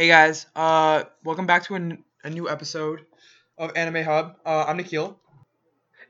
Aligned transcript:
Hey 0.00 0.08
guys, 0.08 0.46
uh, 0.56 1.04
welcome 1.24 1.44
back 1.46 1.64
to 1.64 1.74
a, 1.74 1.76
n- 1.76 2.04
a 2.24 2.30
new 2.30 2.48
episode 2.48 3.04
of 3.58 3.76
Anime 3.76 4.02
Hub. 4.02 4.36
Uh, 4.46 4.64
I'm 4.66 4.78
Nikhil, 4.78 5.20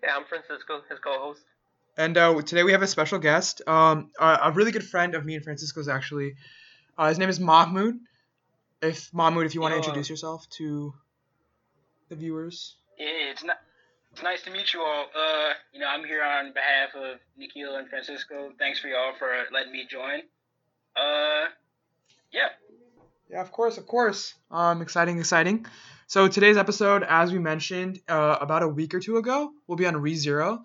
Yeah, 0.00 0.14
I'm 0.16 0.24
Francisco, 0.26 0.82
his 0.88 1.00
co-host. 1.00 1.42
and 1.96 2.16
uh, 2.16 2.40
today 2.42 2.62
we 2.62 2.70
have 2.70 2.82
a 2.82 2.86
special 2.86 3.18
guest, 3.18 3.62
um, 3.66 4.12
a, 4.20 4.38
a 4.44 4.52
really 4.52 4.70
good 4.70 4.84
friend 4.84 5.16
of 5.16 5.24
me 5.24 5.34
and 5.34 5.42
Francisco's 5.42 5.88
actually. 5.88 6.36
Uh, 6.96 7.08
his 7.08 7.18
name 7.18 7.28
is 7.28 7.40
Mahmoud. 7.40 7.94
If 8.80 9.12
Mahmoud, 9.12 9.46
if 9.46 9.56
you 9.56 9.60
want 9.60 9.72
to 9.72 9.76
Yo. 9.78 9.82
introduce 9.82 10.08
yourself 10.08 10.48
to 10.58 10.94
the 12.10 12.14
viewers. 12.14 12.76
Yeah, 12.96 13.06
it's 13.32 13.42
not. 13.42 13.56
It's 14.12 14.22
nice 14.22 14.42
to 14.42 14.52
meet 14.52 14.72
you 14.72 14.82
all. 14.82 15.06
Uh, 15.16 15.54
you 15.72 15.80
know, 15.80 15.88
I'm 15.88 16.04
here 16.04 16.22
on 16.22 16.52
behalf 16.52 16.94
of 16.94 17.18
Nikhil 17.36 17.74
and 17.74 17.88
Francisco. 17.88 18.52
Thanks 18.56 18.78
for 18.78 18.86
y'all 18.86 19.14
for 19.18 19.32
letting 19.52 19.72
me 19.72 19.84
join. 19.90 20.20
Uh, 20.96 21.46
yeah. 22.32 22.50
Yeah, 23.30 23.40
of 23.40 23.52
course, 23.52 23.78
of 23.78 23.86
course. 23.86 24.34
Um, 24.50 24.82
exciting, 24.82 25.18
exciting. 25.18 25.66
So 26.08 26.26
today's 26.26 26.56
episode, 26.56 27.04
as 27.04 27.32
we 27.32 27.38
mentioned, 27.38 28.00
uh, 28.08 28.36
about 28.40 28.64
a 28.64 28.68
week 28.68 28.92
or 28.92 28.98
two 28.98 29.18
ago, 29.18 29.52
will 29.68 29.76
be 29.76 29.86
on 29.86 29.94
ReZero. 29.94 30.62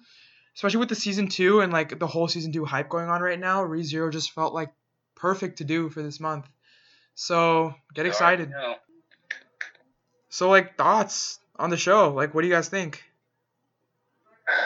Especially 0.56 0.80
with 0.80 0.90
the 0.90 0.96
season 0.96 1.28
two 1.28 1.60
and 1.60 1.72
like 1.72 2.00
the 2.00 2.08
whole 2.08 2.28
season 2.28 2.52
two 2.52 2.66
hype 2.66 2.90
going 2.90 3.10
on 3.10 3.22
right 3.22 3.40
now, 3.40 3.64
ReZero 3.64 4.12
just 4.12 4.32
felt 4.32 4.54
like 4.54 4.72
perfect 5.14 5.60
to 5.60 5.64
do 5.64 5.90
for 5.90 6.02
this 6.02 6.20
month. 6.20 6.48
So 7.14 7.76
get 7.94 8.08
excited. 8.08 8.52
So 10.30 10.50
like 10.50 10.76
thoughts 10.76 11.40
on 11.58 11.70
the 11.70 11.78
show, 11.78 12.14
like 12.14 12.34
what 12.34 12.42
do 12.42 12.48
you 12.48 12.54
guys 12.54 12.70
think? 12.70 13.04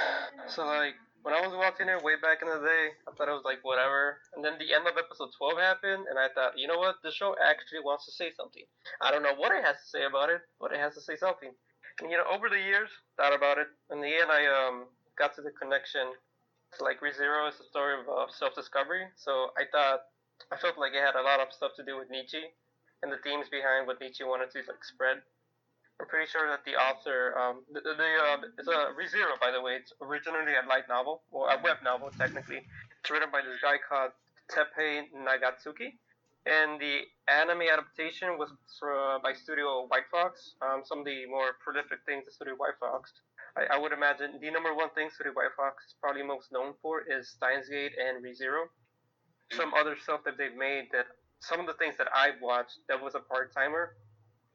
So 0.48 0.66
like 0.66 0.96
when 1.30 1.38
I 1.38 1.46
was 1.46 1.54
watching 1.54 1.86
it 1.86 2.02
way 2.02 2.18
back 2.18 2.42
in 2.42 2.50
the 2.50 2.58
day, 2.58 2.98
I 3.06 3.14
thought 3.14 3.30
it 3.30 3.38
was 3.38 3.46
like 3.46 3.62
whatever. 3.62 4.18
And 4.34 4.42
then 4.42 4.58
the 4.58 4.74
end 4.74 4.90
of 4.90 4.98
episode 4.98 5.30
12 5.38 5.62
happened, 5.62 6.10
and 6.10 6.18
I 6.18 6.26
thought, 6.34 6.58
you 6.58 6.66
know 6.66 6.82
what? 6.82 6.98
The 7.06 7.14
show 7.14 7.38
actually 7.38 7.86
wants 7.86 8.10
to 8.10 8.14
say 8.18 8.34
something. 8.34 8.66
I 8.98 9.14
don't 9.14 9.22
know 9.22 9.38
what 9.38 9.54
it 9.54 9.62
has 9.62 9.78
to 9.78 9.90
say 9.94 10.10
about 10.10 10.34
it, 10.34 10.42
but 10.58 10.74
it 10.74 10.82
has 10.82 10.98
to 10.98 11.06
say 11.06 11.14
something. 11.22 11.54
And 12.02 12.10
you 12.10 12.18
know, 12.18 12.26
over 12.34 12.50
the 12.50 12.58
years, 12.58 12.90
thought 13.14 13.38
about 13.38 13.62
it. 13.62 13.70
In 13.94 14.02
the 14.02 14.10
end, 14.10 14.34
I 14.34 14.50
um 14.50 14.90
got 15.22 15.38
to 15.38 15.46
the 15.46 15.54
connection. 15.54 16.18
It's 16.74 16.82
like 16.82 16.98
ReZero 16.98 17.46
is 17.46 17.62
a 17.62 17.68
story 17.70 18.02
of 18.02 18.10
uh, 18.10 18.26
self-discovery. 18.34 19.14
So 19.14 19.54
I 19.54 19.70
thought 19.70 20.10
I 20.50 20.58
felt 20.58 20.82
like 20.82 20.98
it 20.98 21.06
had 21.06 21.14
a 21.14 21.22
lot 21.22 21.46
of 21.46 21.54
stuff 21.54 21.78
to 21.78 21.86
do 21.86 21.94
with 21.94 22.10
Nietzsche 22.10 22.42
and 23.06 23.14
the 23.14 23.22
themes 23.22 23.54
behind 23.54 23.86
what 23.86 24.02
Nietzsche 24.02 24.26
wanted 24.26 24.50
to 24.58 24.66
like 24.66 24.82
spread. 24.82 25.22
I'm 26.00 26.08
pretty 26.08 26.32
sure 26.32 26.48
that 26.48 26.64
the 26.64 26.80
author, 26.80 27.36
um, 27.38 27.68
the, 27.74 27.82
the, 27.84 27.92
uh, 27.92 28.40
it's 28.58 28.68
a 28.72 28.96
ReZero, 28.96 29.36
by 29.42 29.52
the 29.52 29.60
way. 29.60 29.76
It's 29.76 29.92
originally 30.02 30.56
a 30.56 30.64
light 30.68 30.88
novel, 30.88 31.24
or 31.30 31.52
a 31.52 31.60
web 31.62 31.84
novel, 31.84 32.10
technically. 32.18 32.64
It's 33.04 33.12
written 33.12 33.28
by 33.32 33.42
this 33.44 33.60
guy 33.62 33.76
called 33.84 34.12
Teppei 34.48 35.12
Nagatsuki, 35.12 36.00
and 36.48 36.80
the 36.80 37.04
anime 37.28 37.68
adaptation 37.68 38.40
was 38.40 38.48
uh, 38.80 39.20
by 39.20 39.34
Studio 39.34 39.88
White 39.92 40.08
Fox. 40.10 40.56
Um, 40.64 40.84
some 40.86 41.00
of 41.00 41.06
the 41.06 41.28
more 41.28 41.60
prolific 41.60 42.00
things 42.08 42.24
that 42.26 42.34
Studio 42.34 42.56
White 42.56 42.80
Fox. 42.80 43.12
I, 43.58 43.76
I 43.76 43.78
would 43.78 43.92
imagine 43.92 44.40
the 44.40 44.52
number 44.52 44.74
one 44.74 44.90
thing 44.96 45.10
Studio 45.12 45.34
White 45.34 45.52
Fox 45.58 45.84
is 45.84 45.96
probably 46.00 46.24
most 46.24 46.48
known 46.52 46.80
for 46.82 47.04
is 47.04 47.28
Steins 47.36 47.68
Gate 47.68 47.92
and 48.00 48.24
ReZero. 48.24 48.72
Some 49.52 49.74
other 49.74 49.98
stuff 50.00 50.24
that 50.24 50.38
they've 50.38 50.56
made 50.56 50.88
that 50.94 51.08
some 51.42 51.60
of 51.60 51.68
the 51.68 51.74
things 51.74 51.96
that 51.98 52.08
I've 52.16 52.40
watched 52.42 52.80
that 52.88 53.02
was 53.02 53.16
a 53.16 53.20
part 53.20 53.54
timer 53.54 53.98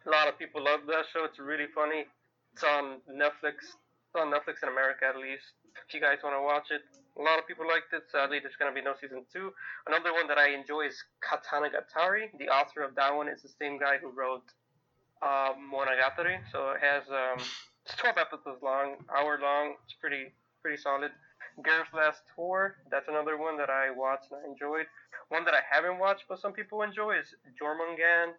a 0.06 0.10
lot 0.10 0.28
of 0.28 0.38
people 0.38 0.62
love 0.62 0.84
that 0.86 1.08
show. 1.12 1.24
It's 1.24 1.38
really 1.38 1.68
funny. 1.74 2.04
It's 2.52 2.64
on 2.64 3.00
Netflix. 3.08 3.72
It's 3.72 4.16
on 4.16 4.28
Netflix 4.28 4.62
in 4.62 4.68
America 4.68 5.08
at 5.08 5.16
least. 5.16 5.56
If 5.88 5.92
you 5.92 6.00
guys 6.00 6.22
want 6.22 6.36
to 6.36 6.42
watch 6.44 6.70
it, 6.70 6.82
a 7.18 7.22
lot 7.22 7.38
of 7.38 7.46
people 7.48 7.66
liked 7.66 7.92
it. 7.92 8.04
Sadly, 8.12 8.38
there's 8.38 8.56
gonna 8.58 8.74
be 8.74 8.82
no 8.82 8.94
season 9.00 9.24
two. 9.32 9.52
Another 9.86 10.12
one 10.12 10.28
that 10.28 10.38
I 10.38 10.54
enjoy 10.54 10.86
is 10.86 10.96
Katanagatari. 11.24 12.30
The 12.38 12.48
author 12.48 12.82
of 12.82 12.94
that 12.94 13.14
one 13.14 13.28
is 13.28 13.42
the 13.42 13.50
same 13.58 13.78
guy 13.78 13.98
who 13.98 14.10
wrote 14.10 14.46
uh, 15.22 15.54
Monogatari. 15.58 16.38
So 16.52 16.76
it 16.76 16.80
has 16.82 17.02
um, 17.10 17.40
it's 17.86 17.96
12 17.96 18.18
episodes 18.18 18.62
long, 18.62 18.96
hour 19.14 19.38
long. 19.40 19.74
It's 19.84 19.94
pretty 19.98 20.32
pretty 20.62 20.80
solid. 20.80 21.10
Girls' 21.62 21.86
Last 21.94 22.22
Tour. 22.34 22.76
That's 22.90 23.06
another 23.08 23.38
one 23.38 23.56
that 23.58 23.70
I 23.70 23.90
watched 23.90 24.30
and 24.32 24.40
I 24.42 24.50
enjoyed. 24.50 24.86
One 25.28 25.44
that 25.44 25.54
I 25.54 25.62
haven't 25.70 25.98
watched 25.98 26.24
but 26.28 26.40
some 26.40 26.52
people 26.52 26.82
enjoy 26.82 27.18
is 27.18 27.34
Jormungand. 27.60 28.34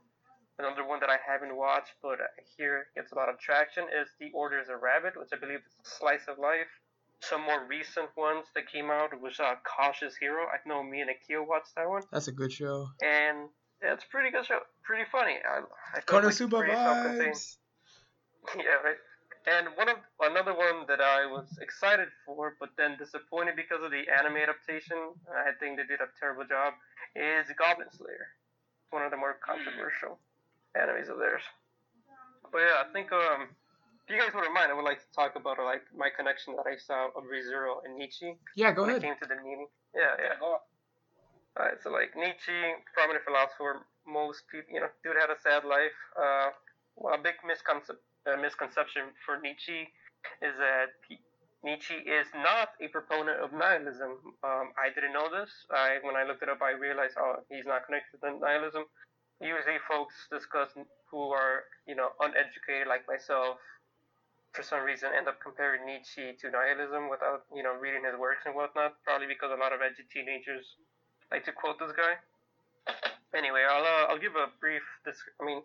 Another 0.57 0.87
one 0.87 0.99
that 1.01 1.09
I 1.09 1.17
haven't 1.19 1.55
watched 1.55 1.93
but 2.01 2.19
I 2.21 2.31
hear 2.55 2.87
gets 2.95 3.11
a 3.11 3.15
lot 3.15 3.27
of 3.27 3.37
traction 3.39 3.83
is 3.91 4.07
The 4.19 4.31
Order 4.33 4.59
is 4.59 4.69
a 4.69 4.77
Rabbit, 4.77 5.19
which 5.19 5.29
I 5.33 5.37
believe 5.37 5.59
is 5.59 5.75
a 5.83 5.87
slice 5.99 6.27
of 6.27 6.39
life. 6.39 6.71
Some 7.19 7.41
more 7.41 7.65
recent 7.67 8.07
ones 8.15 8.45
that 8.55 8.71
came 8.71 8.89
out 8.89 9.19
was 9.19 9.39
uh, 9.39 9.55
Cautious 9.63 10.15
Hero. 10.15 10.45
I 10.47 10.57
know 10.67 10.83
me 10.83 11.01
and 11.01 11.09
Akio 11.09 11.45
watched 11.47 11.75
that 11.75 11.89
one, 11.89 12.03
That's 12.11 12.27
a 12.27 12.31
good 12.31 12.51
show. 12.51 12.87
and 13.03 13.49
yeah, 13.83 13.93
it's 13.93 14.05
a 14.05 14.07
pretty 14.07 14.31
good 14.31 14.45
show, 14.45 14.59
pretty 14.83 15.03
funny. 15.11 15.35
I, 15.43 15.59
I 15.97 16.01
felt 16.01 16.23
like 16.23 16.35
pretty 16.37 16.71
self-contained. 16.71 17.35
vibes. 17.35 17.57
yeah, 18.57 18.79
right. 18.83 18.99
And 19.47 19.67
one 19.75 19.89
of 19.89 19.97
another 20.21 20.55
one 20.55 20.87
that 20.87 21.01
I 21.01 21.25
was 21.27 21.45
excited 21.61 22.07
for, 22.25 22.55
but 22.59 22.69
then 22.77 22.97
disappointed 22.97 23.55
because 23.55 23.83
of 23.83 23.91
the 23.91 24.03
anime 24.09 24.37
adaptation. 24.37 24.97
I 25.29 25.51
think 25.59 25.77
they 25.77 25.85
did 25.85 26.01
a 26.01 26.07
terrible 26.19 26.45
job. 26.45 26.73
Is 27.15 27.45
Goblin 27.59 27.91
Slayer, 27.91 28.33
one 28.89 29.03
of 29.03 29.11
the 29.11 29.17
more 29.17 29.37
controversial 29.45 30.17
animes 30.77 31.09
of 31.09 31.17
theirs. 31.17 31.41
But 32.51 32.59
yeah, 32.59 32.83
I 32.83 32.91
think 32.93 33.11
um, 33.11 33.49
if 34.05 34.07
you 34.13 34.21
guys 34.21 34.31
wouldn't 34.33 34.53
mind, 34.53 34.71
I 34.71 34.75
would 34.75 34.85
like 34.85 34.99
to 34.99 35.11
talk 35.15 35.35
about 35.35 35.57
like 35.63 35.83
my 35.95 36.09
connection 36.15 36.55
that 36.55 36.67
I 36.67 36.77
saw 36.77 37.07
of 37.15 37.23
ReZero 37.25 37.83
and 37.85 37.97
Nietzsche 37.97 38.37
Yeah, 38.55 38.71
go 38.71 38.81
when 38.83 38.91
ahead. 38.91 39.03
it 39.03 39.05
came 39.07 39.17
to 39.21 39.27
the 39.27 39.35
meaning. 39.41 39.67
Yeah, 39.95 40.13
yeah. 40.19 40.35
go 40.39 40.59
on. 40.59 40.63
Alright, 41.57 41.79
so 41.81 41.89
like 41.89 42.11
Nietzsche, 42.15 42.59
prominent 42.93 43.23
philosopher, 43.23 43.87
most 44.05 44.43
people, 44.51 44.67
you 44.75 44.79
know, 44.83 44.91
dude 45.03 45.15
had 45.15 45.31
a 45.31 45.39
sad 45.39 45.63
life. 45.63 45.95
Uh, 46.19 46.51
well, 46.99 47.15
a 47.15 47.17
big 47.17 47.35
misconception, 47.47 47.95
uh, 48.27 48.35
misconception 48.37 49.15
for 49.25 49.39
Nietzsche 49.39 49.87
is 50.43 50.53
that 50.59 50.91
he, 51.07 51.19
Nietzsche 51.63 51.95
is 51.95 52.27
not 52.35 52.75
a 52.83 52.87
proponent 52.91 53.39
of 53.39 53.51
nihilism. 53.55 54.19
Um, 54.43 54.75
I 54.77 54.91
didn't 54.93 55.13
know 55.15 55.31
this. 55.31 55.49
I 55.71 55.97
when 56.03 56.15
I 56.15 56.23
looked 56.27 56.43
it 56.43 56.49
up, 56.49 56.61
I 56.61 56.71
realized, 56.77 57.15
oh, 57.17 57.41
he's 57.49 57.65
not 57.65 57.87
connected 57.87 58.19
to 58.21 58.37
nihilism. 58.37 58.83
Usually, 59.41 59.79
folks 59.87 60.15
discuss 60.31 60.69
who 61.11 61.31
are, 61.31 61.67
you 61.87 61.95
know, 61.95 62.15
uneducated 62.19 62.87
like 62.87 63.07
myself. 63.07 63.57
For 64.53 64.63
some 64.63 64.87
reason, 64.87 65.11
end 65.11 65.27
up 65.27 65.43
comparing 65.43 65.85
Nietzsche 65.85 66.31
to 66.39 66.49
nihilism 66.49 67.11
without, 67.11 67.43
you 67.51 67.61
know, 67.61 67.75
reading 67.75 68.07
his 68.07 68.15
works 68.15 68.47
and 68.47 68.55
whatnot. 68.55 68.95
Probably 69.03 69.27
because 69.27 69.51
a 69.51 69.59
lot 69.59 69.75
of 69.75 69.83
edgy 69.83 70.07
teenagers 70.07 70.79
like 71.31 71.43
to 71.43 71.51
quote 71.51 71.75
this 71.79 71.91
guy. 71.91 72.15
Anyway, 73.35 73.67
I'll 73.67 73.83
uh, 73.83 74.07
I'll 74.07 74.21
give 74.21 74.39
a 74.39 74.47
brief. 74.63 74.83
Dis- 75.03 75.19
I 75.41 75.43
mean, 75.43 75.61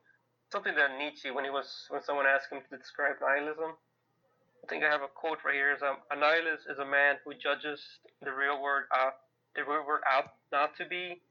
something 0.51 0.75
that 0.75 0.99
Nietzsche 0.99 1.31
when 1.31 1.45
he 1.45 1.51
was 1.51 1.87
when 1.89 2.03
someone 2.03 2.27
asked 2.27 2.51
him 2.51 2.59
to 2.71 2.77
describe 2.77 3.17
nihilism. 3.23 3.79
I 4.63 4.67
think 4.69 4.85
I 4.85 4.91
have 4.91 5.03
a 5.03 5.09
quote 5.09 5.39
right 5.45 5.55
here. 5.55 5.73
Is 5.73 5.83
um, 5.83 6.03
a 6.11 6.17
nihilist 6.17 6.67
is 6.69 6.79
a 6.79 6.85
man 6.85 7.17
who 7.25 7.33
judges 7.35 7.81
the 8.23 8.33
real 8.33 8.61
world 8.61 8.85
out 8.93 9.31
the 9.55 9.63
real 9.63 9.87
world 9.87 10.03
out 10.11 10.35
not 10.53 10.77
to 10.77 10.85
be, 10.87 11.23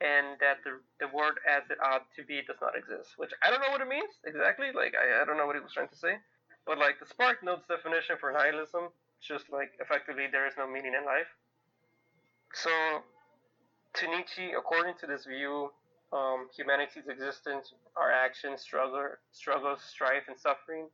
and 0.00 0.38
that 0.38 0.62
the 0.62 0.78
the 1.00 1.10
world 1.10 1.34
as 1.42 1.66
it 1.70 1.78
ought 1.82 2.06
to 2.14 2.22
be 2.22 2.42
does 2.46 2.60
not 2.62 2.76
exist. 2.76 3.18
Which 3.18 3.30
I 3.42 3.50
don't 3.50 3.60
know 3.60 3.70
what 3.70 3.80
it 3.80 3.88
means 3.88 4.14
exactly. 4.24 4.70
Like 4.74 4.94
I, 4.94 5.22
I 5.22 5.24
don't 5.24 5.36
know 5.36 5.46
what 5.46 5.56
he 5.56 5.62
was 5.62 5.72
trying 5.72 5.88
to 5.88 5.98
say, 5.98 6.18
but 6.66 6.78
like 6.78 7.00
the 7.00 7.06
Spark 7.06 7.42
Notes 7.42 7.66
definition 7.66 8.16
for 8.20 8.32
nihilism, 8.32 8.90
just 9.20 9.50
like 9.50 9.74
effectively 9.80 10.26
there 10.30 10.46
is 10.46 10.54
no 10.56 10.66
meaning 10.66 10.94
in 10.94 11.04
life. 11.04 11.30
So 12.54 12.70
to 13.94 14.06
Nietzsche, 14.06 14.52
according 14.56 14.94
to 15.00 15.06
this 15.06 15.26
view, 15.26 15.70
um, 16.12 16.48
humanity's 16.56 17.08
existence, 17.08 17.74
our 17.96 18.10
actions, 18.10 18.60
struggle, 18.62 19.10
struggles, 19.32 19.80
strife, 19.82 20.24
and 20.28 20.38
suffering 20.38 20.88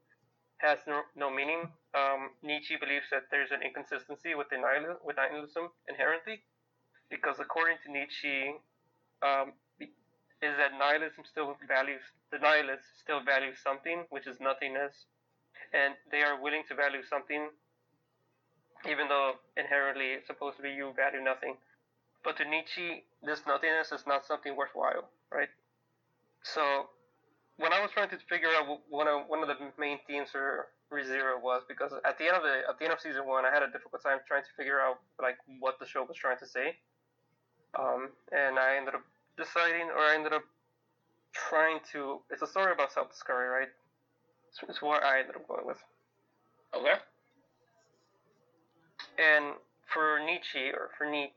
has 0.59 0.79
no, 0.87 1.03
no 1.15 1.31
meaning. 1.31 1.69
Um, 1.95 2.31
Nietzsche 2.43 2.77
believes 2.81 3.07
that 3.13 3.29
there's 3.31 3.51
an 3.51 3.63
inconsistency 3.63 4.35
with, 4.35 4.49
nihil- 4.51 4.99
with 5.05 5.17
nihilism 5.17 5.69
inherently, 5.89 6.43
because 7.11 7.39
according 7.39 7.77
to 7.85 7.93
Nietzsche, 7.93 8.55
um, 9.25 9.53
is 9.81 10.55
that 10.61 10.77
nihilism 10.79 11.25
still 11.25 11.57
values 11.67 12.05
the 12.35 12.39
nihilists 12.39 12.87
still 13.01 13.23
value 13.23 13.55
something, 13.55 14.05
which 14.11 14.27
is 14.27 14.41
nothingness, 14.41 15.07
and 15.73 15.95
they 16.11 16.23
are 16.23 16.41
willing 16.41 16.63
to 16.69 16.75
value 16.75 17.03
something, 17.09 17.49
even 18.91 19.07
though 19.09 19.39
inherently 19.57 20.19
it's 20.19 20.27
supposed 20.27 20.57
to 20.57 20.63
be 20.63 20.71
you 20.71 20.93
value 20.97 21.23
nothing. 21.23 21.55
But 22.25 22.37
to 22.39 22.45
Nietzsche, 22.45 23.05
this 23.23 23.43
nothingness 23.47 23.93
is 23.93 24.03
not 24.07 24.27
something 24.27 24.57
worthwhile, 24.57 25.09
right? 25.31 25.49
So, 26.43 26.91
when 27.57 27.73
I 27.73 27.81
was 27.81 27.93
trying 27.93 28.11
to 28.11 28.19
figure 28.29 28.51
out 28.51 28.67
one 28.91 29.07
of 29.07 29.29
one 29.29 29.41
of 29.41 29.49
the 29.49 29.57
main 29.79 29.99
themes 30.07 30.31
for 30.33 30.67
ReZero 30.91 31.41
was, 31.41 31.63
because 31.69 31.93
at 32.05 32.19
the 32.19 32.27
end 32.27 32.37
of 32.37 32.43
the 32.43 32.67
at 32.69 32.79
the 32.79 32.85
end 32.85 32.93
of 32.93 33.01
season 33.01 33.27
one, 33.27 33.45
I 33.45 33.55
had 33.55 33.63
a 33.63 33.71
difficult 33.71 34.03
time 34.03 34.19
trying 34.27 34.43
to 34.43 34.53
figure 34.57 34.81
out 34.81 34.99
like 35.23 35.39
what 35.61 35.79
the 35.79 35.87
show 35.87 36.03
was 36.03 36.17
trying 36.17 36.39
to 36.39 36.47
say. 36.47 36.77
Um, 37.79 38.11
and 38.33 38.59
I 38.59 38.77
ended 38.77 38.95
up 38.95 39.03
deciding, 39.37 39.91
or 39.91 39.99
I 39.99 40.15
ended 40.15 40.33
up 40.33 40.45
trying 41.33 41.79
to. 41.93 42.21
It's 42.31 42.43
a 42.43 42.47
story 42.47 42.73
about 42.73 42.93
self-discovery, 42.93 43.49
right? 43.49 43.69
So 44.53 44.67
it's 44.69 44.81
what 44.81 45.03
I 45.03 45.21
ended 45.21 45.37
up 45.37 45.49
going 45.49 45.67
with. 45.67 45.83
Okay. 46.75 46.99
And 49.19 49.55
for 49.93 50.19
Nietzsche, 50.25 50.71
or 50.71 50.91
for 50.97 51.07
Nietzsche, 51.11 51.35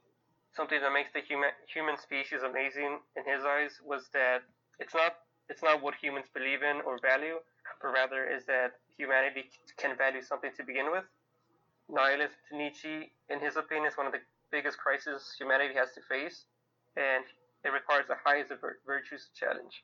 something 0.55 0.81
that 0.81 0.91
makes 0.91 1.13
the 1.13 1.21
human 1.21 1.49
human 1.71 1.97
species 1.97 2.41
amazing 2.41 2.97
in 3.15 3.23
his 3.25 3.45
eyes 3.45 3.77
was 3.85 4.09
that 4.13 4.41
it's 4.79 4.93
not 4.93 5.13
it's 5.49 5.61
not 5.61 5.81
what 5.81 5.93
humans 6.01 6.25
believe 6.33 6.61
in 6.61 6.81
or 6.81 6.99
value, 6.99 7.37
but 7.81 7.89
rather 7.93 8.25
is 8.25 8.45
that 8.45 8.73
humanity 8.97 9.49
can 9.77 9.95
value 9.95 10.21
something 10.21 10.51
to 10.57 10.63
begin 10.63 10.91
with. 10.91 11.05
Nihilism 11.89 12.35
to 12.49 12.57
Nietzsche, 12.57 13.13
in 13.29 13.39
his 13.39 13.55
opinion, 13.55 13.87
is 13.87 13.95
one 13.95 14.07
of 14.07 14.11
the 14.11 14.19
biggest 14.51 14.77
crises 14.77 15.33
humanity 15.37 15.73
has 15.73 15.93
to 15.93 16.01
face, 16.09 16.45
and 16.97 17.23
it 17.67 17.73
requires 17.75 18.07
the 18.07 18.15
highest 18.23 18.51
of 18.51 18.59
virtues 18.87 19.27
to 19.27 19.31
challenge. 19.35 19.83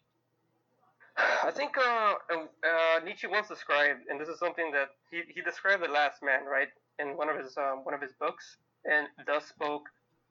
I 1.43 1.51
think 1.51 1.77
uh, 1.77 2.15
uh, 2.31 2.97
Nietzsche 3.03 3.27
once 3.27 3.49
described, 3.49 4.07
and 4.09 4.19
this 4.19 4.29
is 4.29 4.39
something 4.39 4.71
that 4.71 4.95
he, 5.11 5.21
he 5.27 5.41
described 5.41 5.83
the 5.83 5.91
last 5.91 6.23
man, 6.23 6.45
right, 6.47 6.71
in 6.99 7.17
one 7.19 7.27
of 7.27 7.37
his 7.37 7.57
um, 7.57 7.83
one 7.83 7.93
of 7.93 8.01
his 8.01 8.13
books, 8.19 8.57
and 8.85 9.07
thus 9.27 9.45
spoke 9.51 9.83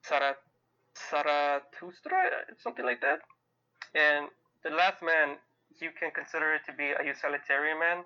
Sarat 0.09 0.41
Zarathustra, 1.11 2.49
something 2.59 2.85
like 2.85 3.01
that. 3.01 3.21
And 3.95 4.29
the 4.65 4.71
last 4.71 5.03
man, 5.03 5.37
you 5.81 5.91
can 5.93 6.11
consider 6.11 6.55
it 6.55 6.63
to 6.67 6.73
be 6.73 6.91
a 6.91 7.05
utilitarian 7.05 7.79
man, 7.79 8.05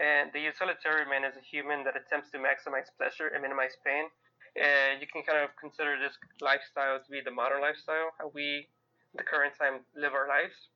and 0.00 0.30
the 0.32 0.40
utilitarian 0.40 1.08
man 1.08 1.24
is 1.24 1.36
a 1.36 1.44
human 1.44 1.84
that 1.84 1.94
attempts 1.96 2.30
to 2.32 2.38
maximize 2.38 2.90
pleasure 2.98 3.30
and 3.32 3.42
minimize 3.42 3.76
pain. 3.86 4.10
And 4.56 5.00
you 5.00 5.08
can 5.08 5.22
kind 5.24 5.40
of 5.40 5.56
consider 5.56 5.96
this 5.96 6.12
lifestyle 6.40 7.00
to 7.00 7.08
be 7.10 7.20
the 7.24 7.30
modern 7.32 7.62
lifestyle, 7.62 8.12
how 8.18 8.30
we, 8.34 8.68
the 9.16 9.24
current 9.24 9.54
time, 9.56 9.80
live 9.96 10.12
our 10.12 10.28
lives. 10.28 10.68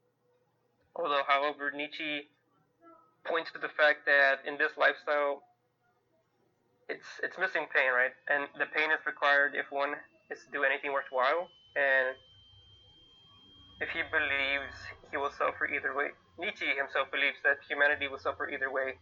Although, 0.96 1.22
however, 1.28 1.70
Nietzsche 1.70 2.32
points 3.28 3.52
to 3.52 3.58
the 3.58 3.68
fact 3.68 4.06
that 4.06 4.40
in 4.48 4.56
this 4.56 4.72
lifestyle, 4.78 5.42
it's 6.88 7.20
it's 7.22 7.36
missing 7.36 7.66
pain, 7.68 7.92
right? 7.92 8.14
And 8.30 8.48
the 8.56 8.70
pain 8.70 8.88
is 8.94 9.02
required 9.04 9.52
if 9.58 9.68
one 9.70 9.98
is 10.30 10.38
to 10.46 10.48
do 10.54 10.64
anything 10.64 10.92
worthwhile. 10.94 11.50
And 11.76 12.16
if 13.82 13.90
he 13.90 14.00
believes 14.08 14.72
he 15.10 15.16
will 15.18 15.34
suffer 15.34 15.68
either 15.68 15.92
way, 15.92 16.16
Nietzsche 16.38 16.66
himself 16.72 17.10
believes 17.10 17.36
that 17.44 17.60
humanity 17.68 18.08
will 18.08 18.22
suffer 18.22 18.48
either 18.48 18.72
way 18.72 18.96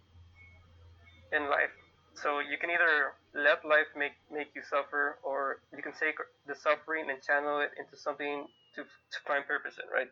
in 1.31 1.47
life. 1.47 1.84
So 2.15 2.39
you 2.39 2.59
can 2.59 2.71
either 2.71 3.19
let 3.35 3.65
life 3.67 3.91
make 3.97 4.15
make 4.31 4.55
you 4.55 4.63
suffer, 4.63 5.19
or 5.23 5.61
you 5.75 5.83
can 5.83 5.93
take 5.93 6.15
the 6.47 6.55
suffering 6.55 7.11
and 7.11 7.19
channel 7.23 7.61
it 7.61 7.75
into 7.79 7.97
something 7.99 8.47
to 8.75 8.83
to 8.85 9.19
find 9.27 9.47
purpose 9.47 9.79
in, 9.83 9.91
right? 9.91 10.11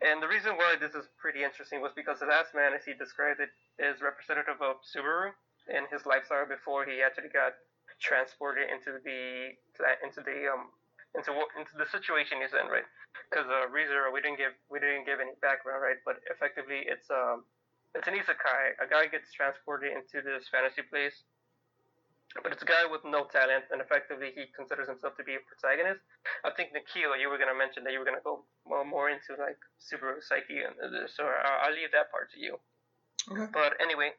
And 0.00 0.22
the 0.22 0.28
reason 0.30 0.56
why 0.56 0.76
this 0.80 0.94
is 0.94 1.04
pretty 1.20 1.44
interesting 1.44 1.82
was 1.82 1.92
because 1.92 2.20
the 2.20 2.30
last 2.30 2.54
man, 2.54 2.72
as 2.72 2.86
he 2.88 2.94
described 2.94 3.40
it, 3.40 3.52
is 3.76 4.00
representative 4.00 4.62
of 4.62 4.80
Subaru 4.80 5.34
in 5.68 5.84
his 5.92 6.06
lifestyle 6.06 6.48
before 6.48 6.86
he 6.88 7.02
actually 7.02 7.28
got 7.28 7.52
transported 8.00 8.70
into 8.70 8.98
the 9.04 9.52
into 10.02 10.20
the 10.22 10.38
um 10.48 10.72
into 11.14 11.32
what 11.32 11.50
into 11.58 11.74
the 11.78 11.86
situation 11.90 12.40
he's 12.40 12.54
in, 12.54 12.66
right? 12.70 12.86
Because 13.30 13.46
uh, 13.46 13.70
ReZero, 13.70 14.10
we 14.12 14.20
didn't 14.22 14.38
give 14.38 14.54
we 14.70 14.80
didn't 14.80 15.06
give 15.06 15.20
any 15.20 15.34
background, 15.42 15.82
right? 15.82 15.98
But 16.06 16.22
effectively, 16.30 16.86
it's 16.86 17.10
um 17.10 17.44
it's 17.94 18.08
an 18.08 18.14
isekai. 18.14 18.74
A 18.82 18.86
guy 18.90 19.06
gets 19.06 19.30
transported 19.32 19.94
into 19.94 20.18
this 20.20 20.50
fantasy 20.50 20.82
place, 20.82 21.22
but 22.42 22.50
it's 22.50 22.62
a 22.62 22.66
guy 22.66 22.82
with 22.90 23.06
no 23.06 23.30
talent, 23.30 23.70
and 23.70 23.78
effectively 23.80 24.34
he 24.34 24.50
considers 24.50 24.90
himself 24.90 25.14
to 25.16 25.22
be 25.22 25.38
a 25.38 25.42
protagonist. 25.46 26.02
I 26.42 26.50
think 26.50 26.74
Nikhil, 26.74 27.14
you 27.14 27.30
were 27.30 27.38
gonna 27.38 27.54
mention 27.54 27.86
that 27.86 27.94
you 27.94 28.02
were 28.02 28.08
gonna 28.08 28.24
go 28.26 28.42
more, 28.66 29.10
into 29.10 29.38
like 29.38 29.58
super 29.78 30.18
psyche, 30.18 30.66
and 30.66 30.74
uh, 30.74 31.06
so 31.06 31.22
I'll, 31.22 31.70
I'll 31.70 31.76
leave 31.76 31.94
that 31.94 32.10
part 32.10 32.34
to 32.34 32.38
you. 32.42 32.58
Okay. 33.30 33.46
But 33.54 33.78
anyway, 33.78 34.18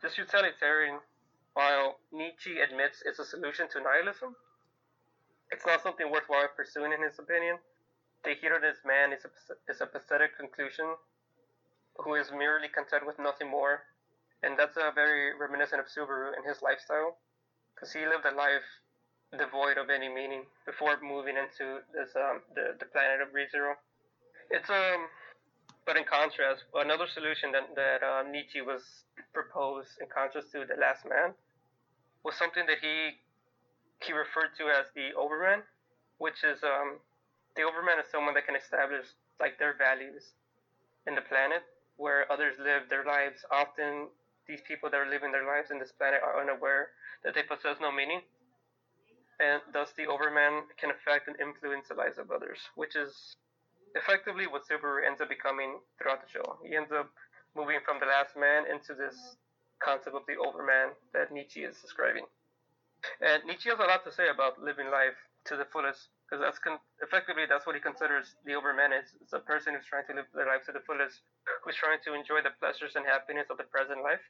this 0.00 0.16
utilitarian, 0.16 1.02
while 1.54 1.98
Nietzsche 2.14 2.62
admits 2.62 3.02
it's 3.04 3.18
a 3.18 3.26
solution 3.26 3.66
to 3.74 3.82
nihilism, 3.82 4.38
it's 5.50 5.66
not 5.66 5.82
something 5.82 6.06
worthwhile 6.06 6.48
pursuing 6.54 6.92
in 6.92 7.02
his 7.02 7.18
opinion. 7.18 7.58
The 8.22 8.34
hedonist 8.38 8.86
man 8.86 9.12
is 9.12 9.26
a, 9.26 9.30
is 9.70 9.80
a 9.80 9.86
pathetic 9.86 10.36
conclusion 10.36 10.94
who 11.98 12.14
is 12.14 12.30
merely 12.30 12.68
content 12.68 13.06
with 13.06 13.18
nothing 13.18 13.50
more. 13.50 13.82
And 14.42 14.58
that's 14.58 14.76
a 14.76 14.94
very 14.94 15.34
reminiscent 15.34 15.80
of 15.80 15.86
Subaru 15.90 16.30
in 16.38 16.46
his 16.46 16.62
lifestyle 16.62 17.18
because 17.74 17.92
he 17.92 18.06
lived 18.06 18.24
a 18.24 18.34
life 18.34 18.66
devoid 19.36 19.76
of 19.76 19.90
any 19.90 20.08
meaning 20.08 20.46
before 20.64 20.96
moving 21.02 21.36
into 21.36 21.82
this 21.92 22.14
um, 22.16 22.40
the, 22.54 22.78
the 22.78 22.86
planet 22.86 23.20
of 23.20 23.34
ReZero. 23.34 23.74
It's 24.50 24.70
um, 24.70 25.10
but 25.84 25.96
in 25.96 26.04
contrast, 26.04 26.64
another 26.74 27.06
solution 27.10 27.52
that 27.52 27.74
that 27.74 28.00
uh, 28.00 28.22
Nietzsche 28.30 28.62
was 28.62 29.04
proposed 29.34 29.98
in 30.00 30.06
contrast 30.06 30.52
to 30.52 30.64
the 30.64 30.78
Last 30.80 31.04
Man 31.04 31.34
was 32.24 32.36
something 32.36 32.64
that 32.66 32.78
he 32.80 33.18
he 34.06 34.14
referred 34.14 34.54
to 34.56 34.70
as 34.70 34.86
the 34.94 35.12
Overman, 35.18 35.66
which 36.18 36.44
is 36.46 36.62
um, 36.62 37.02
the 37.56 37.66
Overman 37.66 37.98
is 37.98 38.06
someone 38.08 38.32
that 38.34 38.46
can 38.46 38.56
establish 38.56 39.04
like 39.40 39.58
their 39.58 39.74
values 39.76 40.32
in 41.06 41.14
the 41.14 41.26
planet 41.26 41.66
where 41.98 42.30
others 42.32 42.54
live 42.58 42.88
their 42.88 43.04
lives. 43.04 43.44
Often, 43.52 44.08
these 44.46 44.62
people 44.66 44.88
that 44.88 44.96
are 44.96 45.10
living 45.10 45.30
their 45.30 45.44
lives 45.44 45.70
in 45.70 45.78
this 45.78 45.92
planet 45.92 46.22
are 46.24 46.40
unaware 46.40 46.96
that 47.22 47.34
they 47.34 47.42
possess 47.42 47.76
no 47.82 47.92
meaning. 47.92 48.22
And 49.38 49.60
thus, 49.72 49.92
the 49.92 50.06
Overman 50.06 50.64
can 50.80 50.90
affect 50.90 51.28
and 51.28 51.36
influence 51.38 51.88
the 51.88 51.94
lives 51.94 52.18
of 52.18 52.30
others, 52.30 52.58
which 52.74 52.96
is 52.96 53.36
effectively 53.94 54.46
what 54.46 54.66
Subaru 54.66 55.06
ends 55.06 55.20
up 55.20 55.28
becoming 55.28 55.78
throughout 55.98 56.22
the 56.22 56.30
show. 56.32 56.58
He 56.64 56.74
ends 56.74 56.90
up 56.90 57.10
moving 57.54 57.78
from 57.84 58.00
the 58.00 58.06
last 58.06 58.36
man 58.38 58.64
into 58.70 58.94
this 58.94 59.36
concept 59.78 60.16
of 60.16 60.22
the 60.26 60.38
Overman 60.38 60.94
that 61.12 61.30
Nietzsche 61.30 61.62
is 61.62 61.78
describing. 61.82 62.26
And 63.20 63.44
Nietzsche 63.46 63.70
has 63.70 63.78
a 63.78 63.86
lot 63.86 64.02
to 64.04 64.12
say 64.12 64.28
about 64.28 64.60
living 64.62 64.90
life 64.90 65.14
to 65.46 65.56
the 65.56 65.64
fullest, 65.64 66.08
because 66.28 66.44
that's 66.44 66.60
con- 66.60 66.76
effectively 67.00 67.48
that's 67.48 67.64
what 67.64 67.72
he 67.72 67.80
considers 67.80 68.36
the 68.44 68.52
Overman 68.52 68.92
is. 68.92 69.16
It's 69.24 69.32
a 69.32 69.40
person 69.40 69.72
who's 69.72 69.88
trying 69.88 70.04
to 70.12 70.20
live 70.20 70.28
their 70.36 70.44
life 70.44 70.60
to 70.68 70.76
the 70.76 70.84
fullest, 70.84 71.24
who's 71.64 71.80
trying 71.80 72.04
to 72.04 72.12
enjoy 72.12 72.44
the 72.44 72.52
pleasures 72.60 73.00
and 73.00 73.08
happiness 73.08 73.48
of 73.48 73.56
the 73.56 73.64
present 73.64 74.04
life, 74.04 74.20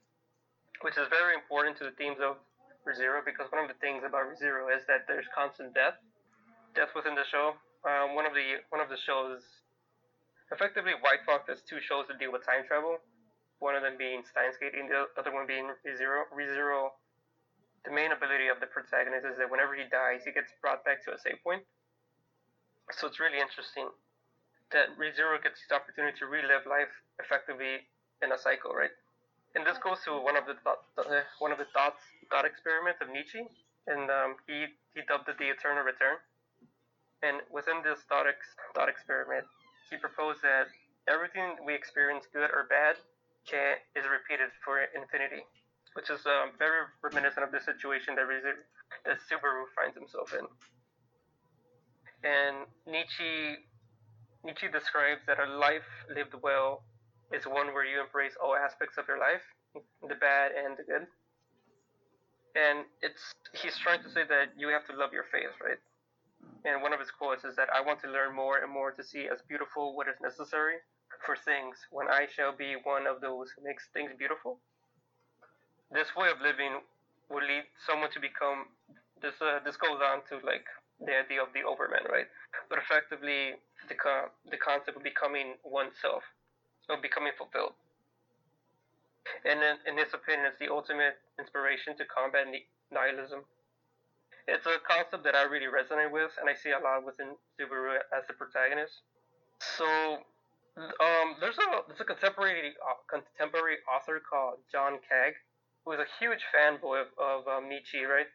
which 0.86 0.94
is 0.94 1.10
very 1.10 1.34
important 1.34 1.74
to 1.82 1.90
the 1.90 1.94
themes 1.98 2.22
of 2.22 2.38
ReZero 2.86 3.26
because 3.26 3.50
one 3.50 3.58
of 3.58 3.66
the 3.66 3.74
things 3.82 4.06
about 4.06 4.30
ReZero 4.30 4.70
is 4.70 4.86
that 4.86 5.10
there's 5.10 5.26
constant 5.34 5.74
death, 5.74 5.98
death 6.78 6.94
within 6.94 7.18
the 7.18 7.26
show. 7.26 7.58
Um, 7.82 8.14
one 8.14 8.30
of 8.30 8.34
the 8.34 8.62
one 8.70 8.78
of 8.78 8.86
the 8.86 8.98
shows, 8.98 9.42
effectively 10.54 10.94
White 11.02 11.26
Fox 11.26 11.50
has 11.50 11.66
two 11.66 11.82
shows 11.82 12.06
that 12.06 12.22
deal 12.22 12.30
with 12.30 12.46
time 12.46 12.62
travel. 12.62 13.02
One 13.58 13.74
of 13.74 13.82
them 13.82 13.98
being 13.98 14.22
Steins 14.22 14.54
Gate, 14.62 14.78
and 14.78 14.86
the 14.86 15.10
other 15.18 15.34
one 15.34 15.50
being 15.50 15.66
ReZero. 15.82 16.30
ReZero, 16.30 16.94
the 17.82 17.90
main 17.90 18.14
ability 18.14 18.46
of 18.46 18.62
the 18.62 18.70
protagonist 18.70 19.26
is 19.26 19.34
that 19.42 19.50
whenever 19.50 19.74
he 19.74 19.82
dies, 19.90 20.22
he 20.22 20.30
gets 20.30 20.54
brought 20.62 20.86
back 20.86 21.02
to 21.10 21.10
a 21.10 21.18
save 21.18 21.42
point. 21.42 21.66
So 22.92 23.06
it's 23.06 23.20
really 23.20 23.38
interesting 23.38 23.88
that 24.72 24.96
ReZero 24.96 25.40
gets 25.42 25.60
the 25.68 25.76
opportunity 25.76 26.16
to 26.18 26.26
relive 26.26 26.64
life 26.68 26.92
effectively 27.20 27.84
in 28.22 28.32
a 28.32 28.38
cycle, 28.38 28.72
right? 28.72 28.92
And 29.56 29.64
this 29.64 29.78
goes 29.80 30.00
to 30.04 30.16
one 30.20 30.36
of 30.36 30.44
the 30.44 30.56
th- 30.60 30.84
uh, 30.96 31.24
one 31.40 31.52
of 31.52 31.58
the 31.58 31.68
thoughts 31.72 32.00
thought 32.30 32.44
experiments 32.44 33.00
of 33.00 33.08
Nietzsche, 33.08 33.44
and 33.88 34.10
um, 34.10 34.36
he 34.46 34.68
he 34.92 35.00
dubbed 35.08 35.28
it 35.28 35.38
the 35.40 35.48
eternal 35.48 35.84
return. 35.84 36.20
And 37.24 37.40
within 37.50 37.80
this 37.82 38.04
thought 38.08 38.28
ex- 38.28 38.56
thought 38.76 38.88
experiment, 38.88 39.44
he 39.90 39.96
proposed 39.96 40.42
that 40.42 40.68
everything 41.08 41.56
we 41.64 41.74
experience, 41.74 42.28
good 42.32 42.52
or 42.52 42.68
bad, 42.68 42.96
can 43.48 43.80
is 43.96 44.04
repeated 44.04 44.52
for 44.64 44.84
infinity, 44.92 45.42
which 45.96 46.10
is 46.12 46.20
um, 46.28 46.52
very 46.60 46.84
reminiscent 47.02 47.42
of 47.42 47.50
the 47.50 47.60
situation 47.60 48.14
that 48.20 48.28
Rezero, 48.28 48.60
that 49.08 49.18
Subaru 49.24 49.64
finds 49.74 49.96
himself 49.96 50.32
in. 50.36 50.44
And 52.24 52.66
Nietzsche 52.86 53.62
Nietzsche 54.44 54.68
describes 54.70 55.22
that 55.26 55.38
a 55.38 55.46
life 55.58 55.86
lived 56.14 56.34
well 56.42 56.82
is 57.32 57.44
one 57.44 57.74
where 57.74 57.84
you 57.84 58.00
embrace 58.00 58.34
all 58.42 58.56
aspects 58.56 58.96
of 58.96 59.06
your 59.06 59.18
life, 59.18 59.42
the 60.08 60.14
bad 60.14 60.52
and 60.56 60.76
the 60.76 60.84
good. 60.84 61.06
And 62.56 62.86
it's 63.02 63.34
he's 63.52 63.76
trying 63.78 64.02
to 64.02 64.10
say 64.10 64.24
that 64.28 64.56
you 64.56 64.68
have 64.68 64.86
to 64.86 64.96
love 64.96 65.12
your 65.12 65.26
faith, 65.30 65.52
right? 65.62 65.78
And 66.64 66.82
one 66.82 66.92
of 66.92 66.98
his 66.98 67.10
quotes 67.10 67.44
is 67.44 67.54
that 67.56 67.68
I 67.70 67.80
want 67.84 68.00
to 68.02 68.10
learn 68.10 68.34
more 68.34 68.58
and 68.58 68.70
more 68.70 68.90
to 68.92 69.02
see 69.02 69.28
as 69.30 69.38
beautiful 69.46 69.94
what 69.94 70.08
is 70.08 70.16
necessary 70.22 70.82
for 71.24 71.36
things 71.36 71.76
when 71.90 72.08
I 72.08 72.26
shall 72.34 72.54
be 72.56 72.74
one 72.82 73.06
of 73.06 73.20
those 73.20 73.50
who 73.54 73.64
makes 73.64 73.88
things 73.92 74.10
beautiful. 74.18 74.58
This 75.90 76.14
way 76.16 76.30
of 76.30 76.40
living 76.40 76.80
will 77.30 77.44
lead 77.44 77.64
someone 77.86 78.10
to 78.12 78.20
become 78.20 78.66
this 79.20 79.34
uh, 79.40 79.58
this 79.64 79.76
goes 79.76 79.98
on 79.98 80.22
to 80.30 80.44
like 80.46 80.66
the 81.00 81.14
idea 81.14 81.42
of 81.42 81.54
the 81.54 81.62
overman, 81.62 82.04
right? 82.10 82.26
But 82.68 82.78
effectively 82.78 83.58
the 83.88 83.94
co- 83.94 84.30
the 84.50 84.58
concept 84.58 84.96
of 84.96 85.02
becoming 85.02 85.54
oneself 85.64 86.22
of 86.88 87.02
becoming 87.02 87.32
fulfilled. 87.36 87.76
And 89.44 89.60
in, 89.60 89.76
in 89.84 89.94
his 90.00 90.14
opinion, 90.14 90.48
it's 90.48 90.58
the 90.58 90.72
ultimate 90.72 91.20
inspiration 91.38 91.96
to 92.00 92.04
combat 92.08 92.48
nihilism. 92.90 93.44
It's 94.48 94.64
a 94.64 94.80
concept 94.80 95.24
that 95.24 95.36
I 95.36 95.44
really 95.44 95.68
resonate 95.68 96.10
with, 96.10 96.32
and 96.40 96.48
I 96.48 96.56
see 96.56 96.72
a 96.72 96.80
lot 96.80 97.04
within 97.04 97.36
Subaru 97.60 98.00
as 98.08 98.24
the 98.24 98.32
protagonist. 98.32 99.04
So, 99.60 100.24
um, 100.78 101.36
there's 101.40 101.58
a 101.60 101.84
there's 101.84 102.00
a 102.00 102.08
contemporary 102.08 102.72
uh, 102.80 102.96
contemporary 103.04 103.84
author 103.84 104.22
called 104.24 104.64
John 104.72 105.04
Kaag, 105.04 105.36
who 105.84 105.92
is 105.92 106.00
a 106.00 106.08
huge 106.16 106.40
fanboy 106.48 107.04
of, 107.04 107.44
of 107.44 107.44
Nietzsche. 107.68 108.00
Right? 108.08 108.32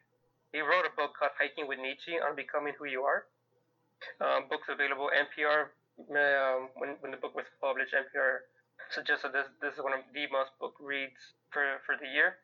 He 0.54 0.62
wrote 0.62 0.86
a 0.86 0.94
book 0.94 1.18
called 1.18 1.34
Hiking 1.34 1.66
with 1.66 1.82
Nietzsche 1.82 2.14
on 2.22 2.38
becoming 2.38 2.78
who 2.78 2.86
you 2.86 3.02
are. 3.02 3.26
Um, 4.22 4.46
books 4.46 4.70
available 4.70 5.10
NPR 5.10 5.74
um, 5.98 6.70
when, 6.78 6.94
when 7.02 7.10
the 7.10 7.18
book 7.18 7.34
was 7.34 7.50
published, 7.58 7.90
NPR 7.90 8.46
suggested 8.94 9.34
this 9.34 9.50
this 9.58 9.74
is 9.74 9.82
one 9.82 9.98
of 9.98 10.06
the 10.14 10.30
most 10.30 10.54
book 10.62 10.78
reads 10.78 11.34
for 11.50 11.82
for 11.82 11.98
the 11.98 12.06
year. 12.06 12.38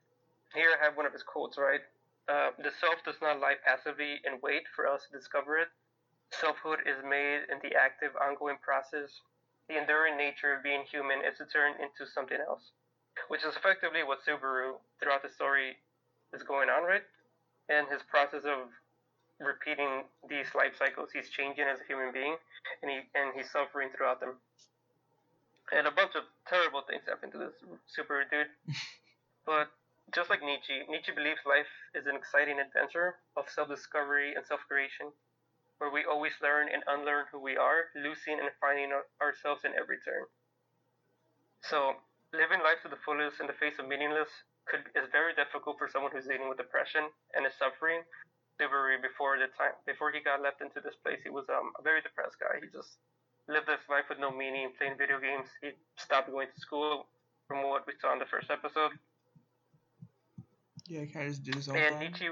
Here 0.58 0.74
I 0.74 0.82
have 0.82 0.98
one 0.98 1.06
of 1.06 1.14
his 1.14 1.22
quotes. 1.22 1.54
Right, 1.54 1.86
uh, 2.26 2.50
the 2.58 2.74
self 2.82 2.98
does 3.06 3.22
not 3.22 3.38
lie 3.38 3.62
passively 3.62 4.18
and 4.26 4.42
wait 4.42 4.66
for 4.74 4.90
us 4.90 5.06
to 5.06 5.14
discover 5.14 5.62
it. 5.62 5.70
Selfhood 6.34 6.82
is 6.90 6.98
made 7.06 7.46
in 7.46 7.62
the 7.62 7.78
active, 7.78 8.18
ongoing 8.18 8.58
process. 8.58 9.22
The 9.70 9.78
enduring 9.78 10.18
nature 10.18 10.58
of 10.58 10.66
being 10.66 10.82
human 10.82 11.22
is 11.22 11.38
to 11.38 11.46
turn 11.46 11.78
into 11.78 12.10
something 12.10 12.42
else, 12.42 12.74
which 13.30 13.46
is 13.46 13.54
effectively 13.54 14.02
what 14.02 14.26
Subaru 14.26 14.82
throughout 14.98 15.22
the 15.22 15.30
story 15.30 15.78
is 16.34 16.42
going 16.42 16.66
on, 16.66 16.82
right? 16.82 17.06
And 17.70 17.86
his 17.86 18.02
process 18.10 18.42
of 18.42 18.66
repeating 19.38 20.04
these 20.28 20.50
life 20.54 20.74
cycles, 20.76 21.10
he's 21.14 21.30
changing 21.30 21.64
as 21.64 21.78
a 21.78 21.86
human 21.86 22.12
being, 22.12 22.36
and 22.82 22.90
he 22.90 22.98
and 23.14 23.32
he's 23.34 23.50
suffering 23.50 23.88
throughout 23.94 24.20
them. 24.20 24.36
And 25.72 25.86
a 25.86 25.94
bunch 25.94 26.18
of 26.18 26.26
terrible 26.50 26.82
things 26.82 27.06
happen 27.06 27.30
to 27.30 27.38
this 27.38 27.54
super 27.86 28.26
dude. 28.26 28.50
but 29.46 29.70
just 30.12 30.28
like 30.28 30.42
Nietzsche, 30.42 30.82
Nietzsche 30.90 31.14
believes 31.14 31.46
life 31.46 31.70
is 31.94 32.06
an 32.06 32.16
exciting 32.18 32.58
adventure 32.58 33.22
of 33.36 33.46
self-discovery 33.48 34.34
and 34.34 34.42
self-creation, 34.44 35.14
where 35.78 35.94
we 35.94 36.02
always 36.02 36.34
learn 36.42 36.66
and 36.66 36.82
unlearn 36.90 37.30
who 37.30 37.38
we 37.38 37.56
are, 37.56 37.94
losing 37.94 38.42
and 38.42 38.50
finding 38.60 38.90
ourselves 39.22 39.62
in 39.62 39.70
every 39.78 40.02
turn. 40.02 40.26
So, 41.62 41.94
living 42.34 42.60
life 42.66 42.82
to 42.82 42.90
the 42.90 42.98
fullest 42.98 43.38
in 43.38 43.46
the 43.46 43.54
face 43.54 43.78
of 43.78 43.86
meaningless 43.86 44.30
could 44.70 44.86
is 44.94 45.10
very 45.10 45.34
difficult 45.34 45.76
for 45.76 45.90
someone 45.90 46.14
who's 46.14 46.30
dealing 46.30 46.46
with 46.46 46.62
depression 46.62 47.10
and 47.34 47.42
is 47.42 47.52
suffering, 47.58 48.06
before 49.02 49.40
the 49.40 49.48
time 49.56 49.74
before 49.88 50.12
he 50.12 50.20
got 50.20 50.40
left 50.40 50.60
into 50.62 50.78
this 50.78 50.94
place. 51.02 51.18
He 51.26 51.32
was 51.32 51.48
um, 51.50 51.74
a 51.78 51.82
very 51.82 52.00
depressed 52.00 52.38
guy. 52.38 52.62
He 52.62 52.68
just 52.70 53.02
lived 53.48 53.66
his 53.66 53.82
life 53.88 54.06
with 54.06 54.20
no 54.22 54.30
meaning, 54.30 54.70
playing 54.78 55.00
video 55.00 55.18
games. 55.18 55.48
He 55.64 55.74
stopped 55.96 56.30
going 56.30 56.48
to 56.54 56.60
school, 56.60 57.10
from 57.50 57.66
what 57.66 57.82
we 57.82 57.98
saw 57.98 58.14
in 58.14 58.22
the 58.22 58.30
first 58.30 58.46
episode. 58.46 58.94
Yeah, 60.86 61.02
he 61.02 61.10
kind 61.10 61.26
of 61.26 61.34
just 61.34 61.42
did 61.42 61.58
his 61.58 61.66
own 61.66 61.74
And 61.74 61.98
thing. 61.98 62.14
Nietzsche, 62.14 62.30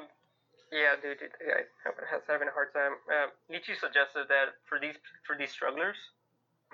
yeah, 0.71 0.95
dude, 1.03 1.19
dude 1.19 1.35
yeah, 1.43 1.67
has 2.07 2.23
having 2.31 2.47
a 2.47 2.55
hard 2.55 2.71
time. 2.71 2.95
Uh, 3.11 3.35
Nietzsche 3.51 3.75
suggested 3.75 4.31
that 4.31 4.63
for 4.71 4.79
these 4.79 4.95
for 5.27 5.35
these 5.35 5.51
strugglers 5.51 5.99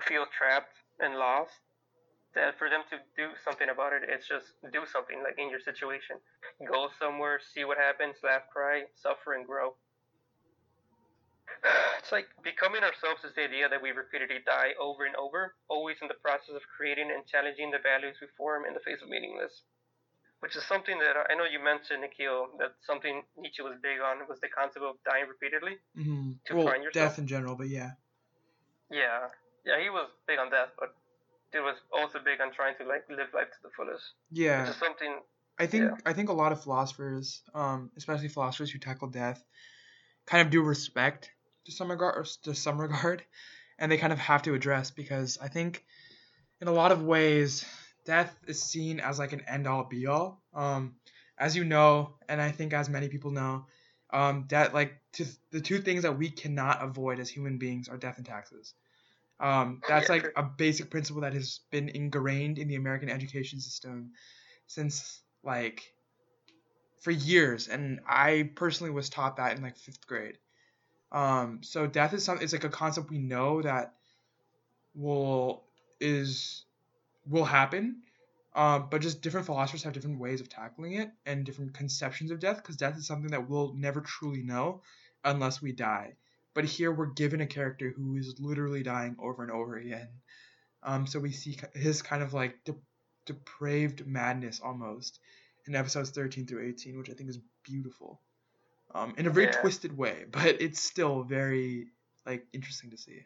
feel 0.05 0.29
trapped 0.29 0.77
and 1.01 1.17
lost, 1.17 1.57
that 2.35 2.57
for 2.59 2.69
them 2.69 2.83
to 2.91 2.97
do 3.15 3.31
something 3.43 3.69
about 3.69 3.93
it, 3.93 4.03
it's 4.07 4.27
just 4.27 4.53
do 4.71 4.83
something 4.91 5.23
like 5.23 5.39
in 5.39 5.49
your 5.49 5.59
situation. 5.59 6.17
Go 6.67 6.89
somewhere, 6.99 7.39
see 7.39 7.63
what 7.63 7.77
happens, 7.77 8.15
laugh, 8.23 8.43
cry, 8.51 8.83
suffer, 8.95 9.33
and 9.33 9.45
grow. 9.47 9.75
It's 11.99 12.11
like 12.11 12.27
becoming 12.43 12.83
ourselves 12.83 13.23
is 13.25 13.33
the 13.33 13.43
idea 13.49 13.67
that 13.67 13.81
we 13.81 13.89
repeatedly 13.89 14.45
die 14.45 14.77
over 14.79 15.05
and 15.05 15.15
over, 15.15 15.55
always 15.69 15.97
in 16.01 16.07
the 16.07 16.19
process 16.21 16.53
of 16.53 16.61
creating 16.77 17.09
and 17.09 17.25
challenging 17.25 17.71
the 17.71 17.79
values 17.81 18.17
we 18.21 18.27
form 18.37 18.65
in 18.65 18.73
the 18.77 18.79
face 18.85 19.01
of 19.01 19.09
meaningless. 19.09 19.63
Which 20.41 20.55
is 20.55 20.63
something 20.67 20.99
that 20.99 21.15
I 21.17 21.33
know 21.33 21.45
you 21.49 21.57
mentioned, 21.63 22.01
Nikhil, 22.01 22.53
that 22.59 22.77
something 22.85 23.23
Nietzsche 23.37 23.63
was 23.63 23.73
big 23.81 23.97
on 24.01 24.27
was 24.29 24.39
the 24.41 24.49
concept 24.53 24.85
of 24.85 25.01
dying 25.03 25.25
repeatedly. 25.25 25.79
hmm 25.95 26.37
to 26.45 26.53
Well, 26.53 26.67
find 26.67 26.83
yourself? 26.83 27.15
death 27.15 27.17
in 27.17 27.25
general, 27.25 27.55
but 27.55 27.69
yeah. 27.69 27.97
Yeah, 28.91 29.33
yeah, 29.65 29.81
he 29.81 29.89
was 29.89 30.11
big 30.27 30.37
on 30.37 30.51
death, 30.51 30.69
but 30.77 30.93
dude 31.55 31.63
was 31.63 31.77
also 31.93 32.19
big 32.23 32.41
on 32.41 32.51
trying 32.53 32.75
to 32.77 32.85
like 32.85 33.03
live 33.09 33.33
life 33.33 33.49
to 33.49 33.57
the 33.63 33.69
fullest. 33.75 34.03
Yeah. 34.31 34.67
Which 34.67 34.77
something 34.77 35.19
I 35.57 35.67
think 35.67 35.83
Yeah. 35.85 35.97
I 36.05 36.13
think 36.13 36.29
a 36.29 36.33
lot 36.33 36.51
of 36.51 36.61
philosophers, 36.63 37.41
um, 37.53 37.91
especially 37.97 38.27
philosophers 38.27 38.71
who 38.71 38.79
tackle 38.79 39.07
death, 39.07 39.43
kind 40.25 40.45
of 40.45 40.51
do 40.51 40.61
respect 40.61 41.31
to 41.65 41.71
some 41.71 41.89
regard, 41.89 42.17
or 42.17 42.25
to 42.43 42.53
some 42.53 42.79
regard, 42.79 43.23
and 43.79 43.91
they 43.91 43.97
kind 43.97 44.13
of 44.13 44.19
have 44.19 44.43
to 44.43 44.53
address 44.53 44.91
because 44.91 45.37
I 45.41 45.47
think, 45.47 45.85
in 46.61 46.67
a 46.67 46.73
lot 46.73 46.91
of 46.91 47.03
ways, 47.03 47.65
death 48.05 48.37
is 48.47 48.61
seen 48.61 48.99
as 48.99 49.17
like 49.17 49.33
an 49.33 49.41
end 49.47 49.67
all 49.67 49.85
be 49.85 50.07
all. 50.07 50.43
Um, 50.53 50.95
as 51.37 51.55
you 51.55 51.63
know, 51.63 52.15
and 52.29 52.41
I 52.41 52.51
think 52.51 52.73
as 52.73 52.89
many 52.89 53.09
people 53.09 53.31
know, 53.31 53.65
um, 54.11 54.45
that 54.49 54.73
like 54.73 54.93
to, 55.13 55.25
the 55.51 55.61
two 55.61 55.79
things 55.79 56.03
that 56.03 56.17
we 56.17 56.29
cannot 56.29 56.83
avoid 56.83 57.19
as 57.19 57.29
human 57.29 57.57
beings 57.57 57.87
are 57.89 57.97
death 57.97 58.17
and 58.17 58.25
taxes. 58.25 58.73
Um, 59.39 59.81
that's 59.87 60.09
like 60.09 60.31
a 60.35 60.43
basic 60.43 60.89
principle 60.89 61.21
that 61.21 61.33
has 61.33 61.59
been 61.71 61.89
ingrained 61.89 62.57
in 62.57 62.67
the 62.67 62.75
American 62.75 63.09
education 63.09 63.59
system 63.59 64.11
since 64.67 65.21
like 65.43 65.93
for 67.01 67.11
years 67.11 67.67
and 67.67 67.99
i 68.07 68.49
personally 68.55 68.91
was 68.91 69.09
taught 69.09 69.37
that 69.37 69.55
in 69.55 69.63
like 69.63 69.77
fifth 69.77 70.05
grade. 70.07 70.37
Um 71.11 71.59
so 71.61 71.85
death 71.87 72.13
is 72.13 72.23
something 72.23 72.43
it's 72.43 72.51
like 72.53 72.63
a 72.63 72.69
concept 72.69 73.11
we 73.11 73.19
know 73.19 73.61
that 73.61 73.93
will 74.95 75.63
is 75.99 76.65
will 77.27 77.45
happen 77.45 78.01
um 78.55 78.87
but 78.89 79.01
just 79.01 79.21
different 79.21 79.45
philosophers 79.45 79.83
have 79.83 79.93
different 79.93 80.19
ways 80.19 80.41
of 80.41 80.49
tackling 80.49 80.93
it 80.93 81.11
and 81.25 81.45
different 81.45 81.73
conceptions 81.73 82.31
of 82.31 82.39
death 82.39 82.57
because 82.57 82.75
death 82.75 82.97
is 82.97 83.05
something 83.05 83.31
that 83.31 83.47
we'll 83.47 83.73
never 83.75 84.01
truly 84.01 84.41
know 84.41 84.81
unless 85.23 85.61
we 85.61 85.71
die 85.71 86.13
but 86.55 86.65
here 86.65 86.91
we're 86.91 87.13
given 87.13 87.41
a 87.41 87.45
character 87.45 87.93
who 87.95 88.15
is 88.15 88.39
literally 88.39 88.81
dying 88.81 89.15
over 89.19 89.43
and 89.43 89.51
over 89.51 89.75
again 89.75 90.09
um 90.83 91.05
so 91.05 91.19
we 91.19 91.31
see 91.31 91.57
his 91.75 92.01
kind 92.01 92.23
of 92.23 92.33
like 92.33 92.55
de- 92.63 92.75
depraved 93.25 94.05
madness 94.05 94.59
almost 94.63 95.19
in 95.67 95.75
episodes 95.75 96.11
13 96.11 96.45
through 96.45 96.67
18, 96.67 96.97
which 96.97 97.09
I 97.09 97.13
think 97.13 97.29
is 97.29 97.39
beautiful. 97.63 98.21
Um, 98.93 99.13
in 99.17 99.25
a 99.25 99.29
very 99.29 99.47
Yeah. 99.47 99.61
twisted 99.61 99.97
way, 99.97 100.25
but 100.31 100.61
it's 100.61 100.79
still 100.79 101.23
very 101.23 101.87
like 102.25 102.45
interesting 102.53 102.91
to 102.91 102.97
see. 102.97 103.25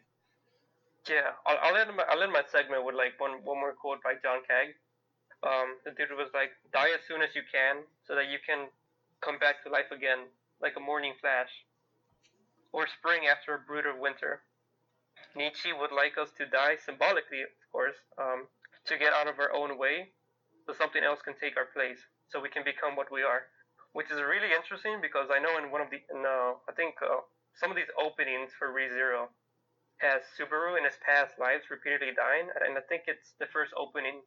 Yeah, 1.08 1.32
I'll, 1.46 1.58
I'll 1.62 1.76
end 1.76 1.96
my 1.96 2.04
I'll 2.08 2.22
end 2.22 2.32
my 2.32 2.42
segment 2.50 2.84
with 2.84 2.94
like 2.94 3.18
one 3.18 3.44
one 3.44 3.60
more 3.60 3.72
quote 3.72 4.02
by 4.02 4.14
John 4.22 4.40
Kaag. 4.48 4.74
Um, 5.42 5.76
the 5.84 5.92
dude 5.92 6.12
was 6.16 6.28
like, 6.34 6.50
"Die 6.72 6.90
as 6.92 7.00
soon 7.08 7.22
as 7.22 7.34
you 7.34 7.42
can, 7.50 7.84
so 8.06 8.14
that 8.14 8.28
you 8.28 8.38
can 8.44 8.68
come 9.20 9.38
back 9.38 9.62
to 9.64 9.70
life 9.70 9.90
again, 9.90 10.28
like 10.60 10.76
a 10.76 10.80
morning 10.80 11.14
flash, 11.20 11.48
or 12.72 12.86
spring 12.86 13.26
after 13.26 13.54
a 13.54 13.58
brutal 13.58 13.98
winter." 13.98 14.42
Nietzsche 15.34 15.72
would 15.72 15.92
like 15.92 16.18
us 16.18 16.32
to 16.38 16.46
die 16.46 16.76
symbolically, 16.76 17.42
of 17.42 17.50
course, 17.70 17.96
um, 18.18 18.48
to 18.86 18.98
get 18.98 19.12
out 19.12 19.28
of 19.28 19.38
our 19.38 19.52
own 19.52 19.78
way, 19.78 20.12
so 20.66 20.72
something 20.74 21.04
else 21.04 21.22
can 21.22 21.34
take 21.38 21.56
our 21.56 21.66
place, 21.66 22.00
so 22.28 22.40
we 22.40 22.48
can 22.48 22.64
become 22.64 22.96
what 22.96 23.10
we 23.10 23.22
are. 23.22 23.46
Which 23.92 24.10
is 24.10 24.20
really 24.20 24.54
interesting 24.54 25.00
because 25.00 25.30
I 25.30 25.38
know 25.38 25.58
in 25.58 25.70
one 25.70 25.80
of 25.80 25.90
the, 25.90 25.98
in, 26.10 26.24
uh, 26.24 26.54
I 26.68 26.72
think 26.76 26.94
uh, 27.02 27.22
some 27.54 27.70
of 27.70 27.76
these 27.76 27.90
openings 27.98 28.50
for 28.58 28.70
ReZero 28.70 29.28
has 29.98 30.22
Subaru 30.38 30.78
in 30.78 30.84
his 30.84 30.96
past 31.04 31.38
lives 31.38 31.70
repeatedly 31.70 32.14
dying, 32.14 32.48
and 32.54 32.78
I 32.78 32.80
think 32.88 33.04
it's 33.06 33.34
the 33.38 33.50
first 33.52 33.72
opening 33.76 34.22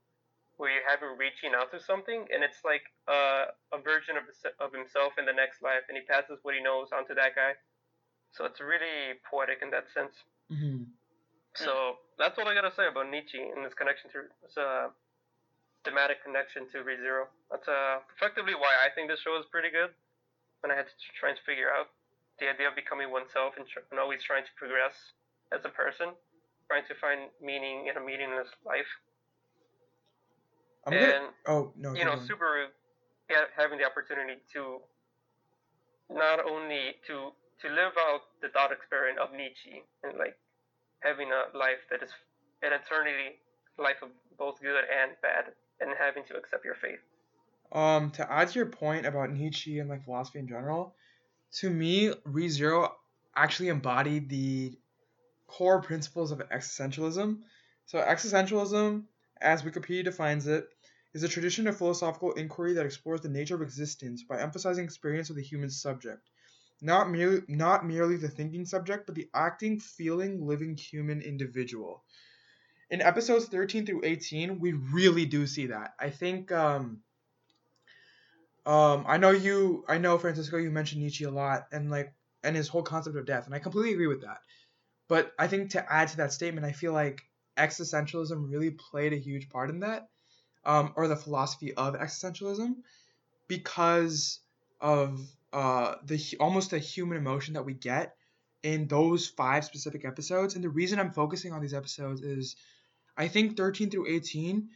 where 0.58 0.70
you 0.70 0.82
have 0.86 1.02
him 1.02 1.18
reaching 1.18 1.56
out 1.58 1.72
to 1.72 1.80
something, 1.82 2.28
and 2.30 2.44
it's 2.44 2.62
like 2.64 2.84
uh, 3.08 3.50
a 3.74 3.80
version 3.82 4.16
of 4.18 4.30
of 4.60 4.72
himself 4.72 5.18
in 5.18 5.26
the 5.26 5.34
next 5.34 5.64
life, 5.64 5.88
and 5.90 5.98
he 5.98 6.06
passes 6.06 6.40
what 6.44 6.54
he 6.54 6.62
knows 6.62 6.94
onto 6.94 7.16
that 7.16 7.34
guy. 7.34 7.58
So 8.34 8.46
it's 8.46 8.60
really 8.60 9.22
poetic 9.30 9.62
in 9.62 9.70
that 9.70 9.86
sense. 9.94 10.14
hmm 10.50 10.90
So 11.56 12.02
that's 12.18 12.36
what 12.38 12.48
I 12.50 12.54
gotta 12.54 12.74
say 12.74 12.90
about 12.90 13.10
Nietzsche 13.10 13.40
and 13.40 13.64
his 13.64 13.74
connection 13.74 14.10
to 14.12 14.26
his 14.42 14.58
uh, 14.58 14.90
thematic 15.86 16.24
connection 16.26 16.66
to 16.74 16.82
ReZero. 16.82 17.30
That's 17.54 17.68
uh, 17.70 18.02
effectively 18.18 18.58
why 18.58 18.74
I 18.82 18.90
think 18.94 19.10
this 19.10 19.22
show 19.22 19.38
is 19.38 19.46
pretty 19.54 19.70
good. 19.70 19.94
When 20.62 20.72
I 20.72 20.76
had 20.76 20.90
to 20.90 20.96
try 21.20 21.30
and 21.30 21.40
figure 21.46 21.70
out 21.70 21.94
the 22.40 22.50
idea 22.50 22.72
of 22.72 22.76
becoming 22.76 23.12
oneself 23.12 23.54
and, 23.58 23.68
tr- 23.68 23.86
and 23.92 24.00
always 24.00 24.24
trying 24.24 24.48
to 24.48 24.54
progress 24.58 24.96
as 25.54 25.62
a 25.66 25.70
person, 25.70 26.16
trying 26.66 26.88
to 26.88 26.96
find 26.98 27.30
meaning 27.38 27.92
in 27.92 27.98
a 27.98 28.04
meaningless 28.04 28.50
life. 28.66 28.90
I'm 30.88 30.94
and 30.94 31.02
gonna. 31.04 31.30
Oh 31.46 31.72
no. 31.78 31.94
you 31.94 32.06
know, 32.06 32.16
going. 32.16 32.28
Subaru 32.28 32.66
ha- 33.30 33.52
having 33.56 33.78
the 33.78 33.86
opportunity 33.86 34.42
to 34.54 34.82
not 36.10 36.40
only 36.44 36.98
to 37.08 37.32
to 37.62 37.70
live 37.70 37.94
out 38.00 38.22
the 38.42 38.50
thought 38.50 38.72
experiment 38.72 39.20
of 39.20 39.32
Nietzsche 39.32 39.84
and 40.04 40.18
like 40.18 40.36
having 41.00 41.30
a 41.32 41.58
life 41.58 41.84
that 41.92 42.02
is 42.04 42.10
an 42.62 42.72
eternity 42.74 43.40
life 43.78 44.02
of 44.02 44.10
both 44.38 44.62
good 44.62 44.84
and 44.86 45.12
bad 45.22 45.54
and 45.80 45.90
having 45.98 46.24
to 46.26 46.36
accept 46.36 46.66
your 46.66 46.76
fate. 46.76 47.00
Um, 47.72 48.12
to 48.12 48.32
add 48.32 48.50
to 48.50 48.60
your 48.60 48.68
point 48.68 49.06
about 49.06 49.32
Nietzsche 49.32 49.80
and 49.80 49.90
like 49.90 50.04
philosophy 50.04 50.40
in 50.40 50.48
general, 50.48 50.96
to 51.60 51.70
me, 51.70 52.14
ReZero 52.28 52.92
actually 53.36 53.70
embodied 53.70 54.30
the 54.30 54.78
core 55.48 55.82
principles 55.82 56.32
of 56.32 56.40
existentialism. 56.50 57.40
So, 57.86 58.00
existentialism, 58.00 59.04
as 59.42 59.64
Wikipedia 59.64 60.04
defines 60.04 60.48
it, 60.48 60.68
is 61.14 61.24
a 61.24 61.28
tradition 61.28 61.68
of 61.68 61.78
philosophical 61.78 62.34
inquiry 62.34 62.74
that 62.74 62.86
explores 62.86 63.22
the 63.22 63.30
nature 63.30 63.56
of 63.56 63.62
existence 63.62 64.24
by 64.24 64.40
emphasizing 64.40 64.86
experience 64.86 65.30
of 65.30 65.36
the 65.36 65.44
human 65.44 65.70
subject, 65.70 66.28
not 66.84 67.10
merely 67.10 67.42
not 67.48 67.86
merely 67.86 68.18
the 68.18 68.28
thinking 68.28 68.66
subject, 68.66 69.06
but 69.06 69.16
the 69.16 69.30
acting, 69.34 69.80
feeling, 69.80 70.46
living 70.46 70.76
human 70.76 71.22
individual. 71.22 72.04
In 72.92 73.02
episodes 73.02 73.46
13 73.46 73.86
through 73.86 74.02
18, 74.04 74.60
we 74.60 74.74
really 74.74 75.26
do 75.26 75.48
see 75.48 75.68
that. 75.68 75.96
I 76.00 76.10
think 76.10 76.52
um, 76.52 77.02
um, 78.66 79.06
I 79.08 79.18
know 79.18 79.32
you, 79.32 79.84
I 79.88 79.98
know 79.98 80.18
Francisco, 80.18 80.58
you 80.58 80.72
mentioned 80.72 81.02
Nietzsche 81.02 81.24
a 81.24 81.32
lot, 81.32 81.68
and 81.72 81.90
like, 81.90 82.14
and 82.44 82.56
his 82.56 82.68
whole 82.68 82.84
concept 82.84 83.16
of 83.18 83.26
death, 83.26 83.46
and 83.46 83.56
I 83.56 83.60
completely 83.60 83.94
agree 83.94 84.08
with 84.08 84.22
that. 84.22 84.40
But 85.08 85.34
I 85.40 85.48
think 85.48 85.72
to 85.72 85.92
add 85.92 86.10
to 86.10 86.18
that 86.18 86.34
statement, 86.34 86.66
I 86.66 86.72
feel 86.72 86.94
like 86.94 87.22
existentialism 87.58 88.50
really 88.52 88.72
played 88.72 89.14
a 89.14 89.18
huge 89.18 89.50
part 89.50 89.70
in 89.70 89.80
that, 89.80 90.10
um, 90.66 90.94
or 90.96 91.08
the 91.08 91.16
philosophy 91.16 91.74
of 91.74 91.96
existentialism, 91.96 92.76
because 93.48 94.40
of 94.80 95.20
uh, 95.54 95.96
the 96.04 96.20
almost 96.40 96.72
the 96.72 96.80
human 96.80 97.18
emotion 97.18 97.54
that 97.54 97.64
we 97.64 97.74
get 97.74 98.16
in 98.64 98.88
those 98.88 99.28
five 99.28 99.64
specific 99.64 100.04
episodes. 100.04 100.56
And 100.56 100.64
the 100.64 100.70
reason 100.70 101.00
I'm 101.00 101.12
focusing 101.12 101.54
on 101.54 101.62
these 101.62 101.74
episodes 101.74 102.22
is 102.22 102.56
I 103.16 103.28
think 103.28 103.56
13 103.56 103.92
through 103.92 104.08
18, 104.08 104.70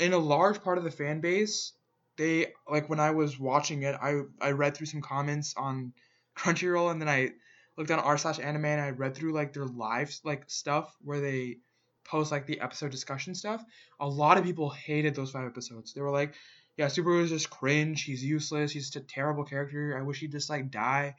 in 0.00 0.12
a 0.12 0.18
large 0.18 0.62
part 0.62 0.76
of 0.76 0.84
the 0.84 0.90
fan 0.90 1.20
base, 1.20 1.72
they 2.16 2.52
like 2.68 2.88
when 2.88 3.00
I 3.00 3.12
was 3.12 3.40
watching 3.40 3.82
it, 3.82 3.96
I 4.00 4.20
I 4.40 4.50
read 4.50 4.76
through 4.76 4.86
some 4.86 5.00
comments 5.00 5.54
on 5.56 5.94
Crunchyroll 6.36 6.90
and 6.90 7.00
then 7.00 7.08
I 7.08 7.30
looked 7.76 7.90
on 7.90 7.98
r 7.98 8.18
slash 8.18 8.38
anime 8.38 8.66
and 8.66 8.80
I 8.80 8.90
read 8.90 9.14
through 9.14 9.32
like 9.32 9.52
their 9.52 9.66
live 9.66 10.14
like 10.24 10.44
stuff 10.48 10.94
where 11.00 11.20
they 11.20 11.58
post 12.04 12.30
like 12.30 12.46
the 12.46 12.60
episode 12.60 12.90
discussion 12.90 13.34
stuff. 13.34 13.64
A 13.98 14.06
lot 14.06 14.36
of 14.36 14.44
people 14.44 14.68
hated 14.68 15.14
those 15.14 15.30
five 15.30 15.46
episodes. 15.46 15.94
They 15.94 16.02
were 16.02 16.10
like, 16.10 16.34
"Yeah, 16.76 16.86
Subaru 16.86 17.22
is 17.22 17.30
just 17.30 17.50
cringe. 17.50 18.02
He's 18.02 18.24
useless. 18.24 18.72
He's 18.72 18.84
just 18.84 18.96
a 18.96 19.00
terrible 19.00 19.44
character. 19.44 19.96
I 19.98 20.02
wish 20.02 20.20
he'd 20.20 20.32
just 20.32 20.50
like 20.50 20.70
die." 20.70 21.14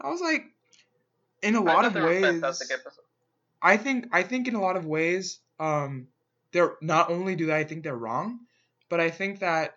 I 0.00 0.08
was 0.08 0.20
like, 0.20 0.44
in 1.42 1.56
a 1.56 1.60
lot 1.60 1.84
of 1.84 1.94
ways, 1.94 2.42
I 3.60 3.76
think 3.76 4.08
I 4.12 4.22
think 4.22 4.48
in 4.48 4.54
a 4.54 4.60
lot 4.60 4.76
of 4.76 4.86
ways, 4.86 5.40
um, 5.58 6.08
they're 6.52 6.76
not 6.80 7.10
only 7.10 7.36
do 7.36 7.52
I 7.52 7.64
think 7.64 7.82
they're 7.82 7.96
wrong, 7.96 8.40
but 8.88 9.00
I 9.00 9.10
think 9.10 9.40
that 9.40 9.74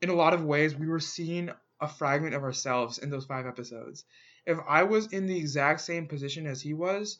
in 0.00 0.08
a 0.08 0.14
lot 0.14 0.34
of 0.34 0.44
ways 0.44 0.74
we 0.74 0.88
were 0.88 1.00
seeing 1.00 1.50
a 1.80 1.88
fragment 1.88 2.34
of 2.34 2.42
ourselves 2.42 2.98
in 2.98 3.10
those 3.10 3.26
five 3.26 3.46
episodes. 3.46 4.04
If 4.46 4.58
I 4.66 4.84
was 4.84 5.12
in 5.12 5.26
the 5.26 5.36
exact 5.36 5.82
same 5.82 6.06
position 6.06 6.46
as 6.46 6.60
he 6.60 6.72
was, 6.72 7.18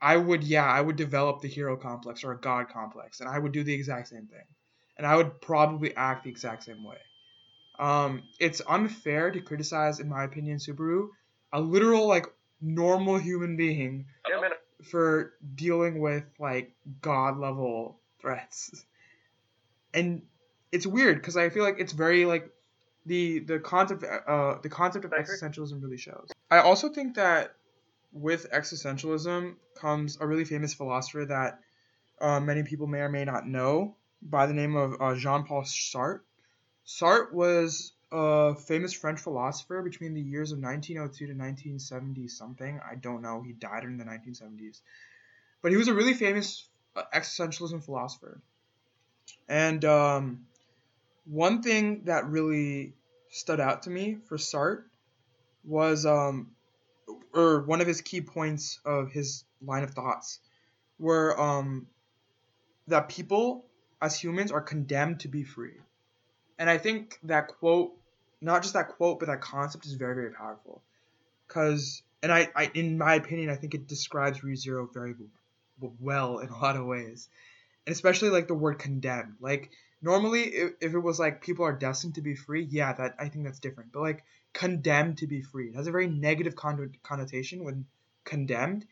I 0.00 0.16
would 0.16 0.44
yeah, 0.44 0.66
I 0.66 0.80
would 0.80 0.96
develop 0.96 1.40
the 1.40 1.48
hero 1.48 1.76
complex 1.76 2.24
or 2.24 2.32
a 2.32 2.40
god 2.40 2.68
complex, 2.68 3.20
and 3.20 3.28
I 3.28 3.38
would 3.38 3.52
do 3.52 3.62
the 3.62 3.74
exact 3.74 4.08
same 4.08 4.26
thing, 4.26 4.44
and 4.96 5.06
I 5.06 5.16
would 5.16 5.40
probably 5.40 5.94
act 5.96 6.24
the 6.24 6.30
exact 6.30 6.64
same 6.64 6.84
way. 6.84 6.98
Um, 7.78 8.24
it's 8.38 8.62
unfair 8.68 9.30
to 9.30 9.40
criticize, 9.40 9.98
in 10.00 10.08
my 10.08 10.24
opinion, 10.24 10.58
Subaru, 10.58 11.08
a 11.52 11.60
literal 11.60 12.06
like 12.06 12.26
normal 12.60 13.18
human 13.18 13.56
being, 13.56 14.06
for 14.84 15.32
dealing 15.54 16.00
with 16.00 16.24
like 16.38 16.72
god 17.00 17.38
level 17.38 18.00
threats. 18.20 18.84
And 19.92 20.22
it's 20.72 20.86
weird 20.86 21.16
because 21.16 21.36
I 21.36 21.48
feel 21.50 21.64
like 21.64 21.76
it's 21.78 21.92
very 21.92 22.26
like 22.26 22.50
the 23.06 23.40
the 23.40 23.58
concept 23.58 24.04
uh 24.04 24.58
the 24.62 24.68
concept 24.68 25.04
of 25.04 25.12
existentialism 25.12 25.82
really 25.82 25.98
shows. 25.98 26.28
I 26.50 26.58
also 26.58 26.88
think 26.88 27.16
that 27.16 27.54
with 28.12 28.50
existentialism 28.50 29.54
comes 29.76 30.18
a 30.20 30.26
really 30.26 30.44
famous 30.44 30.74
philosopher 30.74 31.24
that 31.26 31.60
uh, 32.20 32.40
many 32.40 32.62
people 32.62 32.86
may 32.86 33.00
or 33.00 33.08
may 33.08 33.24
not 33.24 33.46
know 33.46 33.96
by 34.24 34.46
the 34.46 34.54
name 34.54 34.74
of 34.74 35.00
uh, 35.00 35.14
Jean-Paul 35.14 35.62
Sartre. 35.62 36.20
Sartre 36.86 37.32
was 37.32 37.92
a 38.10 38.54
famous 38.54 38.92
French 38.92 39.20
philosopher 39.20 39.82
between 39.82 40.14
the 40.14 40.20
years 40.20 40.52
of 40.52 40.58
1902 40.58 41.26
to 41.26 41.32
1970 41.32 42.28
something. 42.28 42.80
I 42.88 42.94
don't 42.94 43.22
know. 43.22 43.42
He 43.42 43.52
died 43.52 43.84
in 43.84 43.98
the 43.98 44.04
1970s. 44.04 44.80
But 45.62 45.72
he 45.72 45.76
was 45.76 45.88
a 45.88 45.94
really 45.94 46.14
famous 46.14 46.66
uh, 46.96 47.02
existentialism 47.14 47.84
philosopher. 47.84 48.40
And 49.48 49.84
um, 49.84 50.46
one 51.24 51.62
thing 51.62 52.02
that 52.04 52.26
really 52.26 52.94
stood 53.30 53.60
out 53.60 53.82
to 53.82 53.90
me 53.90 54.18
for 54.26 54.36
Sartre 54.36 54.84
was, 55.64 56.06
um, 56.06 56.52
or 57.34 57.62
one 57.62 57.80
of 57.80 57.86
his 57.86 58.00
key 58.00 58.20
points 58.20 58.78
of 58.84 59.10
his 59.10 59.44
line 59.62 59.82
of 59.82 59.90
thoughts 59.90 60.38
were 60.98 61.38
um, 61.40 61.86
that 62.88 63.08
people 63.08 63.64
as 64.04 64.18
humans 64.18 64.52
are 64.52 64.60
condemned 64.60 65.20
to 65.20 65.28
be 65.28 65.42
free. 65.42 65.78
And 66.58 66.70
I 66.70 66.78
think 66.78 67.18
that 67.24 67.48
quote 67.48 67.92
not 68.44 68.62
just 68.62 68.74
that 68.74 68.90
quote, 68.90 69.18
but 69.18 69.26
that 69.26 69.40
concept 69.40 69.86
is 69.86 69.94
very, 69.94 70.14
very 70.14 70.30
powerful. 70.30 70.82
Because, 71.48 72.02
and 72.22 72.30
I, 72.30 72.48
I, 72.54 72.70
in 72.74 72.98
my 72.98 73.14
opinion, 73.14 73.48
I 73.48 73.56
think 73.56 73.74
it 73.74 73.88
describes 73.88 74.40
ReZero 74.40 74.92
very 74.92 75.14
well 75.98 76.38
in 76.38 76.50
a 76.50 76.58
lot 76.58 76.76
of 76.76 76.84
ways, 76.84 77.28
and 77.86 77.92
especially 77.92 78.28
like 78.28 78.46
the 78.46 78.54
word 78.54 78.78
condemned. 78.78 79.36
Like 79.40 79.70
normally, 80.02 80.42
if, 80.42 80.72
if 80.80 80.94
it 80.94 80.98
was 80.98 81.18
like 81.18 81.40
people 81.40 81.64
are 81.64 81.72
destined 81.72 82.16
to 82.16 82.22
be 82.22 82.34
free, 82.34 82.64
yeah, 82.70 82.92
that 82.92 83.14
I 83.18 83.28
think 83.28 83.46
that's 83.46 83.60
different. 83.60 83.92
But 83.92 84.02
like 84.02 84.24
condemned 84.52 85.18
to 85.18 85.26
be 85.26 85.42
free 85.42 85.70
it 85.70 85.74
has 85.74 85.88
a 85.88 85.90
very 85.90 86.06
negative 86.06 86.54
connotation 86.54 87.64
when 87.64 87.86
condemned. 88.24 88.86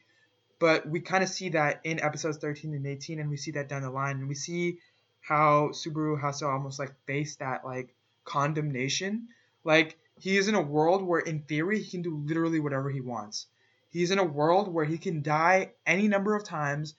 But 0.59 0.89
we 0.89 1.01
kind 1.01 1.23
of 1.23 1.29
see 1.29 1.51
that 1.51 1.81
in 1.85 2.01
episodes 2.01 2.39
13 2.39 2.75
and 2.75 2.87
18, 2.87 3.19
and 3.19 3.29
we 3.29 3.37
see 3.37 3.51
that 3.53 3.69
down 3.69 3.83
the 3.83 3.91
line, 3.91 4.17
and 4.19 4.29
we 4.29 4.35
see 4.35 4.79
how 5.23 5.69
Subaru 5.69 6.21
has 6.21 6.41
to 6.41 6.47
almost 6.47 6.79
like 6.79 6.95
face 7.07 7.37
that 7.37 7.65
like 7.65 7.95
condemnation 8.25 9.29
like 9.65 9.99
he 10.19 10.37
is 10.37 10.49
in 10.49 10.55
a 10.55 10.63
world 10.63 11.03
where 11.03 11.21
in 11.21 11.43
theory 11.43 11.81
he 11.81 11.91
can 11.91 12.03
do 12.03 12.17
literally 12.17 12.61
whatever 12.61 12.91
he 12.91 13.01
wants. 13.01 13.47
He's 13.91 14.11
in 14.11 14.19
a 14.19 14.25
world 14.25 14.73
where 14.73 14.85
he 14.85 14.99
can 14.99 15.23
die 15.23 15.73
any 15.87 16.09
number 16.09 16.35
of 16.35 16.45
times, 16.45 16.95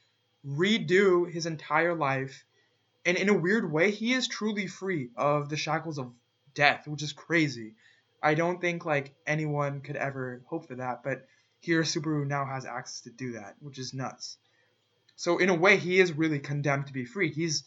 redo 0.45 1.29
his 1.29 1.45
entire 1.45 1.95
life, 1.95 2.45
and 3.05 3.17
in 3.17 3.29
a 3.29 3.37
weird 3.37 3.71
way 3.71 3.91
he 3.91 4.13
is 4.13 4.27
truly 4.27 4.67
free 4.67 5.09
of 5.15 5.49
the 5.49 5.57
shackles 5.57 5.99
of 5.99 6.13
death, 6.53 6.87
which 6.87 7.03
is 7.03 7.13
crazy. 7.13 7.75
I 8.21 8.35
don't 8.35 8.61
think 8.61 8.85
like 8.85 9.15
anyone 9.25 9.81
could 9.81 9.95
ever 9.95 10.41
hope 10.47 10.67
for 10.67 10.75
that, 10.75 11.03
but 11.03 11.25
here 11.59 11.83
Subaru 11.83 12.27
now 12.27 12.45
has 12.45 12.65
access 12.65 13.01
to 13.01 13.09
do 13.09 13.33
that, 13.33 13.55
which 13.59 13.79
is 13.79 13.93
nuts. 13.93 14.37
So 15.15 15.37
in 15.37 15.49
a 15.49 15.55
way 15.55 15.77
he 15.77 15.99
is 15.99 16.13
really 16.13 16.39
condemned 16.39 16.87
to 16.87 16.93
be 16.93 17.05
free. 17.05 17.31
He's 17.31 17.63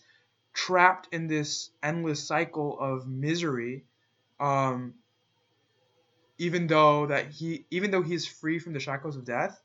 trapped 0.56 1.08
in 1.12 1.26
this 1.26 1.70
endless 1.82 2.26
cycle 2.26 2.80
of 2.80 3.06
misery 3.06 3.84
um, 4.40 4.94
even 6.38 6.66
though 6.66 7.06
that 7.06 7.28
he 7.28 7.66
even 7.70 7.90
though 7.90 8.02
he's 8.02 8.26
free 8.26 8.58
from 8.58 8.72
the 8.72 8.80
shackles 8.80 9.16
of 9.16 9.24
death, 9.24 9.62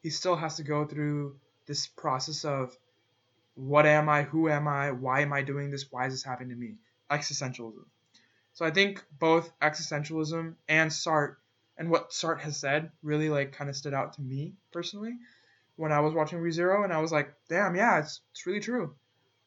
he 0.00 0.10
still 0.10 0.36
has 0.36 0.56
to 0.56 0.62
go 0.62 0.84
through 0.84 1.36
this 1.66 1.86
process 1.86 2.44
of 2.44 2.76
what 3.54 3.86
am 3.86 4.08
I, 4.08 4.22
who 4.22 4.48
am 4.48 4.68
I, 4.68 4.92
why 4.92 5.20
am 5.22 5.32
I 5.32 5.42
doing 5.42 5.70
this, 5.70 5.90
why 5.90 6.06
is 6.06 6.12
this 6.12 6.22
happening 6.22 6.50
to 6.50 6.56
me? 6.56 6.76
Existentialism. 7.10 7.84
So 8.54 8.64
I 8.64 8.70
think 8.70 9.04
both 9.18 9.50
existentialism 9.60 10.54
and 10.68 10.90
Sartre 10.90 11.36
and 11.76 11.90
what 11.90 12.10
Sartre 12.10 12.40
has 12.40 12.56
said 12.56 12.90
really 13.02 13.28
like 13.28 13.52
kind 13.52 13.68
of 13.68 13.76
stood 13.76 13.94
out 13.94 14.14
to 14.14 14.22
me 14.22 14.54
personally 14.72 15.14
when 15.76 15.92
I 15.92 16.00
was 16.00 16.14
watching 16.14 16.38
ReZero 16.38 16.84
and 16.84 16.92
I 16.92 17.00
was 17.00 17.12
like, 17.12 17.32
damn, 17.48 17.76
yeah, 17.76 17.98
it's 18.00 18.20
it's 18.32 18.46
really 18.46 18.60
true. 18.60 18.94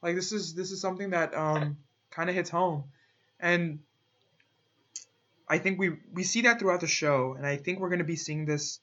Like 0.02 0.16
this 0.16 0.32
is 0.32 0.54
this 0.54 0.72
is 0.72 0.82
something 0.82 1.12
that 1.12 1.36
um 1.36 1.78
kind 2.10 2.30
of 2.30 2.36
hits 2.36 2.50
home. 2.50 2.86
And 3.40 3.80
I 5.48 5.58
think 5.58 5.80
we 5.80 5.98
we 6.14 6.24
see 6.24 6.42
that 6.42 6.60
throughout 6.60 6.82
the 6.82 6.88
show, 6.88 7.34
and 7.34 7.46
I 7.46 7.58
think 7.58 7.80
we're 7.80 7.90
going 7.90 8.00
to 8.00 8.06
be 8.06 8.16
seeing 8.16 8.46
this. 8.46 8.80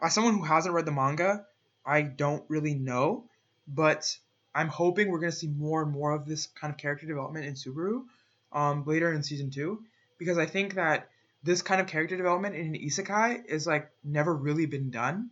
As 0.00 0.14
someone 0.14 0.34
who 0.34 0.44
hasn't 0.44 0.74
read 0.74 0.86
the 0.86 0.92
manga, 0.92 1.44
I 1.84 2.02
don't 2.02 2.44
really 2.48 2.74
know, 2.74 3.24
but 3.66 4.16
I'm 4.54 4.68
hoping 4.68 5.10
we're 5.10 5.18
going 5.18 5.32
to 5.32 5.36
see 5.36 5.48
more 5.48 5.82
and 5.82 5.90
more 5.90 6.12
of 6.12 6.24
this 6.24 6.46
kind 6.46 6.72
of 6.72 6.78
character 6.78 7.06
development 7.06 7.46
in 7.46 7.54
Subaru 7.54 8.04
um, 8.52 8.84
later 8.86 9.12
in 9.12 9.22
season 9.22 9.50
two, 9.50 9.82
because 10.18 10.38
I 10.38 10.46
think 10.46 10.74
that 10.74 11.08
this 11.42 11.62
kind 11.62 11.80
of 11.80 11.88
character 11.88 12.16
development 12.16 12.54
in 12.54 12.74
an 12.74 12.74
isekai 12.74 13.44
is 13.46 13.66
like 13.66 13.90
never 14.04 14.34
really 14.34 14.66
been 14.66 14.90
done. 14.90 15.30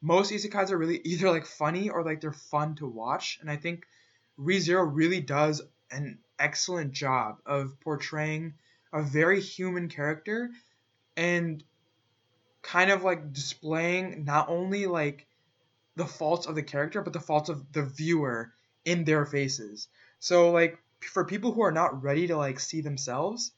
Most 0.00 0.32
isekais 0.32 0.70
are 0.70 0.78
really 0.78 0.98
either 1.04 1.30
like 1.30 1.46
funny 1.46 1.90
or 1.90 2.02
like 2.02 2.20
they're 2.20 2.32
fun 2.32 2.74
to 2.76 2.86
watch, 2.86 3.38
and 3.40 3.50
I 3.50 3.56
think 3.56 3.86
ReZero 4.38 4.88
really 4.92 5.20
does 5.20 5.62
an 5.90 6.18
excellent 6.38 6.92
job 6.92 7.38
of 7.46 7.78
portraying 7.80 8.54
a 8.92 9.02
very 9.02 9.40
human 9.40 9.88
character 9.88 10.50
and 11.16 11.62
kind 12.62 12.90
of 12.90 13.02
like 13.02 13.32
displaying 13.32 14.24
not 14.24 14.48
only 14.48 14.86
like 14.86 15.26
the 15.94 16.04
faults 16.04 16.46
of 16.46 16.54
the 16.54 16.62
character 16.62 17.00
but 17.00 17.12
the 17.12 17.20
faults 17.20 17.48
of 17.48 17.72
the 17.72 17.84
viewer 17.84 18.52
in 18.84 19.04
their 19.04 19.24
faces. 19.24 19.88
So 20.18 20.50
like 20.50 20.78
for 21.00 21.24
people 21.24 21.52
who 21.52 21.62
are 21.62 21.72
not 21.72 22.02
ready 22.02 22.26
to 22.26 22.36
like 22.36 22.60
see 22.60 22.80
themselves, 22.80 23.52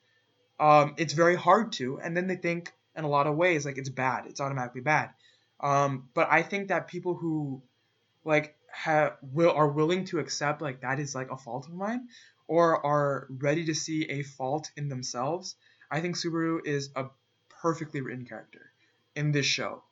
um, 0.61 0.95
it's 0.99 1.13
very 1.13 1.37
hard 1.37 1.73
to, 1.73 2.01
and 2.01 2.17
then 2.17 2.27
they 2.27 2.37
think 2.37 2.73
in 2.97 3.05
a 3.05 3.09
lot 3.09 3.27
of 3.27 3.37
ways 3.37 3.65
like 3.65 3.79
it's 3.79 3.89
bad, 3.89 4.27
it's 4.27 4.41
automatically 4.41 4.81
bad. 4.81 5.11
Um, 5.61 6.09
but 6.15 6.29
I 6.31 6.43
think 6.43 6.69
that 6.69 6.89
people 6.89 7.15
who 7.15 7.63
like 8.25 8.58
have 8.71 9.17
will 9.23 9.53
are 9.53 9.69
willing 9.69 10.05
to 10.07 10.19
accept 10.19 10.63
like 10.63 10.83
that 10.83 11.01
is 11.01 11.15
like 11.15 11.31
a 11.31 11.37
fault 11.37 11.67
of 11.67 11.75
mine 11.75 12.09
or 12.47 12.85
are 12.85 13.27
ready 13.31 13.67
to 13.67 13.75
see 13.75 14.05
a 14.05 14.23
fault 14.23 14.71
in 14.77 14.89
themselves, 14.89 15.57
I 15.91 16.01
think 16.01 16.17
Subaru 16.17 16.67
is 16.67 16.91
a 16.97 17.07
perfectly 17.63 18.01
written 18.01 18.25
character 18.25 18.73
in 19.15 19.33
this 19.33 19.47
show. 19.47 19.83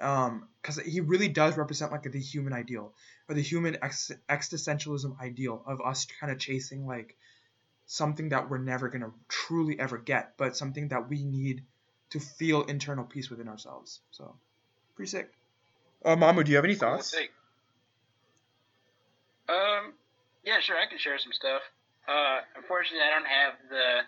um, 0.00 0.48
Because 0.62 0.78
um, 0.78 0.84
he 0.84 1.00
really 1.00 1.28
does 1.28 1.56
represent 1.56 1.92
like 1.92 2.04
the 2.04 2.20
human 2.20 2.52
ideal 2.52 2.94
or 3.28 3.34
the 3.34 3.42
human 3.42 3.78
ex- 3.82 4.12
existentialism 4.28 5.20
ideal 5.20 5.62
of 5.66 5.80
us 5.80 6.06
kind 6.20 6.32
of 6.32 6.38
chasing 6.38 6.86
like 6.86 7.16
something 7.86 8.30
that 8.30 8.50
we're 8.50 8.58
never 8.58 8.88
gonna 8.88 9.10
truly 9.28 9.78
ever 9.78 9.98
get, 9.98 10.36
but 10.36 10.56
something 10.56 10.88
that 10.88 11.08
we 11.08 11.24
need 11.24 11.64
to 12.10 12.20
feel 12.20 12.62
internal 12.62 13.04
peace 13.04 13.30
within 13.30 13.48
ourselves. 13.48 14.00
So, 14.10 14.36
pretty 14.94 15.10
sick. 15.10 15.32
Uh, 16.04 16.16
Mamu, 16.16 16.44
do 16.44 16.50
you 16.50 16.56
have 16.56 16.64
any 16.64 16.74
thoughts? 16.74 17.16
Um, 19.48 19.94
yeah, 20.44 20.60
sure, 20.60 20.76
I 20.76 20.86
can 20.86 20.98
share 20.98 21.18
some 21.18 21.32
stuff. 21.32 21.62
Uh, 22.06 22.38
unfortunately, 22.54 23.02
I 23.02 23.10
don't 23.10 23.26
have 23.26 23.54
the 23.68 24.06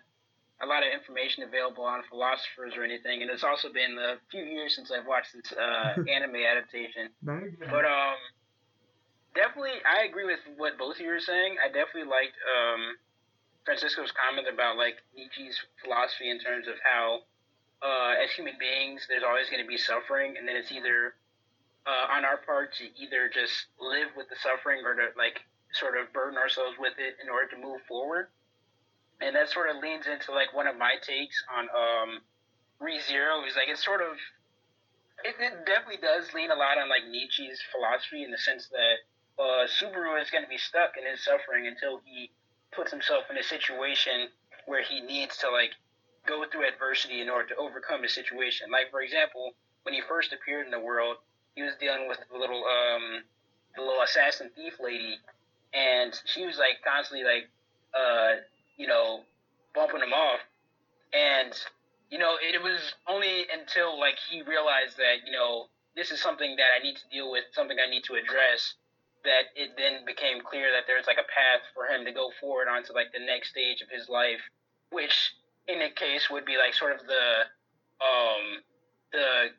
a 0.60 0.66
lot 0.66 0.82
of 0.82 0.90
information 0.90 1.44
available 1.46 1.84
on 1.84 2.02
philosophers 2.10 2.74
or 2.76 2.82
anything, 2.82 3.22
and 3.22 3.30
it's 3.30 3.44
also 3.44 3.70
been 3.70 3.94
a 3.94 4.18
few 4.30 4.42
years 4.42 4.74
since 4.74 4.90
I've 4.90 5.06
watched 5.06 5.30
this 5.34 5.52
uh, 5.54 6.02
anime 6.10 6.42
adaptation. 6.42 7.14
But 7.70 7.86
um, 7.86 8.18
definitely, 9.38 9.78
I 9.86 10.02
agree 10.06 10.26
with 10.26 10.42
what 10.58 10.78
both 10.78 10.98
of 10.98 11.02
you 11.02 11.14
are 11.14 11.22
saying. 11.22 11.62
I 11.62 11.70
definitely 11.70 12.10
liked 12.10 12.34
um, 12.42 12.98
Francisco's 13.64 14.10
comment 14.10 14.50
about 14.50 14.76
like 14.76 14.98
Nietzsche's 15.14 15.58
philosophy 15.82 16.30
in 16.30 16.40
terms 16.42 16.66
of 16.66 16.74
how, 16.82 17.22
uh, 17.78 18.18
as 18.18 18.30
human 18.34 18.58
beings, 18.58 19.06
there's 19.06 19.22
always 19.22 19.46
going 19.50 19.62
to 19.62 19.68
be 19.68 19.78
suffering, 19.78 20.34
and 20.38 20.46
then 20.46 20.56
it's 20.56 20.72
either 20.74 21.14
uh, 21.88 22.12
on 22.12 22.24
our 22.24 22.36
part 22.36 22.76
to 22.76 22.84
either 23.00 23.32
just 23.32 23.72
live 23.80 24.12
with 24.12 24.28
the 24.28 24.36
suffering 24.36 24.84
or 24.84 24.92
to 24.92 25.08
like 25.16 25.40
sort 25.72 25.96
of 25.96 26.12
burden 26.12 26.36
ourselves 26.36 26.76
with 26.76 26.92
it 27.00 27.16
in 27.24 27.32
order 27.32 27.48
to 27.48 27.56
move 27.56 27.80
forward. 27.88 28.28
And 29.24 29.34
that 29.34 29.48
sort 29.48 29.72
of 29.72 29.80
leans 29.80 30.04
into 30.04 30.30
like 30.30 30.52
one 30.52 30.68
of 30.68 30.76
my 30.76 31.00
takes 31.00 31.40
on 31.48 31.64
um, 31.72 32.20
ReZero 32.78 33.40
is 33.48 33.56
like 33.56 33.72
it's 33.72 33.82
sort 33.82 34.04
of 34.04 34.20
it, 35.24 35.34
it 35.40 35.66
definitely 35.66 35.98
does 35.98 36.30
lean 36.36 36.52
a 36.52 36.60
lot 36.60 36.78
on 36.78 36.92
like 36.92 37.08
Nietzsche's 37.08 37.58
philosophy 37.72 38.22
in 38.22 38.30
the 38.30 38.38
sense 38.38 38.68
that 38.68 38.96
uh, 39.40 39.64
Subaru 39.66 40.20
is 40.20 40.30
going 40.30 40.44
to 40.44 40.50
be 40.50 40.60
stuck 40.60 40.94
in 41.00 41.08
his 41.08 41.24
suffering 41.24 41.66
until 41.66 42.04
he 42.04 42.30
puts 42.70 42.92
himself 42.92 43.24
in 43.32 43.38
a 43.38 43.42
situation 43.42 44.28
where 44.66 44.84
he 44.84 45.00
needs 45.00 45.38
to 45.38 45.50
like 45.50 45.72
go 46.28 46.44
through 46.44 46.68
adversity 46.68 47.24
in 47.24 47.32
order 47.32 47.48
to 47.48 47.56
overcome 47.56 48.04
a 48.04 48.08
situation. 48.08 48.70
Like 48.70 48.92
for 48.92 49.00
example, 49.00 49.56
when 49.82 49.94
he 49.96 50.02
first 50.06 50.36
appeared 50.36 50.66
in 50.66 50.70
the 50.70 50.78
world, 50.78 51.16
he 51.58 51.66
was 51.66 51.74
dealing 51.80 52.06
with 52.06 52.22
the 52.30 52.38
little 52.38 52.62
um 52.62 53.26
the 53.74 53.82
little 53.82 54.02
assassin 54.06 54.48
thief 54.54 54.78
lady, 54.78 55.18
and 55.74 56.14
she 56.24 56.46
was 56.46 56.56
like 56.56 56.78
constantly 56.86 57.26
like 57.26 57.50
uh 57.90 58.38
you 58.78 58.86
know 58.86 59.26
bumping 59.74 60.00
him 60.00 60.14
off, 60.14 60.38
and 61.10 61.50
you 62.14 62.18
know 62.18 62.38
it, 62.38 62.62
was 62.62 62.94
only 63.10 63.50
until 63.50 63.98
like 63.98 64.14
he 64.30 64.42
realized 64.42 64.96
that 65.02 65.26
you 65.26 65.32
know 65.32 65.66
this 65.96 66.12
is 66.14 66.22
something 66.22 66.54
that 66.62 66.70
I 66.78 66.78
need 66.78 66.94
to 66.94 67.06
deal 67.10 67.30
with, 67.32 67.42
something 67.50 67.76
I 67.82 67.90
need 67.90 68.04
to 68.06 68.14
address, 68.14 68.78
that 69.26 69.50
it 69.58 69.74
then 69.74 70.06
became 70.06 70.38
clear 70.46 70.70
that 70.70 70.86
there's 70.86 71.10
like 71.10 71.18
a 71.18 71.26
path 71.26 71.66
for 71.74 71.90
him 71.90 72.06
to 72.06 72.14
go 72.14 72.30
forward 72.38 72.70
onto 72.70 72.94
like 72.94 73.10
the 73.10 73.18
next 73.18 73.50
stage 73.50 73.82
of 73.82 73.90
his 73.90 74.08
life, 74.08 74.46
which 74.94 75.34
in 75.66 75.82
a 75.82 75.90
case 75.90 76.30
would 76.30 76.46
be 76.46 76.54
like 76.54 76.72
sort 76.72 76.94
of 76.94 77.02
the 77.02 77.50
um 77.98 78.62
the 79.10 79.50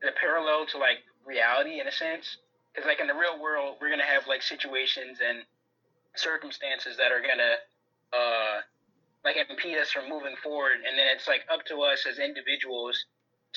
the 0.00 0.16
parallel 0.16 0.64
to 0.72 0.78
like 0.78 1.04
reality 1.26 1.80
in 1.80 1.86
a 1.86 1.92
sense. 1.92 2.38
Because 2.72 2.86
like 2.86 3.00
in 3.00 3.06
the 3.06 3.14
real 3.14 3.40
world 3.40 3.76
we're 3.80 3.90
gonna 3.90 4.06
have 4.06 4.26
like 4.26 4.42
situations 4.42 5.18
and 5.20 5.42
circumstances 6.14 6.96
that 6.96 7.12
are 7.12 7.20
gonna 7.20 7.60
uh 8.12 8.60
like 9.24 9.36
impede 9.50 9.76
us 9.78 9.90
from 9.90 10.08
moving 10.08 10.36
forward. 10.42 10.78
And 10.86 10.98
then 10.98 11.06
it's 11.10 11.26
like 11.26 11.42
up 11.52 11.64
to 11.66 11.82
us 11.82 12.06
as 12.06 12.18
individuals 12.18 12.96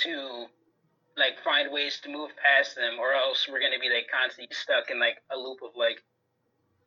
to 0.04 0.48
like 1.18 1.38
find 1.44 1.72
ways 1.72 2.00
to 2.02 2.10
move 2.10 2.32
past 2.40 2.76
them 2.76 2.98
or 3.00 3.14
else 3.14 3.48
we're 3.50 3.62
gonna 3.62 3.80
be 3.80 3.90
like 3.90 4.08
constantly 4.10 4.54
stuck 4.56 4.90
in 4.90 5.00
like 5.00 5.22
a 5.32 5.38
loop 5.38 5.60
of 5.62 5.76
like 5.76 6.02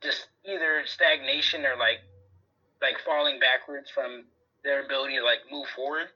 just 0.02 0.28
either 0.44 0.82
stagnation 0.84 1.64
or 1.64 1.76
like 1.78 2.00
like 2.80 2.98
falling 3.06 3.38
backwards 3.38 3.88
from 3.90 4.24
their 4.64 4.84
ability 4.84 5.16
to 5.16 5.24
like 5.24 5.40
move 5.50 5.68
forward. 5.76 6.08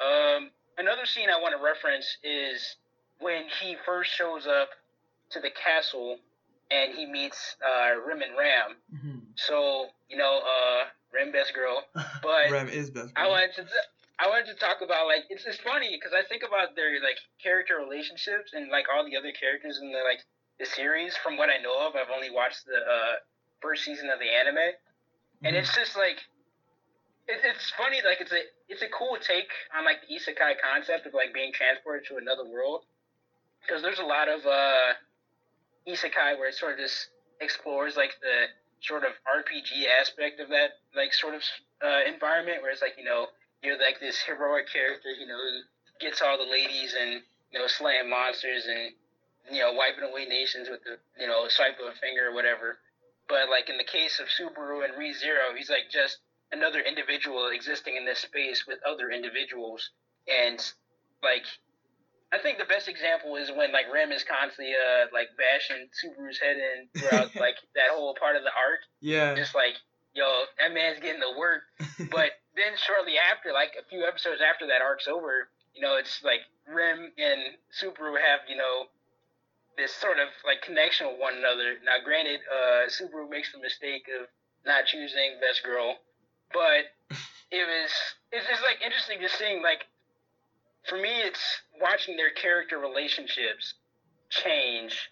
Um 0.00 0.50
another 0.78 1.04
scene 1.04 1.28
i 1.28 1.40
want 1.40 1.54
to 1.56 1.62
reference 1.62 2.16
is 2.24 2.76
when 3.22 3.44
he 3.60 3.76
first 3.86 4.10
shows 4.12 4.46
up 4.46 4.68
to 5.30 5.40
the 5.40 5.50
castle 5.50 6.18
and 6.70 6.94
he 6.94 7.06
meets 7.06 7.56
uh, 7.64 8.00
Rem 8.06 8.22
and 8.22 8.36
Ram. 8.36 8.76
Mhm. 8.92 9.20
So 9.36 9.86
you 10.08 10.16
know, 10.16 10.40
uh, 10.40 10.84
Rem 11.14 11.32
best 11.32 11.54
girl. 11.54 11.84
But 12.22 12.50
Rem 12.50 12.68
is 12.68 12.90
best. 12.90 13.14
Girl. 13.14 13.24
I 13.24 13.28
wanted 13.28 13.54
to 13.56 13.66
I 14.18 14.28
wanted 14.28 14.46
to 14.52 14.54
talk 14.54 14.78
about 14.82 15.06
like 15.06 15.24
it's 15.30 15.44
it's 15.44 15.58
funny 15.58 15.90
because 15.90 16.12
I 16.14 16.22
think 16.28 16.42
about 16.46 16.76
their 16.76 16.92
like 17.02 17.18
character 17.42 17.76
relationships 17.78 18.52
and 18.52 18.70
like 18.70 18.86
all 18.92 19.04
the 19.04 19.16
other 19.16 19.32
characters 19.32 19.78
in 19.80 19.92
the 19.92 20.02
like 20.04 20.20
the 20.58 20.66
series. 20.66 21.16
From 21.16 21.36
what 21.36 21.48
I 21.48 21.60
know 21.62 21.74
of, 21.86 21.96
I've 21.96 22.12
only 22.14 22.30
watched 22.30 22.64
the 22.66 22.78
uh, 22.78 23.14
first 23.60 23.84
season 23.84 24.10
of 24.10 24.18
the 24.18 24.30
anime, 24.30 24.76
and 25.42 25.56
it's 25.56 25.74
just 25.74 25.96
like 25.96 26.22
it, 27.26 27.40
it's 27.42 27.70
funny. 27.76 27.98
Like 28.04 28.20
it's 28.20 28.32
a 28.32 28.42
it's 28.68 28.82
a 28.82 28.88
cool 28.88 29.18
take 29.20 29.50
on 29.76 29.84
like 29.84 30.06
the 30.06 30.14
isekai 30.14 30.54
concept 30.62 31.06
of 31.06 31.14
like 31.14 31.34
being 31.34 31.52
transported 31.52 32.06
to 32.08 32.16
another 32.16 32.46
world 32.46 32.84
because 33.62 33.82
there's 33.82 33.98
a 33.98 34.04
lot 34.04 34.28
of 34.28 34.44
uh, 34.46 34.92
isekai 35.88 36.38
where 36.38 36.48
it 36.48 36.54
sort 36.54 36.72
of 36.72 36.78
just 36.78 37.08
explores 37.40 37.96
like 37.96 38.12
the 38.20 38.46
sort 38.80 39.04
of 39.04 39.12
RPG 39.26 39.86
aspect 40.00 40.40
of 40.40 40.48
that 40.48 40.82
like 40.94 41.14
sort 41.14 41.34
of 41.34 41.42
uh, 41.82 42.00
environment 42.06 42.62
where 42.62 42.70
it's 42.70 42.82
like 42.82 42.94
you 42.98 43.04
know 43.04 43.26
you're 43.62 43.78
like 43.78 44.00
this 44.00 44.18
heroic 44.26 44.66
character 44.70 45.10
you 45.10 45.26
know 45.26 45.38
who 45.38 45.62
gets 46.00 46.20
all 46.20 46.36
the 46.36 46.50
ladies 46.50 46.94
and 46.98 47.22
you 47.52 47.58
know 47.58 47.66
slaying 47.66 48.10
monsters 48.10 48.66
and 48.66 48.92
you 49.50 49.60
know 49.60 49.72
wiping 49.72 50.04
away 50.04 50.26
nations 50.26 50.68
with 50.68 50.82
the 50.84 50.98
you 51.20 51.26
know 51.26 51.46
swipe 51.48 51.78
of 51.78 51.94
a 51.94 51.98
finger 51.98 52.28
or 52.28 52.34
whatever. 52.34 52.78
But 53.28 53.48
like 53.48 53.70
in 53.70 53.78
the 53.78 53.86
case 53.86 54.20
of 54.20 54.26
Subaru 54.26 54.84
and 54.84 54.94
ReZero, 54.94 55.56
he's 55.56 55.70
like 55.70 55.90
just 55.90 56.18
another 56.50 56.80
individual 56.80 57.48
existing 57.48 57.96
in 57.96 58.04
this 58.04 58.18
space 58.18 58.66
with 58.66 58.78
other 58.86 59.10
individuals 59.10 59.90
and 60.28 60.60
like 61.22 61.46
I 62.32 62.38
think 62.38 62.56
the 62.58 62.64
best 62.64 62.88
example 62.88 63.36
is 63.36 63.50
when 63.52 63.72
like 63.72 63.92
Rem 63.92 64.10
is 64.10 64.24
constantly 64.24 64.72
uh 64.72 65.12
like 65.12 65.28
bashing 65.36 65.88
Subaru's 65.92 66.40
head 66.40 66.56
in 66.56 66.88
throughout 66.96 67.36
like 67.46 67.56
that 67.76 67.92
whole 67.92 68.14
part 68.18 68.36
of 68.36 68.42
the 68.42 68.54
arc. 68.56 68.80
yeah. 69.00 69.34
Just 69.34 69.54
like, 69.54 69.76
yo, 70.14 70.24
that 70.58 70.72
man's 70.72 70.98
getting 71.00 71.20
the 71.20 71.36
work. 71.38 71.62
But 72.10 72.40
then 72.56 72.74
shortly 72.76 73.14
after, 73.20 73.52
like 73.52 73.76
a 73.78 73.84
few 73.88 74.04
episodes 74.04 74.40
after 74.42 74.66
that 74.66 74.82
arc's 74.82 75.06
over, 75.06 75.48
you 75.72 75.80
know, 75.80 75.96
it's 75.96 76.20
like 76.24 76.40
Rem 76.66 77.12
and 77.16 77.40
Subaru 77.72 78.16
have, 78.18 78.40
you 78.48 78.56
know, 78.56 78.88
this 79.76 79.94
sort 79.94 80.18
of 80.18 80.28
like 80.44 80.60
connection 80.62 81.06
with 81.08 81.20
one 81.20 81.36
another. 81.36 81.76
Now 81.84 82.00
granted, 82.04 82.40
uh 82.48 82.88
Subaru 82.88 83.28
makes 83.28 83.52
the 83.52 83.60
mistake 83.60 84.08
of 84.08 84.26
not 84.64 84.86
choosing 84.86 85.36
best 85.40 85.62
girl, 85.64 85.96
but 86.52 86.88
it 87.52 87.64
was 87.68 87.92
it's 88.32 88.48
just 88.48 88.62
like 88.64 88.80
interesting 88.80 89.20
just 89.20 89.36
seeing 89.36 89.62
like 89.62 89.84
for 90.88 90.96
me 90.96 91.10
it's 91.22 91.42
watching 91.80 92.16
their 92.16 92.30
character 92.30 92.78
relationships 92.78 93.74
change. 94.30 95.10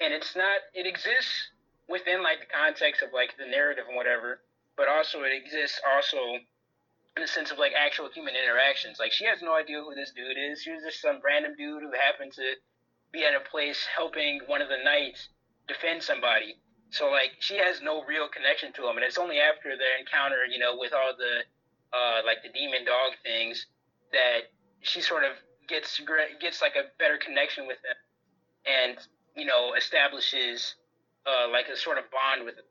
And 0.00 0.12
it's 0.12 0.34
not 0.34 0.58
it 0.74 0.86
exists 0.86 1.48
within 1.88 2.22
like 2.22 2.40
the 2.40 2.50
context 2.52 3.02
of 3.02 3.12
like 3.12 3.36
the 3.38 3.46
narrative 3.46 3.84
and 3.88 3.96
whatever 3.96 4.40
but 4.76 4.88
also 4.88 5.22
it 5.22 5.32
exists 5.32 5.80
also 5.86 6.18
in 7.16 7.22
the 7.22 7.28
sense 7.28 7.52
of 7.52 7.58
like 7.58 7.72
actual 7.78 8.08
human 8.12 8.34
interactions. 8.34 8.98
Like 8.98 9.12
she 9.12 9.24
has 9.24 9.40
no 9.40 9.54
idea 9.54 9.80
who 9.80 9.94
this 9.94 10.10
dude 10.10 10.36
is. 10.36 10.62
She 10.62 10.72
was 10.72 10.82
just 10.82 11.00
some 11.00 11.20
random 11.24 11.54
dude 11.56 11.82
who 11.82 11.92
happened 11.94 12.32
to 12.34 12.58
be 13.12 13.24
at 13.24 13.38
a 13.38 13.48
place 13.48 13.86
helping 13.86 14.40
one 14.46 14.60
of 14.60 14.68
the 14.68 14.82
knights 14.82 15.28
defend 15.68 16.02
somebody. 16.02 16.56
So 16.90 17.10
like 17.10 17.38
she 17.38 17.56
has 17.58 17.80
no 17.82 18.02
real 18.04 18.28
connection 18.28 18.72
to 18.74 18.86
him 18.86 18.96
and 18.96 19.04
it's 19.06 19.18
only 19.18 19.38
after 19.38 19.76
their 19.78 19.98
encounter 19.98 20.46
you 20.50 20.58
know 20.58 20.76
with 20.76 20.92
all 20.92 21.14
the 21.16 21.42
uh 21.96 22.22
like 22.26 22.38
the 22.42 22.50
demon 22.50 22.84
dog 22.84 23.14
things 23.22 23.66
that 24.12 24.53
she 24.84 25.00
sort 25.00 25.24
of 25.24 25.32
gets 25.68 26.00
gets 26.40 26.62
like 26.62 26.76
a 26.76 26.84
better 26.98 27.18
connection 27.18 27.66
with 27.66 27.78
them, 27.82 27.96
and 28.66 28.98
you 29.36 29.46
know 29.46 29.74
establishes 29.74 30.76
uh, 31.26 31.48
like 31.50 31.68
a 31.68 31.76
sort 31.76 31.98
of 31.98 32.04
bond 32.10 32.44
with 32.44 32.56
them. 32.56 32.64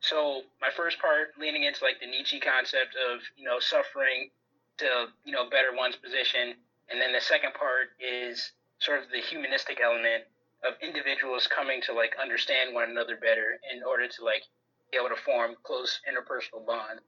So 0.00 0.42
my 0.60 0.70
first 0.76 1.00
part 1.00 1.30
leaning 1.38 1.64
into 1.64 1.84
like 1.84 2.00
the 2.00 2.06
Nietzsche 2.06 2.40
concept 2.40 2.96
of 2.96 3.20
you 3.36 3.44
know 3.44 3.58
suffering 3.60 4.30
to 4.78 5.08
you 5.24 5.32
know 5.32 5.50
better 5.50 5.74
one's 5.74 5.96
position, 5.96 6.54
and 6.90 7.00
then 7.00 7.12
the 7.12 7.20
second 7.20 7.54
part 7.54 7.88
is 8.00 8.52
sort 8.80 9.02
of 9.02 9.10
the 9.10 9.20
humanistic 9.20 9.80
element 9.82 10.24
of 10.64 10.74
individuals 10.82 11.46
coming 11.48 11.80
to 11.82 11.92
like 11.92 12.14
understand 12.20 12.74
one 12.74 12.90
another 12.90 13.16
better 13.16 13.58
in 13.72 13.82
order 13.82 14.08
to 14.08 14.24
like 14.24 14.42
be 14.92 14.98
able 14.98 15.08
to 15.08 15.16
form 15.22 15.54
close 15.64 16.00
interpersonal 16.08 16.64
bond. 16.66 17.00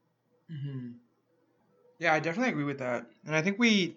hmm 0.49 0.91
Yeah, 1.99 2.15
I 2.15 2.21
definitely 2.21 2.51
agree 2.53 2.65
with 2.65 2.79
that, 2.79 3.07
and 3.27 3.37
I 3.37 3.43
think 3.43 3.59
we, 3.59 3.97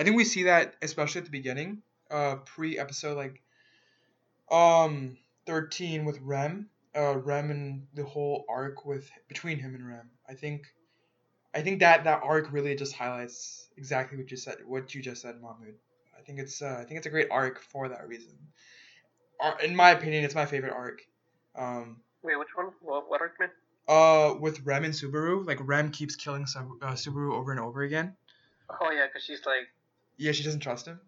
I 0.00 0.02
think 0.02 0.16
we 0.16 0.24
see 0.24 0.44
that 0.44 0.76
especially 0.80 1.18
at 1.18 1.26
the 1.26 1.30
beginning, 1.30 1.82
uh, 2.10 2.36
pre-episode 2.36 3.18
like, 3.18 3.42
um, 4.50 5.18
thirteen 5.44 6.06
with 6.06 6.18
Rem, 6.22 6.70
uh, 6.96 7.18
Rem 7.18 7.50
and 7.50 7.86
the 7.92 8.04
whole 8.04 8.46
arc 8.48 8.86
with 8.86 9.10
between 9.28 9.58
him 9.58 9.74
and 9.74 9.86
Rem. 9.86 10.08
I 10.26 10.32
think, 10.32 10.72
I 11.54 11.60
think 11.60 11.80
that 11.80 12.04
that 12.04 12.22
arc 12.22 12.50
really 12.50 12.74
just 12.76 12.94
highlights 12.94 13.68
exactly 13.76 14.16
what 14.16 14.30
you 14.30 14.38
said, 14.38 14.56
what 14.66 14.94
you 14.94 15.02
just 15.02 15.20
said, 15.20 15.34
Mahmoud. 15.38 15.74
I 16.18 16.22
think 16.22 16.38
it's, 16.38 16.62
uh, 16.62 16.78
I 16.80 16.84
think 16.84 16.96
it's 16.96 17.06
a 17.06 17.10
great 17.10 17.28
arc 17.30 17.60
for 17.60 17.90
that 17.90 18.08
reason. 18.08 18.32
Ar- 19.38 19.60
In 19.62 19.76
my 19.76 19.90
opinion, 19.90 20.24
it's 20.24 20.34
my 20.34 20.46
favorite 20.46 20.72
arc. 20.72 21.02
Um, 21.54 22.00
Wait, 22.22 22.38
which 22.38 22.48
one? 22.54 22.70
What, 22.80 23.10
what 23.10 23.20
argument? 23.20 23.52
uh, 23.86 24.34
with 24.40 24.64
Rem 24.64 24.84
and 24.84 24.94
Subaru, 24.94 25.46
like 25.46 25.58
Rem 25.60 25.90
keeps 25.90 26.16
killing 26.16 26.46
Sub- 26.46 26.80
uh, 26.80 26.92
Subaru 26.92 27.34
over 27.34 27.50
and 27.50 27.60
over 27.60 27.82
again. 27.82 28.16
Oh 28.80 28.90
yeah, 28.92 29.06
because 29.06 29.24
she's 29.24 29.44
like, 29.44 29.68
Yeah, 30.20 30.32
she 30.32 30.44
doesn't 30.44 30.60
trust 30.60 30.86
him. 30.86 31.00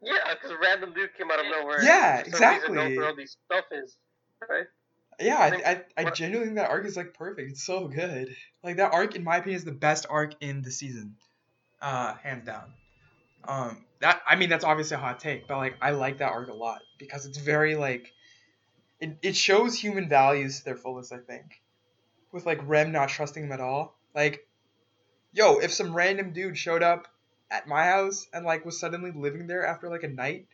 Yeah, 0.00 0.14
because 0.32 0.52
a 0.52 0.58
random 0.62 0.94
dude 0.94 1.10
came 1.18 1.28
out 1.28 1.40
of 1.40 1.46
nowhere. 1.50 1.82
Yeah, 1.82 2.18
and 2.18 2.30
for 2.30 2.36
some 2.36 2.54
reason 2.54 2.70
exactly. 2.70 2.76
knows 2.76 2.96
where 2.96 3.06
all 3.08 3.16
these 3.16 3.36
stuff 3.46 3.64
is, 3.72 3.96
right? 4.48 4.66
Yeah, 5.20 5.38
I 5.38 5.46
I, 5.48 5.82
I, 5.96 6.06
I 6.06 6.10
genuinely 6.10 6.46
think 6.46 6.58
that 6.58 6.70
arc 6.70 6.86
is 6.86 6.96
like 6.96 7.14
perfect. 7.14 7.50
It's 7.50 7.64
so 7.64 7.88
good. 7.88 8.36
Like 8.62 8.76
that 8.76 8.92
arc, 8.92 9.16
in 9.16 9.24
my 9.24 9.38
opinion, 9.38 9.56
is 9.56 9.64
the 9.64 9.72
best 9.72 10.06
arc 10.08 10.34
in 10.40 10.62
the 10.62 10.70
season, 10.70 11.16
uh, 11.82 12.14
hands 12.22 12.46
down. 12.46 12.72
Um, 13.42 13.84
that 13.98 14.22
I 14.24 14.36
mean 14.36 14.48
that's 14.48 14.64
obviously 14.64 14.94
a 14.94 15.00
hot 15.00 15.18
take, 15.18 15.48
but 15.48 15.56
like 15.56 15.76
I 15.82 15.90
like 15.90 16.18
that 16.18 16.30
arc 16.30 16.48
a 16.48 16.54
lot 16.54 16.80
because 17.00 17.26
it's 17.26 17.38
very 17.38 17.74
like, 17.74 18.12
it, 19.00 19.18
it 19.20 19.34
shows 19.34 19.76
human 19.76 20.08
values 20.08 20.60
to 20.60 20.64
their 20.64 20.76
fullest. 20.76 21.12
I 21.12 21.18
think, 21.18 21.60
with 22.30 22.46
like 22.46 22.60
Rem 22.62 22.92
not 22.92 23.08
trusting 23.08 23.42
him 23.42 23.50
at 23.50 23.60
all. 23.60 23.98
Like, 24.14 24.46
yo, 25.32 25.58
if 25.58 25.72
some 25.72 25.92
random 25.92 26.32
dude 26.32 26.56
showed 26.56 26.84
up 26.84 27.08
at 27.50 27.66
my 27.66 27.84
house 27.84 28.26
and 28.32 28.44
like 28.44 28.64
was 28.64 28.78
suddenly 28.78 29.10
living 29.10 29.46
there 29.46 29.66
after 29.66 29.88
like 29.88 30.02
a 30.02 30.08
night, 30.08 30.46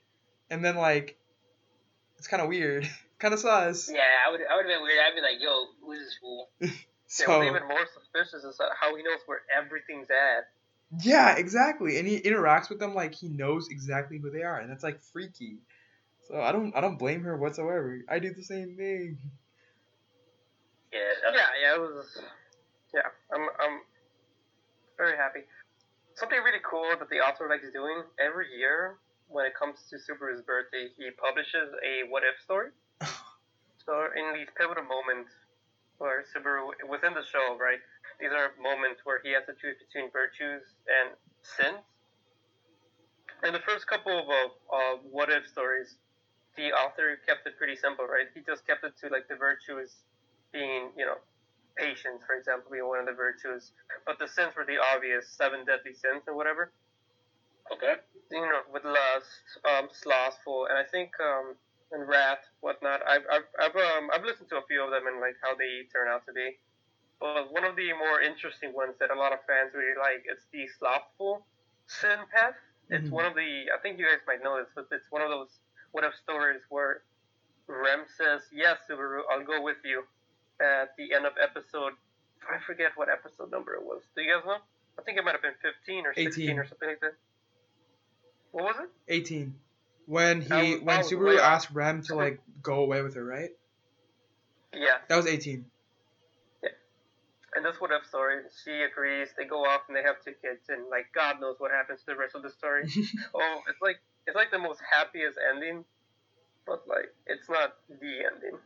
and 0.50 0.64
then 0.64 0.76
like, 0.76 1.16
it's 2.18 2.28
kind 2.28 2.42
of 2.42 2.48
weird, 2.48 2.88
kind 3.18 3.34
of 3.34 3.40
sus. 3.40 3.90
Yeah, 3.92 4.00
I 4.26 4.30
would 4.30 4.40
I 4.40 4.56
would 4.56 4.66
have 4.66 4.74
been 4.74 4.82
weird. 4.82 4.98
I'd 5.06 5.14
be 5.14 5.20
like, 5.22 5.40
yo, 5.40 5.66
who's 5.84 5.98
this 6.00 6.16
fool? 6.20 6.48
So 7.06 7.42
yeah, 7.42 7.50
even 7.50 7.68
more 7.68 7.86
suspicious 7.94 8.42
is 8.42 8.58
how 8.80 8.96
he 8.96 9.02
knows 9.02 9.20
where 9.26 9.42
everything's 9.56 10.08
at. 10.10 10.48
Yeah, 11.00 11.36
exactly. 11.36 11.98
And 11.98 12.08
he 12.08 12.20
interacts 12.20 12.68
with 12.68 12.80
them 12.80 12.94
like 12.94 13.14
he 13.14 13.28
knows 13.28 13.68
exactly 13.68 14.18
who 14.18 14.30
they 14.30 14.42
are, 14.42 14.58
and 14.58 14.70
that's 14.70 14.82
like 14.82 15.00
freaky. 15.00 15.58
So 16.28 16.40
I 16.40 16.52
don't 16.52 16.74
I 16.74 16.80
don't 16.80 16.98
blame 16.98 17.22
her 17.22 17.36
whatsoever. 17.36 18.00
I 18.08 18.18
do 18.18 18.32
the 18.32 18.42
same 18.42 18.76
thing. 18.76 19.18
Yeah, 20.92 21.00
Yeah, 21.32 21.46
yeah, 21.60 21.74
it 21.74 21.80
was. 21.80 22.22
Yeah, 22.94 23.00
I'm, 23.32 23.42
I'm 23.60 23.80
very 24.96 25.16
happy. 25.16 25.40
Something 26.14 26.38
really 26.46 26.62
cool 26.62 26.94
that 26.98 27.10
the 27.10 27.18
author 27.18 27.48
likes 27.50 27.66
doing 27.74 28.06
every 28.22 28.46
year 28.54 28.98
when 29.28 29.46
it 29.46 29.54
comes 29.58 29.82
to 29.90 29.96
Subaru's 29.96 30.42
birthday, 30.42 30.86
he 30.96 31.10
publishes 31.10 31.74
a 31.82 32.06
what 32.08 32.22
if 32.22 32.38
story. 32.38 32.70
so 33.84 33.92
in 34.14 34.34
these 34.34 34.46
pivotal 34.56 34.84
moments 34.84 35.30
where 35.98 36.22
Subaru 36.30 36.70
within 36.88 37.14
the 37.14 37.24
show, 37.26 37.58
right? 37.58 37.82
These 38.20 38.30
are 38.30 38.54
moments 38.62 39.02
where 39.02 39.18
he 39.26 39.34
has 39.34 39.42
to 39.46 39.54
choose 39.58 39.74
between 39.82 40.10
virtues 40.14 40.62
and 40.86 41.18
sins. 41.42 41.82
In 43.42 43.52
the 43.52 43.64
first 43.66 43.86
couple 43.86 44.14
of 44.14 44.30
uh, 44.30 44.48
uh, 44.70 44.94
what 45.10 45.30
if 45.30 45.46
stories, 45.50 45.98
the 46.56 46.70
author 46.72 47.18
kept 47.26 47.46
it 47.46 47.58
pretty 47.58 47.74
simple, 47.74 48.06
right? 48.06 48.30
He 48.32 48.40
just 48.46 48.66
kept 48.66 48.84
it 48.84 48.94
to 49.02 49.10
like 49.10 49.26
the 49.26 49.34
virtues 49.34 50.06
being, 50.52 50.94
you 50.96 51.04
know, 51.04 51.18
patience, 51.76 52.22
for 52.26 52.36
example, 52.36 52.70
being 52.70 52.86
one 52.86 53.00
of 53.00 53.06
the 53.06 53.12
virtues. 53.12 53.72
But 54.06 54.18
the 54.18 54.28
sins 54.28 54.54
were 54.56 54.64
the 54.64 54.78
obvious 54.94 55.28
seven 55.28 55.64
deadly 55.64 55.94
sins 55.94 56.22
or 56.26 56.34
whatever. 56.36 56.72
Okay. 57.72 57.94
You 58.30 58.40
know, 58.42 58.62
with 58.72 58.84
lust, 58.84 59.30
um, 59.64 59.88
slothful, 59.92 60.66
and 60.66 60.78
I 60.78 60.84
think 60.84 61.12
um, 61.20 61.56
and 61.92 62.08
wrath, 62.08 62.42
whatnot. 62.60 63.00
I've 63.06 63.24
I've 63.30 63.48
I've, 63.60 63.76
um, 63.76 64.10
I've 64.14 64.24
listened 64.24 64.48
to 64.50 64.56
a 64.58 64.66
few 64.68 64.82
of 64.82 64.90
them 64.90 65.06
and 65.06 65.20
like 65.20 65.36
how 65.42 65.54
they 65.54 65.84
turn 65.92 66.08
out 66.08 66.24
to 66.26 66.32
be. 66.32 66.58
But 67.20 67.50
one 67.52 67.64
of 67.64 67.76
the 67.76 67.92
more 67.92 68.20
interesting 68.20 68.72
ones 68.74 68.94
that 69.00 69.10
a 69.10 69.14
lot 69.14 69.32
of 69.32 69.38
fans 69.46 69.72
really 69.74 69.96
like 69.98 70.24
is 70.30 70.44
the 70.52 70.66
slothful 70.78 71.46
sin 71.86 72.18
path. 72.32 72.54
It's 72.90 73.08
Mhm. 73.08 73.12
one 73.12 73.26
of 73.26 73.34
the 73.34 73.70
I 73.72 73.78
think 73.82 73.98
you 73.98 74.06
guys 74.06 74.20
might 74.26 74.42
know 74.42 74.58
this, 74.58 74.70
but 74.74 74.86
it's 74.90 75.10
one 75.10 75.22
of 75.22 75.30
those 75.30 75.58
what 75.92 76.04
if 76.04 76.14
stories 76.16 76.62
where 76.70 77.02
Rem 77.68 78.06
says, 78.08 78.42
"Yes, 78.52 78.80
Subaru, 78.88 79.22
I'll 79.30 79.44
go 79.44 79.60
with 79.62 79.78
you." 79.84 80.06
At 80.60 80.96
the 80.96 81.12
end 81.14 81.26
of 81.26 81.32
episode, 81.42 81.92
I 82.48 82.58
forget 82.66 82.92
what 82.96 83.08
episode 83.08 83.50
number 83.50 83.74
it 83.74 83.82
was. 83.82 84.02
Do 84.14 84.22
you 84.22 84.32
guys 84.34 84.44
know? 84.46 84.58
I 84.98 85.02
think 85.02 85.18
it 85.18 85.24
might 85.24 85.32
have 85.32 85.42
been 85.42 85.54
15 85.62 86.06
or 86.06 86.14
16 86.14 86.44
18. 86.44 86.58
or 86.58 86.66
something 86.66 86.88
like 86.88 87.00
that. 87.00 87.14
What 88.52 88.64
was 88.64 88.76
it? 88.84 88.90
18. 89.12 89.54
When 90.06 90.42
he 90.42 90.74
was- 90.74 90.82
when 90.82 91.00
Subaru 91.00 91.38
asked 91.38 91.70
Rem 91.72 92.02
to 92.02 92.14
like 92.14 92.40
go 92.62 92.80
away 92.84 93.02
with 93.02 93.14
her, 93.14 93.24
right? 93.24 93.50
Yeah. 94.72 94.98
That 95.08 95.16
was 95.16 95.26
18. 95.26 95.64
Yeah. 96.62 96.68
And 97.54 97.64
that's 97.64 97.80
what 97.80 97.90
if 97.90 98.06
story, 98.06 98.42
she 98.64 98.82
agrees. 98.82 99.28
They 99.36 99.44
go 99.44 99.64
off 99.64 99.82
and 99.88 99.96
they 99.96 100.02
have 100.02 100.16
two 100.24 100.34
kids, 100.42 100.68
and 100.68 100.88
like 100.90 101.06
God 101.14 101.40
knows 101.40 101.56
what 101.58 101.70
happens 101.72 102.00
to 102.00 102.06
the 102.06 102.16
rest 102.16 102.34
of 102.34 102.42
the 102.42 102.50
story. 102.50 102.84
oh, 103.34 103.60
it's 103.68 103.80
like 103.82 103.98
it's 104.26 104.36
like 104.36 104.50
the 104.50 104.58
most 104.58 104.80
happiest 104.88 105.38
ending, 105.52 105.84
but 106.66 106.86
like 106.86 107.12
it's 107.26 107.48
not 107.48 107.74
the 107.88 108.12
ending. 108.32 108.58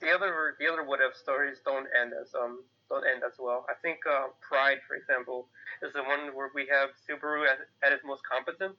The 0.00 0.10
other 0.10 0.56
the 0.58 0.66
other 0.66 0.84
what 0.84 1.00
if 1.00 1.14
stories 1.16 1.58
don't 1.64 1.86
end 2.00 2.12
as 2.20 2.34
um 2.34 2.64
don't 2.88 3.06
end 3.06 3.22
as 3.24 3.38
well. 3.38 3.64
I 3.70 3.74
think 3.80 4.00
uh, 4.04 4.34
Pride, 4.40 4.78
for 4.86 4.96
example, 4.96 5.46
is 5.82 5.92
the 5.92 6.02
one 6.02 6.34
where 6.34 6.50
we 6.54 6.66
have 6.66 6.90
Subaru 7.06 7.46
at, 7.46 7.58
at 7.86 7.92
his 7.92 8.00
most 8.04 8.22
competent, 8.26 8.74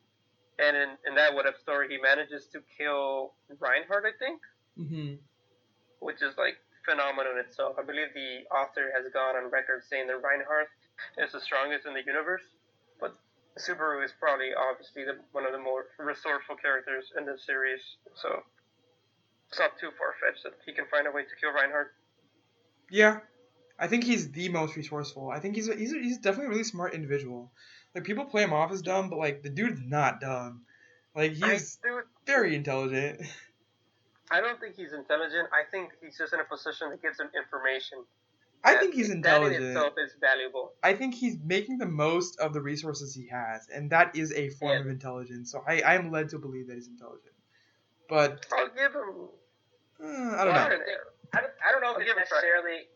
and 0.59 0.75
in, 0.75 0.89
in 1.07 1.15
that 1.15 1.33
what 1.33 1.45
if 1.45 1.55
story, 1.57 1.87
he 1.87 1.97
manages 1.97 2.47
to 2.51 2.59
kill 2.77 3.33
Reinhard, 3.59 4.03
I 4.05 4.13
think, 4.19 4.41
hmm 4.75 5.15
which 5.99 6.21
is 6.21 6.33
like 6.37 6.57
phenomenal 6.83 7.33
in 7.33 7.39
itself. 7.39 7.77
I 7.77 7.83
believe 7.85 8.09
the 8.13 8.43
author 8.49 8.89
has 8.91 9.05
gone 9.13 9.35
on 9.37 9.51
record 9.51 9.83
saying 9.87 10.07
that 10.07 10.17
Reinhard 10.17 10.67
is 11.17 11.31
the 11.31 11.39
strongest 11.39 11.85
in 11.85 11.93
the 11.93 12.03
universe, 12.03 12.41
but 12.99 13.15
Subaru 13.59 14.03
is 14.03 14.11
probably 14.19 14.49
obviously 14.57 15.05
the, 15.05 15.21
one 15.31 15.45
of 15.45 15.53
the 15.53 15.59
more 15.61 15.85
resourceful 15.99 16.55
characters 16.57 17.13
in 17.17 17.25
the 17.25 17.37
series. 17.37 17.81
So 18.15 18.41
it's 19.51 19.59
not 19.59 19.77
too 19.79 19.89
far 19.97 20.13
fetched 20.21 20.43
that 20.43 20.53
he 20.65 20.73
can 20.73 20.85
find 20.89 21.07
a 21.07 21.11
way 21.11 21.23
to 21.23 21.35
kill 21.39 21.51
Reinhard. 21.51 21.87
Yeah, 22.89 23.19
I 23.77 23.87
think 23.87 24.03
he's 24.03 24.31
the 24.31 24.49
most 24.49 24.75
resourceful. 24.75 25.29
I 25.29 25.39
think 25.39 25.55
he's 25.55 25.67
a, 25.67 25.75
he's 25.75 25.93
a, 25.93 25.97
he's 25.99 26.17
definitely 26.19 26.47
a 26.47 26.49
really 26.49 26.63
smart 26.63 26.93
individual. 26.93 27.51
Like 27.93 28.05
people 28.05 28.25
play 28.25 28.43
him 28.43 28.53
off 28.53 28.71
as 28.71 28.81
dumb, 28.81 29.09
but 29.09 29.19
like 29.19 29.43
the 29.43 29.49
dude's 29.49 29.81
not 29.83 30.21
dumb. 30.21 30.61
Like 31.15 31.33
he's 31.33 31.77
dude, 31.83 32.03
very 32.25 32.55
intelligent. 32.55 33.21
I 34.29 34.39
don't 34.39 34.59
think 34.61 34.75
he's 34.75 34.93
intelligent. 34.93 35.49
I 35.51 35.69
think 35.69 35.91
he's 36.01 36.17
just 36.17 36.31
in 36.33 36.39
a 36.39 36.45
position 36.45 36.89
that 36.91 37.01
gives 37.01 37.19
him 37.19 37.29
information. 37.35 37.97
I 38.63 38.75
think 38.75 38.93
he's 38.93 39.09
intelligent. 39.09 39.59
That 39.59 39.65
in 39.71 39.75
itself 39.75 39.93
is 39.97 40.15
valuable. 40.21 40.71
I 40.83 40.93
think 40.93 41.15
he's 41.15 41.35
making 41.43 41.79
the 41.79 41.87
most 41.87 42.39
of 42.39 42.53
the 42.53 42.61
resources 42.61 43.13
he 43.13 43.27
has, 43.27 43.67
and 43.73 43.89
that 43.89 44.15
is 44.15 44.31
a 44.31 44.49
form 44.51 44.73
Yeah. 44.73 44.79
of 44.81 44.87
intelligence. 44.87 45.51
So 45.51 45.63
I, 45.67 45.81
I 45.81 45.95
am 45.95 46.11
led 46.11 46.29
to 46.29 46.37
believe 46.37 46.67
that 46.67 46.75
he's 46.75 46.87
intelligent. 46.87 47.33
But 48.07 48.45
I'll 48.53 48.67
give 48.69 48.93
him. 48.93 49.29
Uh, 50.01 50.07
I 50.07 50.43
don't 50.45 50.53
Well, 50.53 50.53
know. 50.53 50.65
I 50.65 50.69
don't, 50.69 50.83
I 51.33 51.39
don't, 51.41 51.53
I 51.63 51.67
don't 51.71 51.81
know 51.81 51.93
I'll 51.95 52.01
if 52.01 52.05
give 52.07 52.17
it's 52.17 52.27
it 52.29 52.33
necessarily. 52.33 52.89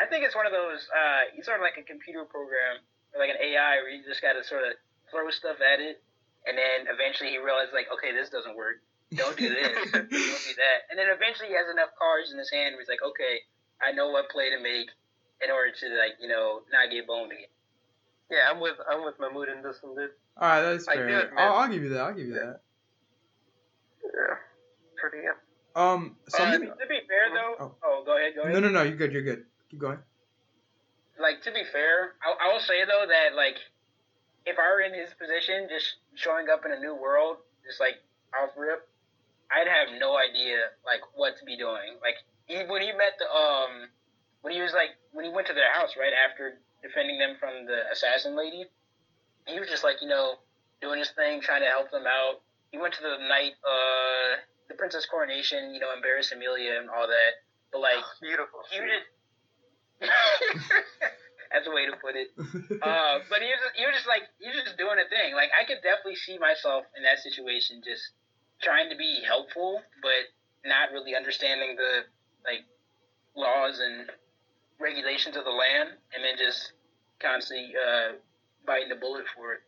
I 0.00 0.06
think 0.06 0.24
it's 0.24 0.34
one 0.34 0.46
of 0.46 0.52
those. 0.52 0.86
Uh, 0.88 1.36
it's 1.36 1.44
sort 1.46 1.58
of 1.60 1.64
like 1.66 1.76
a 1.76 1.84
computer 1.84 2.24
program 2.24 2.80
or 3.12 3.20
like 3.20 3.28
an 3.30 3.40
AI 3.42 3.82
where 3.84 3.90
you 3.92 4.00
just 4.06 4.22
got 4.22 4.32
to 4.38 4.42
sort 4.46 4.64
of 4.64 4.72
throw 5.12 5.28
stuff 5.30 5.60
at 5.60 5.78
it, 5.80 6.00
and 6.48 6.56
then 6.56 6.88
eventually 6.88 7.30
he 7.34 7.38
realizes 7.38 7.74
like, 7.76 7.86
okay, 7.92 8.14
this 8.16 8.30
doesn't 8.32 8.56
work. 8.56 8.80
Don't 9.12 9.36
do 9.36 9.52
this. 9.52 9.68
Don't 9.92 10.08
do 10.08 10.54
that. 10.56 10.78
And 10.88 10.96
then 10.96 11.12
eventually 11.12 11.52
he 11.52 11.56
has 11.60 11.68
enough 11.68 11.92
cards 12.00 12.32
in 12.32 12.38
his 12.40 12.48
hand 12.48 12.72
where 12.72 12.80
he's 12.80 12.88
like, 12.88 13.04
okay, 13.04 13.44
I 13.84 13.92
know 13.92 14.08
what 14.08 14.32
play 14.32 14.48
to 14.48 14.56
make 14.62 14.88
in 15.44 15.50
order 15.52 15.68
to 15.74 15.86
like 16.00 16.16
you 16.22 16.28
know 16.32 16.64
not 16.72 16.88
get 16.88 17.04
boned 17.06 17.32
again. 17.32 17.52
Yeah, 18.32 18.48
I'm 18.48 18.56
with 18.64 18.80
I'm 18.88 19.04
with 19.04 19.20
Mahmoud 19.20 19.52
in 19.52 19.60
this 19.60 19.76
one, 19.84 19.92
dude. 19.94 20.16
All 20.40 20.48
right, 20.48 20.62
that's 20.64 20.86
fair. 20.88 21.04
admit- 21.04 21.36
I'll, 21.36 21.60
I'll 21.60 21.68
give 21.68 21.82
you 21.84 21.90
that. 21.92 22.00
I'll 22.00 22.14
give 22.16 22.26
you 22.32 22.40
that. 22.40 22.60
Yeah, 24.00 24.40
pretty 24.96 25.20
good. 25.28 25.36
Um, 25.74 26.16
Uh, 26.26 26.30
something. 26.36 26.60
to 26.68 26.86
be 26.86 27.00
fair 27.08 27.30
though, 27.32 27.56
Oh. 27.58 27.74
oh, 27.82 28.02
go 28.04 28.16
ahead, 28.16 28.34
go 28.34 28.42
ahead. 28.42 28.52
No, 28.54 28.60
no, 28.60 28.68
no. 28.68 28.82
You're 28.82 28.96
good. 28.96 29.12
You're 29.12 29.22
good. 29.22 29.46
Keep 29.70 29.80
going. 29.80 29.98
like 31.18 31.40
to 31.42 31.52
be 31.52 31.62
fair, 31.70 32.14
I, 32.22 32.48
I 32.48 32.52
will 32.52 32.60
say 32.60 32.84
though 32.84 33.04
that 33.06 33.34
like 33.36 33.56
if 34.44 34.58
I 34.58 34.68
were 34.72 34.80
in 34.80 34.92
his 34.92 35.14
position, 35.14 35.68
just 35.70 35.96
showing 36.14 36.48
up 36.48 36.64
in 36.66 36.72
a 36.72 36.78
new 36.80 36.94
world, 36.96 37.36
just 37.64 37.78
like 37.80 37.94
off 38.34 38.50
rip, 38.56 38.88
I'd 39.50 39.68
have 39.68 40.00
no 40.00 40.16
idea 40.18 40.58
like 40.84 41.00
what 41.14 41.38
to 41.38 41.44
be 41.44 41.56
doing. 41.56 41.96
Like 42.02 42.16
he, 42.46 42.56
when 42.66 42.82
he 42.82 42.90
met 42.92 43.16
the 43.18 43.28
um 43.30 43.88
when 44.42 44.52
he 44.52 44.60
was 44.60 44.72
like 44.72 44.90
when 45.12 45.24
he 45.24 45.30
went 45.30 45.46
to 45.46 45.54
their 45.54 45.72
house 45.72 45.94
right 45.96 46.12
after 46.12 46.58
defending 46.82 47.18
them 47.18 47.36
from 47.38 47.66
the 47.66 47.86
assassin 47.92 48.34
lady, 48.36 48.66
he 49.46 49.60
was 49.60 49.68
just 49.68 49.84
like 49.84 50.02
you 50.02 50.08
know 50.08 50.36
doing 50.80 50.98
his 50.98 51.10
thing, 51.10 51.40
trying 51.40 51.62
to 51.62 51.68
help 51.68 51.90
them 51.92 52.04
out. 52.06 52.40
He 52.72 52.78
went 52.78 52.94
to 52.94 53.02
the 53.02 53.16
night 53.28 53.52
uh 53.62 54.42
the 54.72 54.78
princess 54.80 55.04
coronation, 55.04 55.74
you 55.76 55.80
know, 55.80 55.92
embarrass 55.92 56.32
Emilia 56.32 56.80
and 56.80 56.88
all 56.88 57.06
that. 57.06 57.32
But 57.70 57.84
like 57.84 58.00
Beautiful. 58.20 58.64
he 58.72 58.80
scene. 58.80 58.88
was 58.88 60.08
That's 61.52 61.68
a 61.68 61.70
way 61.70 61.84
to 61.84 61.96
put 62.00 62.16
it. 62.16 62.32
Uh, 62.82 63.20
but 63.30 63.38
he 63.38 63.46
was, 63.46 63.62
he 63.76 63.84
was 63.86 63.94
just 63.94 64.08
like, 64.08 64.26
he 64.40 64.48
was 64.48 64.58
just 64.64 64.74
doing 64.74 64.98
a 64.98 65.06
thing. 65.06 65.36
Like, 65.38 65.54
I 65.54 65.62
could 65.62 65.84
definitely 65.86 66.16
see 66.18 66.34
myself 66.34 66.82
in 66.96 67.04
that 67.04 67.22
situation 67.22 67.78
just 67.84 68.02
trying 68.58 68.90
to 68.90 68.96
be 68.96 69.22
helpful, 69.22 69.78
but 70.02 70.26
not 70.66 70.90
really 70.90 71.14
understanding 71.14 71.76
the, 71.76 72.08
like, 72.42 72.66
laws 73.36 73.78
and 73.78 74.10
regulations 74.80 75.36
of 75.36 75.44
the 75.44 75.54
land, 75.54 75.94
and 76.10 76.24
then 76.26 76.34
just 76.34 76.72
constantly 77.22 77.70
uh, 77.78 78.18
biting 78.66 78.88
the 78.88 78.98
bullet 78.98 79.30
for 79.36 79.54
it. 79.54 79.60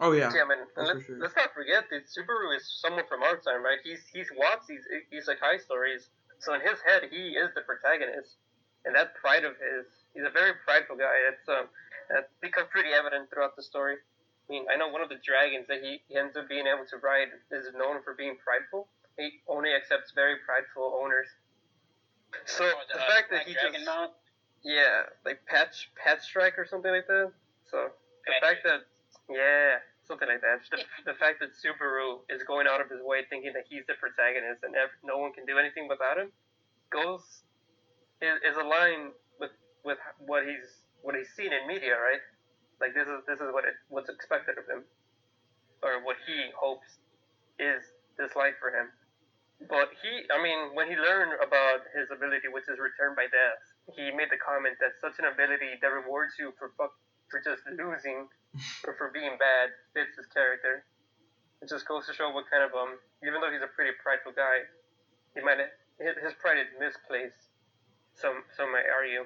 Oh 0.00 0.12
yeah. 0.12 0.32
Yeah, 0.34 0.44
man. 0.44 0.66
That's 0.76 0.88
let's, 0.88 1.06
sure. 1.06 1.18
let's 1.18 1.36
not 1.36 1.54
forget 1.54 1.84
that 1.90 2.06
Subaru 2.10 2.56
is 2.56 2.64
someone 2.82 3.04
from 3.08 3.22
our 3.22 3.36
time, 3.36 3.62
right? 3.64 3.78
He's 3.82 4.02
he's 4.12 4.28
watched 4.36 4.66
these 4.68 4.84
these 5.10 5.26
like 5.28 5.40
high 5.40 5.58
stories, 5.58 6.08
so 6.38 6.54
in 6.54 6.60
his 6.60 6.78
head 6.86 7.08
he 7.10 7.34
is 7.36 7.50
the 7.54 7.62
protagonist, 7.62 8.36
and 8.84 8.94
that 8.94 9.14
pride 9.14 9.44
of 9.44 9.54
his, 9.56 9.86
he's 10.14 10.24
a 10.24 10.30
very 10.30 10.52
prideful 10.64 10.96
guy. 10.96 11.14
That's 11.30 11.48
um 11.48 11.66
that 12.10 12.30
becomes 12.40 12.68
pretty 12.70 12.90
evident 12.92 13.30
throughout 13.30 13.56
the 13.56 13.62
story. 13.62 13.96
I 14.48 14.52
mean, 14.52 14.66
I 14.68 14.76
know 14.76 14.88
one 14.88 15.00
of 15.00 15.08
the 15.08 15.16
dragons 15.24 15.64
that 15.68 15.80
he, 15.80 16.04
he 16.06 16.18
ends 16.20 16.36
up 16.36 16.48
being 16.50 16.66
able 16.68 16.84
to 16.92 16.98
ride 17.00 17.32
is 17.50 17.64
known 17.72 18.02
for 18.04 18.12
being 18.12 18.36
prideful. 18.44 18.88
He 19.16 19.40
only 19.48 19.72
accepts 19.72 20.12
very 20.12 20.36
prideful 20.44 21.00
owners. 21.00 21.28
So 22.44 22.64
Oh, 22.64 22.80
the 22.92 23.00
uh, 23.00 23.06
fact 23.08 23.30
that 23.30 23.46
Black 23.46 23.48
he 23.48 23.54
just 23.54 23.86
mount? 23.86 24.10
yeah, 24.62 25.08
like 25.24 25.46
patch 25.46 25.90
patch 25.96 26.22
strike 26.22 26.58
or 26.58 26.66
something 26.66 26.90
like 26.90 27.06
that. 27.06 27.32
So 27.70 27.88
the 28.26 28.32
Patch 28.32 28.42
fact 28.42 28.60
that 28.64 28.80
yeah, 29.30 29.80
something 30.06 30.28
like 30.28 30.40
that. 30.40 30.60
The, 30.70 31.12
the 31.12 31.16
fact 31.16 31.40
that 31.40 31.56
Subaru 31.56 32.24
is 32.28 32.42
going 32.44 32.66
out 32.66 32.80
of 32.80 32.90
his 32.90 33.00
way 33.00 33.24
thinking 33.28 33.52
that 33.54 33.64
he's 33.68 33.86
the 33.88 33.94
protagonist 33.96 34.62
and 34.62 34.74
ev- 34.76 34.96
no 35.04 35.18
one 35.18 35.32
can 35.32 35.46
do 35.46 35.58
anything 35.58 35.88
without 35.88 36.18
him 36.18 36.32
goes 36.94 37.42
is, 38.22 38.38
is 38.46 38.56
aligned 38.56 39.10
with 39.42 39.50
with 39.84 39.98
what 40.22 40.46
he's 40.46 40.86
what 41.02 41.18
he's 41.18 41.28
seen 41.34 41.50
in 41.50 41.66
media, 41.66 41.98
right? 41.98 42.22
Like 42.80 42.94
this 42.94 43.10
is 43.10 43.26
this 43.26 43.42
is 43.42 43.50
what 43.50 43.66
it, 43.66 43.74
what's 43.90 44.08
expected 44.08 44.56
of 44.56 44.64
him, 44.70 44.86
or 45.82 45.98
what 46.06 46.16
he 46.22 46.54
hopes 46.54 47.02
is 47.58 47.82
this 48.16 48.34
life 48.38 48.54
for 48.62 48.70
him. 48.70 48.94
But 49.70 49.94
he, 50.02 50.26
I 50.34 50.42
mean, 50.42 50.74
when 50.74 50.90
he 50.90 50.98
learned 50.98 51.38
about 51.40 51.86
his 51.94 52.10
ability, 52.10 52.50
which 52.50 52.66
is 52.66 52.76
returned 52.76 53.14
by 53.14 53.30
death, 53.30 53.62
he 53.96 54.10
made 54.10 54.28
the 54.28 54.40
comment 54.42 54.76
that 54.82 54.98
such 54.98 55.16
an 55.22 55.30
ability 55.30 55.78
that 55.80 55.88
rewards 55.94 56.34
you 56.36 56.52
for 56.58 56.74
fuck, 56.76 56.92
for 57.30 57.38
just 57.40 57.62
losing 57.70 58.28
or 58.86 58.94
for 58.94 59.10
being 59.12 59.36
bad 59.38 59.70
fits 59.94 60.16
his 60.16 60.26
character. 60.26 60.84
It 61.62 61.68
just 61.68 61.86
goes 61.88 62.06
to 62.06 62.12
show 62.14 62.30
what 62.30 62.44
kind 62.50 62.62
of 62.62 62.72
um, 62.74 62.98
even 63.22 63.40
though 63.40 63.50
he's 63.50 63.62
a 63.62 63.72
pretty 63.74 63.92
prideful 64.02 64.32
guy, 64.32 64.64
he 65.34 65.40
might 65.40 65.58
his, 65.98 66.14
his 66.22 66.32
pride 66.34 66.58
is 66.58 66.68
misplaced. 66.78 67.48
Some 68.14 68.44
some 68.56 68.72
might 68.72 68.84
argue. 68.94 69.24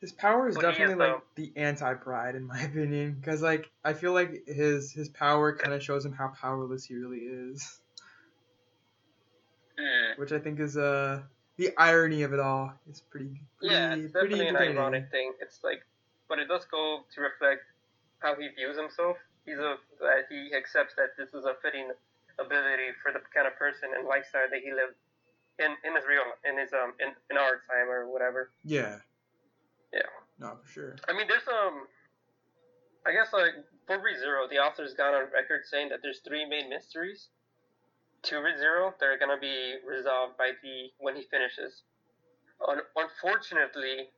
His 0.00 0.12
power 0.12 0.48
is 0.48 0.56
But 0.56 0.64
he 0.64 0.70
is, 0.70 0.78
definitely 0.78 0.94
like 0.94 1.12
though. 1.12 1.22
the 1.34 1.52
anti-pride 1.56 2.34
in 2.34 2.46
my 2.46 2.60
opinion, 2.70 3.16
because 3.20 3.42
like 3.42 3.70
I 3.84 3.92
feel 3.92 4.12
like 4.12 4.46
his 4.46 4.92
his 4.92 5.08
power 5.08 5.54
kind 5.56 5.74
of 5.74 5.82
shows 5.82 6.04
him 6.06 6.12
how 6.12 6.28
powerless 6.28 6.84
he 6.84 6.94
really 6.94 7.18
is, 7.18 7.80
Hmm. 9.78 10.20
which 10.20 10.32
I 10.32 10.38
think 10.38 10.60
is 10.60 10.76
uh 10.76 11.22
the 11.56 11.70
irony 11.76 12.22
of 12.22 12.32
it 12.32 12.40
all. 12.40 12.72
It's 12.88 13.00
pretty 13.00 13.40
pretty 13.58 13.74
Yeah, 13.74 13.94
it's 13.94 14.12
pretty 14.12 14.34
definitely 14.36 14.48
an 14.48 14.56
ironic 14.78 15.10
thing. 15.10 15.32
It's 15.40 15.60
like, 15.62 15.84
but 16.28 16.38
it 16.38 16.48
does 16.48 16.64
go 16.70 17.00
to 17.14 17.20
reflect 17.20 17.62
how 18.20 18.36
he 18.36 18.48
views 18.54 18.76
himself. 18.76 19.16
He's 19.44 19.58
a 19.58 19.76
that 20.00 20.28
he 20.28 20.52
accepts 20.54 20.94
that 20.96 21.16
this 21.18 21.32
is 21.34 21.44
a 21.44 21.56
fitting 21.60 21.90
ability 22.38 22.96
for 23.02 23.12
the 23.12 23.20
kind 23.34 23.48
of 23.48 23.56
person 23.56 23.90
and 23.96 24.06
lifestyle 24.06 24.48
that 24.48 24.60
he 24.60 24.72
lived 24.72 24.96
in 25.58 25.72
in 25.84 25.96
his 25.96 26.04
real 26.08 26.24
in 26.44 26.56
his 26.56 26.72
um 26.72 26.92
in, 27.00 27.12
in 27.32 27.36
our 27.36 27.60
time 27.68 27.88
or 27.88 28.08
whatever. 28.08 28.52
Yeah. 28.64 29.00
Yeah. 29.92 30.08
No, 30.38 30.56
for 30.62 30.68
sure. 30.70 30.96
I 31.08 31.12
mean, 31.12 31.26
there's 31.28 31.48
um, 31.48 31.84
I 33.04 33.12
guess 33.12 33.32
like 33.32 33.56
for 33.86 33.98
ReZero, 33.98 34.48
the 34.48 34.60
author's 34.60 34.94
gone 34.94 35.14
on 35.14 35.28
record 35.32 35.62
saying 35.68 35.88
that 35.90 36.00
there's 36.02 36.20
three 36.20 36.46
main 36.48 36.70
mysteries 36.70 37.28
to 38.22 38.36
ReZero 38.36 38.92
that 39.00 39.06
are 39.06 39.18
gonna 39.18 39.40
be 39.40 39.76
resolved 39.86 40.36
by 40.38 40.52
the 40.62 40.92
when 40.98 41.16
he 41.16 41.24
finishes. 41.30 41.82
Un- 42.68 42.86
unfortunately, 42.96 44.12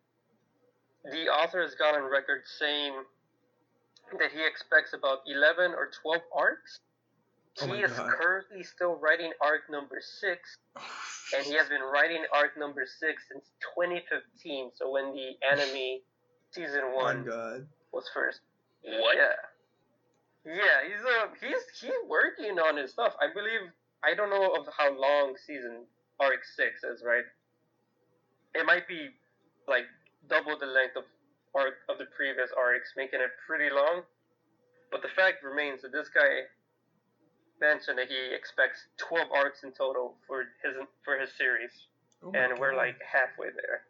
the 1.04 1.26
author 1.30 1.62
has 1.62 1.74
gone 1.74 1.94
on 1.94 2.10
record 2.10 2.42
saying 2.58 2.92
that 4.18 4.30
he 4.32 4.44
expects 4.46 4.92
about 4.92 5.18
11 5.26 5.72
or 5.72 5.90
12 6.02 6.22
arcs. 6.34 6.78
Oh 7.60 7.66
he 7.66 7.80
is 7.82 7.92
God. 7.92 8.08
currently 8.08 8.62
still 8.64 8.94
writing 8.96 9.32
arc 9.44 9.68
number 9.70 10.00
six, 10.00 10.56
and 11.36 11.44
he 11.44 11.52
has 11.54 11.68
been 11.68 11.82
writing 11.82 12.24
arc 12.32 12.56
number 12.56 12.86
six 12.86 13.24
since 13.30 13.44
2015. 13.76 14.70
So 14.74 14.90
when 14.90 15.12
the 15.12 15.36
anime 15.44 16.00
season 16.50 16.80
Oh 16.84 16.96
my 16.96 17.02
one 17.14 17.24
god. 17.24 17.66
was 17.92 18.08
first. 18.14 18.40
What? 18.82 19.16
Yeah. 19.16 19.36
Yeah, 20.44 20.82
he's 20.88 21.04
uh 21.04 21.28
he's 21.40 21.62
he's 21.80 22.00
working 22.08 22.58
on 22.58 22.76
his 22.76 22.90
stuff. 22.90 23.14
I 23.20 23.32
believe 23.32 23.70
I 24.02 24.14
don't 24.14 24.30
know 24.30 24.54
of 24.58 24.66
how 24.76 24.90
long 24.98 25.34
season 25.46 25.84
arc 26.18 26.40
six 26.56 26.82
is, 26.82 27.02
right? 27.06 27.24
It 28.54 28.66
might 28.66 28.88
be 28.88 29.10
like 29.68 29.84
double 30.28 30.58
the 30.58 30.66
length 30.66 30.96
of 30.96 31.04
arc 31.54 31.74
of 31.88 31.98
the 31.98 32.06
previous 32.16 32.50
arcs, 32.56 32.92
making 32.96 33.20
it 33.20 33.30
pretty 33.46 33.68
long. 33.74 34.02
But 34.90 35.02
the 35.02 35.08
fact 35.16 35.42
remains 35.42 35.82
that 35.82 35.92
this 35.92 36.08
guy 36.12 36.48
mentioned 37.60 37.98
that 37.98 38.08
he 38.08 38.34
expects 38.34 38.86
twelve 38.98 39.28
arcs 39.32 39.62
in 39.64 39.72
total 39.72 40.14
for 40.26 40.44
his 40.62 40.74
for 41.04 41.18
his 41.18 41.30
series, 41.38 41.70
Oh 42.22 42.32
my 42.32 42.38
and 42.38 42.58
we're 42.58 42.74
like 42.76 42.96
halfway 43.00 43.48
there. 43.54 43.82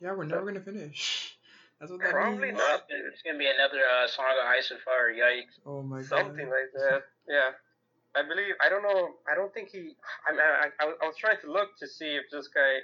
Yeah, 0.00 0.12
we're 0.12 0.24
never 0.24 0.44
gonna 0.44 0.60
finish. 0.60 1.36
That's 1.80 1.92
what 1.92 2.00
that 2.00 2.10
Probably 2.10 2.48
means. 2.52 2.58
not. 2.58 2.84
It's 2.88 3.20
gonna 3.22 3.38
be 3.38 3.48
another 3.52 3.80
uh, 3.84 4.08
Song 4.08 4.24
of 4.32 4.46
Ice 4.48 4.70
and 4.70 4.80
Fire. 4.80 5.12
Yikes! 5.12 5.60
Oh 5.64 5.82
my 5.82 6.00
god. 6.00 6.08
something 6.08 6.48
like 6.48 6.72
that. 6.72 7.02
Yeah, 7.28 7.52
I 8.16 8.22
believe. 8.26 8.54
I 8.64 8.68
don't 8.68 8.82
know. 8.82 9.16
I 9.30 9.34
don't 9.34 9.52
think 9.52 9.70
he. 9.70 9.92
I 10.28 10.32
mean, 10.32 10.40
I, 10.40 10.68
I, 10.80 10.84
I 11.02 11.06
was 11.06 11.16
trying 11.16 11.36
to 11.42 11.52
look 11.52 11.76
to 11.80 11.86
see 11.86 12.16
if 12.16 12.24
this 12.32 12.48
guy, 12.48 12.80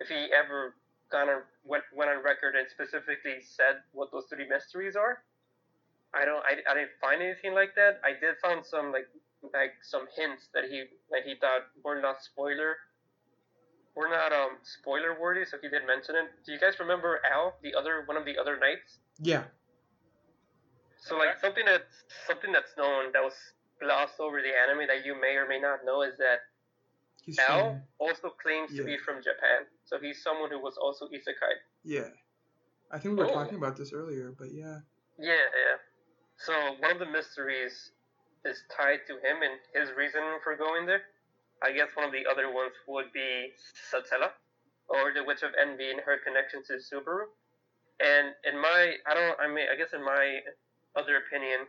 if 0.00 0.08
he 0.08 0.30
ever 0.34 0.74
gone 1.14 1.30
on, 1.30 1.46
went 1.62 1.86
went 1.94 2.10
on 2.10 2.18
record 2.26 2.58
and 2.58 2.66
specifically 2.66 3.38
said 3.38 3.86
what 3.94 4.10
those 4.10 4.26
three 4.26 4.50
mysteries 4.50 4.98
are. 4.98 5.22
I 6.10 6.26
don't. 6.26 6.42
I, 6.42 6.58
I 6.66 6.74
didn't 6.74 6.98
find 7.00 7.22
anything 7.22 7.54
like 7.54 7.78
that. 7.78 8.02
I 8.02 8.18
did 8.18 8.34
find 8.42 8.66
some 8.66 8.90
like 8.90 9.06
like 9.54 9.78
some 9.86 10.10
hints 10.18 10.50
that 10.54 10.66
he 10.66 10.90
that 11.14 11.22
he 11.22 11.38
thought 11.38 11.70
were 11.86 12.02
not 12.02 12.18
spoiler. 12.18 12.74
Were 13.94 14.10
not 14.10 14.34
um 14.34 14.58
spoiler 14.66 15.14
worthy, 15.14 15.46
so 15.46 15.56
he 15.62 15.70
did 15.70 15.86
mention 15.86 16.18
it. 16.18 16.26
Do 16.42 16.50
you 16.50 16.58
guys 16.58 16.82
remember 16.82 17.22
Al, 17.30 17.54
the 17.62 17.78
other 17.78 18.02
one 18.06 18.18
of 18.18 18.26
the 18.26 18.34
other 18.34 18.58
knights? 18.58 18.98
Yeah. 19.22 19.46
So 20.98 21.14
like 21.14 21.38
something 21.38 21.62
that's 21.62 22.02
something 22.26 22.50
that's 22.50 22.74
known 22.74 23.14
that 23.14 23.22
was 23.22 23.38
glossed 23.78 24.18
over 24.18 24.42
the 24.42 24.50
anime 24.50 24.90
that 24.90 25.06
you 25.06 25.14
may 25.14 25.38
or 25.38 25.46
may 25.46 25.60
not 25.60 25.86
know 25.86 26.02
is 26.02 26.18
that 26.18 26.42
He's 27.24 27.40
from, 27.40 27.80
also 27.98 28.28
claims 28.42 28.70
to 28.76 28.84
be 28.84 28.98
from 28.98 29.22
Japan. 29.22 29.64
So 29.84 29.98
he's 29.98 30.22
someone 30.22 30.50
who 30.50 30.60
was 30.60 30.76
also 30.76 31.06
isekai. 31.08 31.54
yeah. 31.82 32.08
I 32.92 32.98
think 33.00 33.16
we 33.18 33.24
were 33.24 33.30
Oh. 33.30 33.34
talking 33.34 33.56
about 33.56 33.76
this 33.76 33.92
earlier, 33.92 34.30
but 34.38 34.52
yeah. 34.52 34.78
Yeah, 35.18 35.34
yeah. 35.34 35.76
So 36.36 36.52
one 36.78 36.92
of 36.92 36.98
the 37.00 37.06
mysteries 37.10 37.90
is 38.44 38.62
tied 38.76 39.00
to 39.08 39.14
him 39.18 39.42
and 39.42 39.58
his 39.72 39.90
reason 39.96 40.22
for 40.44 40.54
going 40.54 40.86
there. 40.86 41.02
I 41.62 41.72
guess 41.72 41.88
one 41.96 42.04
of 42.06 42.12
the 42.12 42.26
other 42.26 42.52
ones 42.52 42.72
would 42.86 43.10
be 43.12 43.52
Satella, 43.90 44.30
or 44.88 45.12
the 45.14 45.24
Witch 45.24 45.42
of 45.42 45.52
Envy 45.58 45.90
and 45.90 46.00
her 46.00 46.18
connection 46.22 46.62
to 46.68 46.74
Subaru. 46.74 47.26
And 48.00 48.34
in 48.44 48.60
my, 48.60 48.96
I 49.06 49.14
don't, 49.14 49.40
I 49.40 49.48
mean, 49.48 49.66
I 49.72 49.76
guess 49.76 49.92
in 49.94 50.04
my 50.04 50.40
other 50.94 51.16
opinion, 51.16 51.66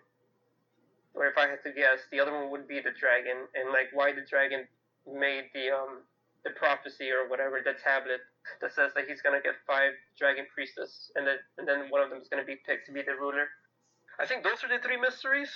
or 1.16 1.26
if 1.26 1.38
I 1.38 1.48
had 1.48 1.64
to 1.64 1.72
guess, 1.72 2.02
the 2.12 2.20
other 2.20 2.34
one 2.34 2.52
would 2.52 2.68
be 2.68 2.82
the 2.82 2.92
dragon, 2.92 3.48
and 3.56 3.70
like 3.72 3.90
why 3.94 4.12
the 4.12 4.22
dragon 4.22 4.68
made 5.08 5.50
the 5.54 5.70
um 5.70 6.02
the 6.44 6.52
prophecy 6.52 7.10
or 7.10 7.28
whatever 7.28 7.62
the 7.64 7.74
tablet 7.82 8.22
that 8.62 8.74
says 8.74 8.92
that 8.94 9.06
he's 9.08 9.22
gonna 9.22 9.42
get 9.42 9.56
five 9.66 9.94
dragon 10.18 10.46
priestess, 10.54 11.12
and 11.16 11.26
then 11.26 11.38
and 11.58 11.68
then 11.68 11.90
one 11.90 12.02
of 12.02 12.10
them 12.10 12.22
is 12.22 12.28
gonna 12.28 12.46
be 12.46 12.58
picked 12.66 12.86
to 12.88 12.92
be 12.92 13.02
the 13.02 13.14
ruler. 13.14 13.48
I 14.20 14.26
think 14.26 14.44
those 14.44 14.64
are 14.64 14.70
the 14.70 14.82
three 14.82 14.98
mysteries. 14.98 15.50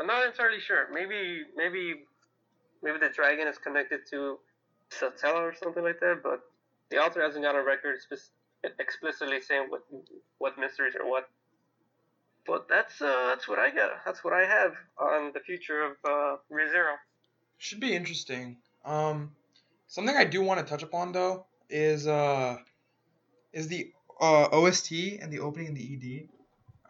I'm 0.00 0.06
not 0.06 0.26
entirely 0.26 0.60
sure. 0.60 0.88
Maybe 0.92 1.44
maybe 1.56 2.04
maybe 2.82 2.98
the 2.98 3.10
dragon 3.10 3.46
is 3.46 3.58
connected 3.58 4.00
to 4.10 4.38
Satella 4.90 5.40
or 5.40 5.54
something 5.54 5.82
like 5.82 6.00
that, 6.00 6.20
but 6.22 6.40
the 6.90 6.98
author 6.98 7.22
hasn't 7.22 7.44
got 7.44 7.54
a 7.54 7.62
record 7.62 8.00
spec- 8.00 8.72
explicitly 8.78 9.40
saying 9.40 9.66
what 9.68 9.82
what 10.38 10.58
mysteries 10.58 10.94
or 10.98 11.08
what. 11.08 11.28
But 12.46 12.68
that's 12.68 13.00
uh, 13.00 13.26
that's 13.28 13.48
what 13.48 13.58
I 13.58 13.70
got. 13.70 14.04
That's 14.04 14.22
what 14.22 14.32
I 14.34 14.44
have 14.44 14.72
on 14.98 15.32
the 15.32 15.40
future 15.40 15.82
of 15.82 15.92
uh, 16.04 16.36
ReZero. 16.52 16.96
Should 17.58 17.80
be 17.80 17.94
interesting. 17.94 18.58
Um, 18.84 19.32
something 19.86 20.16
I 20.16 20.24
do 20.24 20.42
want 20.42 20.60
to 20.60 20.66
touch 20.66 20.82
upon 20.82 21.12
though 21.12 21.46
is 21.70 22.06
uh, 22.06 22.58
is 23.52 23.68
the 23.68 23.92
uh 24.20 24.48
OST 24.52 24.92
and 25.20 25.32
the 25.32 25.40
opening 25.40 25.68
and 25.68 25.76
the 25.76 25.94
ED. 25.94 26.28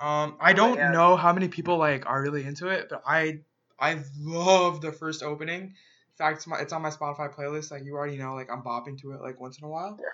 Um, 0.05 0.37
I 0.41 0.53
don't 0.53 0.77
yeah. 0.77 0.91
know 0.91 1.17
how 1.17 1.33
many 1.33 1.49
people 1.49 1.79
like 1.79 2.07
are 2.07 2.21
really 2.21 2.45
into 2.45 2.69
it, 2.69 2.89
but 2.91 3.03
I 3.07 3.41
I 3.79 4.01
love 4.19 4.81
the 4.81 4.93
first 4.93 5.23
opening. 5.23 5.63
In 5.63 6.19
fact, 6.19 6.39
it's, 6.39 6.47
my, 6.47 6.59
it's 6.61 6.73
on 6.73 6.83
my 6.83 6.91
Spotify 6.91 7.33
playlist. 7.33 7.71
Like 7.71 7.85
you 7.85 7.95
already 7.95 8.17
know, 8.17 8.35
like 8.35 8.51
I'm 8.51 8.63
bopping 8.63 9.01
to 9.03 9.13
it 9.13 9.21
like 9.21 9.41
once 9.41 9.59
in 9.59 9.65
a 9.65 9.69
while. 9.69 9.99
Yeah. 10.01 10.07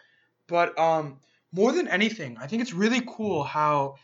But 0.46 0.78
um, 0.78 1.20
more 1.52 1.72
than 1.72 1.88
anything, 1.88 2.36
I 2.40 2.46
think 2.46 2.62
it's 2.62 2.72
really 2.72 3.02
cool 3.06 3.42
how 3.42 3.96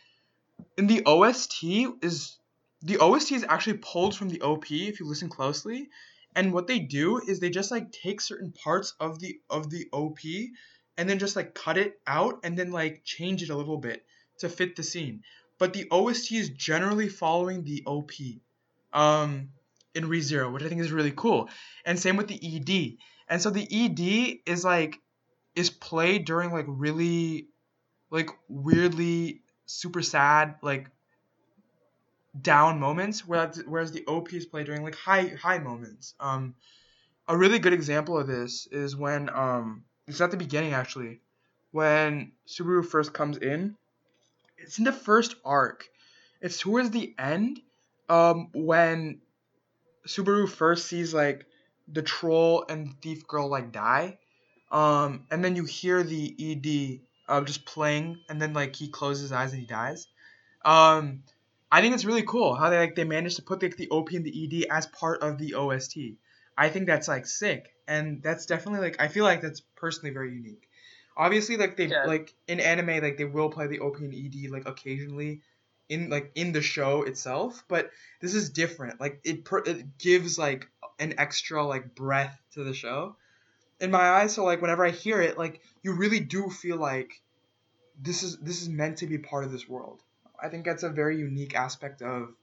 in 0.77 0.87
the 0.87 1.03
OST 1.05 1.65
is 2.03 2.39
the 2.83 2.99
OST 2.99 3.33
is 3.33 3.45
actually 3.49 3.79
pulled 3.79 4.17
from 4.17 4.29
the 4.29 4.41
OP 4.43 4.71
if 4.71 5.01
you 5.01 5.07
listen 5.07 5.29
closely. 5.29 5.89
And 6.37 6.53
what 6.53 6.67
they 6.67 6.79
do 6.79 7.19
is 7.19 7.41
they 7.41 7.49
just 7.49 7.71
like 7.71 7.91
take 7.91 8.21
certain 8.21 8.53
parts 8.53 8.95
of 9.01 9.19
the 9.19 9.41
of 9.49 9.71
the 9.71 9.89
OP 9.91 10.19
and 10.99 11.09
then 11.09 11.19
just 11.19 11.35
like 11.35 11.55
cut 11.55 11.79
it 11.79 11.99
out 12.07 12.41
and 12.45 12.59
then 12.59 12.71
like 12.71 13.03
change 13.05 13.43
it 13.43 13.49
a 13.49 13.57
little 13.57 13.79
bit 13.79 14.05
to 14.41 14.51
fit 14.51 14.77
the 14.77 14.83
scene. 14.83 15.23
But 15.59 15.73
the 15.73 15.89
OST 15.91 16.33
is 16.33 16.51
generally 16.51 17.09
following 17.09 17.65
the 17.65 17.83
OP 17.87 18.11
um 18.93 19.49
in 19.95 20.05
ReZero, 20.05 20.53
which 20.53 20.63
I 20.63 20.69
think 20.69 20.83
is 20.83 20.93
really 20.93 21.13
cool. 21.17 21.49
And 21.87 21.99
same 21.99 22.19
with 22.19 22.29
the 22.29 22.39
ED. 22.39 22.99
And 23.29 23.41
so 23.41 23.49
the 23.49 23.67
ED 23.67 24.41
is 24.45 24.63
like 24.63 25.01
is 25.55 25.71
played 25.71 26.27
during 26.27 26.53
like 26.53 26.67
really 26.69 27.49
like 28.11 28.29
weirdly 28.47 29.41
super 29.65 30.03
sad 30.03 30.57
like 30.63 30.91
down 32.43 32.81
moments, 32.81 33.27
whereas 33.27 33.63
whereas 33.67 33.93
the 33.93 34.05
OPs 34.07 34.47
play 34.47 34.65
during 34.65 34.83
like 34.83 34.95
high 34.95 35.29
high 35.41 35.59
moments. 35.59 36.15
Um, 36.21 36.55
a 37.29 37.37
really 37.37 37.59
good 37.59 37.73
example 37.73 38.19
of 38.19 38.27
this 38.27 38.67
is 38.71 38.97
when 38.97 39.29
um 39.31 39.85
it's 40.07 40.21
at 40.21 40.31
the 40.31 40.37
beginning 40.37 40.73
actually, 40.73 41.21
when 41.73 42.33
Subaru 42.47 42.85
first 42.85 43.13
comes 43.13 43.39
in. 43.39 43.77
It's 44.59 44.79
in 44.79 44.85
the 44.85 44.93
first 44.93 45.37
arc. 45.45 45.87
It's 46.41 46.59
towards 46.59 46.91
the 46.91 47.15
end, 47.19 47.61
um, 48.09 48.49
when 48.53 49.21
Subaru 50.07 50.49
first 50.49 50.87
sees 50.87 51.13
like 51.13 51.47
the 51.89 52.03
troll 52.03 52.65
and 52.69 53.01
thief 53.01 53.27
girl 53.27 53.49
like 53.49 53.73
die, 53.73 54.19
um, 54.71 55.27
and 55.31 55.45
then 55.45 55.57
you 55.57 55.65
hear 55.65 56.03
the 56.03 56.35
ED 56.39 57.01
uh, 57.29 57.41
just 57.43 57.65
playing, 57.67 58.19
and 58.29 58.41
then 58.41 58.53
like 58.53 58.75
he 58.75 58.89
closes 58.89 59.23
his 59.23 59.33
eyes 59.33 59.53
and 59.53 59.61
he 59.61 59.67
dies. 59.67 60.07
Um, 60.65 61.23
I 61.71 61.81
think 61.81 61.95
it's 61.95 62.05
really 62.05 62.23
cool 62.23 62.55
how 62.55 62.71
they 62.71 62.79
like 62.79 62.95
they 62.95 63.05
managed 63.05 63.37
to 63.37 63.43
put 63.43 63.63
like 63.63 63.77
the 63.77 63.89
OP 63.91 64.17
and 64.17 64.25
the 64.25 64.31
ED 64.43 64.69
as 64.71 64.87
part 64.87 65.23
of 65.23 65.39
the 65.39 65.55
OST. 65.55 66.19
I 66.57 66.69
think 66.69 66.87
that's 66.87 67.09
like 67.09 67.27
sick, 67.27 67.75
and 67.87 68.23
that's 68.23 68.47
definitely 68.47 68.81
like 68.81 69.01
I 69.01 69.09
feel 69.09 69.25
like 69.25 69.41
that's 69.43 69.61
personally 69.77 70.13
very 70.13 70.33
unique. 70.33 70.69
Obviously, 71.17 71.57
like 71.57 71.77
they 71.77 71.89
Yeah. 71.89 72.05
like 72.05 72.35
in 72.47 72.61
anime, 72.61 73.03
like 73.03 73.17
they 73.17 73.25
will 73.25 73.51
play 73.51 73.67
the 73.67 73.81
OP 73.81 74.05
and 74.05 74.15
ED 74.15 74.49
like 74.49 74.67
occasionally, 74.67 75.43
in 75.89 76.09
like 76.11 76.33
in 76.35 76.53
the 76.53 76.63
show 76.63 77.03
itself, 77.03 77.65
but 77.69 77.91
this 78.21 78.35
is 78.35 78.51
different. 78.51 79.01
Like 79.01 79.21
it 79.25 79.45
per- 79.45 79.65
it 79.65 79.99
gives 79.99 80.39
like 80.39 80.69
an 80.99 81.15
extra 81.19 81.65
like 81.65 81.95
breath 81.95 82.41
to 82.53 82.65
the 82.65 82.75
show 82.75 83.17
in 83.81 83.91
my 83.91 84.09
eyes. 84.11 84.35
So 84.35 84.45
like 84.45 84.63
whenever 84.63 84.85
I 84.87 84.91
hear 84.91 85.21
it, 85.23 85.39
like 85.39 85.63
you 85.83 85.95
really 85.95 86.21
do 86.21 86.51
feel 86.51 86.77
like 86.79 87.23
this 87.99 88.23
is 88.23 88.39
this 88.39 88.63
is 88.63 88.69
meant 88.69 88.99
to 88.99 89.07
be 89.07 89.19
part 89.19 89.45
of 89.45 89.53
this 89.53 89.69
world. 89.69 90.03
I 90.43 90.49
think 90.49 90.65
that's 90.65 90.83
a 90.83 90.91
very 90.91 91.19
unique 91.19 91.55
aspect 91.55 92.03
of 92.03 92.35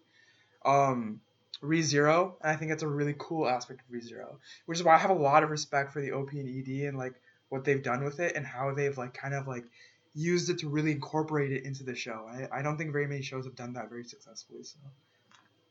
um 0.65 1.21
ReZero, 1.61 2.33
and 2.41 2.51
I 2.51 2.55
think 2.55 2.71
that's 2.71 2.83
a 2.83 2.87
really 2.87 3.15
cool 3.17 3.47
aspect 3.47 3.81
of 3.81 3.95
ReZero, 3.95 4.35
which 4.65 4.79
is 4.79 4.83
why 4.83 4.95
I 4.95 4.97
have 4.97 5.11
a 5.11 5.15
lot 5.15 5.43
of 5.43 5.49
respect 5.49 5.93
for 5.93 6.01
the 6.01 6.11
OP 6.11 6.31
and 6.33 6.47
ED 6.47 6.87
and 6.87 6.97
like 6.97 7.13
what 7.49 7.63
they've 7.63 7.83
done 7.83 8.03
with 8.03 8.19
it 8.19 8.35
and 8.35 8.45
how 8.45 8.73
they've 8.73 8.97
like 8.97 9.13
kind 9.13 9.33
of 9.33 9.47
like 9.47 9.65
used 10.13 10.49
it 10.49 10.59
to 10.59 10.69
really 10.69 10.91
incorporate 10.91 11.51
it 11.51 11.65
into 11.65 11.83
the 11.83 11.95
show. 11.95 12.27
I, 12.29 12.59
I 12.59 12.61
don't 12.61 12.77
think 12.77 12.91
very 12.91 13.07
many 13.07 13.21
shows 13.21 13.45
have 13.45 13.55
done 13.55 13.73
that 13.73 13.89
very 13.89 14.03
successfully, 14.03 14.63
so 14.63 14.77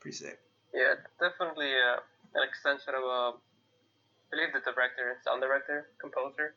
pretty 0.00 0.16
sick. 0.16 0.38
Yeah, 0.74 0.94
definitely 1.20 1.70
uh, 1.70 2.00
an 2.34 2.48
extension 2.48 2.94
of, 2.94 3.04
uh, 3.04 3.36
I 3.36 4.30
believe 4.30 4.52
the 4.54 4.60
director, 4.60 5.18
sound 5.24 5.42
director, 5.42 5.88
composer. 6.00 6.54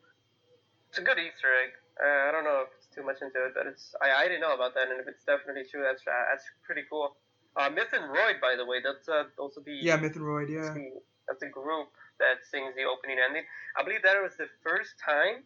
It's 0.89 0.99
a 0.99 1.01
good 1.01 1.19
Easter 1.19 1.51
egg. 1.63 1.71
Uh, 1.99 2.29
I 2.29 2.31
don't 2.31 2.43
know 2.43 2.63
if 2.63 2.71
too 2.95 3.03
much 3.03 3.21
into 3.21 3.43
it, 3.45 3.53
but 3.53 3.67
it's 3.67 3.93
I, 4.01 4.23
I 4.23 4.23
didn't 4.25 4.41
know 4.41 4.55
about 4.55 4.73
that, 4.75 4.89
and 4.89 4.99
if 4.99 5.07
it's 5.07 5.23
definitely 5.25 5.63
true, 5.69 5.83
that's 5.83 6.01
uh, 6.07 6.11
that's 6.31 6.45
pretty 6.65 6.83
cool. 6.89 7.15
Uh, 7.55 7.69
Myth 7.69 7.91
and 7.93 8.05
Roid, 8.11 8.41
by 8.41 8.55
the 8.57 8.65
way, 8.65 8.77
that's 8.83 9.07
uh, 9.07 9.23
also 9.37 9.61
the 9.61 9.71
Yeah, 9.73 9.95
Myth 9.97 10.15
and 10.15 10.25
Roid, 10.25 10.49
yeah. 10.49 10.61
that's 10.61 10.73
the- 10.75 11.01
that's 11.27 11.39
the 11.39 11.49
group 11.49 11.87
that 12.19 12.45
sings 12.51 12.75
the 12.75 12.83
opening 12.83 13.17
ending. 13.17 13.41
I 13.75 13.81
believe 13.83 14.03
that 14.03 14.21
was 14.21 14.37
the 14.37 14.45
first 14.61 14.93
time 15.03 15.41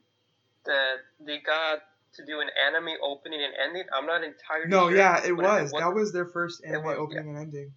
that 0.66 0.98
they 1.26 1.40
got 1.40 1.80
to 2.16 2.26
do 2.26 2.42
an 2.42 2.50
anime 2.68 2.98
opening 3.02 3.40
and 3.42 3.54
ending. 3.64 3.84
I'm 3.96 4.06
not 4.06 4.24
entirely 4.24 4.68
sure. 4.70 4.70
No, 4.70 4.90
sure. 4.90 4.98
yeah, 4.98 5.26
it 5.26 5.32
was. 5.38 5.72
That 5.72 5.94
was 5.94 6.12
their 6.12 6.26
first 6.26 6.64
anime 6.66 6.84
was, 6.84 6.98
opening 6.98 7.30
and 7.30 7.38
ending. 7.38 7.72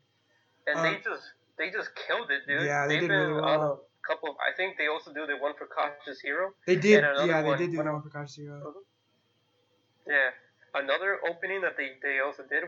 and 0.66 0.78
uh, 0.78 0.82
they 0.82 0.96
just 1.04 1.22
they 1.58 1.70
just 1.70 1.90
killed 1.94 2.30
it, 2.30 2.42
dude. 2.48 2.66
Yeah, 2.66 2.86
they 2.88 2.98
They've 2.98 3.08
did 3.08 3.14
really 3.14 3.34
well. 3.40 3.86
a 3.86 4.06
couple. 4.08 4.30
Of, 4.30 4.36
I 4.42 4.50
think 4.56 4.78
they 4.78 4.88
also 4.88 5.12
do 5.12 5.24
the 5.26 5.36
one 5.36 5.52
for 5.56 5.66
Cautious 5.68 6.20
Hero. 6.20 6.50
They 6.66 6.74
did, 6.76 7.04
yeah, 7.04 7.42
they 7.42 7.48
one- 7.48 7.58
did 7.58 7.70
do 7.70 7.76
one- 7.76 7.86
that 7.86 7.92
one 7.92 8.02
for 8.02 8.10
Cautious 8.10 8.34
Hero. 8.36 8.74
Yeah, 10.06 10.30
another 10.74 11.18
opening 11.28 11.60
that 11.62 11.76
they, 11.76 11.98
they 12.02 12.18
also 12.20 12.42
did. 12.48 12.64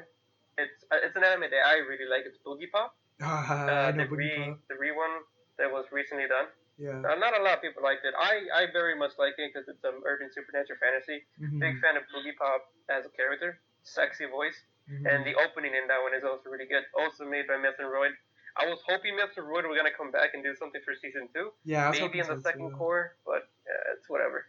It's 0.56 0.84
uh, 0.90 1.02
it's 1.02 1.16
an 1.16 1.24
anime 1.24 1.50
that 1.50 1.64
I 1.66 1.82
really 1.82 2.06
like. 2.06 2.22
It's 2.26 2.38
Boogiepop. 2.46 2.94
Uh, 3.22 3.90
know 3.94 4.06
the 4.06 4.10
Boogie 4.10 4.18
re 4.18 4.54
Pop. 4.54 4.58
the 4.70 4.76
re 4.78 4.90
one 4.90 5.22
that 5.58 5.70
was 5.70 5.86
recently 5.90 6.26
done. 6.30 6.46
Yeah. 6.78 6.98
Uh, 7.06 7.14
not 7.18 7.38
a 7.38 7.42
lot 7.42 7.58
of 7.58 7.62
people 7.62 7.82
liked 7.82 8.02
it. 8.02 8.14
I, 8.18 8.50
I 8.50 8.62
very 8.74 8.98
much 8.98 9.14
like 9.18 9.38
it 9.38 9.54
because 9.54 9.70
it's 9.70 9.82
an 9.86 10.02
urban 10.02 10.26
supernatural 10.34 10.78
fantasy. 10.82 11.22
Mhm, 11.38 11.62
Big 11.62 11.78
fan 11.78 11.94
of 11.94 12.02
Boogiepop 12.10 12.66
as 12.90 13.06
a 13.06 13.12
character, 13.14 13.62
sexy 13.86 14.26
voice, 14.26 14.58
mhm. 14.90 15.06
and 15.06 15.22
the 15.22 15.34
opening 15.38 15.74
in 15.74 15.86
that 15.86 16.02
one 16.02 16.14
is 16.14 16.26
also 16.26 16.50
really 16.50 16.66
good. 16.66 16.82
Also 16.98 17.22
made 17.24 17.46
by 17.46 17.56
Myth 17.56 17.78
and 17.78 17.86
Roid. 17.86 18.14
I 18.56 18.66
was 18.66 18.78
hoping 18.86 19.18
and 19.18 19.30
Roid 19.46 19.66
were 19.66 19.74
gonna 19.74 19.94
come 19.94 20.10
back 20.10 20.34
and 20.34 20.42
do 20.42 20.54
something 20.54 20.80
for 20.84 20.94
season 20.94 21.28
two, 21.34 21.50
yeah, 21.64 21.90
maybe 21.90 22.18
in 22.18 22.26
the 22.26 22.38
second 22.38 22.70
too. 22.70 22.76
core, 22.76 23.16
but 23.26 23.50
uh, 23.66 23.94
it's 23.94 24.08
whatever. 24.08 24.46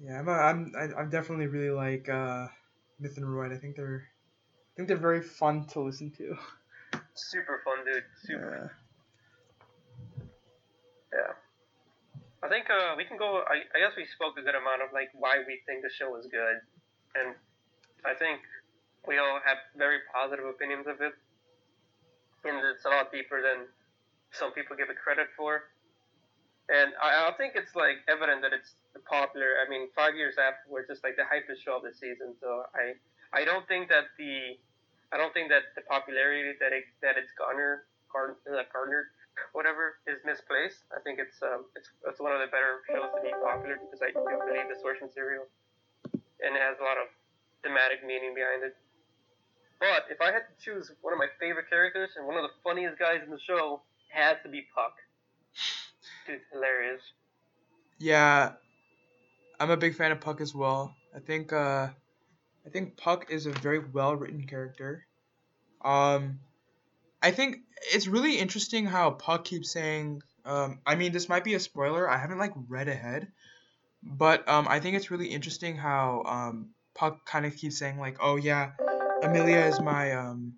Yeah, 0.00 0.18
I'm, 0.18 0.28
a, 0.28 0.32
I'm, 0.32 0.72
I, 0.76 1.00
I'm 1.00 1.10
definitely 1.10 1.46
really 1.46 1.70
like 1.70 2.08
uh, 2.08 2.46
Myth 2.98 3.16
and 3.16 3.26
Roid. 3.26 3.54
I 3.54 3.58
think 3.58 3.76
they're, 3.76 4.08
I 4.54 4.72
think 4.76 4.88
they're 4.88 4.96
very 4.96 5.22
fun 5.22 5.66
to 5.68 5.80
listen 5.80 6.10
to. 6.18 6.36
Super 7.14 7.62
fun, 7.64 7.84
dude. 7.84 8.04
Super. 8.24 8.72
Yeah. 11.12 11.18
Yeah. 11.18 11.32
I 12.42 12.48
think 12.48 12.66
uh, 12.70 12.94
we 12.96 13.04
can 13.04 13.16
go. 13.16 13.44
I, 13.46 13.62
I 13.70 13.78
guess 13.78 13.94
we 13.96 14.04
spoke 14.06 14.34
a 14.34 14.42
good 14.42 14.58
amount 14.58 14.82
of 14.82 14.90
like 14.92 15.10
why 15.14 15.38
we 15.46 15.62
think 15.62 15.86
the 15.86 15.92
show 15.94 16.16
is 16.18 16.26
good, 16.26 16.58
and 17.14 17.38
I 18.02 18.14
think 18.18 18.42
we 19.06 19.18
all 19.18 19.38
have 19.44 19.58
very 19.78 20.02
positive 20.10 20.46
opinions 20.46 20.90
of 20.90 20.98
it, 20.98 21.14
and 22.42 22.58
it's 22.74 22.84
a 22.84 22.90
lot 22.90 23.12
deeper 23.12 23.38
than 23.38 23.70
some 24.32 24.50
people 24.52 24.74
give 24.74 24.90
it 24.90 24.98
credit 24.98 25.30
for. 25.36 25.70
And 26.68 26.94
I, 27.02 27.28
I 27.28 27.32
think 27.36 27.54
it's 27.58 27.74
like 27.74 28.04
evident 28.06 28.42
that 28.42 28.52
it's 28.54 28.78
popular. 29.08 29.58
I 29.58 29.68
mean, 29.68 29.90
five 29.94 30.14
years 30.14 30.38
afterwards, 30.38 30.88
it's 30.90 31.02
like 31.02 31.18
the 31.18 31.26
hypest 31.26 31.64
show 31.64 31.76
of 31.76 31.82
the 31.82 31.92
season. 31.94 32.34
So 32.38 32.66
I 32.74 32.94
I 33.34 33.44
don't 33.44 33.66
think 33.66 33.88
that 33.88 34.14
the 34.18 34.56
I 35.10 35.18
don't 35.18 35.34
think 35.34 35.50
that 35.50 35.74
the 35.74 35.82
popularity 35.82 36.54
that 36.60 36.72
it 36.72 36.86
that 37.02 37.18
it's 37.18 37.32
garnered 37.34 37.84
gar, 38.12 38.38
uh, 38.46 38.62
garnered 38.72 39.10
whatever 39.52 39.98
is 40.06 40.22
misplaced. 40.24 40.86
I 40.94 41.00
think 41.02 41.18
it's 41.18 41.42
um 41.42 41.66
it's 41.74 41.90
it's 42.06 42.20
one 42.22 42.32
of 42.32 42.40
the 42.40 42.48
better 42.48 42.84
shows 42.86 43.10
to 43.10 43.20
be 43.20 43.34
popular 43.42 43.80
because 43.82 44.00
I 44.00 44.14
do 44.14 44.22
believe 44.22 44.70
the 44.70 44.78
source 44.78 45.02
material 45.02 45.50
and 46.42 46.54
it 46.54 46.62
has 46.62 46.76
a 46.78 46.84
lot 46.84 46.98
of 46.98 47.08
thematic 47.62 48.02
meaning 48.06 48.34
behind 48.34 48.66
it. 48.66 48.74
But 49.78 50.06
if 50.10 50.20
I 50.20 50.30
had 50.30 50.46
to 50.46 50.54
choose 50.62 50.90
one 51.02 51.12
of 51.12 51.18
my 51.18 51.30
favorite 51.40 51.70
characters 51.70 52.14
and 52.16 52.26
one 52.26 52.36
of 52.36 52.42
the 52.42 52.54
funniest 52.62 52.98
guys 52.98 53.22
in 53.24 53.30
the 53.30 53.40
show, 53.40 53.82
has 54.10 54.36
to 54.42 54.48
be 54.48 54.66
Puck. 54.74 54.94
Dude's 56.26 56.44
hilarious. 56.52 57.02
Yeah, 57.98 58.52
I'm 59.60 59.70
a 59.70 59.76
big 59.76 59.94
fan 59.94 60.12
of 60.12 60.20
Puck 60.20 60.40
as 60.40 60.54
well. 60.54 60.94
I 61.14 61.20
think 61.20 61.52
uh, 61.52 61.88
I 62.66 62.70
think 62.70 62.96
Puck 62.96 63.26
is 63.30 63.46
a 63.46 63.52
very 63.52 63.78
well 63.78 64.16
written 64.16 64.46
character. 64.46 65.06
Um, 65.84 66.40
I 67.22 67.30
think 67.30 67.58
it's 67.92 68.08
really 68.08 68.38
interesting 68.38 68.86
how 68.86 69.10
Puck 69.10 69.44
keeps 69.44 69.70
saying. 69.70 70.22
Um, 70.44 70.80
I 70.84 70.96
mean, 70.96 71.12
this 71.12 71.28
might 71.28 71.44
be 71.44 71.54
a 71.54 71.60
spoiler. 71.60 72.08
I 72.08 72.18
haven't 72.18 72.38
like 72.38 72.52
read 72.68 72.88
ahead, 72.88 73.28
but 74.02 74.48
um, 74.48 74.66
I 74.68 74.80
think 74.80 74.96
it's 74.96 75.10
really 75.10 75.28
interesting 75.28 75.76
how 75.76 76.24
um, 76.26 76.70
Puck 76.94 77.24
kind 77.24 77.46
of 77.46 77.56
keeps 77.56 77.78
saying 77.78 77.98
like, 77.98 78.16
"Oh 78.20 78.36
yeah, 78.36 78.72
Emilia 79.22 79.60
is 79.66 79.80
my 79.80 80.12
um, 80.12 80.54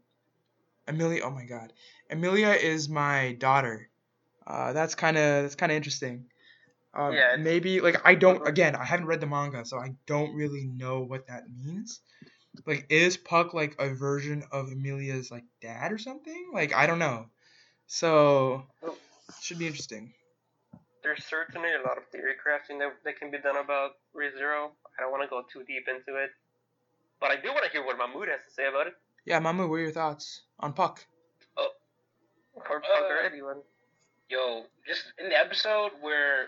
Emilia. 0.89 1.23
Oh 1.25 1.31
my 1.31 1.45
God, 1.45 1.73
Emilia 2.11 2.51
is 2.51 2.89
my 2.89 3.33
daughter." 3.39 3.91
Uh, 4.47 4.73
that's 4.73 4.95
kind 4.95 5.17
of 5.17 5.43
that's 5.43 5.55
kind 5.55 5.73
of 5.73 5.77
interesting. 5.77 6.27
Um, 6.93 7.13
Yeah, 7.13 7.37
maybe 7.37 7.81
like 7.81 8.01
I 8.05 8.15
don't 8.15 8.47
again 8.47 8.77
I 8.77 8.85
haven't 8.85 9.07
read 9.07 9.21
the 9.21 9.27
manga 9.27 9.65
so 9.65 9.79
I 9.79 9.95
don't 10.07 10.35
really 10.35 10.65
know 10.65 11.01
what 11.01 11.27
that 11.29 11.45
means. 11.51 12.01
Like 12.67 12.87
is 12.89 13.17
Puck 13.17 13.55
like 13.55 13.77
a 13.79 13.95
version 13.95 14.45
of 14.53 14.69
Emilia's 14.69 15.31
like 15.31 15.45
dad 15.61 15.93
or 15.93 15.99
something? 15.99 16.51
Like 16.53 16.75
I 16.75 16.87
don't 16.87 16.99
know. 16.99 17.27
So 17.87 18.65
should 19.41 19.59
be 19.59 19.67
interesting. 19.67 20.13
There's 21.03 21.25
certainly 21.25 21.69
a 21.75 21.87
lot 21.87 21.99
of 21.99 22.07
theory 22.09 22.33
crafting 22.33 22.79
that, 22.79 22.95
that 23.05 23.19
can 23.19 23.31
be 23.31 23.39
done 23.39 23.57
about 23.59 23.93
ReZero. 24.17 24.71
I 24.99 25.03
don't 25.03 25.11
want 25.11 25.23
to 25.23 25.29
go 25.29 25.43
too 25.53 25.63
deep 25.65 25.87
into 25.87 26.19
it. 26.19 26.31
But 27.21 27.31
I 27.31 27.37
do 27.37 27.49
want 27.49 27.65
to 27.67 27.71
hear 27.71 27.85
what 27.85 27.99
Mahmood 27.99 28.29
has 28.29 28.41
to 28.49 28.53
say 28.53 28.67
about 28.67 28.87
it. 28.87 28.95
Yeah, 29.27 29.39
Mahmoud, 29.39 29.69
what 29.69 29.77
are 29.77 29.81
your 29.81 29.91
thoughts 29.91 30.43
on 30.59 30.73
Puck? 30.73 31.05
Oh, 31.57 31.69
or 32.55 32.81
Puck 32.81 32.83
Uh, 32.89 33.05
or 33.05 33.21
anyone. 33.21 33.61
Yo, 34.31 34.63
just 34.87 35.03
in 35.23 35.29
the 35.29 35.37
episode 35.39 35.91
where 36.01 36.47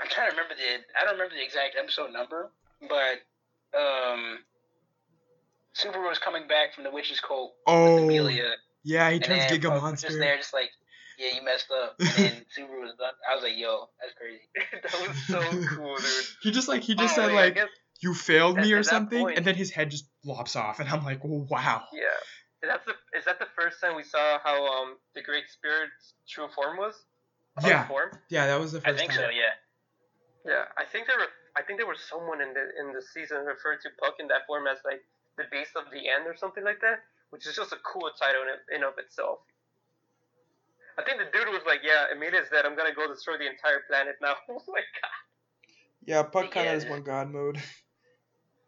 I'm 0.00 0.08
trying 0.08 0.30
to 0.30 0.36
remember 0.36 0.54
the 0.54 0.62
I 1.00 1.04
don't 1.04 1.14
remember 1.14 1.34
the 1.34 1.42
exact 1.44 1.76
episode 1.78 2.12
number, 2.12 2.50
but 2.80 3.78
um, 3.78 4.38
Subaru 5.74 6.08
was 6.08 6.18
coming 6.18 6.46
back 6.46 6.74
from 6.74 6.84
the 6.84 6.90
witch's 6.90 7.20
cult 7.20 7.54
Oh, 7.66 7.94
with 7.94 8.04
Emilia, 8.04 8.52
yeah, 8.84 9.10
he 9.10 9.18
turns 9.18 9.44
Giga 9.44 9.70
was 9.70 10.00
just 10.02 10.18
there, 10.18 10.36
just 10.36 10.52
like, 10.54 10.70
yeah, 11.18 11.34
you 11.34 11.42
messed 11.44 11.70
up, 11.70 11.96
and 11.98 12.08
then 12.10 12.32
Subaru 12.58 12.82
was 12.82 12.94
done. 12.98 13.12
I 13.28 13.34
was 13.34 13.42
like, 13.42 13.56
yo, 13.56 13.88
that's 14.00 14.14
crazy. 14.14 14.42
that 14.82 15.08
was 15.08 15.26
so 15.26 15.76
cool, 15.76 15.96
dude. 15.96 16.24
he 16.42 16.50
just 16.50 16.68
like 16.68 16.82
he 16.82 16.94
just 16.94 17.18
Oh, 17.18 17.22
said 17.22 17.30
yeah, 17.30 17.36
like 17.36 17.58
you 18.02 18.12
failed 18.14 18.58
me 18.58 18.72
or 18.74 18.82
something, 18.82 19.22
point- 19.24 19.38
and 19.38 19.46
then 19.46 19.54
his 19.54 19.70
head 19.70 19.90
just 19.90 20.04
lops 20.24 20.54
off, 20.54 20.80
and 20.80 20.88
I'm 20.88 21.02
like, 21.04 21.20
wow. 21.24 21.82
Yeah. 21.92 22.02
Is 22.62 22.68
that 22.70 22.82
the 22.86 22.94
is 23.18 23.24
that 23.26 23.38
the 23.38 23.48
first 23.54 23.80
time 23.80 23.96
we 23.96 24.02
saw 24.02 24.38
how 24.42 24.56
um 24.66 24.96
the 25.14 25.22
Great 25.22 25.48
Spirit's 25.48 26.14
true 26.28 26.48
form 26.54 26.76
was? 26.78 26.94
How 27.60 27.68
Yeah. 27.68 27.86
formed? 27.86 28.18
Yeah, 28.28 28.46
that 28.46 28.58
was 28.60 28.72
the 28.72 28.80
first. 28.80 28.94
I 28.94 28.96
think 28.96 29.12
time. 29.12 29.20
so, 29.20 29.30
yeah. 29.30 29.54
Yeah, 30.44 30.64
I 30.76 30.84
think 30.84 31.06
there 31.06 31.18
were. 31.18 31.28
I 31.56 31.62
think 31.62 31.78
there 31.78 31.86
was 31.88 32.00
someone 32.00 32.40
in 32.40 32.52
the 32.54 32.64
in 32.80 32.92
the 32.92 33.02
season 33.02 33.44
referred 33.44 33.80
to 33.82 33.90
Puck 34.00 34.16
in 34.20 34.28
that 34.28 34.46
form 34.46 34.66
as 34.66 34.78
like 34.84 35.02
the 35.36 35.44
beast 35.50 35.72
of 35.76 35.90
the 35.92 36.08
end 36.08 36.26
or 36.26 36.36
something 36.36 36.64
like 36.64 36.80
that. 36.80 37.00
which 37.30 37.44
is 37.46 37.56
just 37.56 37.72
a 37.72 37.80
cool 37.82 38.08
title 38.18 38.42
in, 38.46 38.76
in 38.76 38.84
of 38.84 38.94
itself. 38.98 39.40
I 40.96 41.02
think 41.02 41.18
the 41.18 41.26
dude 41.32 41.48
was 41.52 41.62
like, 41.66 41.80
"Yeah, 41.82 42.06
Emilia's 42.14 42.48
dead. 42.48 42.64
I'm 42.64 42.76
gonna 42.76 42.94
go 42.94 43.06
destroy 43.08 43.36
the 43.36 43.48
entire 43.48 43.80
planet 43.88 44.16
now." 44.22 44.34
oh 44.48 44.62
my 44.68 44.80
god. 45.02 45.10
Yeah, 46.04 46.22
Puck 46.22 46.50
kind 46.52 46.68
of 46.68 46.74
Yeah. 46.74 46.80
has 46.80 46.86
one 46.86 47.02
god 47.02 47.30
mode. 47.30 47.60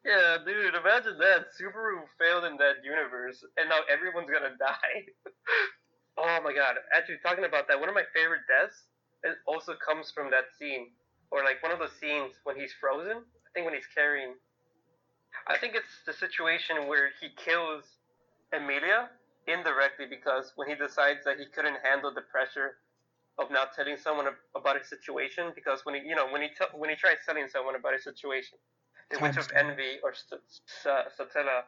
Yeah, 0.04 0.38
dude, 0.44 0.74
imagine 0.74 1.18
that. 1.18 1.46
Subaru 1.58 2.02
failed 2.18 2.44
in 2.44 2.56
that 2.58 2.82
universe, 2.84 3.44
and 3.56 3.68
now 3.68 3.80
everyone's 3.90 4.30
gonna 4.30 4.56
die. 4.58 5.06
oh 6.18 6.40
my 6.42 6.52
god. 6.54 6.76
Actually, 6.94 7.18
talking 7.22 7.44
about 7.44 7.68
that, 7.68 7.78
one 7.80 7.88
of 7.88 7.94
my 7.94 8.06
favorite 8.14 8.42
deaths 8.48 8.84
it 9.24 9.36
also 9.46 9.74
comes 9.74 10.10
from 10.12 10.30
that 10.30 10.44
scene, 10.58 10.92
or 11.30 11.42
like 11.44 11.62
one 11.62 11.72
of 11.72 11.78
those 11.80 11.92
scenes 12.00 12.34
when 12.44 12.56
he's 12.56 12.72
frozen. 12.80 13.18
I 13.18 13.48
think 13.54 13.66
when 13.66 13.74
he's 13.74 13.88
carrying. 13.94 14.34
I 15.48 15.58
think 15.58 15.74
it's 15.74 16.02
the 16.06 16.12
situation 16.12 16.86
where 16.86 17.10
he 17.20 17.30
kills 17.36 17.84
Emilia 18.52 19.10
indirectly 19.46 20.06
because 20.06 20.52
when 20.56 20.68
he 20.68 20.74
decides 20.74 21.24
that 21.24 21.38
he 21.38 21.46
couldn't 21.46 21.78
handle 21.82 22.12
the 22.14 22.22
pressure 22.22 22.76
of 23.38 23.50
not 23.50 23.74
telling 23.74 23.96
someone 23.96 24.28
about 24.56 24.78
his 24.78 24.88
situation, 24.88 25.52
because 25.54 25.84
when 25.84 25.94
he, 25.96 26.02
you 26.08 26.14
know, 26.16 26.28
when 26.30 26.42
he 26.42 26.48
t- 26.48 26.74
when 26.74 26.90
he 26.90 26.96
tries 26.96 27.18
telling 27.26 27.48
someone 27.48 27.76
about 27.76 27.94
his 27.94 28.04
situation, 28.04 28.58
the 29.10 29.18
Witch 29.20 29.36
of 29.36 29.48
Envy 29.54 29.98
or 30.02 30.12
Satella, 30.12 31.62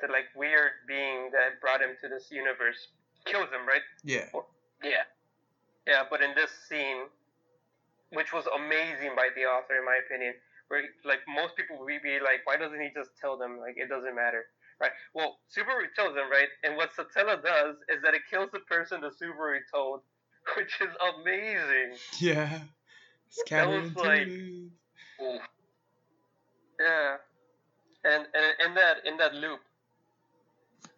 the 0.00 0.08
like 0.08 0.26
weird 0.36 0.72
being 0.88 1.30
that 1.32 1.60
brought 1.60 1.80
him 1.80 1.96
to 2.02 2.08
this 2.08 2.28
universe, 2.30 2.88
kills 3.24 3.48
him, 3.50 3.66
right? 3.66 3.82
Yeah. 4.02 4.26
Yeah. 4.82 5.04
Yeah, 5.86 6.02
but 6.10 6.22
in 6.22 6.30
this 6.34 6.50
scene, 6.68 7.08
which 8.12 8.32
was 8.32 8.44
amazing 8.56 9.12
by 9.16 9.28
the 9.36 9.42
author, 9.42 9.76
in 9.76 9.84
my 9.84 9.98
opinion, 10.06 10.34
where 10.68 10.82
like 11.04 11.20
most 11.28 11.56
people 11.56 11.78
would 11.78 11.86
be 12.02 12.18
like, 12.20 12.40
why 12.44 12.56
doesn't 12.56 12.80
he 12.80 12.88
just 12.94 13.10
tell 13.20 13.36
them? 13.36 13.58
Like 13.60 13.74
it 13.76 13.88
doesn't 13.88 14.14
matter, 14.14 14.44
right? 14.80 14.92
Well, 15.14 15.38
Subaru 15.52 15.92
tells 15.94 16.14
them, 16.14 16.30
right? 16.30 16.48
And 16.64 16.76
what 16.76 16.90
Satella 16.96 17.42
does 17.42 17.76
is 17.88 18.02
that 18.02 18.14
it 18.14 18.22
kills 18.30 18.48
the 18.52 18.60
person 18.60 19.00
the 19.00 19.08
Subaru 19.10 19.58
told, 19.72 20.00
which 20.56 20.80
is 20.80 20.92
amazing. 21.16 21.96
Yeah. 22.18 22.60
It's 23.28 23.50
That 23.50 23.68
was 23.68 23.94
like- 23.96 24.28
counterintuitive. 24.28 25.40
Yeah, 26.80 27.16
and 28.04 28.26
and 28.34 28.46
in 28.66 28.74
that 28.74 28.96
in 29.06 29.16
that 29.18 29.34
loop, 29.34 29.60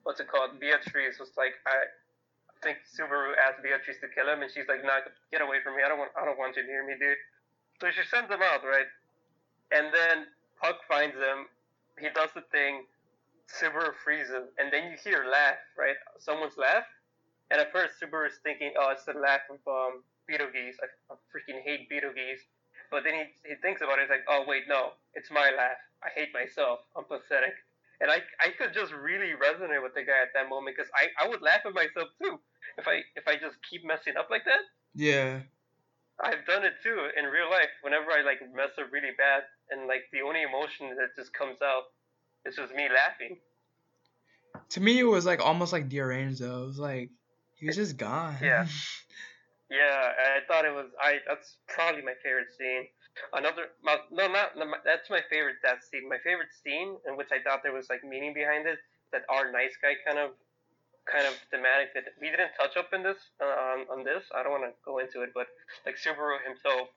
what's 0.03 0.21
it 0.21 0.29
called? 0.29 0.59
Beatrice 0.61 1.19
was 1.19 1.31
like, 1.37 1.55
I, 1.67 1.85
I 1.85 2.57
think 2.63 2.79
Subaru 2.89 3.35
asked 3.37 3.63
Beatrice 3.63 3.99
to 4.01 4.09
kill 4.09 4.29
him, 4.33 4.43
and 4.43 4.51
she's 4.51 4.69
like, 4.69 4.83
Nah, 4.85 5.05
get 5.31 5.43
away 5.43 5.59
from 5.63 5.77
me. 5.77 5.83
I 5.85 5.89
don't 5.89 5.99
want 5.99 6.13
I 6.17 6.25
don't 6.25 6.39
want 6.39 6.57
you 6.57 6.65
near 6.67 6.87
me, 6.87 6.95
dude. 6.99 7.19
So 7.81 7.91
she 7.93 8.07
sends 8.09 8.31
him 8.31 8.41
out, 8.41 8.65
right? 8.65 8.89
And 9.73 9.93
then 9.93 10.27
Puck 10.61 10.81
finds 10.89 11.17
him. 11.17 11.47
He 12.01 12.09
does 12.15 12.31
the 12.35 12.43
thing. 12.53 12.85
Subaru 13.47 13.95
frees 14.03 14.29
him, 14.29 14.51
and 14.59 14.73
then 14.73 14.91
you 14.91 14.97
hear 14.99 15.25
laugh, 15.31 15.61
right? 15.79 15.95
Someone's 16.19 16.59
laugh, 16.59 16.83
and 17.51 17.61
at 17.61 17.71
first 17.71 17.95
Subaru's 18.03 18.39
thinking, 18.43 18.73
oh, 18.79 18.91
it's 18.91 19.05
the 19.05 19.15
laugh 19.15 19.47
of 19.51 19.61
um 19.69 20.03
Betelgeuse. 20.27 20.77
I, 20.83 20.91
I 21.13 21.17
freaking 21.31 21.63
hate 21.63 21.89
Betelgeuse. 21.89 22.43
But 22.91 23.05
then 23.05 23.15
he, 23.15 23.25
he 23.49 23.55
thinks 23.61 23.81
about 23.83 23.99
it. 23.99 24.09
He's 24.09 24.11
like, 24.11 24.27
oh 24.29 24.45
wait, 24.47 24.65
no, 24.69 24.93
it's 25.15 25.31
my 25.31 25.51
laugh. 25.57 25.81
I 26.03 26.09
hate 26.15 26.33
myself. 26.33 26.81
I'm 26.97 27.05
pathetic. 27.05 27.55
And 28.01 28.11
I, 28.11 28.21
I 28.45 28.53
could 28.59 28.75
just 28.75 28.93
really 28.93 29.33
resonate 29.33 29.83
with 29.83 29.95
the 29.95 30.05
guy 30.05 30.21
at 30.21 30.35
that 30.35 30.49
moment 30.51 30.77
because 30.77 30.91
I, 30.93 31.09
I 31.17 31.29
would 31.29 31.41
laugh 31.41 31.65
at 31.65 31.75
myself 31.75 32.13
too 32.21 32.39
if 32.77 32.87
I 32.87 33.01
if 33.17 33.27
I 33.27 33.35
just 33.37 33.57
keep 33.69 33.85
messing 33.85 34.17
up 34.17 34.29
like 34.31 34.45
that. 34.45 34.61
Yeah. 34.95 35.41
I've 36.21 36.47
done 36.47 36.65
it 36.65 36.75
too 36.83 37.09
in 37.17 37.27
real 37.27 37.51
life. 37.51 37.73
Whenever 37.83 38.11
I 38.11 38.23
like 38.23 38.41
mess 38.55 38.71
up 38.79 38.93
really 38.93 39.13
bad, 39.17 39.43
and 39.71 39.87
like 39.87 40.05
the 40.13 40.21
only 40.23 40.43
emotion 40.43 40.97
that 40.97 41.15
just 41.17 41.33
comes 41.33 41.61
out 41.63 41.85
is 42.45 42.57
just 42.57 42.75
me 42.75 42.89
laughing. 42.89 43.37
To 44.71 44.81
me, 44.81 44.99
it 44.99 45.05
was 45.05 45.27
like 45.27 45.41
almost 45.41 45.73
like 45.73 45.89
deranged 45.89 46.41
though. 46.41 46.65
It 46.65 46.67
was 46.67 46.79
like 46.79 47.11
he 47.55 47.67
was 47.67 47.77
just 47.77 47.97
gone. 47.97 48.37
Yeah. 48.43 48.67
Yeah, 49.71 50.15
I 50.39 50.47
thought 50.47 50.65
it 50.65 50.71
was. 50.75 50.87
I 51.03 51.19
that's 51.27 51.59
probably 51.67 52.03
my 52.03 52.15
favorite 52.23 52.55
scene. 52.55 52.87
Another, 53.33 53.73
my, 53.83 53.97
no, 54.13 54.29
not 54.29 54.55
no, 54.57 54.67
my- 54.67 54.85
that's 54.85 55.11
my 55.11 55.23
favorite 55.31 55.59
death 55.63 55.83
scene. 55.83 56.07
My 56.09 56.19
favorite 56.23 56.53
scene, 56.63 56.95
in 57.09 57.17
which 57.17 57.33
I 57.35 57.43
thought 57.43 57.63
there 57.67 57.75
was 57.75 57.91
like 57.91 58.05
meaning 58.05 58.31
behind 58.35 58.67
it, 58.69 58.79
that 59.11 59.25
our 59.29 59.51
nice 59.51 59.75
guy 59.83 59.99
kind 60.07 60.19
of, 60.23 60.37
kind 61.11 61.27
of 61.27 61.35
thematic 61.51 61.95
that 61.95 62.05
we 62.21 62.31
didn't 62.31 62.55
touch 62.59 62.77
up 62.77 62.93
in 62.95 63.03
this 63.03 63.19
uh, 63.43 63.83
on 63.91 64.05
this. 64.05 64.23
I 64.35 64.43
don't 64.43 64.53
want 64.55 64.67
to 64.71 64.75
go 64.85 64.99
into 64.99 65.23
it, 65.23 65.33
but 65.35 65.49
like 65.87 65.97
Subaru 65.99 66.39
himself 66.47 66.91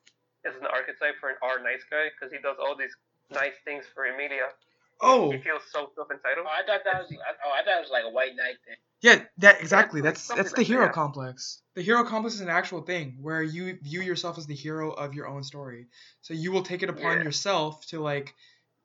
is 0.45 0.53
an 0.61 0.67
archetype 0.69 1.17
for 1.19 1.29
an 1.33 1.39
R 1.41 1.57
nice 1.63 1.83
guy 1.89 2.13
because 2.13 2.31
he 2.33 2.39
does 2.41 2.57
all 2.61 2.77
these 2.77 2.93
nice 3.31 3.57
things 3.65 3.85
for 3.95 4.05
Emilia. 4.05 4.53
Oh, 5.01 5.31
He 5.31 5.37
feels 5.39 5.61
so 5.71 5.89
self 5.95 6.09
entitled. 6.11 6.45
Oh, 6.47 6.49
I 6.49 6.65
thought 6.65 6.81
that 6.85 7.01
was. 7.01 7.13
Oh, 7.13 7.51
I 7.51 7.63
thought 7.63 7.77
it 7.77 7.81
was 7.81 7.89
like 7.91 8.03
a 8.05 8.09
white 8.09 8.35
knight 8.35 8.55
thing. 8.65 8.75
yeah, 9.01 9.23
that 9.37 9.61
exactly. 9.61 10.01
like 10.01 10.13
That's 10.15 10.27
that's 10.27 10.51
the 10.51 10.57
like 10.59 10.67
hero 10.67 10.85
that. 10.85 10.93
complex. 10.93 11.61
The 11.75 11.81
hero 11.81 12.03
complex 12.03 12.35
is 12.35 12.41
an 12.41 12.49
actual 12.49 12.81
thing 12.81 13.17
where 13.21 13.41
you 13.41 13.77
view 13.81 14.01
yourself 14.01 14.37
as 14.37 14.45
the 14.45 14.55
hero 14.55 14.91
of 14.91 15.13
your 15.13 15.27
own 15.27 15.43
story. 15.43 15.87
So 16.21 16.33
you 16.33 16.51
will 16.51 16.63
take 16.63 16.83
it 16.83 16.89
upon 16.89 17.17
Yeah. 17.17 17.23
yourself 17.23 17.85
to 17.87 18.01
like 18.01 18.33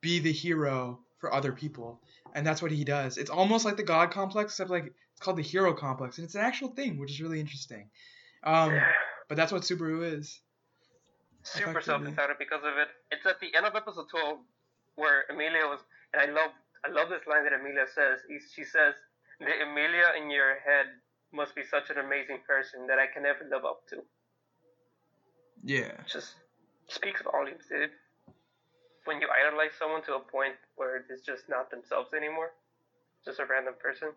be 0.00 0.20
the 0.20 0.32
hero 0.32 1.00
for 1.18 1.34
other 1.34 1.52
people, 1.52 2.00
and 2.34 2.46
that's 2.46 2.62
what 2.62 2.70
he 2.70 2.84
does. 2.84 3.16
It's 3.18 3.30
almost 3.30 3.64
like 3.64 3.76
the 3.76 3.82
god 3.82 4.10
complex, 4.12 4.52
except 4.52 4.70
like 4.70 4.86
it's 5.12 5.20
called 5.20 5.38
the 5.38 5.42
hero 5.42 5.72
complex, 5.74 6.18
and 6.18 6.24
it's 6.26 6.34
an 6.36 6.42
actual 6.42 6.68
thing, 6.68 6.98
which 6.98 7.10
is 7.10 7.20
really 7.20 7.40
interesting. 7.40 7.88
Um, 8.44 8.72
Yeah. 8.74 8.86
but 9.28 9.36
that's 9.36 9.50
what 9.50 9.62
Subaru 9.62 10.04
is. 10.18 10.40
super 11.42 11.80
self-entitled 11.80 12.38
because 12.38 12.60
of 12.62 12.78
it. 12.78 12.88
It's 13.10 13.26
at 13.26 13.40
the 13.40 13.54
end 13.54 13.66
of 13.66 13.74
episode 13.74 14.08
12 14.10 14.38
where 14.96 15.24
Emilia 15.30 15.66
was, 15.66 15.80
and 16.14 16.22
I 16.22 16.32
love, 16.32 16.52
I 16.86 16.88
love 16.94 17.10
this 17.10 17.26
line 17.26 17.42
that 17.44 17.52
Emilia 17.52 17.86
says. 17.90 18.22
She 18.54 18.62
says, 18.62 18.94
"The 19.40 19.50
Emilia 19.66 20.14
in 20.16 20.30
your 20.30 20.60
head 20.62 20.86
must 21.32 21.54
be 21.54 21.64
such 21.64 21.90
an 21.90 21.98
amazing 21.98 22.40
person 22.46 22.86
that 22.86 22.98
I 22.98 23.06
can 23.10 23.24
never 23.24 23.42
live 23.44 23.64
up 23.64 23.82
to." 23.90 24.04
Yeah. 25.64 25.92
Just 26.06 26.36
speaks 26.88 27.22
volumes, 27.22 27.66
dude. 27.68 27.90
When 29.04 29.20
you 29.20 29.28
idolize 29.28 29.74
someone 29.78 30.02
to 30.04 30.14
a 30.14 30.20
point 30.20 30.54
where 30.76 31.04
it's 31.10 31.22
just 31.26 31.48
not 31.48 31.70
themselves 31.70 32.14
anymore, 32.14 32.52
just 33.24 33.40
a 33.40 33.44
random 33.44 33.74
person, 33.82 34.14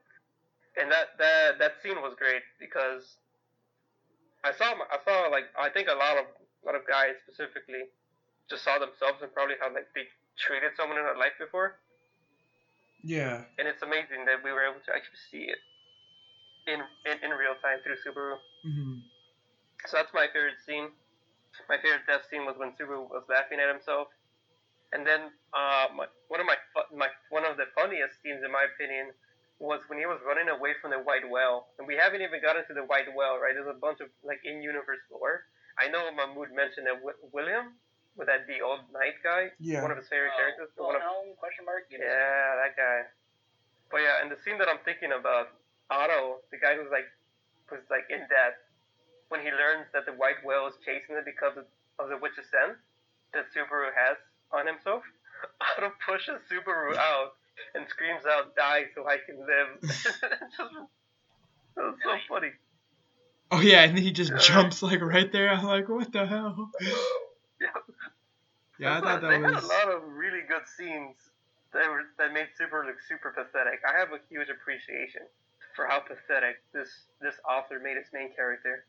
and 0.78 0.92
that 0.92 1.18
that 1.18 1.58
that 1.60 1.82
scene 1.82 2.00
was 2.02 2.14
great 2.16 2.44
because 2.60 3.18
I 4.44 4.52
saw 4.54 4.76
my- 4.76 4.88
I 4.92 5.00
saw 5.04 5.28
like 5.28 5.50
I 5.58 5.70
think 5.70 5.90
a 5.90 5.96
lot 5.96 6.18
of 6.18 6.26
a 6.28 6.66
lot 6.66 6.76
of 6.76 6.86
guys 6.88 7.16
specifically 7.24 7.90
just 8.50 8.64
saw 8.64 8.78
themselves 8.80 9.22
and 9.22 9.34
probably 9.34 9.56
how 9.60 9.74
like 9.74 9.92
they 9.94 10.08
treated 10.38 10.72
someone 10.78 10.98
in 10.98 11.04
their 11.04 11.18
life 11.18 11.34
before, 11.40 11.80
Yeah. 13.04 13.44
and 13.58 13.68
it's 13.68 13.82
amazing 13.82 14.26
that 14.26 14.44
we 14.44 14.52
were 14.52 14.64
able 14.66 14.82
to 14.86 14.92
actually 14.94 15.22
see 15.32 15.46
it 15.50 15.60
in 16.68 16.80
in, 17.08 17.16
in 17.24 17.32
real 17.32 17.56
time 17.64 17.80
through 17.84 17.98
Subaru. 18.04 18.38
hmm 18.64 19.00
So 19.88 19.98
that's 19.98 20.14
my 20.14 20.28
favorite 20.34 20.60
scene. 20.66 20.92
My 21.70 21.78
favorite 21.78 22.06
death 22.08 22.28
scene 22.30 22.46
was 22.46 22.56
when 22.58 22.74
Subaru 22.76 23.08
was 23.10 23.24
laughing 23.30 23.60
at 23.60 23.70
himself. 23.72 24.08
And 24.94 25.06
then 25.06 25.32
uh, 25.52 25.88
my, 25.96 26.08
one 26.32 26.40
of 26.40 26.48
my, 26.48 26.56
my 26.96 27.10
one 27.30 27.44
of 27.46 27.58
the 27.58 27.68
funniest 27.76 28.22
scenes, 28.24 28.40
in 28.44 28.52
my 28.52 28.66
opinion, 28.72 29.12
was 29.60 29.82
when 29.88 30.00
he 30.00 30.06
was 30.08 30.20
running 30.26 30.48
away 30.48 30.76
from 30.82 30.92
the 30.92 31.00
white 31.04 31.28
whale. 31.28 31.68
And 31.80 31.88
we 31.88 31.96
haven't 31.96 32.22
even 32.22 32.40
gotten 32.42 32.64
to 32.68 32.74
the 32.76 32.86
white 32.88 33.10
whale, 33.12 33.36
right? 33.40 33.52
There's 33.56 33.68
a 33.70 33.76
bunch 33.80 34.00
of 34.00 34.10
like 34.24 34.40
in-universe 34.46 35.04
lore. 35.12 35.44
I 35.80 35.88
know 35.92 36.08
Mahmood 36.12 36.52
mentioned 36.56 36.88
that 36.88 37.00
Wi- 37.04 37.20
William, 37.36 37.78
would 38.18 38.28
that 38.28 38.46
be 38.50 38.60
old 38.62 38.82
knight 38.92 39.22
guy? 39.24 39.54
Yeah. 39.62 39.82
One 39.82 39.92
of 39.94 39.98
his 39.98 40.10
favorite 40.10 40.34
Oh, 40.34 40.42
characters. 40.42 40.70
One 40.76 40.98
of, 40.98 41.02
Wilhelm, 41.02 41.38
question 41.38 41.66
mark. 41.66 41.86
Yeah, 41.90 42.02
that 42.02 42.74
guy. 42.76 43.06
But 43.90 44.02
yeah, 44.04 44.22
and 44.22 44.28
the 44.34 44.38
scene 44.44 44.58
that 44.58 44.68
I'm 44.68 44.82
thinking 44.84 45.14
about, 45.14 45.54
Otto, 45.90 46.42
the 46.52 46.58
guy 46.58 46.76
who's 46.76 46.92
like, 46.92 47.08
was 47.72 47.86
like 47.90 48.10
in 48.10 48.26
death, 48.28 48.58
when 49.30 49.42
he 49.42 49.52
learns 49.54 49.88
that 49.94 50.06
the 50.06 50.14
white 50.18 50.42
whale 50.44 50.68
is 50.68 50.76
chasing 50.84 51.16
him 51.16 51.24
because 51.24 51.56
of, 51.56 51.66
of 52.02 52.10
the 52.10 52.18
witch's 52.18 52.50
scent 52.52 52.76
that 53.34 53.46
Subaru 53.54 53.94
has 53.94 54.18
on 54.52 54.66
himself, 54.68 55.04
Otto 55.62 55.94
pushes 56.04 56.42
Subaru 56.50 56.98
out 56.98 57.38
and 57.76 57.86
screams 57.90 58.26
out, 58.26 58.56
"Die 58.56 58.84
so 58.96 59.08
I 59.08 59.18
can 59.24 59.38
live." 59.40 59.70
Just, 59.82 60.22
that 60.22 61.84
was 61.84 61.96
so 62.04 62.18
funny. 62.28 62.52
Oh 63.52 63.62
yeah, 63.62 63.84
and 63.84 63.96
then 63.96 64.04
he 64.04 64.12
just 64.12 64.36
jumps 64.46 64.82
like 64.84 65.02
right 65.02 65.32
there. 65.32 65.50
I'm 65.50 65.64
like, 65.66 65.88
what 65.88 66.12
the 66.12 66.26
hell? 66.26 66.72
Yeah. 67.60 67.70
Yeah, 68.80 68.98
I 68.98 69.02
thought 69.02 69.22
they 69.28 69.38
that 69.38 69.40
had 69.40 69.54
was. 69.54 69.64
a 69.64 69.68
lot 69.68 69.90
of 69.96 70.04
really 70.04 70.42
good 70.48 70.68
scenes 70.68 71.18
that 71.74 71.90
were 71.90 72.04
that 72.18 72.32
made 72.34 72.50
Super 72.56 72.86
look 72.86 73.02
super 73.02 73.32
pathetic. 73.32 73.80
I 73.88 73.98
have 73.98 74.12
a 74.14 74.20
huge 74.30 74.50
appreciation 74.50 75.28
for 75.76 75.86
how 75.88 76.00
pathetic 76.00 76.58
this 76.74 76.90
this 77.22 77.40
author 77.48 77.80
made 77.80 77.98
his 77.98 78.10
main 78.14 78.34
character. 78.36 78.88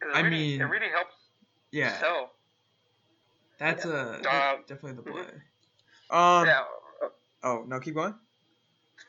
'Cause 0.00 0.12
it 0.12 0.14
I 0.14 0.22
really, 0.22 0.44
mean, 0.44 0.60
it 0.60 0.64
really 0.64 0.90
helps 0.90 1.30
Yeah, 1.72 1.98
tell. 2.00 2.32
that's 3.58 3.84
a 3.84 4.26
Uh, 4.28 4.56
definitely 4.66 5.02
the 5.02 5.02
mhm. 5.10 5.26
Um. 6.10 6.46
yeah. 6.46 6.64
uh, 7.02 7.08
Oh 7.42 7.64
no, 7.66 7.80
keep 7.80 7.94
going. 7.94 8.18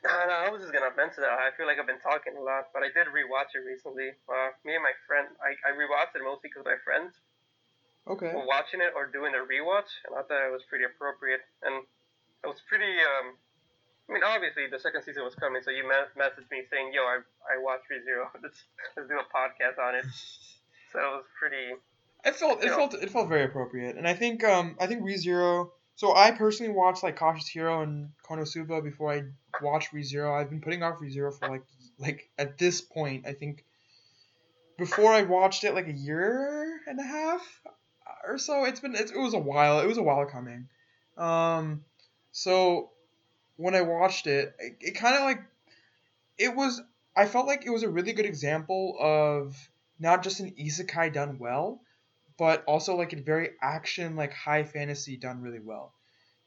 No, 0.03 0.25
no, 0.25 0.33
I 0.33 0.49
was 0.49 0.61
just 0.61 0.73
gonna 0.73 0.93
mention 0.95 1.21
that. 1.23 1.31
I 1.39 1.51
feel 1.57 1.65
like 1.65 1.77
I've 1.79 1.87
been 1.87 1.99
talking 2.01 2.37
a 2.37 2.41
lot, 2.41 2.65
but 2.73 2.83
I 2.83 2.89
did 2.89 3.07
rewatch 3.07 3.53
it 3.53 3.59
recently. 3.65 4.13
Uh, 4.29 4.49
me 4.63 4.75
and 4.75 4.83
my 4.83 4.93
friend, 5.07 5.35
I, 5.41 5.53
I 5.67 5.71
rewatched 5.73 6.15
it 6.15 6.23
mostly 6.23 6.49
because 6.49 6.65
my 6.65 6.77
friends 6.83 7.19
Okay. 8.07 8.33
were 8.33 8.45
watching 8.47 8.81
it 8.81 8.93
or 8.95 9.05
doing 9.07 9.31
the 9.31 9.39
rewatch, 9.45 9.89
and 10.09 10.17
I 10.17 10.23
thought 10.23 10.41
it 10.47 10.51
was 10.51 10.63
pretty 10.67 10.85
appropriate. 10.85 11.41
And 11.63 11.85
it 12.43 12.47
was 12.47 12.57
pretty, 12.67 12.89
um, 12.97 13.37
I 14.09 14.13
mean, 14.13 14.23
obviously 14.23 14.65
the 14.71 14.79
second 14.79 15.03
season 15.03 15.23
was 15.23 15.35
coming, 15.35 15.61
so 15.63 15.69
you 15.71 15.83
me- 15.87 16.09
messaged 16.17 16.49
me 16.51 16.63
saying, 16.69 16.91
"Yo, 16.93 17.01
I 17.03 17.19
I 17.45 17.61
watched 17.61 17.85
ReZero. 17.91 18.27
Let's 18.43 18.63
let's 18.97 19.07
do 19.09 19.19
a 19.19 19.27
podcast 19.29 19.77
on 19.81 19.95
it." 19.95 20.05
So 20.91 20.99
it 20.99 21.03
was 21.03 21.25
pretty. 21.39 21.71
It 22.25 22.35
felt 22.35 22.61
it 22.61 22.67
Yeah. 22.67 22.75
felt 22.75 22.93
it 22.95 23.09
felt 23.11 23.29
very 23.29 23.45
appropriate, 23.45 23.95
and 23.95 24.05
I 24.05 24.13
think 24.13 24.43
um 24.43 24.75
I 24.77 24.87
think 24.87 25.03
ReZero. 25.03 25.69
So 25.95 26.13
I 26.13 26.31
personally 26.31 26.73
watched 26.73 27.01
like 27.01 27.15
Cautious 27.15 27.47
Hero 27.47 27.81
and 27.81 28.09
Konosuba 28.29 28.83
before 28.83 29.13
I 29.13 29.23
watched 29.61 29.93
ReZero. 29.93 30.37
I've 30.37 30.49
been 30.49 30.59
putting 30.59 30.83
off 30.83 30.99
ReZero 30.99 31.31
for 31.39 31.47
like 31.47 31.63
like 31.97 32.29
at 32.37 32.57
this 32.57 32.81
point 32.81 33.25
I 33.25 33.31
think 33.31 33.63
before 34.77 35.13
I 35.13 35.21
watched 35.21 35.63
it 35.63 35.73
like 35.75 35.87
a 35.87 35.93
year 35.93 36.81
and 36.87 36.99
a 36.99 37.03
half 37.03 37.61
or 38.27 38.37
so. 38.37 38.65
It's 38.65 38.79
been 38.79 38.95
it, 38.95 39.11
it 39.11 39.17
was 39.17 39.33
a 39.33 39.39
while. 39.39 39.79
It 39.79 39.87
was 39.87 39.97
a 39.97 40.03
while 40.03 40.25
coming. 40.25 40.67
Um, 41.17 41.83
so 42.31 42.91
when 43.57 43.75
I 43.75 43.81
watched 43.81 44.27
it, 44.27 44.55
it, 44.59 44.77
it 44.81 44.91
kind 44.91 45.15
of 45.15 45.21
like 45.21 45.41
it 46.37 46.55
was. 46.55 46.81
I 47.15 47.25
felt 47.25 47.47
like 47.47 47.65
it 47.65 47.69
was 47.69 47.83
a 47.83 47.89
really 47.89 48.13
good 48.13 48.25
example 48.25 48.95
of 48.99 49.55
not 49.99 50.23
just 50.23 50.39
an 50.39 50.53
isekai 50.59 51.13
done 51.13 51.37
well, 51.39 51.81
but 52.37 52.63
also 52.65 52.95
like 52.95 53.13
a 53.13 53.21
very 53.21 53.51
action 53.61 54.15
like 54.15 54.33
high 54.33 54.63
fantasy 54.63 55.17
done 55.17 55.41
really 55.41 55.59
well 55.59 55.93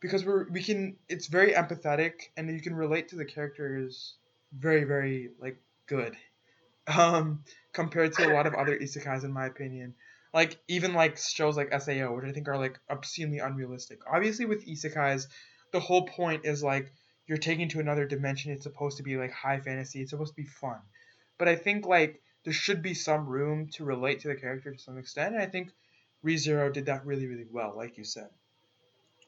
because 0.01 0.25
we're 0.25 0.49
we 0.51 0.63
can 0.63 0.97
it's 1.09 1.29
very 1.29 1.53
empathetic 1.53 2.15
and 2.37 2.51
you 2.51 2.61
can 2.61 2.75
relate 2.75 3.09
to 3.09 3.17
the 3.17 3.25
characters 3.25 4.17
very 4.53 4.85
very 4.85 5.31
like 5.41 5.57
good 5.87 6.17
um 6.89 7.43
compared 7.73 8.13
to 8.13 8.29
a 8.29 8.35
lot 8.35 8.47
of 8.47 8.55
other 8.55 8.77
isekais 8.83 9.25
in 9.25 9.33
my 9.33 9.47
opinion 9.47 9.95
like 10.35 10.59
even 10.69 10.93
like 10.93 11.17
shows 11.17 11.57
like 11.57 11.73
sao 11.81 12.15
which 12.15 12.25
i 12.27 12.33
think 12.33 12.49
are 12.49 12.59
like 12.59 12.79
obscenely 12.91 13.39
unrealistic 13.39 14.01
obviously 14.13 14.45
with 14.45 14.67
isekais 14.67 15.27
the 15.73 15.81
whole 15.81 16.07
point 16.07 16.45
is 16.45 16.63
like 16.63 16.93
you're 17.27 17.39
taking 17.39 17.69
to 17.71 17.81
another 17.81 18.07
dimension 18.07 18.53
it's 18.53 18.65
supposed 18.65 18.99
to 18.99 19.03
be 19.03 19.17
like 19.17 19.33
high 19.33 19.61
fantasy 19.61 20.03
it's 20.03 20.11
supposed 20.11 20.35
to 20.35 20.43
be 20.43 20.49
fun 20.49 20.81
but 21.39 21.49
i 21.49 21.57
think 21.57 21.87
like 21.87 22.21
there 22.45 22.53
should 22.53 22.83
be 22.83 22.93
some 22.93 23.27
room 23.27 23.69
to 23.73 23.85
relate 23.85 24.21
to 24.21 24.29
the 24.29 24.35
character 24.35 24.71
to 24.71 24.79
some 24.79 24.99
extent 24.99 25.35
and 25.35 25.43
i 25.43 25.47
think 25.47 25.71
ReZero 26.25 26.73
did 26.73 26.87
that 26.87 27.05
really, 27.05 27.27
really 27.27 27.47
well, 27.51 27.75
like 27.77 27.99
you 27.99 28.05
said. 28.05 28.29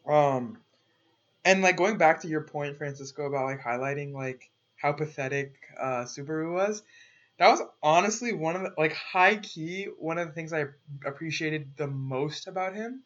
Um, 0.07 0.59
and 1.45 1.63
like 1.63 1.77
going 1.77 1.99
back 1.99 2.23
to 2.23 2.29
your 2.29 2.41
point, 2.41 2.79
Francisco, 2.79 3.27
about 3.27 3.45
like 3.45 3.61
highlighting 3.61 4.13
like 4.15 4.51
how 4.77 4.93
pathetic 4.93 5.55
uh, 5.79 6.05
Subaru 6.05 6.53
was. 6.55 6.83
That 7.39 7.51
was 7.51 7.63
honestly 7.83 8.33
one 8.33 8.57
of 8.57 8.63
the 8.63 8.73
like 8.79 8.93
high 8.95 9.37
key 9.37 9.89
one 9.99 10.19
of 10.19 10.29
the 10.29 10.35
things 10.35 10.53
I 10.53 10.67
appreciated 11.05 11.77
the 11.77 11.87
most 11.87 12.47
about 12.47 12.75
him, 12.75 13.03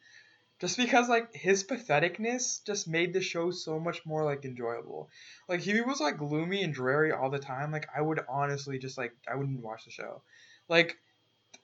just 0.59 0.77
because 0.77 1.09
like 1.09 1.33
his 1.33 1.63
patheticness 1.63 2.63
just 2.65 2.87
made 2.87 3.13
the 3.13 3.21
show 3.21 3.51
so 3.51 3.79
much 3.79 4.05
more 4.05 4.23
like 4.23 4.45
enjoyable. 4.45 5.09
Like 5.49 5.59
he 5.59 5.81
was 5.81 5.99
like 5.99 6.17
gloomy 6.17 6.63
and 6.63 6.73
dreary 6.73 7.11
all 7.11 7.29
the 7.29 7.39
time, 7.39 7.71
like 7.71 7.87
I 7.95 8.01
would 8.01 8.21
honestly 8.29 8.79
just 8.79 8.97
like 8.97 9.13
I 9.29 9.35
wouldn't 9.35 9.61
watch 9.61 9.83
the 9.85 9.91
show. 9.91 10.23
Like 10.69 10.97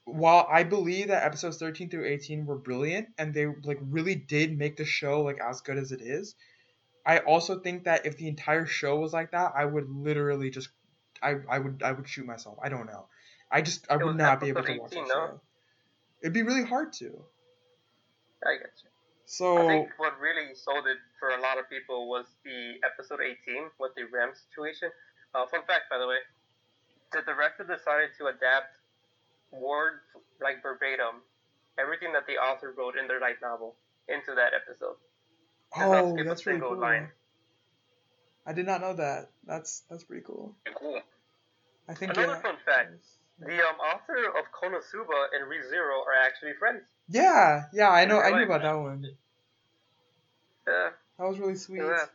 while 0.03 0.47
I 0.49 0.63
believe 0.63 1.07
that 1.07 1.25
episodes 1.25 1.57
13 1.57 1.89
through 1.89 2.05
18 2.07 2.45
were 2.45 2.57
brilliant 2.57 3.09
and 3.17 3.33
they 3.33 3.45
like 3.63 3.79
really 3.81 4.15
did 4.15 4.57
make 4.57 4.75
the 4.75 4.85
show 4.85 5.21
like 5.21 5.39
as 5.39 5.61
good 5.61 5.77
as 5.77 5.93
it 5.93 6.01
is, 6.01 6.35
I 7.05 7.19
also 7.19 7.59
think 7.59 7.85
that 7.85 8.05
if 8.05 8.17
the 8.17 8.27
entire 8.27 8.65
show 8.65 8.99
was 8.99 9.13
like 9.13 9.31
that, 9.31 9.53
I 9.55 9.63
would 9.63 9.89
literally 9.89 10.49
just 10.49 10.69
I, 11.21 11.35
I 11.49 11.59
would 11.59 11.81
I 11.83 11.91
would 11.91 12.07
shoot 12.07 12.25
myself. 12.25 12.57
I 12.61 12.69
don't 12.69 12.85
know. 12.85 13.05
I 13.51 13.61
just 13.61 13.85
I 13.89 13.95
It 13.95 14.03
would 14.03 14.17
not 14.17 14.39
be 14.39 14.49
able 14.49 14.63
to 14.63 14.77
watch 14.77 14.91
18, 14.91 15.07
that 15.07 15.13
no? 15.13 15.39
It'd 16.21 16.33
be 16.33 16.43
really 16.43 16.65
hard 16.65 16.93
to. 16.93 17.05
I 18.45 18.57
get 18.57 18.73
you. 18.83 18.89
So 19.25 19.57
I 19.57 19.67
think 19.67 19.89
what 19.97 20.19
really 20.19 20.55
sold 20.55 20.87
it 20.87 20.97
for 21.19 21.29
a 21.29 21.41
lot 21.41 21.57
of 21.57 21.69
people 21.69 22.07
was 22.07 22.25
the 22.45 22.75
episode 22.85 23.19
18 23.21 23.69
with 23.79 23.91
the 23.95 24.03
Ram 24.11 24.31
situation. 24.33 24.89
Uh, 25.35 25.45
fun 25.47 25.61
fact, 25.67 25.89
by 25.89 25.97
the 25.97 26.07
way, 26.07 26.17
the 27.11 27.21
director 27.21 27.63
decided 27.63 28.11
to 28.17 28.27
adapt 28.27 28.79
word 29.51 29.99
like 30.41 30.61
verbatim 30.61 31.23
everything 31.79 32.13
that 32.13 32.25
the 32.27 32.33
author 32.33 32.73
wrote 32.77 32.97
in 32.97 33.07
their 33.07 33.19
light 33.19 33.37
novel 33.41 33.75
into 34.07 34.33
that 34.35 34.51
episode. 34.53 34.95
Oh, 35.75 36.13
skip 36.13 36.25
that's 36.25 36.45
really 36.45 36.59
cool. 36.59 36.77
line. 36.77 37.09
I 38.47 38.53
did 38.53 38.65
not 38.65 38.79
know 38.81 38.93
that. 38.93 39.29
That's 39.45 39.83
that's 39.89 40.03
pretty 40.05 40.23
cool. 40.25 40.55
Cool. 40.79 41.01
I 41.89 41.93
think 41.93 42.13
Another 42.13 42.33
yeah, 42.33 42.41
fun 42.41 42.55
fact: 42.65 42.91
the 43.39 43.53
um, 43.59 43.75
author 43.79 44.17
of 44.39 44.45
Konosuba 44.55 45.27
and 45.35 45.43
ReZero 45.51 45.99
are 46.07 46.15
actually 46.25 46.53
friends. 46.57 46.83
Yeah, 47.09 47.65
yeah, 47.73 47.89
I 47.89 48.05
know. 48.05 48.19
I 48.19 48.31
knew 48.31 48.45
about 48.45 48.61
that 48.61 48.73
one. 48.73 49.05
Yeah, 50.67 50.89
That 51.19 51.25
was 51.27 51.39
really 51.39 51.55
sweet. 51.55 51.79
yeah. 51.81 52.05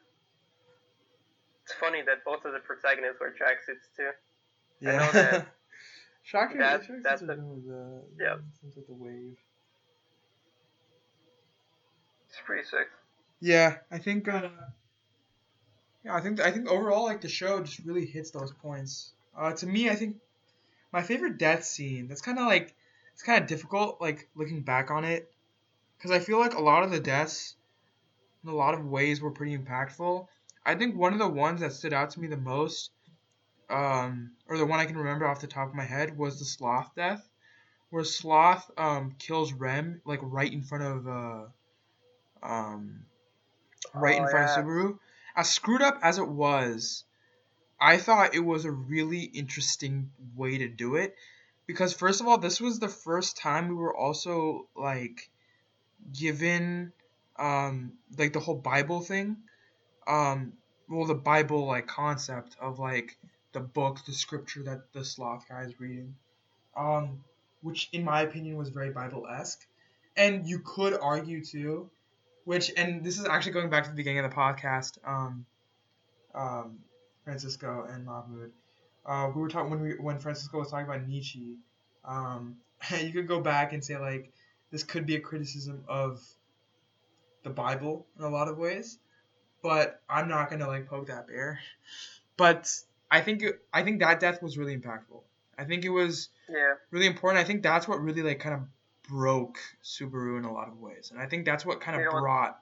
It's 1.64 1.74
funny 1.74 2.02
that 2.02 2.24
both 2.24 2.44
of 2.44 2.52
the 2.52 2.58
protagonists 2.60 3.20
wear 3.20 3.30
tracksuits 3.30 3.86
too. 3.96 4.88
I 4.88 4.92
know 4.96 5.12
that. 5.12 5.46
Shocker, 6.24 6.58
That- 6.58 6.82
Shocker 6.82 7.00
that's 7.02 7.20
the- 7.20 7.26
the 7.26 8.02
yeah. 8.18 8.36
seems 8.60 8.76
like 8.76 8.86
the 8.86 8.94
wave. 8.94 9.36
It's 12.28 12.38
pretty 12.44 12.64
sick. 12.66 12.88
Yeah, 13.40 13.76
I 13.90 13.98
think. 13.98 14.28
Uh, 14.28 14.48
yeah, 16.04 16.14
I 16.14 16.20
think 16.20 16.40
I 16.40 16.50
think 16.50 16.68
overall, 16.68 17.04
like 17.04 17.20
the 17.20 17.28
show 17.28 17.60
just 17.62 17.80
really 17.80 18.06
hits 18.06 18.30
those 18.30 18.52
points. 18.52 19.12
Uh, 19.36 19.52
to 19.52 19.66
me, 19.66 19.88
I 19.88 19.94
think 19.94 20.16
my 20.92 21.02
favorite 21.02 21.38
death 21.38 21.64
scene. 21.64 22.08
That's 22.08 22.20
kind 22.22 22.38
of 22.38 22.46
like 22.46 22.74
it's 23.12 23.22
kind 23.22 23.40
of 23.42 23.48
difficult, 23.48 24.00
like 24.00 24.28
looking 24.34 24.62
back 24.62 24.90
on 24.90 25.04
it, 25.04 25.30
because 25.96 26.10
I 26.10 26.18
feel 26.18 26.38
like 26.38 26.54
a 26.54 26.62
lot 26.62 26.82
of 26.82 26.90
the 26.90 27.00
deaths, 27.00 27.56
in 28.44 28.50
a 28.50 28.54
lot 28.54 28.74
of 28.74 28.84
ways, 28.84 29.20
were 29.20 29.30
pretty 29.30 29.56
impactful. 29.56 30.26
I 30.64 30.74
think 30.74 30.96
one 30.96 31.12
of 31.12 31.18
the 31.18 31.28
ones 31.28 31.60
that 31.60 31.72
stood 31.72 31.92
out 31.92 32.10
to 32.10 32.20
me 32.20 32.28
the 32.28 32.36
most, 32.36 32.90
um, 33.70 34.32
or 34.48 34.58
the 34.58 34.66
one 34.66 34.80
I 34.80 34.86
can 34.86 34.98
remember 34.98 35.26
off 35.26 35.40
the 35.40 35.46
top 35.46 35.68
of 35.68 35.74
my 35.74 35.84
head, 35.84 36.16
was 36.16 36.38
the 36.38 36.44
sloth 36.44 36.90
death, 36.96 37.28
where 37.90 38.04
sloth 38.04 38.70
um 38.76 39.14
kills 39.18 39.52
Rem 39.52 40.00
like 40.04 40.20
right 40.22 40.52
in 40.52 40.62
front 40.62 40.84
of 40.84 41.06
uh, 41.08 41.44
um, 42.42 43.06
right 43.94 44.16
in 44.16 44.24
Oh, 44.24 44.30
front 44.30 44.48
yeah. 44.48 44.58
of 44.58 44.64
Subaru. 44.66 44.98
As 45.34 45.50
screwed 45.50 45.82
up 45.82 45.98
as 46.02 46.18
it 46.18 46.28
was, 46.28 47.04
I 47.80 47.98
thought 47.98 48.34
it 48.34 48.40
was 48.44 48.64
a 48.64 48.70
really 48.70 49.22
interesting 49.22 50.12
way 50.36 50.58
to 50.58 50.68
do 50.68 50.96
it 50.96 51.16
because 51.66 51.92
first 51.92 52.20
of 52.20 52.28
all, 52.28 52.38
this 52.38 52.60
was 52.60 52.78
the 52.78 52.88
first 52.88 53.36
time 53.36 53.68
we 53.68 53.74
were 53.74 53.96
also 53.96 54.68
like 54.76 55.30
given 56.12 56.92
um 57.38 57.94
like 58.18 58.32
the 58.32 58.40
whole 58.40 58.56
Bible 58.56 59.00
thing. 59.00 59.36
Um 60.06 60.52
well 60.88 61.06
the 61.06 61.14
Bible 61.14 61.66
like 61.66 61.86
concept 61.86 62.56
of 62.60 62.78
like 62.78 63.16
the 63.52 63.60
book, 63.60 64.04
the 64.04 64.12
scripture 64.12 64.62
that 64.64 64.92
the 64.92 65.04
sloth 65.04 65.48
guy 65.48 65.62
is 65.62 65.80
reading. 65.80 66.14
Um 66.76 67.24
which 67.62 67.88
in 67.92 68.04
my 68.04 68.22
opinion 68.22 68.56
was 68.56 68.68
very 68.68 68.90
Bible 68.90 69.26
esque. 69.26 69.66
And 70.16 70.46
you 70.46 70.58
could 70.58 70.94
argue 70.94 71.42
too, 71.44 71.90
which 72.44 72.72
and 72.76 73.04
this 73.04 73.18
is 73.18 73.26
actually 73.26 73.52
going 73.52 73.70
back 73.70 73.84
to 73.84 73.90
the 73.90 73.96
beginning 73.96 74.24
of 74.24 74.30
the 74.30 74.36
podcast, 74.36 74.98
um 75.06 75.46
um 76.34 76.78
Francisco 77.24 77.86
and 77.88 78.04
Mahmoud. 78.04 78.50
Uh, 79.04 79.30
we 79.34 79.40
were 79.42 79.48
talking 79.48 79.70
when 79.70 79.80
we 79.80 79.94
when 79.94 80.18
Francisco 80.18 80.58
was 80.58 80.70
talking 80.70 80.86
about 80.86 81.06
Nietzsche. 81.06 81.56
Um, 82.04 82.56
you 83.00 83.12
could 83.12 83.28
go 83.28 83.40
back 83.40 83.72
and 83.72 83.84
say 83.84 83.96
like 83.96 84.32
this 84.70 84.82
could 84.84 85.06
be 85.06 85.16
a 85.16 85.20
criticism 85.20 85.84
of 85.88 86.20
the 87.42 87.50
Bible 87.50 88.06
in 88.18 88.24
a 88.24 88.28
lot 88.28 88.48
of 88.48 88.56
ways, 88.58 88.98
but 89.62 90.00
I'm 90.08 90.28
not 90.28 90.50
gonna 90.50 90.66
like 90.66 90.86
poke 90.86 91.06
that 91.08 91.26
bear. 91.26 91.60
But 92.38 92.66
I 93.10 93.20
think 93.20 93.42
it, 93.42 93.60
I 93.74 93.82
think 93.84 94.00
that 94.00 94.18
death 94.18 94.42
was 94.42 94.56
really 94.56 94.74
impactful. 94.76 95.20
I 95.58 95.64
think 95.64 95.84
it 95.84 95.90
was 95.90 96.30
Yeah. 96.48 96.74
really 96.90 97.06
important. 97.06 97.40
I 97.40 97.44
think 97.44 97.62
that's 97.62 97.86
what 97.86 98.00
really 98.00 98.22
like 98.22 98.40
kind 98.40 98.54
of 98.54 98.62
broke 99.08 99.58
Subaru 99.82 100.38
in 100.38 100.44
a 100.44 100.52
lot 100.52 100.68
of 100.68 100.78
ways, 100.78 101.10
and 101.10 101.20
I 101.20 101.26
think 101.26 101.44
that's 101.44 101.66
what 101.66 101.80
kind 101.80 102.00
of 102.00 102.10
brought 102.10 102.58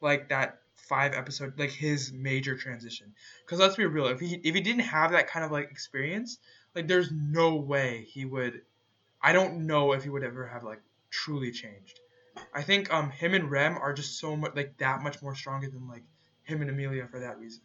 like 0.00 0.28
that 0.28 0.60
five 0.76 1.12
episode 1.12 1.58
like 1.58 1.70
his 1.70 2.12
major 2.12 2.56
transition. 2.56 3.12
Because 3.44 3.58
let's 3.58 3.76
be 3.76 3.86
real, 3.86 4.06
if 4.06 4.20
he 4.20 4.40
if 4.44 4.54
he 4.54 4.60
didn't 4.60 4.82
have 4.82 5.12
that 5.12 5.28
kind 5.28 5.44
of 5.44 5.50
like 5.50 5.70
experience, 5.70 6.38
like 6.74 6.88
there's 6.88 7.10
no 7.12 7.56
way 7.56 8.06
he 8.08 8.24
would. 8.24 8.62
I 9.20 9.32
don't 9.32 9.66
know 9.66 9.92
if 9.92 10.04
he 10.04 10.10
would 10.10 10.22
ever 10.22 10.46
have 10.46 10.62
like 10.62 10.80
truly 11.10 11.50
changed. 11.50 12.00
I 12.54 12.62
think 12.62 12.92
um 12.92 13.10
him 13.10 13.34
and 13.34 13.50
Rem 13.50 13.76
are 13.76 13.92
just 13.92 14.18
so 14.18 14.36
much 14.36 14.54
like 14.54 14.78
that 14.78 15.02
much 15.02 15.20
more 15.22 15.34
stronger 15.34 15.68
than 15.68 15.88
like 15.88 16.04
him 16.44 16.60
and 16.60 16.70
Emilia 16.70 17.06
for 17.10 17.20
that 17.20 17.38
reason. 17.38 17.62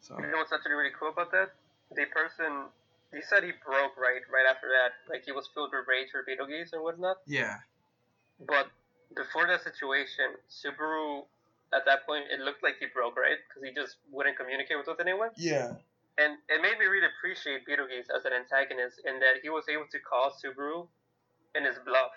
So 0.00 0.18
You 0.18 0.26
know 0.26 0.38
what's 0.38 0.52
actually 0.52 0.72
really 0.72 0.90
cool 0.98 1.10
about 1.10 1.30
that? 1.30 1.52
The 1.94 2.06
person, 2.06 2.66
he 3.12 3.20
said 3.22 3.44
he 3.44 3.52
broke 3.64 3.96
right 3.96 4.22
right 4.32 4.46
after 4.48 4.68
that. 4.68 4.92
Like 5.10 5.24
he 5.24 5.32
was 5.32 5.48
filled 5.54 5.70
with 5.72 5.86
rage 5.88 6.08
for 6.10 6.22
Betelgeuse 6.24 6.72
and 6.72 6.82
whatnot. 6.82 7.18
yeah, 7.26 7.58
But 8.40 8.68
before 9.14 9.46
that 9.46 9.62
situation, 9.62 10.36
Subaru, 10.48 11.24
at 11.74 11.84
that 11.86 12.06
point, 12.06 12.24
it 12.32 12.40
looked 12.40 12.62
like 12.62 12.76
he 12.80 12.86
broke 12.92 13.16
right 13.16 13.36
because 13.48 13.62
he 13.62 13.72
just 13.74 13.96
wouldn't 14.10 14.36
communicate 14.36 14.76
with 14.80 14.88
anyone. 15.00 15.30
yeah, 15.36 15.72
And 16.18 16.36
it 16.48 16.60
made 16.60 16.78
me 16.78 16.86
really 16.86 17.08
appreciate 17.08 17.64
Betelgeuse 17.66 18.08
as 18.14 18.24
an 18.24 18.32
antagonist 18.32 19.00
in 19.04 19.20
that 19.20 19.40
he 19.42 19.48
was 19.48 19.64
able 19.68 19.86
to 19.92 19.98
call 20.00 20.32
Subaru 20.32 20.88
in 21.54 21.64
his 21.64 21.76
bluff. 21.84 22.12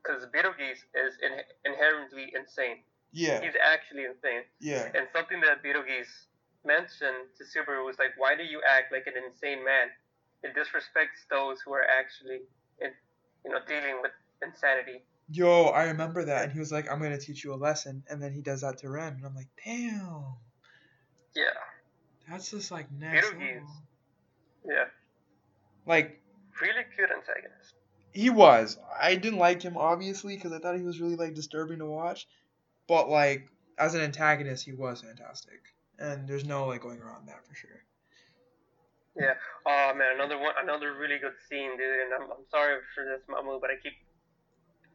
Because 0.00 0.24
Betelgeuse 0.32 0.84
is 0.92 1.16
in- 1.24 1.44
inherently 1.64 2.32
insane. 2.36 2.84
Yeah. 3.12 3.40
He's 3.40 3.56
actually 3.56 4.04
insane. 4.04 4.44
Yeah. 4.60 4.88
And 4.94 5.08
something 5.14 5.40
that 5.48 5.62
Betelgeuse 5.62 6.28
mentioned 6.64 7.28
to 7.36 7.44
Subaru 7.44 7.84
was 7.84 7.96
like, 7.98 8.12
why 8.16 8.34
do 8.36 8.42
you 8.44 8.60
act 8.68 8.92
like 8.92 9.06
an 9.06 9.14
insane 9.16 9.64
man? 9.64 9.88
It 10.44 10.54
disrespects 10.54 11.26
those 11.30 11.60
who 11.64 11.72
are 11.72 11.82
actually, 11.98 12.40
in, 12.78 12.90
you 13.44 13.50
know, 13.50 13.58
dealing 13.66 14.02
with 14.02 14.12
insanity. 14.42 15.02
Yo, 15.30 15.64
I 15.64 15.84
remember 15.84 16.26
that, 16.26 16.44
and 16.44 16.52
he 16.52 16.58
was 16.58 16.70
like, 16.70 16.86
"I'm 16.90 17.00
gonna 17.00 17.18
teach 17.18 17.42
you 17.44 17.54
a 17.54 17.56
lesson," 17.56 18.04
and 18.10 18.22
then 18.22 18.32
he 18.34 18.42
does 18.42 18.60
that 18.60 18.76
to 18.78 18.90
Rem, 18.90 19.14
and 19.16 19.24
I'm 19.24 19.34
like, 19.34 19.48
"Damn, 19.64 20.36
Yeah. 21.34 21.44
that's 22.28 22.50
just 22.50 22.70
like 22.70 22.90
next 22.92 23.32
level." 23.32 23.66
Yeah. 24.66 24.84
Like 25.86 26.20
Really 26.60 26.84
good 26.96 27.10
antagonist. 27.10 27.74
he 28.12 28.28
was. 28.30 28.78
I 29.00 29.16
didn't 29.16 29.38
like 29.38 29.62
him 29.62 29.76
obviously 29.78 30.36
because 30.36 30.52
I 30.52 30.58
thought 30.58 30.76
he 30.76 30.82
was 30.84 31.00
really 31.00 31.16
like 31.16 31.32
disturbing 31.34 31.78
to 31.78 31.86
watch, 31.86 32.28
but 32.86 33.08
like 33.08 33.48
as 33.78 33.94
an 33.94 34.02
antagonist, 34.02 34.64
he 34.66 34.72
was 34.72 35.00
fantastic, 35.00 35.74
and 35.98 36.28
there's 36.28 36.44
no 36.44 36.66
like 36.66 36.82
going 36.82 37.00
around 37.00 37.26
that 37.28 37.46
for 37.46 37.54
sure. 37.54 37.82
Oh 39.18 39.92
man, 39.96 40.16
another 40.18 40.38
one, 40.38 40.54
another 40.62 40.94
really 40.94 41.18
good 41.18 41.38
scene, 41.48 41.78
dude. 41.78 42.02
And 42.04 42.12
I'm, 42.14 42.30
I'm 42.30 42.46
sorry 42.50 42.82
for 42.94 43.04
this, 43.04 43.22
Mahmoud, 43.28 43.60
but 43.60 43.70
I 43.70 43.76
keep 43.82 43.94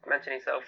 mentioning 0.08 0.40
stuff. 0.42 0.64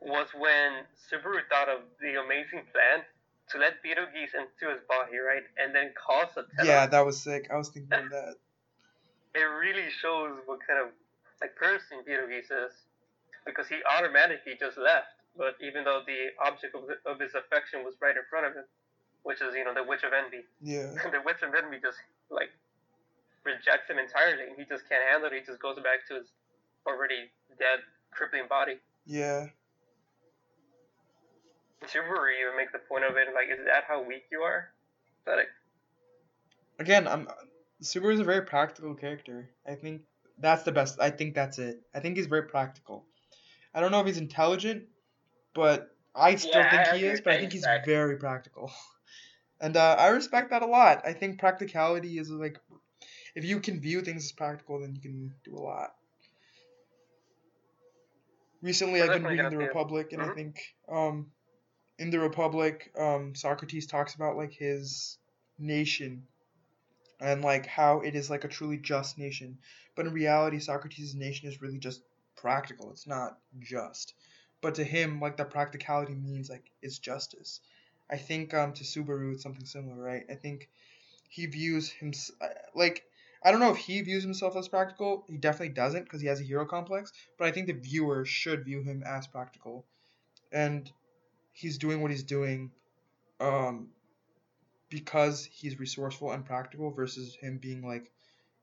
Was 0.00 0.28
when 0.34 0.88
Subaru 0.96 1.44
thought 1.48 1.68
of 1.68 1.84
the 2.00 2.18
amazing 2.18 2.64
plan 2.72 3.04
to 3.52 3.58
let 3.58 3.82
Betelgeuse 3.82 4.32
into 4.32 4.72
his 4.72 4.80
body, 4.88 5.18
right, 5.20 5.44
and 5.60 5.74
then 5.74 5.92
cause 5.94 6.32
a. 6.36 6.44
Yeah, 6.64 6.86
that 6.86 7.04
was 7.04 7.20
sick. 7.20 7.48
I 7.52 7.56
was 7.56 7.68
thinking 7.68 7.92
of 7.92 8.10
that. 8.10 8.34
It 9.32 9.46
really 9.46 9.86
shows 10.02 10.42
what 10.50 10.58
kind 10.66 10.82
of 10.82 10.90
like 11.40 11.54
person 11.54 12.02
Betelgeuse 12.02 12.50
is, 12.50 12.74
because 13.46 13.68
he 13.70 13.78
automatically 13.86 14.58
just 14.58 14.74
left. 14.74 15.14
But 15.38 15.54
even 15.62 15.84
though 15.86 16.02
the 16.02 16.34
object 16.42 16.74
of, 16.74 16.90
of 17.06 17.20
his 17.22 17.38
affection 17.38 17.86
was 17.86 17.94
right 18.02 18.16
in 18.18 18.26
front 18.26 18.50
of 18.50 18.58
him, 18.58 18.66
which 19.22 19.38
is 19.38 19.54
you 19.54 19.62
know 19.62 19.70
the 19.72 19.86
Witch 19.86 20.02
of 20.02 20.10
Envy, 20.10 20.42
Yeah. 20.58 20.90
the 21.14 21.22
Witch 21.22 21.46
of 21.46 21.54
Envy 21.54 21.78
just 21.78 22.02
like 22.26 22.50
rejects 23.44 23.88
him 23.88 23.98
entirely, 23.98 24.44
and 24.48 24.56
he 24.56 24.64
just 24.64 24.88
can't 24.88 25.02
handle 25.10 25.30
it. 25.30 25.34
He 25.34 25.44
just 25.44 25.60
goes 25.60 25.76
back 25.76 26.06
to 26.08 26.14
his 26.14 26.28
already 26.86 27.30
dead, 27.58 27.80
crippling 28.10 28.48
body. 28.48 28.76
Yeah. 29.06 29.46
Subaru 31.84 32.28
even 32.40 32.56
makes 32.56 32.72
the 32.72 32.78
point 32.78 33.04
of 33.04 33.16
it, 33.16 33.28
like, 33.34 33.48
is 33.48 33.64
that 33.66 33.84
how 33.88 34.02
weak 34.02 34.24
you 34.30 34.40
are? 34.40 34.68
Pathetic. 35.24 35.48
Again, 36.78 37.08
I'm 37.08 37.28
Subaru 37.82 38.12
is 38.12 38.20
a 38.20 38.24
very 38.24 38.42
practical 38.42 38.94
character. 38.94 39.50
I 39.66 39.74
think 39.74 40.02
that's 40.38 40.62
the 40.62 40.72
best. 40.72 41.00
I 41.00 41.10
think 41.10 41.34
that's 41.34 41.58
it. 41.58 41.80
I 41.94 42.00
think 42.00 42.16
he's 42.16 42.26
very 42.26 42.44
practical. 42.44 43.04
I 43.74 43.80
don't 43.80 43.90
know 43.90 44.00
if 44.00 44.06
he's 44.06 44.18
intelligent, 44.18 44.84
but 45.54 45.94
I 46.14 46.36
still 46.36 46.60
Yeah, 46.60 46.68
I 46.72 46.84
think 46.84 46.96
he 46.96 47.06
is. 47.06 47.20
But 47.20 47.34
I 47.34 47.38
think 47.38 47.52
He's 47.52 47.66
very 47.84 48.16
practical, 48.16 48.72
and 49.60 49.76
uh, 49.76 49.96
I 49.98 50.08
respect 50.08 50.50
that 50.50 50.62
a 50.62 50.66
lot. 50.66 51.02
I 51.04 51.12
think 51.12 51.38
practicality 51.38 52.18
is 52.18 52.30
like, 52.30 52.58
if 53.34 53.44
you 53.44 53.60
can 53.60 53.80
view 53.80 54.00
things 54.02 54.24
as 54.24 54.32
practical, 54.32 54.80
then 54.80 54.94
you 54.94 55.00
can 55.00 55.34
do 55.44 55.56
a 55.56 55.60
lot. 55.60 55.94
Recently, 58.62 59.02
I've 59.02 59.12
been 59.12 59.26
reading 59.26 59.50
the. 59.50 59.56
Republic, 59.58 60.12
and 60.12 60.22
I 60.22 60.28
Mhm. 60.28 60.34
think 60.34 60.74
um, 60.88 61.32
in 61.98 62.10
the 62.10 62.20
Republic, 62.20 62.92
um, 62.98 63.34
Socrates 63.34 63.86
talks 63.86 64.14
about 64.14 64.36
like 64.36 64.52
his 64.52 65.18
nation 65.58 66.26
and 67.20 67.42
like 67.42 67.66
how 67.66 68.00
it 68.00 68.14
is 68.14 68.30
like 68.30 68.44
a 68.44 68.48
truly 68.48 68.76
just 68.78 69.18
nation. 69.18 69.58
But 69.94 70.06
in 70.06 70.12
reality, 70.12 70.58
Socrates' 70.58 71.14
nation 71.14 71.48
is 71.48 71.60
really 71.62 71.78
just 71.78 72.02
practical. 72.36 72.90
It's 72.90 73.06
not 73.06 73.38
just. 73.60 74.14
But 74.60 74.74
to 74.76 74.84
him, 74.84 75.20
like 75.20 75.36
the 75.36 75.44
practicality 75.44 76.14
means 76.14 76.50
like 76.50 76.70
it's 76.82 76.98
justice. 76.98 77.60
I 78.10 78.16
think 78.16 78.52
um 78.54 78.72
to 78.74 78.84
Subaru 78.84 79.32
it's 79.34 79.42
something 79.42 79.64
similar, 79.66 80.02
right? 80.02 80.24
I 80.30 80.34
think 80.34 80.68
he 81.28 81.46
views 81.46 81.88
him 81.90 82.12
like 82.74 83.04
I 83.42 83.50
don't 83.50 83.60
know 83.60 83.70
if 83.70 83.78
he 83.78 84.00
views 84.02 84.22
himself 84.22 84.56
as 84.56 84.68
practical. 84.68 85.24
He 85.28 85.38
definitely 85.38 85.74
doesn't 85.74 86.04
because 86.04 86.20
he 86.20 86.26
has 86.26 86.40
a 86.40 86.44
hero 86.44 86.66
complex. 86.66 87.12
But 87.38 87.48
I 87.48 87.52
think 87.52 87.66
the 87.66 87.72
viewer 87.72 88.24
should 88.24 88.64
view 88.64 88.82
him 88.82 89.02
as 89.06 89.26
practical, 89.26 89.86
and 90.52 90.90
he's 91.52 91.78
doing 91.78 92.02
what 92.02 92.10
he's 92.10 92.22
doing, 92.22 92.70
um, 93.40 93.88
because 94.90 95.44
he's 95.44 95.78
resourceful 95.78 96.32
and 96.32 96.44
practical 96.44 96.90
versus 96.90 97.34
him 97.40 97.58
being 97.58 97.86
like 97.86 98.10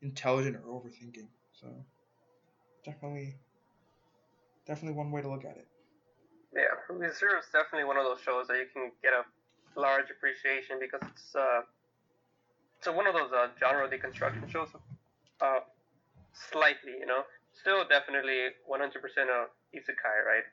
intelligent 0.02 0.58
or 0.58 0.80
overthinking. 0.80 1.28
So 1.60 1.68
definitely, 2.86 3.36
definitely 4.68 4.98
one 4.98 5.12
way 5.12 5.22
to 5.22 5.30
look 5.30 5.46
at 5.46 5.58
it. 5.58 5.68
Yeah, 6.54 7.10
Zero 7.12 7.40
is 7.40 7.46
definitely 7.52 7.86
one 7.86 7.98
of 7.98 8.06
those 8.06 8.22
shows 8.22 8.48
that 8.48 8.58
you 8.58 8.66
can 8.72 8.92
get 9.04 9.14
a 9.14 9.24
large 9.80 10.10
appreciation 10.10 10.78
because 10.80 11.02
it's 11.10 11.36
uh, 11.36 11.62
so 12.88 12.96
one 12.96 13.04
of 13.04 13.12
those 13.12 13.36
uh, 13.36 13.52
genre 13.60 13.84
deconstruction 13.92 14.48
shows. 14.48 14.72
Uh, 15.44 15.60
slightly, 16.32 16.96
you 16.96 17.06
know, 17.06 17.28
still 17.52 17.84
definitely 17.84 18.56
100% 18.64 18.96
a 19.28 19.52
isekai, 19.76 20.18
right? 20.24 20.48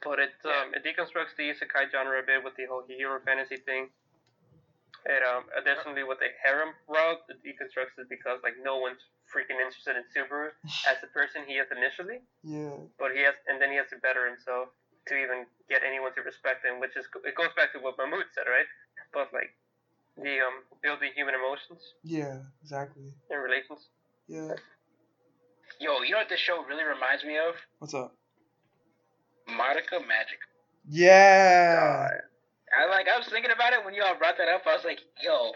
But 0.00 0.16
it 0.18 0.32
um, 0.48 0.72
it 0.72 0.80
deconstructs 0.80 1.36
the 1.36 1.52
isekai 1.52 1.92
genre 1.92 2.16
a 2.16 2.24
bit 2.24 2.40
with 2.40 2.56
the 2.56 2.64
whole 2.64 2.84
hero 2.88 3.20
fantasy 3.20 3.60
thing. 3.60 3.92
And 5.04 5.22
um, 5.28 5.44
additionally, 5.52 6.02
with 6.08 6.18
the 6.24 6.32
harem 6.40 6.72
route, 6.88 7.20
it 7.28 7.38
deconstructs 7.44 8.00
it 8.00 8.08
because 8.08 8.40
like 8.42 8.56
no 8.64 8.80
one's 8.80 8.98
freaking 9.28 9.60
interested 9.60 9.94
in 10.00 10.08
Subaru 10.08 10.56
as 10.90 10.96
the 11.04 11.12
person 11.12 11.44
he 11.46 11.60
is 11.60 11.68
initially 11.68 12.24
Yeah. 12.42 12.80
but 12.98 13.12
he 13.12 13.20
has, 13.28 13.36
and 13.46 13.60
then 13.60 13.70
he 13.70 13.76
has 13.76 13.92
to 13.92 14.00
better 14.00 14.24
himself 14.24 14.72
to 15.06 15.14
even 15.14 15.44
get 15.68 15.84
anyone 15.84 16.16
to 16.16 16.22
respect 16.24 16.64
him, 16.64 16.80
which 16.80 16.96
is 16.96 17.04
it 17.28 17.36
goes 17.36 17.52
back 17.54 17.76
to 17.76 17.78
what 17.78 17.94
Mahmoud 18.00 18.24
said, 18.34 18.48
right? 18.48 18.66
But 19.12 19.30
like 19.36 19.54
the 20.16 20.40
um 20.40 20.64
building 20.82 21.10
human 21.14 21.34
emotions 21.34 21.82
Yeah. 22.04 22.38
Exactly. 22.62 23.12
and 23.30 23.42
relations. 23.42 23.88
Yeah. 24.28 24.54
Yo, 25.80 26.00
you 26.02 26.12
know 26.12 26.18
what 26.18 26.28
this 26.28 26.40
show 26.40 26.64
really 26.64 26.84
reminds 26.84 27.22
me 27.24 27.36
of? 27.38 27.54
What's 27.78 27.92
up? 27.94 28.14
Madoka 29.48 30.00
Magic. 30.06 30.38
Yeah. 30.88 32.08
Uh, 32.10 32.14
I 32.76 32.90
like. 32.90 33.06
I 33.08 33.16
was 33.18 33.26
thinking 33.28 33.50
about 33.52 33.72
it 33.72 33.84
when 33.84 33.94
you 33.94 34.02
all 34.02 34.16
brought 34.16 34.36
that 34.38 34.48
up. 34.48 34.62
I 34.66 34.74
was 34.74 34.84
like, 34.84 34.98
yo, 35.22 35.52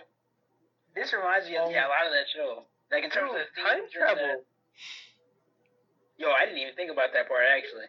this 0.94 1.12
reminds 1.12 1.48
me 1.48 1.56
of 1.56 1.66
Oh. 1.66 1.70
yeah, 1.70 1.86
a 1.86 1.90
lot 1.90 2.06
of 2.06 2.12
that 2.12 2.26
show. 2.34 2.64
Like 2.92 3.04
in 3.04 3.10
terms 3.10 3.32
dude, 3.32 3.40
of 3.40 3.46
themes 3.54 3.66
time 3.66 4.16
travel. 4.16 4.44
Yo, 6.18 6.28
I 6.30 6.44
didn't 6.44 6.60
even 6.60 6.74
think 6.74 6.90
about 6.92 7.10
that 7.14 7.28
part 7.28 7.42
actually. 7.56 7.86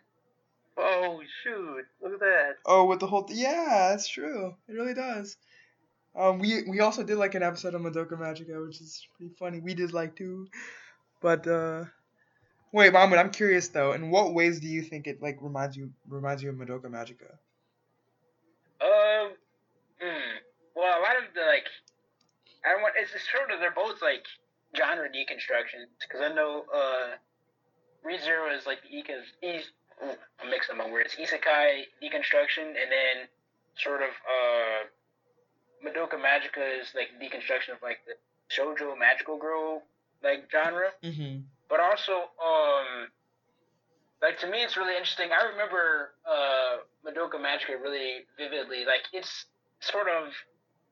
Oh 0.77 1.21
shoot! 1.43 1.83
Look 2.01 2.13
at 2.13 2.19
that. 2.19 2.51
Oh, 2.65 2.85
with 2.85 2.99
the 2.99 3.07
whole 3.07 3.23
th- 3.23 3.37
yeah, 3.37 3.89
that's 3.91 4.07
true. 4.07 4.55
It 4.69 4.73
really 4.73 4.93
does. 4.93 5.35
Um, 6.15 6.39
we 6.39 6.63
we 6.63 6.81
also 6.81 7.03
did 7.03 7.17
like 7.17 7.35
an 7.35 7.43
episode 7.43 7.73
of 7.73 7.81
Madoka 7.81 8.19
Magica, 8.19 8.65
which 8.65 8.81
is 8.81 9.07
pretty 9.15 9.33
funny. 9.39 9.61
We 9.61 9.73
did 9.73 9.93
like 9.93 10.15
two, 10.15 10.47
but 11.21 11.47
uh, 11.47 11.85
wait, 12.73 12.91
Mahmoud, 12.91 13.17
I'm 13.17 13.31
curious 13.31 13.69
though. 13.69 13.93
In 13.93 14.11
what 14.11 14.33
ways 14.33 14.59
do 14.59 14.67
you 14.67 14.81
think 14.81 15.07
it 15.07 15.21
like 15.21 15.37
reminds 15.41 15.77
you 15.77 15.91
reminds 16.09 16.43
you 16.43 16.49
of 16.49 16.55
Madoka 16.55 16.87
Magica? 16.87 17.31
Um, 18.81 19.31
hmm. 20.01 20.35
Well, 20.75 20.99
a 20.99 21.01
lot 21.01 21.15
of 21.15 21.33
the 21.33 21.41
like, 21.47 21.67
I 22.65 22.73
don't 22.73 22.81
want. 22.81 22.95
It's 22.97 23.11
sort 23.31 23.51
of 23.51 23.59
they're 23.61 23.71
both 23.71 24.01
like 24.01 24.25
genre 24.75 25.07
deconstructions 25.07 25.87
because 26.01 26.19
I 26.21 26.33
know 26.33 26.65
uh, 26.75 27.15
ReZero 28.05 28.57
is 28.57 28.65
like 28.65 28.79
the 28.83 28.97
Ika's. 28.97 29.25
Is, 29.41 29.71
I'm 30.01 30.49
mixing 30.49 30.77
my 30.77 30.89
words. 30.89 31.15
Isekai 31.15 31.83
deconstruction, 32.03 32.67
and 32.75 32.91
then 32.91 33.27
sort 33.77 34.01
of 34.01 34.09
uh, 34.09 34.87
Madoka 35.85 36.15
Magica 36.15 36.63
is 36.81 36.93
like 36.95 37.09
deconstruction 37.21 37.73
of 37.75 37.81
like 37.81 37.99
the 38.05 38.13
shoujo 38.53 38.97
magical 38.97 39.37
girl 39.37 39.81
like 40.23 40.49
genre. 40.51 40.89
Mm-hmm. 41.03 41.39
but 41.69 41.79
also 41.79 42.13
um 42.13 43.07
like 44.21 44.37
to 44.39 44.47
me 44.47 44.61
it's 44.63 44.77
really 44.77 44.93
interesting. 44.95 45.29
I 45.31 45.49
remember 45.51 46.11
uh 46.25 46.77
madoka 47.05 47.39
magica 47.39 47.81
really 47.81 48.25
vividly. 48.37 48.85
Like 48.85 49.03
it's 49.13 49.45
sort 49.79 50.07
of 50.07 50.33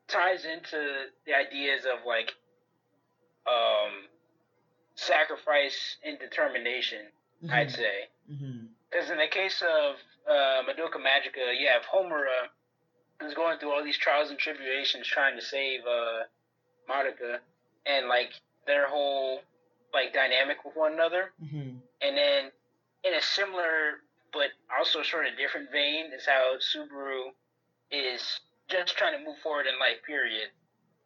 ties 0.08 0.44
into 0.44 1.06
the 1.26 1.34
ideas 1.34 1.84
of 1.84 2.04
like 2.06 2.32
um 3.46 4.08
sacrifice 4.96 5.96
and 6.04 6.18
determination 6.18 6.98
i'd 7.50 7.70
say. 7.70 8.10
Mm-hmm. 8.30 8.66
because 8.90 9.10
in 9.10 9.16
the 9.18 9.28
case 9.28 9.62
of 9.62 9.96
uh, 10.28 10.62
Madoka 10.68 10.98
Magica, 11.00 11.56
you 11.58 11.66
have 11.66 11.82
Homura 11.92 12.50
who's 13.20 13.34
going 13.34 13.58
through 13.58 13.72
all 13.72 13.84
these 13.84 13.98
trials 13.98 14.30
and 14.30 14.38
tribulations 14.38 15.06
trying 15.06 15.38
to 15.38 15.44
save 15.44 15.80
uh, 15.80 16.24
Madoka, 16.90 17.38
and 17.86 18.08
like 18.08 18.30
their 18.66 18.88
whole 18.88 19.40
like 19.92 20.12
dynamic 20.12 20.64
with 20.64 20.74
one 20.76 20.92
another. 20.92 21.32
Mm-hmm. 21.42 21.76
And 22.02 22.16
then 22.16 22.50
in 23.04 23.14
a 23.14 23.22
similar 23.22 24.00
but 24.32 24.50
also 24.78 25.02
sort 25.02 25.26
of 25.26 25.36
different 25.36 25.70
vein 25.72 26.06
is 26.16 26.26
how 26.26 26.54
Subaru 26.58 27.34
is 27.90 28.22
just 28.68 28.96
trying 28.96 29.18
to 29.18 29.24
move 29.24 29.38
forward 29.42 29.66
in 29.66 29.78
life. 29.78 29.98
Period. 30.06 30.48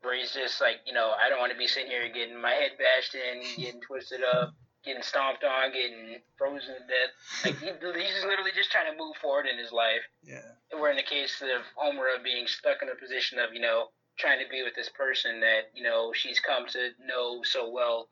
Where 0.03 0.15
he's 0.15 0.35
just 0.35 0.61
like, 0.61 0.85
you 0.87 0.93
know, 0.93 1.13
I 1.17 1.31
don't 1.31 1.39
want 1.39 1.53
to 1.53 1.59
be 1.59 1.67
sitting 1.67 1.91
here 1.91 2.07
getting 2.13 2.41
my 2.41 2.51
head 2.51 2.73
bashed 2.77 3.15
in, 3.15 3.41
getting 3.57 3.81
twisted 3.89 4.21
up, 4.23 4.53
getting 4.85 5.03
stomped 5.03 5.45
on, 5.45 5.73
getting 5.73 6.21
frozen 6.37 6.75
to 6.77 6.85
death. 6.85 7.13
Like 7.45 7.59
he, 7.59 7.67
he's 8.05 8.25
literally 8.25 8.53
just 8.55 8.71
trying 8.71 8.93
to 8.93 8.99
move 8.99 9.17
forward 9.21 9.47
in 9.47 9.59
his 9.59 9.73
life. 9.73 10.05
Yeah. 10.23 10.45
Where 10.79 10.91
in 10.91 10.97
the 10.97 11.03
case 11.03 11.43
of 11.43 11.63
Homura 11.77 12.23
being 12.23 12.47
stuck 12.47 12.83
in 12.83 12.89
a 12.89 12.95
position 12.95 13.39
of 13.39 13.55
you 13.55 13.61
know 13.61 13.89
trying 14.19 14.39
to 14.39 14.49
be 14.51 14.63
with 14.63 14.75
this 14.75 14.91
person 14.91 15.41
that 15.41 15.73
you 15.75 15.83
know 15.83 16.13
she's 16.15 16.41
come 16.41 16.67
to 16.69 16.91
know 17.07 17.41
so 17.43 17.71
well 17.71 18.09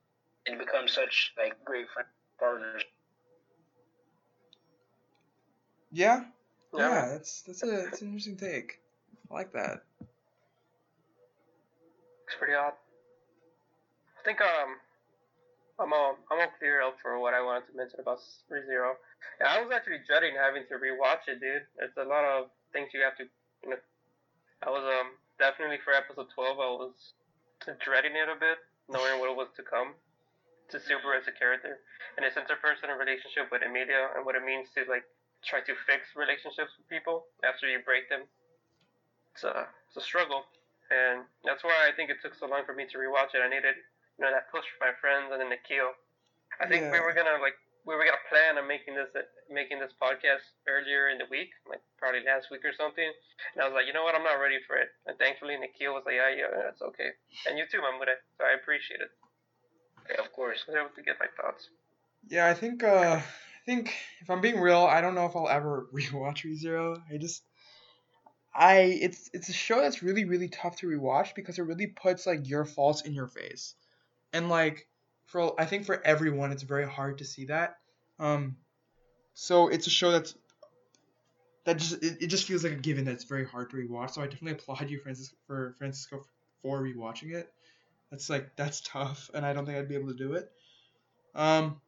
and 0.47 0.59
become 0.59 0.89
such 0.89 1.33
like 1.39 1.53
great 1.65 1.87
friend 1.93 2.09
partners. 2.39 2.83
Yeah. 5.91 6.25
Yeah. 6.75 6.89
Yeah, 6.89 7.09
that's 7.13 7.43
that's 7.43 7.63
a 7.63 7.67
that's 7.67 8.01
an 8.01 8.09
interesting 8.09 8.37
take. 8.37 8.81
I 9.31 9.35
like 9.35 9.53
that. 9.53 9.83
It's 12.27 12.39
pretty 12.39 12.55
odd. 12.55 12.73
I 14.19 14.25
think 14.25 14.41
um, 14.41 14.77
I'm 15.83 15.93
all 15.93 16.15
I'm 16.31 16.39
all 16.39 16.55
clear 16.63 16.79
up 16.79 16.95
for 17.03 17.19
what 17.19 17.35
I 17.35 17.43
wanted 17.43 17.67
to 17.67 17.75
mention 17.75 17.99
about 17.99 18.23
ReZero. 18.47 18.95
And 19.43 19.51
I 19.51 19.59
was 19.59 19.75
actually 19.75 20.07
dreading 20.07 20.39
having 20.39 20.63
to 20.71 20.79
rewatch 20.79 21.27
it, 21.27 21.43
dude. 21.43 21.67
It's 21.83 21.99
a 21.99 22.07
lot 22.07 22.23
of 22.23 22.55
things 22.71 22.95
you 22.95 23.03
have 23.03 23.19
to, 23.19 23.27
you 23.67 23.75
know. 23.75 23.83
I 24.63 24.71
was 24.71 24.87
um 24.87 25.19
definitely 25.43 25.83
for 25.83 25.91
episode 25.91 26.31
12. 26.31 26.55
I 26.55 26.71
was 26.79 26.95
dreading 27.83 28.15
it 28.15 28.31
a 28.31 28.39
bit, 28.39 28.63
knowing 28.87 29.19
what 29.19 29.35
was 29.35 29.51
to 29.59 29.67
come. 29.67 29.99
To 30.71 30.81
Subaru 30.81 31.21
as 31.21 31.29
a 31.29 31.37
character 31.37 31.85
and 32.17 32.25
his 32.25 32.33
interpersonal 32.33 32.97
relationship 32.97 33.53
with 33.53 33.61
Emilia 33.61 34.09
and 34.17 34.25
what 34.25 34.41
it 34.41 34.41
means 34.41 34.73
to 34.73 34.89
like 34.89 35.05
try 35.45 35.61
to 35.61 35.75
fix 35.85 36.17
relationships 36.17 36.73
with 36.81 36.89
people 36.89 37.29
after 37.45 37.69
you 37.69 37.85
break 37.85 38.09
them. 38.09 38.25
It's 39.35 39.45
a 39.45 39.69
it's 39.91 40.01
a 40.01 40.01
struggle 40.01 40.49
and 40.93 41.25
that's 41.45 41.65
why 41.65 41.73
I 41.89 41.93
think 41.97 42.13
it 42.13 42.21
took 42.21 42.37
so 42.37 42.47
long 42.47 42.69
for 42.69 42.77
me 42.77 42.85
to 42.93 42.97
rewatch 43.01 43.33
it. 43.33 43.41
I 43.41 43.49
needed, 43.49 43.81
you 44.19 44.25
know, 44.25 44.31
that 44.31 44.51
push 44.53 44.65
from 44.77 44.89
my 44.89 44.95
friends 45.01 45.31
and 45.33 45.41
then 45.41 45.51
Nikhil. 45.51 45.93
I 46.61 46.69
think 46.69 46.93
we 46.93 47.01
were 47.01 47.17
gonna 47.17 47.41
like 47.41 47.57
we 47.85 47.95
were 47.95 48.05
gonna 48.05 48.27
plan 48.31 48.59
on 48.59 48.69
making 48.69 48.95
this 48.95 49.11
making 49.51 49.81
this 49.81 49.91
podcast 49.99 50.47
earlier 50.69 51.09
in 51.11 51.19
the 51.19 51.27
week, 51.31 51.51
like 51.69 51.83
probably 51.99 52.23
last 52.23 52.51
week 52.51 52.65
or 52.65 52.73
something. 52.77 53.09
And 53.55 53.59
I 53.59 53.67
was 53.67 53.75
like, 53.75 53.87
you 53.87 53.93
know 53.93 54.05
what, 54.05 54.15
I'm 54.15 54.23
not 54.23 54.39
ready 54.39 54.63
for 54.67 54.77
it. 54.77 54.89
And 55.07 55.19
thankfully 55.19 55.57
Nikhil 55.59 55.95
was 55.95 56.05
like, 56.07 56.17
yeah, 56.17 56.31
yeah, 56.31 56.51
that's 56.53 56.83
okay. 56.83 57.11
And 57.49 57.59
you 57.59 57.65
too, 57.67 57.83
Mahmoud. 57.83 58.15
So 58.39 58.45
I 58.45 58.55
appreciate 58.55 59.01
it. 59.01 59.11
Yeah, 60.11 60.23
of 60.23 60.33
course. 60.33 60.65
I 60.69 60.73
was 60.73 60.79
able 60.79 60.95
to 60.95 61.03
get 61.03 61.17
my 61.19 61.31
thoughts. 61.35 61.69
Yeah, 62.29 62.47
I 62.47 62.55
think 62.55 62.85
uh 62.85 63.19
I 63.19 63.65
think 63.67 63.95
if 64.21 64.31
I'm 64.31 64.41
being 64.41 64.61
real, 64.61 64.85
I 64.85 65.01
don't 65.01 65.15
know 65.15 65.27
if 65.27 65.35
I'll 65.35 65.49
ever 65.49 65.89
rewatch 65.95 66.47
ReZero. 66.47 67.03
I 67.11 67.19
just 67.19 67.43
I 68.55 68.99
it's 69.03 69.31
it's 69.33 69.49
a 69.49 69.53
show 69.53 69.81
that's 69.81 70.03
really 70.03 70.25
really 70.25 70.49
tough 70.49 70.77
to 70.79 70.87
rewatch 70.87 71.35
because 71.35 71.59
it 71.59 71.63
really 71.63 71.89
puts 71.89 72.27
like 72.27 72.49
your 72.49 72.65
faults 72.65 73.03
in 73.03 73.13
your 73.13 73.29
face. 73.29 73.75
And 74.33 74.49
like 74.49 74.87
for 75.27 75.59
I 75.61 75.65
think 75.65 75.87
for 75.87 76.05
everyone 76.05 76.53
it's 76.53 76.63
very 76.63 76.87
hard 76.87 77.19
to 77.19 77.25
see 77.25 77.47
that. 77.47 77.77
Um 78.19 78.57
so 79.35 79.69
it's 79.69 79.87
a 79.87 79.91
show 79.91 80.11
that's 80.11 80.35
that 81.65 81.77
just 81.79 82.03
it, 82.03 82.23
it 82.23 82.27
just 82.29 82.47
feels 82.47 82.65
like 82.65 82.73
a 82.73 82.77
given 82.77 83.05
that's 83.05 83.25
very 83.25 83.47
hard 83.47 83.71
to 83.71 83.77
rewatch. 83.77 84.13
So 84.13 84.23
I 84.23 84.27
definitely 84.27 84.53
applaud 84.53 84.91
you 84.91 84.99
Francis 85.01 85.35
for 85.47 85.75
Francisco 85.79 86.25
for 86.63 86.83
rewatching 86.83 87.35
it. 87.35 87.53
That's 88.11 88.29
like 88.29 88.57
that's 88.57 88.81
tough 88.81 89.31
and 89.35 89.45
I 89.47 89.53
don't 89.53 89.67
think 89.67 89.79
I'd 89.79 89.89
be 89.89 89.97
able 89.97 90.09
to 90.09 90.19
do 90.19 90.35
it. 90.35 90.51
Um 91.35 91.81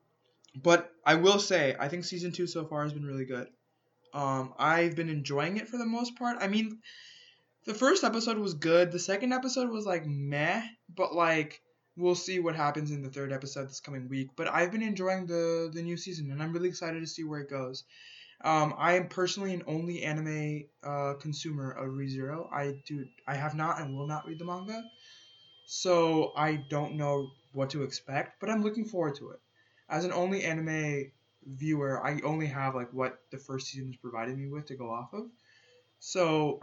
but 0.54 0.92
I 1.04 1.16
will 1.16 1.38
say, 1.38 1.74
I 1.78 1.88
think 1.88 2.04
season 2.04 2.32
two 2.32 2.46
so 2.46 2.64
far 2.64 2.84
has 2.84 2.92
been 2.92 3.04
really 3.04 3.24
good. 3.24 3.48
Um, 4.12 4.54
I've 4.58 4.94
been 4.94 5.08
enjoying 5.08 5.56
it 5.56 5.68
for 5.68 5.76
the 5.76 5.86
most 5.86 6.16
part. 6.16 6.38
I 6.40 6.46
mean, 6.46 6.78
the 7.66 7.74
first 7.74 8.04
episode 8.04 8.38
was 8.38 8.54
good. 8.54 8.92
The 8.92 8.98
second 9.00 9.32
episode 9.32 9.70
was 9.70 9.84
like 9.84 10.06
meh, 10.06 10.62
but 10.94 11.14
like 11.14 11.60
we'll 11.96 12.14
see 12.14 12.38
what 12.38 12.56
happens 12.56 12.90
in 12.90 13.02
the 13.02 13.10
third 13.10 13.32
episode 13.32 13.68
this 13.68 13.80
coming 13.80 14.08
week. 14.08 14.30
But 14.36 14.48
I've 14.48 14.72
been 14.72 14.82
enjoying 14.82 15.26
the 15.26 15.70
the 15.72 15.82
new 15.82 15.96
season, 15.96 16.30
and 16.30 16.42
I'm 16.42 16.52
really 16.52 16.68
excited 16.68 17.00
to 17.00 17.06
see 17.06 17.24
where 17.24 17.40
it 17.40 17.50
goes. 17.50 17.84
Um, 18.42 18.74
I 18.76 18.94
am 18.94 19.08
personally 19.08 19.54
an 19.54 19.62
only 19.66 20.02
anime 20.02 20.64
uh, 20.82 21.14
consumer 21.14 21.70
of 21.70 21.94
ReZero. 21.94 22.52
I 22.52 22.82
do 22.86 23.06
I 23.26 23.34
have 23.34 23.54
not 23.54 23.80
and 23.80 23.96
will 23.96 24.06
not 24.06 24.26
read 24.26 24.38
the 24.38 24.44
manga, 24.44 24.82
so 25.66 26.32
I 26.36 26.64
don't 26.68 26.96
know 26.96 27.30
what 27.52 27.70
to 27.70 27.82
expect. 27.82 28.40
But 28.40 28.50
I'm 28.50 28.62
looking 28.62 28.84
forward 28.84 29.14
to 29.16 29.30
it 29.30 29.40
as 29.88 30.04
an 30.04 30.12
only 30.12 30.44
anime 30.44 31.10
viewer, 31.46 32.04
I 32.04 32.20
only 32.24 32.46
have 32.46 32.74
like 32.74 32.92
what 32.92 33.20
the 33.30 33.38
first 33.38 33.68
season 33.68 33.88
has 33.88 33.96
provided 33.96 34.36
me 34.38 34.48
with 34.48 34.66
to 34.66 34.76
go 34.76 34.90
off 34.90 35.12
of. 35.12 35.26
So 35.98 36.60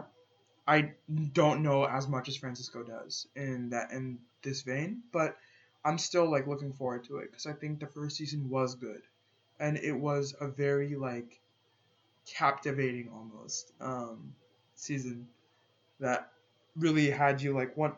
I 0.66 0.92
don't 1.32 1.62
know 1.62 1.84
as 1.84 2.08
much 2.08 2.28
as 2.28 2.36
Francisco 2.36 2.82
does 2.82 3.26
in 3.36 3.70
that 3.70 3.92
in 3.92 4.18
this 4.42 4.62
vein, 4.62 5.02
but 5.12 5.36
I'm 5.84 5.98
still 5.98 6.30
like 6.30 6.46
looking 6.46 6.72
forward 6.72 7.04
to 7.04 7.18
it 7.18 7.30
because 7.30 7.46
I 7.46 7.52
think 7.52 7.80
the 7.80 7.86
first 7.86 8.16
season 8.16 8.48
was 8.48 8.74
good, 8.74 9.02
and 9.60 9.76
it 9.76 9.92
was 9.92 10.34
a 10.40 10.48
very 10.48 10.94
like 10.94 11.40
captivating 12.26 13.08
almost 13.12 13.72
um, 13.80 14.34
season 14.74 15.26
that 16.00 16.30
really 16.76 17.10
had 17.10 17.40
you 17.42 17.52
like 17.54 17.76
want, 17.76 17.94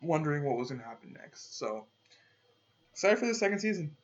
wondering 0.00 0.44
what 0.44 0.56
was 0.56 0.70
gonna 0.70 0.82
happen 0.82 1.14
next. 1.18 1.58
So 1.58 1.86
excited 2.92 3.18
for 3.18 3.26
the 3.26 3.34
second 3.34 3.58
season. 3.60 3.94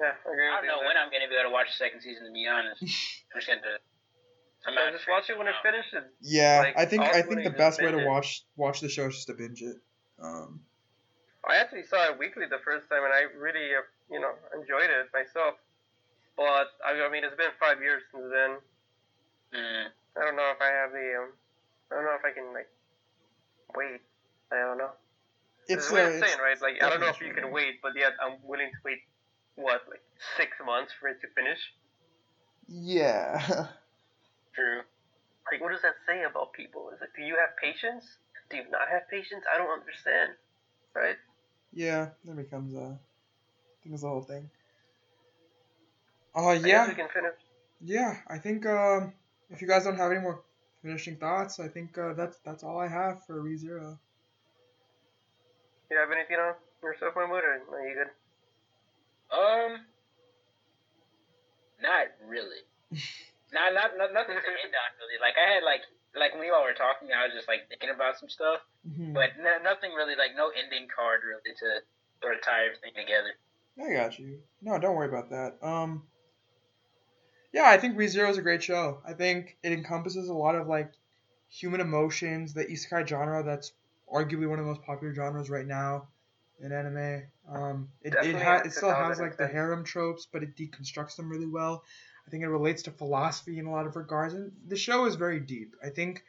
Yeah, 0.00 0.06
I 0.26 0.30
agree 0.32 0.46
I 0.48 0.56
don't 0.56 0.66
know 0.66 0.76
there. 0.78 0.86
when 0.88 0.96
I'm 0.96 1.10
gonna 1.10 1.28
be 1.28 1.34
able 1.34 1.50
to 1.50 1.52
watch 1.52 1.68
the 1.76 1.84
second 1.84 2.00
season. 2.02 2.26
To 2.26 2.32
be 2.32 2.46
honest, 2.46 2.82
I'm 2.82 3.40
just 3.40 3.46
gonna. 3.48 3.60
I'm 4.66 4.74
So 4.74 4.80
not 4.84 4.92
just 4.92 5.08
watch 5.08 5.30
it 5.30 5.38
when 5.38 5.46
it's 5.46 5.56
finished. 5.62 5.94
and- 5.94 6.06
Yeah, 6.20 6.60
Like, 6.64 6.76
I 6.78 6.84
think 6.84 7.02
I 7.04 7.22
think 7.22 7.44
the 7.44 7.50
best 7.50 7.80
way 7.80 7.90
to 7.92 8.00
it. 8.00 8.06
watch 8.06 8.44
watch 8.56 8.80
the 8.80 8.88
show 8.88 9.06
is 9.06 9.14
just 9.14 9.28
to 9.28 9.34
binge 9.34 9.62
it. 9.62 9.76
Um, 10.20 10.60
I 11.48 11.56
actually 11.56 11.84
saw 11.84 12.12
it 12.12 12.18
weekly 12.18 12.44
the 12.46 12.60
first 12.64 12.88
time, 12.88 13.04
and 13.04 13.12
I 13.12 13.24
really, 13.36 13.72
uh, 13.74 13.82
you 14.12 14.20
know, 14.20 14.32
enjoyed 14.54 14.90
it 14.92 15.08
myself. 15.14 15.54
But 16.36 16.70
I, 16.84 16.92
I 17.00 17.08
mean, 17.10 17.24
it's 17.24 17.34
been 17.36 17.50
five 17.58 17.80
years 17.80 18.02
since 18.12 18.28
then. 18.30 18.60
Mm, 19.56 19.86
I 20.16 20.20
don't 20.24 20.36
know 20.36 20.50
if 20.54 20.60
I 20.60 20.70
have 20.70 20.92
the, 20.92 21.06
um, 21.18 21.28
I 21.90 21.94
don't 21.96 22.04
know 22.04 22.14
if 22.20 22.24
I 22.24 22.32
can 22.36 22.52
like 22.52 22.68
wait. 23.74 24.00
I 24.52 24.56
don't 24.60 24.78
know. 24.78 24.92
it's 25.66 25.84
It's 25.84 25.90
uh, 25.90 25.94
weird 25.94 26.12
it's- 26.14 26.20
saying, 26.20 26.40
right? 26.40 26.60
Like 26.60 26.82
I 26.82 26.88
don't 26.90 27.00
know 27.00 27.08
if 27.08 27.20
you 27.20 27.32
can 27.32 27.50
wait, 27.50 27.80
but 27.82 27.92
yet 27.96 28.12
I'm 28.20 28.36
willing 28.44 28.70
to 28.70 28.80
wait. 28.84 29.00
What, 29.56 29.82
like 29.90 30.04
six 30.36 30.52
months 30.64 30.92
for 31.00 31.08
it 31.08 31.20
to 31.22 31.28
finish? 31.34 31.58
yeah. 32.68 33.40
true. 34.54 34.82
Like, 35.50 35.60
what 35.60 35.72
does 35.72 35.82
that 35.82 35.96
say 36.06 36.22
about 36.24 36.52
people? 36.52 36.90
Is 36.94 37.00
it 37.00 37.08
do 37.16 37.22
you 37.24 37.36
have 37.40 37.56
patience? 37.56 38.04
Do 38.50 38.56
you 38.58 38.64
not 38.70 38.88
have 38.92 39.08
patience? 39.10 39.44
I 39.52 39.56
don't 39.58 39.70
understand. 39.72 40.36
Right? 40.94 41.16
Yeah, 41.72 42.10
that 42.24 42.36
becomes 42.36 42.74
uh, 42.74 42.96
becomes 43.82 44.02
the 44.02 44.08
whole 44.08 44.22
thing. 44.22 44.50
Uh, 46.34 46.46
I 46.46 46.58
guess 46.58 46.66
yeah, 46.66 46.88
we 46.88 46.94
can 46.94 47.08
finish. 47.12 47.34
yeah. 47.80 48.16
I 48.28 48.38
think 48.38 48.66
um, 48.66 49.12
if 49.50 49.60
you 49.62 49.68
guys 49.68 49.84
don't 49.84 49.96
have 49.96 50.10
any 50.12 50.20
more 50.20 50.42
finishing 50.82 51.16
thoughts, 51.16 51.60
I 51.60 51.68
think 51.68 51.96
uh, 51.98 52.14
that's 52.14 52.38
that's 52.44 52.62
all 52.64 52.78
I 52.78 52.88
have 52.88 53.24
for 53.26 53.42
ReZero. 53.42 53.98
You 55.90 55.96
have 55.98 56.10
anything 56.12 56.36
on 56.36 56.54
yourself, 56.82 57.14
Mahmoud, 57.16 57.42
or 57.44 57.62
are 57.76 57.88
you 57.88 57.94
good? 57.94 58.10
Um, 59.32 59.80
not 61.82 62.06
really. 62.26 62.64
not, 63.52 63.72
not, 63.74 63.90
not 63.96 64.12
nothing 64.12 64.36
to 64.36 64.52
end 64.52 64.74
on 64.74 64.90
really. 65.00 65.18
Like 65.20 65.34
I 65.36 65.54
had 65.54 65.64
like 65.64 65.82
like 66.16 66.34
when 66.34 66.44
you 66.44 66.54
all 66.54 66.64
were 66.64 66.72
talking, 66.74 67.08
I 67.12 67.24
was 67.26 67.34
just 67.34 67.48
like 67.48 67.68
thinking 67.68 67.90
about 67.90 68.18
some 68.18 68.28
stuff, 68.28 68.60
Mhm. 68.86 69.14
but 69.14 69.30
no, 69.38 69.58
nothing 69.62 69.92
really 69.92 70.16
like 70.16 70.36
no 70.36 70.50
ending 70.50 70.88
card 70.88 71.20
really 71.26 71.54
to 71.54 71.82
sort 72.22 72.34
of 72.34 72.42
tie 72.42 72.66
everything 72.66 72.92
together. 72.94 73.32
I 73.80 73.92
got 73.92 74.18
you. 74.18 74.42
No, 74.60 74.78
don't 74.78 74.96
worry 74.96 75.08
about 75.08 75.30
that. 75.30 75.58
Um, 75.62 76.06
yeah, 77.52 77.64
I 77.64 77.78
think 77.78 77.96
ReZero 77.96 78.28
is 78.30 78.38
a 78.38 78.42
great 78.42 78.62
show. 78.62 79.00
I 79.06 79.12
think 79.14 79.56
it 79.62 79.72
encompasses 79.72 80.28
a 80.28 80.34
lot 80.34 80.54
of 80.54 80.66
like 80.66 80.92
human 81.48 81.80
emotions, 81.80 82.52
the 82.54 82.64
isekai 82.64 83.06
genre 83.06 83.42
that's 83.42 83.72
arguably 84.12 84.48
one 84.48 84.58
of 84.58 84.64
the 84.64 84.70
most 84.70 84.82
popular 84.82 85.14
genres 85.14 85.48
right 85.48 85.66
now 85.66 86.08
in 86.60 86.72
anime. 86.72 87.22
Um, 87.48 87.88
it 88.02 88.14
it, 88.14 88.36
ha- 88.36 88.62
it 88.64 88.72
still 88.72 88.92
has 88.92 89.18
like 89.20 89.36
the 89.36 89.46
harem 89.46 89.84
tropes, 89.84 90.26
but 90.30 90.42
it 90.42 90.56
deconstructs 90.56 91.16
them 91.16 91.30
really 91.30 91.46
well. 91.46 91.84
I 92.28 92.30
think 92.30 92.44
it 92.44 92.48
relates 92.48 92.82
to 92.82 92.90
philosophy 92.90 93.58
in 93.58 93.64
a 93.64 93.70
lot 93.70 93.86
of 93.86 93.96
regards, 93.96 94.34
and 94.34 94.52
the 94.66 94.76
show 94.76 95.06
is 95.06 95.14
very 95.14 95.40
deep. 95.40 95.74
I 95.82 95.88
think 95.88 96.22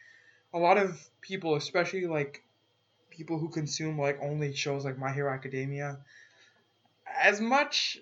a 0.53 0.57
lot 0.57 0.77
of 0.77 0.97
people, 1.19 1.55
especially 1.55 2.07
like 2.07 2.41
people 3.09 3.37
who 3.37 3.49
consume 3.49 3.99
like 3.99 4.17
only 4.21 4.53
shows 4.53 4.85
like 4.85 4.97
My 4.97 5.11
Hero 5.11 5.29
Academia, 5.29 5.99
as 7.21 7.41
much 7.41 7.99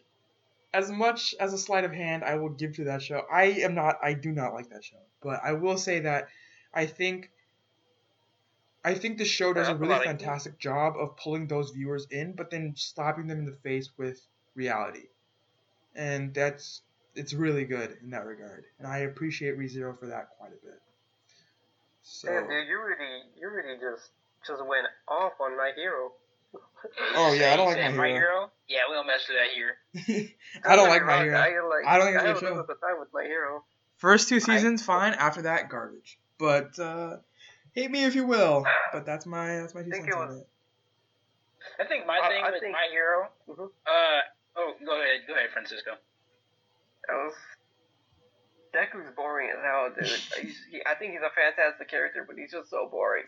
as 0.75 0.91
much 0.91 1.33
as 1.39 1.53
a 1.53 1.57
sleight 1.57 1.85
of 1.85 1.91
hand 1.91 2.23
I 2.23 2.35
will 2.35 2.49
give 2.49 2.75
to 2.75 2.83
that 2.83 3.01
show. 3.01 3.23
I 3.31 3.45
am 3.45 3.73
not 3.73 3.97
I 4.03 4.13
do 4.13 4.31
not 4.31 4.53
like 4.53 4.69
that 4.69 4.83
show. 4.83 5.01
But 5.23 5.39
I 5.43 5.53
will 5.53 5.79
say 5.79 6.01
that 6.01 6.27
I 6.71 6.85
think 6.85 7.31
I 8.85 8.93
think 8.93 9.17
the 9.17 9.25
show 9.25 9.53
does 9.53 9.69
a 9.69 9.75
really 9.75 10.05
fantastic 10.05 10.59
job 10.59 10.93
of 10.99 11.17
pulling 11.17 11.47
those 11.47 11.71
viewers 11.71 12.05
in, 12.11 12.33
but 12.33 12.51
then 12.51 12.73
slapping 12.75 13.25
them 13.25 13.39
in 13.39 13.45
the 13.45 13.57
face 13.63 13.89
with 13.97 14.21
reality. 14.53 15.07
And 15.95 16.31
that's 16.31 16.83
it's 17.17 17.33
really 17.33 17.65
good 17.65 17.97
in 18.03 18.09
that 18.11 18.25
regard. 18.25 18.63
And 18.79 18.87
I 18.87 18.99
appreciate 18.99 19.57
ReZero 19.57 19.97
for 19.99 20.07
that 20.07 20.29
quite 20.37 20.49
a 20.51 20.65
bit. 20.65 20.81
So 22.03 22.29
Damn, 22.29 22.43
dude, 22.47 22.67
you 22.67 22.79
really, 22.79 23.21
you 23.39 23.49
really 23.49 23.75
just, 23.75 24.09
just 24.45 24.65
went 24.65 24.87
off 25.07 25.33
on 25.41 25.57
my 25.57 25.71
hero. 25.75 26.11
Oh, 27.15 27.33
yeah, 27.33 27.53
I 27.53 27.57
don't 27.57 27.65
like 27.67 27.75
Say 27.77 27.89
My 27.91 28.07
Hero. 28.07 28.49
Yeah, 28.69 28.79
we 28.87 28.95
don't 28.95 29.07
mess 29.07 29.27
with 29.27 29.37
that 29.37 29.51
here. 29.53 30.29
I 30.65 30.75
don't 30.77 30.87
like 30.87 31.03
My 31.05 31.23
Hero. 31.23 31.37
I, 31.37 31.49
like, 31.67 31.85
I 31.85 31.97
don't 31.97 32.07
think 32.07 32.15
it's 32.17 32.23
a 32.23 32.45
I 32.45 32.49
good 32.49 32.55
have 32.57 32.65
show. 32.67 32.73
a 32.73 32.87
time 32.87 32.99
with 32.99 33.09
My 33.13 33.23
Hero. 33.23 33.63
First 33.97 34.29
two 34.29 34.39
seasons, 34.39 34.83
fine. 34.83 35.13
After 35.13 35.41
that, 35.43 35.69
garbage. 35.69 36.17
But 36.37 36.77
uh, 36.79 37.17
hate 37.73 37.91
me 37.91 38.05
if 38.05 38.15
you 38.15 38.25
will. 38.25 38.63
But 38.93 39.05
that's 39.05 39.25
my 39.25 39.57
that's 39.57 39.73
my 39.75 39.83
two 39.83 39.91
cents 39.91 40.15
on 40.15 40.37
it. 40.37 40.47
I 41.79 41.83
think 41.85 42.05
my 42.07 42.19
I- 42.23 42.29
thing 42.29 42.43
I 42.45 42.51
with 42.51 42.61
think- 42.61 42.71
My 42.71 42.87
Hero. 42.91 43.27
Mhm. 43.49 43.65
Uh 43.85 44.21
oh, 44.55 44.73
go 44.85 44.93
ahead, 45.01 45.21
go 45.27 45.33
ahead, 45.33 45.49
Francisco. 45.51 45.91
I 47.09 47.13
was. 47.13 47.33
Deku's 48.73 49.09
boring 49.15 49.49
as 49.49 49.63
hell, 49.63 49.89
dude. 49.97 50.51
He, 50.71 50.81
I 50.85 50.95
think 50.95 51.13
he's 51.13 51.21
a 51.21 51.33
fantastic 51.33 51.89
character, 51.89 52.25
but 52.27 52.37
he's 52.37 52.51
just 52.51 52.69
so 52.69 52.87
boring. 52.91 53.23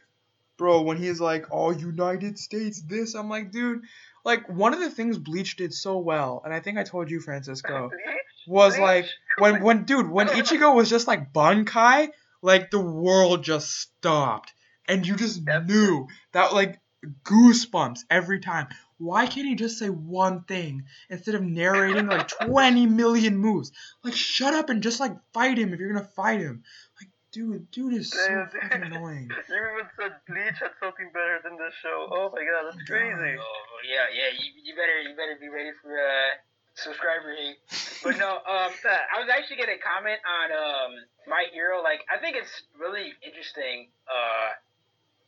Bro, 0.57 0.81
when 0.81 0.97
he's 0.97 1.21
like, 1.21 1.45
"Oh, 1.51 1.71
United 1.71 2.37
States, 2.37 2.81
this," 2.81 3.15
I'm 3.15 3.29
like, 3.29 3.51
dude. 3.51 3.81
Like 4.25 4.49
one 4.49 4.73
of 4.73 4.81
the 4.81 4.89
things 4.89 5.17
Bleach 5.17 5.55
did 5.55 5.73
so 5.73 5.97
well, 5.99 6.41
and 6.43 6.53
I 6.53 6.59
think 6.59 6.77
I 6.77 6.83
told 6.83 7.09
you, 7.09 7.21
Francisco, 7.21 7.89
was 8.47 8.73
Bleach? 8.75 8.81
like 8.81 9.05
when 9.37 9.63
when 9.63 9.83
dude 9.85 10.09
when 10.09 10.27
Ichigo 10.39 10.75
was 10.75 10.89
just 10.89 11.07
like 11.07 11.31
Bankai, 11.31 12.09
like 12.41 12.69
the 12.71 12.79
world 12.79 13.43
just 13.43 13.71
stopped, 13.71 14.53
and 14.87 15.07
you 15.07 15.15
just 15.15 15.45
That's 15.45 15.65
knew 15.65 16.07
that 16.33 16.53
like 16.53 16.79
goosebumps 17.23 18.01
every 18.09 18.39
time. 18.41 18.67
Why 18.99 19.27
can't 19.27 19.47
he 19.47 19.55
just 19.55 19.79
say 19.79 19.89
one 19.89 20.43
thing 20.43 20.83
instead 21.09 21.33
of 21.35 21.41
narrating 21.41 22.07
like 22.07 22.27
20 22.27 22.85
million 22.85 23.37
moves? 23.37 23.71
Like 24.03 24.13
shut 24.13 24.53
up 24.53 24.69
and 24.69 24.83
just 24.83 24.99
like 24.99 25.15
fight 25.33 25.57
him 25.57 25.73
if 25.73 25.79
you're 25.79 25.91
gonna 25.91 26.05
fight 26.15 26.41
him. 26.41 26.63
Like 26.99 27.09
dude, 27.31 27.71
dude 27.71 27.93
is 27.93 28.11
so 28.11 28.45
fucking 28.51 28.83
annoying. 28.83 29.31
You 29.49 29.55
even 29.55 29.87
said 29.95 30.11
Bleach 30.27 30.59
had 30.59 30.75
something 30.83 31.09
better 31.13 31.39
than 31.43 31.55
this 31.55 31.73
show. 31.81 32.07
Oh 32.11 32.29
my 32.35 32.43
god, 32.43 32.71
that's 32.71 32.83
crazy. 32.83 33.39
Oh 33.39 33.77
yeah, 33.87 34.11
yeah. 34.11 34.35
You, 34.35 34.51
you 34.63 34.75
better 34.75 34.99
you 34.99 35.15
better 35.15 35.37
be 35.39 35.47
ready 35.47 35.71
for 35.81 35.95
uh 35.95 36.35
subscriber 36.75 37.35
hate. 37.35 37.57
But 38.03 38.17
no, 38.17 38.29
um, 38.47 38.71
I 38.83 39.19
was 39.19 39.29
actually 39.31 39.57
gonna 39.63 39.79
comment 39.79 40.19
on 40.27 40.51
um 40.51 40.91
My 41.27 41.45
Hero. 41.53 41.81
Like, 41.81 42.03
I 42.11 42.19
think 42.19 42.35
it's 42.35 42.51
really 42.77 43.13
interesting 43.23 43.89
uh 44.11 44.59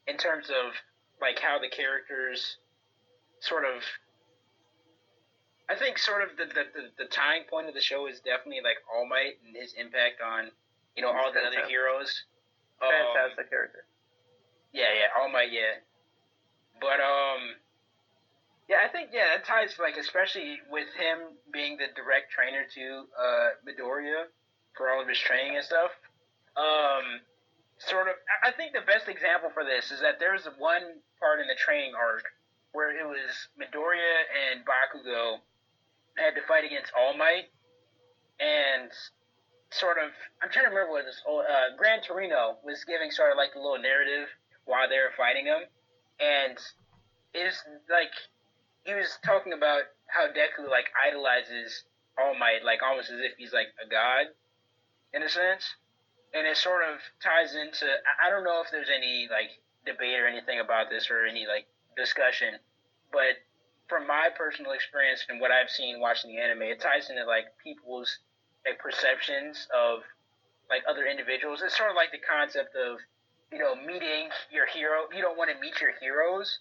in 0.07 0.17
terms 0.17 0.49
of 0.49 0.73
like 1.21 1.39
how 1.39 1.59
the 1.59 1.69
characters 1.69 2.57
sort 3.41 3.65
of. 3.65 3.83
I 5.69 5.75
think 5.75 5.97
sort 5.97 6.21
of 6.21 6.35
the, 6.35 6.51
the, 6.51 6.91
the, 6.99 7.07
tying 7.07 7.47
point 7.47 7.69
of 7.69 7.73
the 7.73 7.79
show 7.79 8.05
is 8.05 8.19
definitely 8.19 8.59
like 8.59 8.83
All 8.91 9.07
Might 9.07 9.39
and 9.47 9.55
his 9.55 9.71
impact 9.79 10.19
on 10.19 10.51
you 10.95 11.01
know 11.01 11.09
all 11.09 11.31
the 11.31 11.39
other 11.39 11.63
Fantastic. 11.63 11.69
heroes. 11.69 12.11
Um, 12.81 12.91
Fantastic 12.91 13.49
character. 13.49 13.85
yeah, 14.73 14.91
yeah, 14.91 15.15
All 15.15 15.29
Might, 15.31 15.51
yeah. 15.51 15.79
But 16.81 16.99
um, 16.99 17.55
yeah, 18.67 18.83
I 18.83 18.91
think 18.91 19.11
yeah, 19.13 19.35
that 19.35 19.45
ties 19.45 19.75
like 19.79 19.97
especially 19.97 20.59
with 20.69 20.87
him 20.99 21.39
being 21.53 21.77
the 21.77 21.87
direct 21.95 22.31
trainer 22.31 22.63
to 22.75 22.85
uh 23.15 23.49
Midoriya 23.63 24.27
for 24.75 24.89
all 24.89 25.01
of 25.01 25.07
his 25.07 25.19
training 25.19 25.55
and 25.55 25.65
stuff. 25.65 25.91
Um, 26.55 27.23
sort 27.79 28.07
of, 28.07 28.15
I 28.43 28.51
think 28.51 28.73
the 28.73 28.85
best 28.85 29.07
example 29.07 29.49
for 29.53 29.63
this 29.63 29.91
is 29.91 30.01
that 30.01 30.19
there's 30.19 30.47
one 30.59 30.99
part 31.19 31.39
in 31.39 31.47
the 31.47 31.55
training 31.55 31.93
arc 31.95 32.27
where 32.73 32.91
it 32.91 33.05
was 33.05 33.47
Midoriya 33.59 34.15
and 34.51 34.63
Bakugo 34.65 35.39
had 36.17 36.35
to 36.35 36.41
fight 36.47 36.63
against 36.63 36.91
All 36.97 37.15
Might, 37.17 37.51
and 38.39 38.91
sort 39.71 39.97
of, 39.97 40.11
I'm 40.43 40.51
trying 40.51 40.65
to 40.65 40.71
remember 40.71 40.91
what 40.91 41.05
this. 41.05 41.21
Uh, 41.27 41.75
Gran 41.77 42.01
Torino 42.03 42.57
was 42.63 42.83
giving 42.83 43.11
sort 43.11 43.31
of 43.31 43.37
like 43.37 43.55
a 43.55 43.59
little 43.59 43.79
narrative 43.79 44.27
while 44.65 44.87
they 44.87 44.99
were 44.99 45.15
fighting 45.15 45.45
him, 45.45 45.63
and 46.19 46.57
it's 47.33 47.63
like 47.89 48.11
he 48.83 48.93
was 48.93 49.17
talking 49.23 49.53
about 49.53 49.83
how 50.07 50.27
Deku 50.27 50.67
like 50.69 50.91
idolizes 50.95 51.83
All 52.19 52.35
Might, 52.35 52.63
like 52.63 52.83
almost 52.83 53.09
as 53.09 53.19
if 53.19 53.37
he's 53.37 53.53
like 53.53 53.71
a 53.79 53.87
god, 53.87 54.31
in 55.13 55.23
a 55.23 55.29
sense, 55.29 55.75
and 56.33 56.47
it 56.47 56.57
sort 56.57 56.83
of 56.83 56.99
ties 57.23 57.55
into. 57.55 57.87
I 57.87 58.29
don't 58.29 58.43
know 58.43 58.61
if 58.63 58.71
there's 58.71 58.91
any 58.91 59.27
like 59.31 59.59
debate 59.85 60.19
or 60.19 60.27
anything 60.27 60.59
about 60.59 60.89
this 60.89 61.09
or 61.09 61.25
any 61.25 61.47
like 61.47 61.65
discussion, 61.95 62.55
but 63.11 63.39
from 63.87 64.07
my 64.07 64.29
personal 64.37 64.71
experience 64.71 65.25
and 65.27 65.41
what 65.41 65.51
I've 65.51 65.69
seen 65.69 65.99
watching 65.99 66.31
the 66.31 66.41
anime, 66.41 66.63
it 66.63 66.79
ties 66.79 67.09
into 67.09 67.25
like 67.25 67.51
people's 67.61 68.19
like 68.65 68.79
perceptions 68.79 69.67
of 69.75 69.99
like 70.69 70.83
other 70.87 71.05
individuals. 71.05 71.61
It's 71.63 71.75
sort 71.75 71.89
of 71.89 71.95
like 71.95 72.11
the 72.15 72.23
concept 72.23 72.75
of 72.75 72.99
you 73.51 73.59
know 73.59 73.75
meeting 73.75 74.31
your 74.51 74.65
hero. 74.65 75.11
You 75.11 75.21
don't 75.21 75.37
want 75.37 75.51
to 75.51 75.59
meet 75.59 75.81
your 75.81 75.91
heroes. 75.99 76.59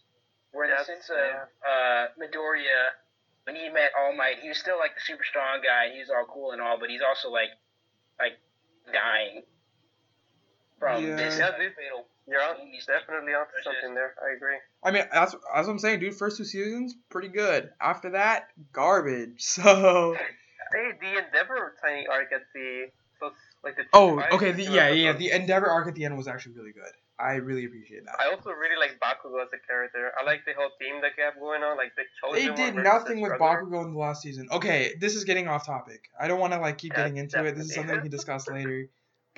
Where 0.50 0.66
in 0.66 0.74
the 0.74 0.82
sense 0.82 1.06
of 1.06 1.46
uh, 1.62 2.10
Midoriya, 2.18 2.98
when 3.46 3.54
he 3.54 3.70
met 3.70 3.94
All 3.94 4.10
Might, 4.10 4.42
he 4.42 4.48
was 4.48 4.58
still 4.58 4.82
like 4.82 4.98
the 4.98 5.04
super 5.06 5.22
strong 5.22 5.62
guy. 5.62 5.94
He 5.94 6.00
was 6.00 6.10
all 6.10 6.26
cool 6.26 6.50
and 6.50 6.60
all, 6.60 6.74
but 6.74 6.90
he's 6.90 7.06
also 7.06 7.30
like 7.30 7.54
like 8.18 8.34
dying 8.90 9.46
from 10.80 11.04
Yeah. 11.04 11.16
this 11.16 11.38
Yeah, 11.38 11.56
dude. 11.56 11.74
fatal. 11.76 12.06
You're 12.26 12.42
on, 12.42 12.56
He's 12.72 12.86
definitely 12.86 13.34
onto 13.34 13.50
That's 13.54 13.64
something 13.64 13.94
there. 13.94 14.14
I 14.20 14.34
agree. 14.34 14.56
I 14.82 14.90
mean, 14.90 15.04
that's 15.12 15.32
that's 15.32 15.66
what 15.66 15.72
I'm 15.72 15.78
saying, 15.78 16.00
dude. 16.00 16.14
First 16.16 16.38
two 16.38 16.44
seasons, 16.44 16.96
pretty 17.10 17.28
good. 17.28 17.70
After 17.80 18.10
that, 18.10 18.48
garbage. 18.72 19.42
So, 19.44 20.16
Hey, 20.72 20.92
the 21.00 21.18
Endeavor 21.18 21.74
tiny 21.82 22.06
arc 22.06 22.32
at 22.32 22.42
the 22.54 22.86
so 23.18 23.32
like 23.64 23.76
the 23.76 23.82
oh, 23.92 24.16
five 24.16 24.32
okay, 24.32 24.52
the, 24.52 24.62
yeah, 24.62 24.88
yeah, 24.90 25.12
the 25.12 25.30
Endeavor 25.32 25.68
arc 25.68 25.88
at 25.88 25.94
the 25.94 26.04
end 26.04 26.16
was 26.16 26.28
actually 26.28 26.54
really 26.54 26.72
good. 26.72 26.92
I 27.18 27.34
really 27.34 27.66
appreciate 27.66 28.04
that. 28.06 28.14
I 28.18 28.30
also 28.32 28.50
really 28.50 28.76
like 28.78 28.98
Bakugo 28.98 29.42
as 29.42 29.48
a 29.52 29.58
character. 29.66 30.10
I 30.18 30.24
like 30.24 30.44
the 30.46 30.52
whole 30.56 30.70
theme 30.78 31.02
that 31.02 31.12
they 31.16 31.22
have 31.22 31.34
going 31.38 31.62
on, 31.62 31.76
like 31.76 31.92
the 31.96 32.04
chosen 32.22 32.38
They 32.40 32.54
did 32.54 32.74
versus 32.76 32.84
nothing 32.84 33.20
with 33.20 33.36
brother. 33.36 33.62
Bakugo 33.62 33.84
in 33.84 33.92
the 33.92 33.98
last 33.98 34.22
season. 34.22 34.48
Okay, 34.52 34.94
this 35.00 35.16
is 35.16 35.24
getting 35.24 35.48
off 35.48 35.66
topic. 35.66 36.08
I 36.18 36.28
don't 36.28 36.40
want 36.40 36.52
to 36.54 36.60
like 36.60 36.78
keep 36.78 36.92
Yeah, 36.92 36.98
getting 37.02 37.16
into 37.18 37.44
it. 37.44 37.56
This 37.56 37.66
is 37.66 37.74
something 37.74 37.94
we 37.96 38.00
can 38.02 38.10
discuss 38.10 38.48
later. 38.50 38.88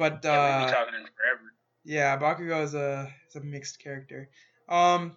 But 0.02 0.24
Yeah, 0.24 0.30
we've 0.32 0.54
uh, 0.54 0.66
been 0.66 0.74
talking 0.74 0.94
in 0.94 1.06
forever. 1.16 1.54
Yeah, 1.84 2.18
Bakugo 2.18 2.64
is 2.64 2.74
a 2.74 3.12
is 3.28 3.36
a 3.36 3.40
mixed 3.40 3.80
character. 3.80 4.30
Um, 4.68 5.16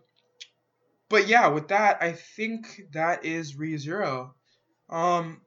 but 1.10 1.28
yeah, 1.28 1.48
with 1.48 1.70
that, 1.70 1.98
I 2.02 2.12
think 2.12 2.68
that 2.94 3.26
is 3.26 3.56
ReZero. 3.56 4.32
Um, 4.90 5.42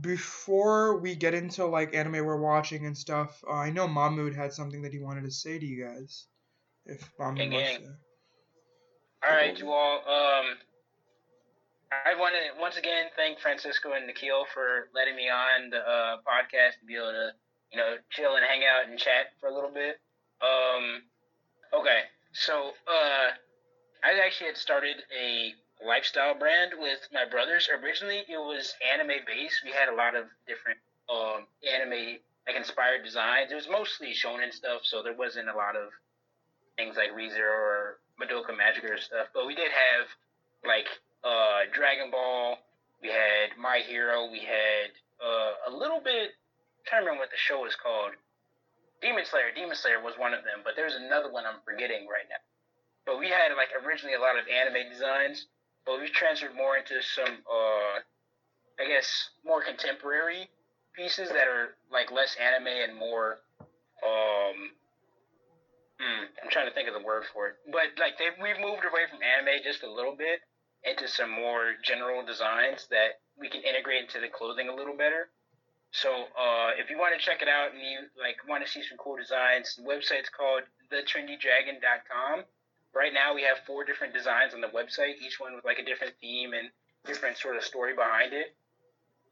before 0.00 0.98
we 0.98 1.14
get 1.14 1.34
into 1.34 1.64
like 1.66 1.94
anime 1.94 2.24
we're 2.24 2.40
watching 2.40 2.86
and 2.86 2.96
stuff, 2.96 3.42
uh, 3.48 3.54
I 3.54 3.70
know 3.70 3.88
Mahmoud 3.88 4.34
had 4.34 4.52
something 4.52 4.82
that 4.82 4.92
he 4.92 4.98
wanted 4.98 5.24
to 5.24 5.30
say 5.30 5.58
to 5.58 5.66
you 5.66 5.84
guys. 5.86 6.26
If 6.84 7.08
Mahmoud 7.18 7.52
wants 7.52 7.76
to. 7.78 7.96
All 9.22 9.36
right, 9.36 9.58
you 9.58 9.70
all. 9.70 9.96
Um, 9.98 10.56
I 11.90 12.14
want 12.18 12.34
to 12.34 12.60
once 12.60 12.76
again 12.76 13.06
thank 13.16 13.40
Francisco 13.40 13.92
and 13.92 14.06
Nikhil 14.06 14.46
for 14.54 14.88
letting 14.94 15.16
me 15.16 15.28
on 15.28 15.70
the 15.70 15.78
uh, 15.78 16.16
podcast 16.22 16.78
to 16.80 16.86
be 16.86 16.94
able 16.94 17.10
to, 17.10 17.30
you 17.72 17.78
know, 17.78 17.96
chill 18.10 18.36
and 18.36 18.44
hang 18.44 18.62
out 18.64 18.88
and 18.88 18.98
chat 18.98 19.32
for 19.40 19.48
a 19.48 19.54
little 19.54 19.70
bit. 19.70 20.00
Um, 20.42 21.02
okay, 21.72 22.08
so 22.32 22.72
uh, 22.88 23.30
I 24.02 24.18
actually 24.24 24.48
had 24.48 24.56
started 24.56 24.96
a 25.14 25.54
lifestyle 25.84 26.34
brand 26.34 26.72
with 26.78 27.00
my 27.12 27.24
brothers. 27.24 27.68
Originally, 27.82 28.24
it 28.28 28.38
was 28.38 28.74
anime 28.92 29.24
based. 29.26 29.62
We 29.64 29.70
had 29.70 29.88
a 29.88 29.94
lot 29.94 30.14
of 30.14 30.24
different 30.46 30.78
um, 31.08 31.46
anime 31.66 32.18
like 32.46 32.56
inspired 32.56 33.04
designs. 33.04 33.52
It 33.52 33.54
was 33.54 33.68
mostly 33.70 34.12
shonen 34.12 34.52
stuff, 34.52 34.82
so 34.84 35.02
there 35.02 35.14
wasn't 35.14 35.48
a 35.48 35.56
lot 35.56 35.76
of 35.76 35.90
things 36.76 36.96
like 36.96 37.12
ReZero 37.12 37.52
or 37.52 37.98
Madoka 38.20 38.50
Magica 38.56 38.94
or 38.94 38.98
stuff. 38.98 39.28
But 39.34 39.46
we 39.46 39.54
did 39.54 39.70
have 39.70 40.06
like 40.66 40.88
uh, 41.24 41.68
Dragon 41.72 42.10
Ball. 42.10 42.58
We 43.02 43.08
had 43.08 43.56
My 43.58 43.80
Hero. 43.86 44.30
We 44.30 44.40
had 44.40 44.90
uh, 45.20 45.72
a 45.72 45.76
little 45.76 46.00
bit. 46.00 46.30
Trying 46.86 47.02
to 47.02 47.06
remember 47.06 47.24
what 47.24 47.30
the 47.30 47.40
show 47.40 47.60
was 47.60 47.76
called. 47.76 48.12
Demon 49.00 49.24
Slayer. 49.24 49.52
Demon 49.54 49.76
Slayer 49.76 50.00
was 50.02 50.14
one 50.18 50.34
of 50.34 50.44
them, 50.44 50.60
but 50.64 50.76
there's 50.76 50.94
another 50.94 51.32
one 51.32 51.44
I'm 51.46 51.64
forgetting 51.64 52.04
right 52.04 52.28
now. 52.28 52.40
But 53.06 53.18
we 53.18 53.28
had 53.28 53.52
like 53.56 53.72
originally 53.72 54.14
a 54.14 54.20
lot 54.20 54.36
of 54.36 54.44
anime 54.48 54.92
designs, 54.92 55.46
but 55.86 56.00
we 56.00 56.08
transferred 56.08 56.54
more 56.54 56.76
into 56.76 57.00
some, 57.02 57.40
uh, 57.48 57.96
I 58.76 58.84
guess, 58.86 59.30
more 59.44 59.64
contemporary 59.64 60.48
pieces 60.92 61.28
that 61.30 61.48
are 61.48 61.76
like 61.90 62.10
less 62.12 62.36
anime 62.36 62.68
and 62.68 62.94
more, 62.94 63.40
um, 64.04 64.56
hmm, 65.98 66.24
I'm 66.42 66.50
trying 66.50 66.68
to 66.68 66.74
think 66.74 66.88
of 66.88 66.94
the 66.94 67.04
word 67.04 67.24
for 67.32 67.48
it. 67.48 67.54
But 67.72 67.96
like 67.98 68.18
they 68.18 68.28
we've 68.36 68.60
moved 68.60 68.84
away 68.84 69.08
from 69.08 69.24
anime 69.24 69.64
just 69.64 69.82
a 69.82 69.90
little 69.90 70.16
bit 70.16 70.40
into 70.84 71.08
some 71.08 71.30
more 71.30 71.76
general 71.82 72.24
designs 72.24 72.86
that 72.90 73.20
we 73.38 73.48
can 73.48 73.62
integrate 73.62 74.04
into 74.04 74.20
the 74.20 74.28
clothing 74.28 74.68
a 74.68 74.74
little 74.74 74.96
better. 74.96 75.28
So 75.92 76.30
uh, 76.38 76.70
if 76.78 76.88
you 76.88 76.98
want 76.98 77.18
to 77.18 77.20
check 77.20 77.42
it 77.42 77.48
out 77.48 77.74
and 77.74 77.82
you 77.82 78.06
like 78.18 78.38
want 78.48 78.64
to 78.64 78.70
see 78.70 78.82
some 78.82 78.98
cool 78.98 79.16
designs, 79.16 79.74
the 79.74 79.82
website's 79.82 80.30
called 80.30 80.62
thetrendydragon.com. 80.92 82.44
Right 82.94 83.12
now 83.14 83.34
we 83.34 83.42
have 83.42 83.58
four 83.66 83.84
different 83.84 84.14
designs 84.14 84.54
on 84.54 84.60
the 84.60 84.70
website, 84.70 85.18
each 85.22 85.38
one 85.38 85.54
with 85.54 85.64
like 85.64 85.78
a 85.78 85.84
different 85.84 86.14
theme 86.20 86.52
and 86.54 86.70
different 87.04 87.38
sort 87.38 87.56
of 87.56 87.62
story 87.62 87.94
behind 87.94 88.32
it. 88.32 88.54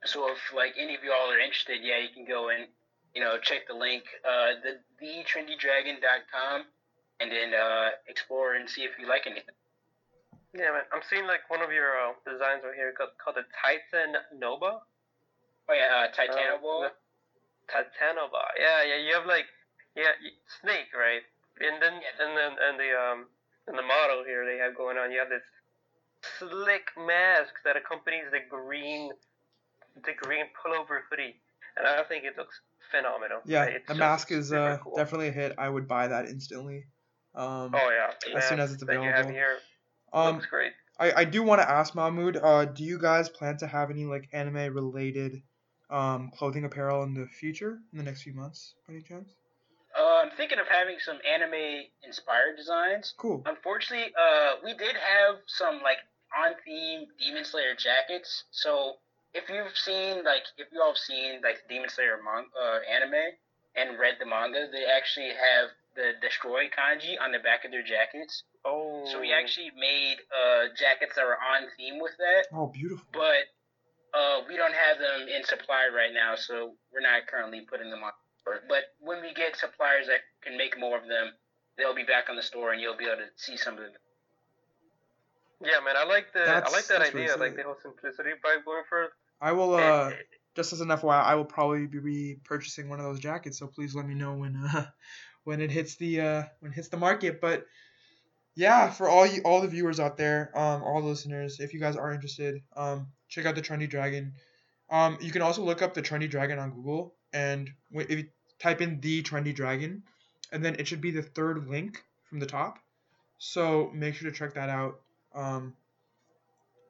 So 0.04 0.30
if 0.30 0.38
like 0.54 0.74
any 0.78 0.94
of 0.94 1.02
y'all 1.02 1.30
are 1.30 1.38
interested, 1.38 1.78
yeah, 1.82 1.98
you 1.98 2.10
can 2.14 2.24
go 2.24 2.50
and 2.50 2.66
you 3.14 3.22
know 3.22 3.38
check 3.38 3.66
the 3.66 3.74
link, 3.74 4.04
uh, 4.26 4.58
the 4.62 4.78
thetrendydragon.com, 4.98 6.62
and 7.20 7.30
then 7.30 7.54
uh, 7.54 7.90
explore 8.06 8.54
and 8.54 8.68
see 8.68 8.82
if 8.82 8.98
you 8.98 9.08
like 9.08 9.26
anything. 9.26 9.54
Yeah, 10.54 10.70
man. 10.72 10.86
I'm 10.94 11.02
seeing 11.08 11.26
like 11.26 11.46
one 11.48 11.62
of 11.62 11.70
your 11.70 11.94
uh, 11.98 12.14
designs 12.26 12.62
right 12.64 12.74
here 12.74 12.94
called, 12.96 13.10
called 13.22 13.36
the 13.36 13.46
Titan 13.62 14.16
Nova. 14.38 14.80
Oh 15.68 15.74
yeah, 15.74 16.04
uh, 16.04 16.08
Titanoball. 16.12 16.86
Uh, 16.86 16.88
Titanova. 17.68 18.44
Yeah, 18.58 18.84
yeah. 18.84 18.96
You 19.06 19.14
have 19.14 19.26
like 19.26 19.44
yeah 19.94 20.12
Snake, 20.60 20.88
right? 20.96 21.22
And 21.60 21.82
then 21.82 21.94
Yeah. 22.00 22.24
and 22.24 22.36
then 22.36 22.52
and 22.56 22.80
the 22.80 22.90
um 22.98 23.26
and 23.66 23.76
the 23.78 23.82
model 23.82 24.24
here 24.24 24.46
they 24.46 24.58
have 24.58 24.74
going 24.76 24.96
on. 24.96 25.12
You 25.12 25.18
have 25.18 25.28
this 25.28 25.44
slick 26.38 26.88
mask 26.96 27.52
that 27.64 27.76
accompanies 27.76 28.30
the 28.32 28.40
green 28.48 29.10
the 30.04 30.14
green 30.14 30.46
pullover 30.56 31.00
hoodie, 31.10 31.36
and 31.76 31.86
I 31.86 32.02
think 32.04 32.24
it 32.24 32.36
looks 32.38 32.60
phenomenal. 32.90 33.40
Yeah, 33.44 33.64
It's 33.64 33.88
the 33.88 33.94
mask 33.94 34.32
is 34.32 34.52
uh, 34.52 34.78
cool. 34.82 34.96
definitely 34.96 35.28
a 35.28 35.32
hit. 35.32 35.54
I 35.58 35.68
would 35.68 35.86
buy 35.88 36.08
that 36.08 36.26
instantly. 36.26 36.86
Um, 37.34 37.72
Oh 37.74 37.90
yeah, 37.90 38.36
as 38.36 38.48
soon 38.48 38.60
as 38.60 38.72
it's 38.72 38.82
available. 38.82 39.04
that 39.04 39.10
you 39.10 39.14
have 39.14 39.26
available. 39.26 39.34
here 39.34 39.58
um, 40.12 40.34
looks 40.36 40.46
great. 40.46 40.72
I, 40.98 41.12
I 41.12 41.24
do 41.24 41.42
want 41.42 41.60
to 41.60 41.70
ask 41.70 41.94
Mahmoud, 41.94 42.36
uh, 42.36 42.64
do 42.64 42.82
you 42.82 42.98
guys 42.98 43.28
plan 43.28 43.56
to 43.58 43.66
have 43.66 43.90
any 43.90 44.04
like 44.04 44.28
anime 44.32 44.74
related 44.74 45.42
um, 45.90 46.30
clothing 46.36 46.64
apparel 46.64 47.02
in 47.02 47.14
the 47.14 47.26
future 47.26 47.78
in 47.92 47.98
the 47.98 48.04
next 48.04 48.22
few 48.22 48.34
months, 48.34 48.74
by 48.86 48.94
any 48.94 49.02
chance? 49.02 49.34
Uh, 49.98 50.22
I'm 50.22 50.30
thinking 50.36 50.58
of 50.58 50.66
having 50.68 50.96
some 51.00 51.18
anime 51.28 51.84
inspired 52.04 52.56
designs. 52.56 53.14
Cool. 53.16 53.42
Unfortunately, 53.46 54.12
uh, 54.14 54.56
we 54.64 54.74
did 54.74 54.94
have 54.96 55.36
some 55.46 55.80
like 55.82 55.98
on 56.36 56.52
theme 56.64 57.06
Demon 57.18 57.44
Slayer 57.44 57.74
jackets. 57.74 58.44
So 58.50 58.94
if 59.34 59.48
you've 59.48 59.76
seen 59.76 60.24
like 60.24 60.42
if 60.58 60.68
you 60.72 60.80
all 60.80 60.88
have 60.92 60.98
seen 60.98 61.40
like 61.42 61.66
Demon 61.68 61.88
Slayer 61.88 62.20
mon- 62.22 62.50
uh, 62.54 62.78
anime 62.88 63.32
and 63.76 63.98
read 63.98 64.16
the 64.20 64.26
manga, 64.26 64.68
they 64.70 64.84
actually 64.84 65.28
have 65.30 65.70
the 65.96 66.12
destroy 66.20 66.68
kanji 66.68 67.16
on 67.20 67.32
the 67.32 67.38
back 67.38 67.64
of 67.64 67.70
their 67.72 67.82
jackets. 67.82 68.44
Oh, 68.64 69.04
So 69.10 69.20
we 69.20 69.32
actually 69.32 69.70
made 69.78 70.18
uh, 70.30 70.68
jackets 70.78 71.16
that 71.16 71.24
were 71.24 71.38
on 71.40 71.66
theme 71.76 71.98
with 72.00 72.12
that, 72.18 72.46
Oh, 72.52 72.66
beautiful. 72.68 73.06
but 73.12 73.48
uh, 74.14 74.40
we 74.48 74.56
don't 74.56 74.74
have 74.74 74.98
them 74.98 75.28
in 75.28 75.44
supply 75.44 75.88
right 75.94 76.12
now, 76.12 76.34
so 76.36 76.74
we're 76.92 77.00
not 77.00 77.26
currently 77.26 77.62
putting 77.68 77.90
them 77.90 78.02
on. 78.02 78.12
But 78.68 78.84
when 79.00 79.20
we 79.20 79.34
get 79.34 79.56
suppliers 79.56 80.06
that 80.06 80.20
can 80.42 80.56
make 80.56 80.78
more 80.78 80.96
of 80.96 81.06
them, 81.06 81.32
they'll 81.76 81.94
be 81.94 82.04
back 82.04 82.30
on 82.30 82.36
the 82.36 82.42
store, 82.42 82.72
and 82.72 82.80
you'll 82.80 82.96
be 82.96 83.04
able 83.04 83.16
to 83.16 83.28
see 83.36 83.56
some 83.56 83.74
of 83.74 83.80
them. 83.80 83.92
Yeah, 85.60 85.80
man, 85.84 85.96
I 85.96 86.04
like 86.04 86.32
the 86.32 86.40
I 86.40 86.70
like 86.70 86.86
that 86.86 87.00
that's 87.00 87.14
really 87.14 87.24
idea, 87.24 87.36
like 87.36 87.56
the 87.56 87.64
whole 87.64 87.76
simplicity 87.82 88.30
by 88.42 88.56
going 88.64 88.84
for. 88.88 89.08
I 89.40 89.52
will 89.52 89.74
uh, 89.74 90.12
just 90.54 90.72
as 90.72 90.80
an 90.80 90.88
FYI, 90.88 91.22
I 91.22 91.34
will 91.34 91.44
probably 91.44 91.86
be 91.86 92.36
purchasing 92.44 92.88
one 92.88 93.00
of 93.00 93.04
those 93.04 93.20
jackets. 93.20 93.58
So 93.58 93.66
please 93.66 93.94
let 93.94 94.06
me 94.06 94.14
know 94.14 94.34
when 94.34 94.56
uh, 94.56 94.86
when 95.44 95.60
it 95.60 95.70
hits 95.70 95.96
the 95.96 96.20
uh, 96.20 96.42
when 96.60 96.72
it 96.72 96.74
hits 96.74 96.88
the 96.88 96.96
market. 96.96 97.40
But 97.40 97.66
yeah, 98.54 98.90
for 98.90 99.08
all 99.08 99.26
you 99.26 99.42
all 99.44 99.60
the 99.60 99.68
viewers 99.68 100.00
out 100.00 100.16
there, 100.16 100.50
um, 100.54 100.82
all 100.82 101.00
the 101.00 101.08
listeners, 101.08 101.60
if 101.60 101.74
you 101.74 101.80
guys 101.80 101.96
are 101.96 102.12
interested, 102.12 102.62
um, 102.76 103.08
check 103.28 103.46
out 103.46 103.54
the 103.54 103.62
Trendy 103.62 103.88
Dragon. 103.88 104.34
Um, 104.90 105.18
you 105.20 105.30
can 105.30 105.42
also 105.42 105.62
look 105.62 105.82
up 105.82 105.94
the 105.94 106.02
Trendy 106.02 106.28
Dragon 106.30 106.58
on 106.58 106.70
Google, 106.70 107.14
and 107.32 107.70
if 107.92 108.10
you 108.10 108.26
type 108.58 108.80
in 108.80 109.00
the 109.00 109.22
Trendy 109.22 109.54
Dragon, 109.54 110.02
and 110.52 110.64
then 110.64 110.76
it 110.78 110.88
should 110.88 111.00
be 111.00 111.10
the 111.10 111.22
third 111.22 111.68
link 111.68 112.02
from 112.24 112.40
the 112.40 112.46
top. 112.46 112.78
So 113.38 113.90
make 113.94 114.14
sure 114.14 114.30
to 114.30 114.36
check 114.36 114.54
that 114.54 114.68
out. 114.68 115.00
Um, 115.34 115.74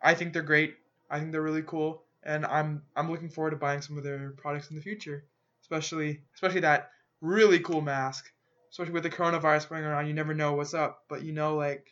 I 0.02 0.14
think 0.14 0.32
they're 0.32 0.42
great. 0.42 0.76
I 1.10 1.18
think 1.18 1.32
they're 1.32 1.42
really 1.42 1.62
cool, 1.62 2.02
and 2.22 2.46
I'm 2.46 2.82
I'm 2.96 3.10
looking 3.10 3.28
forward 3.28 3.50
to 3.50 3.56
buying 3.56 3.82
some 3.82 3.98
of 3.98 4.04
their 4.04 4.30
products 4.30 4.70
in 4.70 4.76
the 4.76 4.82
future, 4.82 5.24
especially 5.62 6.20
especially 6.34 6.60
that 6.60 6.90
really 7.20 7.58
cool 7.60 7.80
mask. 7.80 8.30
Especially 8.70 8.92
with 8.92 9.02
the 9.02 9.10
coronavirus 9.10 9.70
going 9.70 9.84
around, 9.84 10.08
you 10.08 10.12
never 10.12 10.34
know 10.34 10.52
what's 10.52 10.74
up, 10.74 11.04
but 11.08 11.22
you 11.22 11.32
know 11.32 11.56
like 11.56 11.86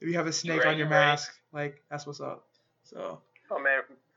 if 0.00 0.08
you 0.08 0.14
have 0.14 0.26
a 0.26 0.32
snake 0.32 0.64
right, 0.64 0.68
on 0.68 0.78
your 0.78 0.86
right. 0.86 1.06
mask, 1.06 1.32
like 1.52 1.82
that's 1.90 2.06
what's 2.06 2.20
up. 2.20 2.44
So 2.84 3.20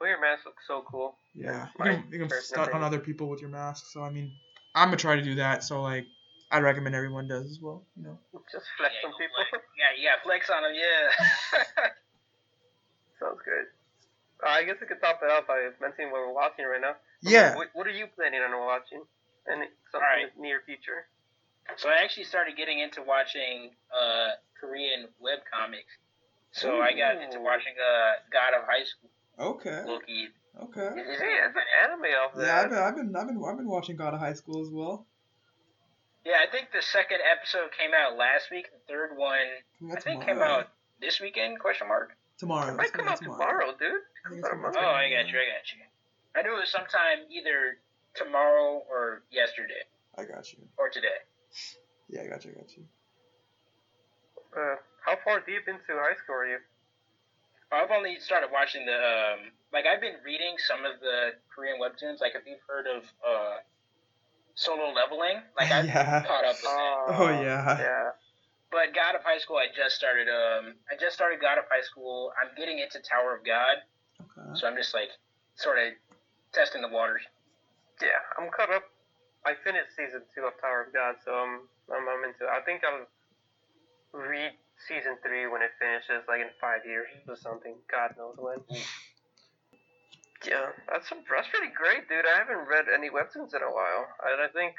well, 0.02 0.10
your 0.10 0.20
mask 0.20 0.46
looks 0.46 0.66
so 0.68 0.84
cool. 0.90 1.16
yeah, 1.36 1.68
you 1.78 1.84
can, 1.86 2.04
you 2.12 2.20
can 2.26 2.30
stunt 2.42 2.74
on 2.74 2.82
other 2.82 2.98
people 3.00 3.30
with 3.30 3.40
your 3.40 3.50
mask. 3.52 3.86
So 3.94 4.02
I 4.02 4.10
mean, 4.10 4.34
I'm 4.74 4.88
gonna 4.88 4.98
try 4.98 5.16
to 5.16 5.22
do 5.22 5.36
that. 5.36 5.64
So 5.64 5.82
like, 5.82 6.08
I'd 6.50 6.64
recommend 6.64 6.96
everyone 6.96 7.28
does 7.28 7.46
as 7.46 7.60
well. 7.62 7.86
You 7.96 8.04
know. 8.04 8.18
Just 8.52 8.66
flex 8.78 8.94
Yeah, 9.02 9.10
on 9.10 9.14
people. 9.14 9.36
flex. 9.52 9.64
Yeah, 9.78 9.94
you 10.02 10.10
got 10.10 10.24
flex 10.24 10.50
on 10.50 10.64
them, 10.64 10.74
yeah. 10.74 11.90
Sounds 13.20 13.40
good. 13.46 13.66
Uh, 14.44 14.50
I 14.50 14.64
guess 14.64 14.78
we 14.82 14.88
could 14.88 15.00
top 15.02 15.22
it 15.24 15.30
off 15.30 15.46
by 15.48 15.70
mentioning 15.80 16.12
what 16.12 16.22
we're 16.26 16.34
watching 16.34 16.66
right 16.66 16.82
now. 16.82 16.96
Yeah. 17.22 17.56
What, 17.56 17.70
what 17.74 17.86
are 17.88 17.94
you 17.94 18.08
planning 18.16 18.42
on 18.42 18.52
watching? 18.58 19.04
And 19.48 19.62
something 19.92 20.02
Alright. 20.02 20.34
in 20.34 20.42
the 20.42 20.42
near 20.42 20.62
future. 20.66 21.06
so 21.78 21.90
I 21.90 22.02
actually 22.04 22.26
started 22.26 22.58
getting 22.58 22.80
into 22.80 23.02
watching 23.02 23.72
uh, 23.94 24.38
Korean 24.60 25.08
web 25.20 25.40
comics. 25.50 25.94
So 26.52 26.82
I 26.82 26.92
got 26.94 27.22
into 27.22 27.40
watching 27.40 27.74
uh, 27.80 28.22
God 28.34 28.54
of 28.58 28.68
High 28.68 28.84
School, 28.84 29.10
Okay. 29.42 29.84
Loki. 29.86 30.28
Okay. 30.62 30.88
Is- 31.02 31.08
is 31.16 31.22
it- 31.22 31.44
it's 31.46 31.56
an 31.56 31.64
anime 31.84 32.06
off 32.22 32.32
Yeah. 32.38 32.62
I've 32.62 32.70
been, 32.70 32.78
I've 32.80 32.96
been, 32.96 33.16
I've 33.16 33.28
been, 33.28 33.44
I've 33.44 33.58
been 33.58 33.68
watching 33.70 33.96
God 33.96 34.14
of 34.14 34.20
High 34.20 34.34
School 34.34 34.62
as 34.62 34.70
well. 34.70 35.08
Yeah, 36.24 36.38
I 36.48 36.52
think 36.52 36.72
the 36.72 36.82
second 36.84 37.18
episode 37.26 37.72
came 37.78 37.92
out 37.96 38.16
last 38.16 38.52
week. 38.52 38.70
The 38.72 38.80
third 38.94 39.18
one, 39.18 39.32
I 39.40 39.62
That's 39.90 40.04
think, 40.04 40.24
came 40.24 40.38
out 40.40 40.70
this 41.00 41.20
weekend? 41.20 41.60
Question 41.60 41.88
mark. 41.88 42.16
tomorrow. 42.38 42.70
It 42.74 42.78
might 42.78 42.84
It's 42.84 42.92
come 42.92 43.06
coming 43.06 43.14
out 43.14 43.22
tomorrow, 43.22 43.72
dude. 43.78 44.02
I 44.26 44.30
think 44.30 44.42
Comes 44.44 44.54
tomorrow. 44.54 44.74
tomorrow. 44.74 44.92
Oh, 44.94 44.96
I 44.96 45.10
got 45.10 45.30
you. 45.32 45.40
I 45.40 45.46
got 45.50 45.66
you. 45.74 45.82
I 46.36 46.42
knew 46.44 46.56
it 46.56 46.60
was 46.60 46.70
sometime 46.72 47.26
either 47.30 47.78
tomorrow 48.14 48.84
or 48.90 49.24
yesterday 49.32 49.82
I 50.18 50.26
got 50.26 50.52
you. 50.54 50.60
or 50.78 50.90
today. 50.90 51.08
Yeah, 52.08 52.22
I 52.22 52.28
got 52.28 52.46
you. 52.46 52.52
I 52.52 52.54
got 52.62 52.78
you. 52.78 52.86
Uh, 54.56 54.76
how 55.06 55.16
far 55.24 55.40
deep 55.40 55.68
into 55.68 55.82
high 55.98 56.16
school 56.22 56.36
are 56.36 56.46
you? 56.48 56.58
I've 57.72 57.92
only 57.92 58.20
started 58.20 58.50
watching 58.52 58.86
the 58.86 58.96
um, 58.96 59.40
like 59.74 59.86
I've 59.86 60.02
been 60.02 60.20
reading 60.26 60.56
some 60.68 60.84
of 60.86 61.00
the 61.00 61.32
Korean 61.54 61.80
webtoons. 61.80 62.20
Like 62.20 62.34
if 62.36 62.44
you've 62.46 62.64
heard 62.68 62.86
of 62.88 63.04
uh, 63.26 63.58
Solo 64.56 64.92
Leveling, 64.92 65.42
like 65.58 65.72
I've 65.76 65.86
Yeah. 65.86 66.24
caught 66.28 66.44
up 66.46 66.56
with 66.60 66.66
it. 66.66 67.16
Oh, 67.20 67.42
yeah. 67.42 67.80
Yeah. 67.80 68.10
But 68.72 68.96
God 68.96 69.16
of 69.16 69.24
High 69.24 69.38
School, 69.40 69.58
I 69.58 69.68
just 69.76 69.96
started. 69.96 70.28
Um, 70.32 70.76
I 70.92 70.96
just 71.00 71.16
started 71.16 71.40
God 71.42 71.58
of 71.58 71.66
High 71.70 71.84
School. 71.84 72.32
I'm 72.40 72.56
getting 72.56 72.80
into 72.80 73.00
Tower 73.04 73.36
of 73.36 73.44
God, 73.46 73.84
Okay. 74.22 74.48
so 74.56 74.68
I'm 74.68 74.76
just 74.78 74.94
like 74.94 75.10
sort 75.56 75.78
of 75.78 75.92
testing 76.54 76.82
the 76.82 76.88
waters. 76.88 77.22
Yeah, 78.02 78.16
I'm 78.40 78.50
caught 78.50 78.72
up. 78.72 78.84
I 79.46 79.56
finished 79.64 79.92
season 79.98 80.22
two 80.34 80.44
of 80.48 80.54
Tower 80.62 80.88
of 80.88 80.94
God, 80.94 81.16
so 81.26 81.32
I'm 81.36 81.68
I'm, 81.92 82.08
I'm 82.08 82.24
into. 82.24 82.48
I 82.48 82.62
think 82.64 82.84
I'll 82.88 83.08
read 84.16 84.52
season 84.88 85.18
three 85.22 85.48
when 85.48 85.62
it 85.62 85.72
finishes, 85.80 86.26
like 86.28 86.42
in 86.42 86.50
five 86.60 86.86
years 86.86 87.08
or 87.28 87.36
something. 87.36 87.76
God 87.90 88.16
knows 88.18 88.36
when. 88.38 88.60
Yeah, 90.42 90.74
that's 90.90 91.06
that's 91.10 91.50
pretty 91.54 91.70
great, 91.74 92.10
dude. 92.10 92.26
I 92.26 92.34
haven't 92.42 92.66
read 92.66 92.90
any 92.90 93.14
webtoons 93.14 93.54
in 93.54 93.62
a 93.62 93.70
while, 93.70 94.10
and 94.26 94.42
I 94.42 94.50
think 94.50 94.74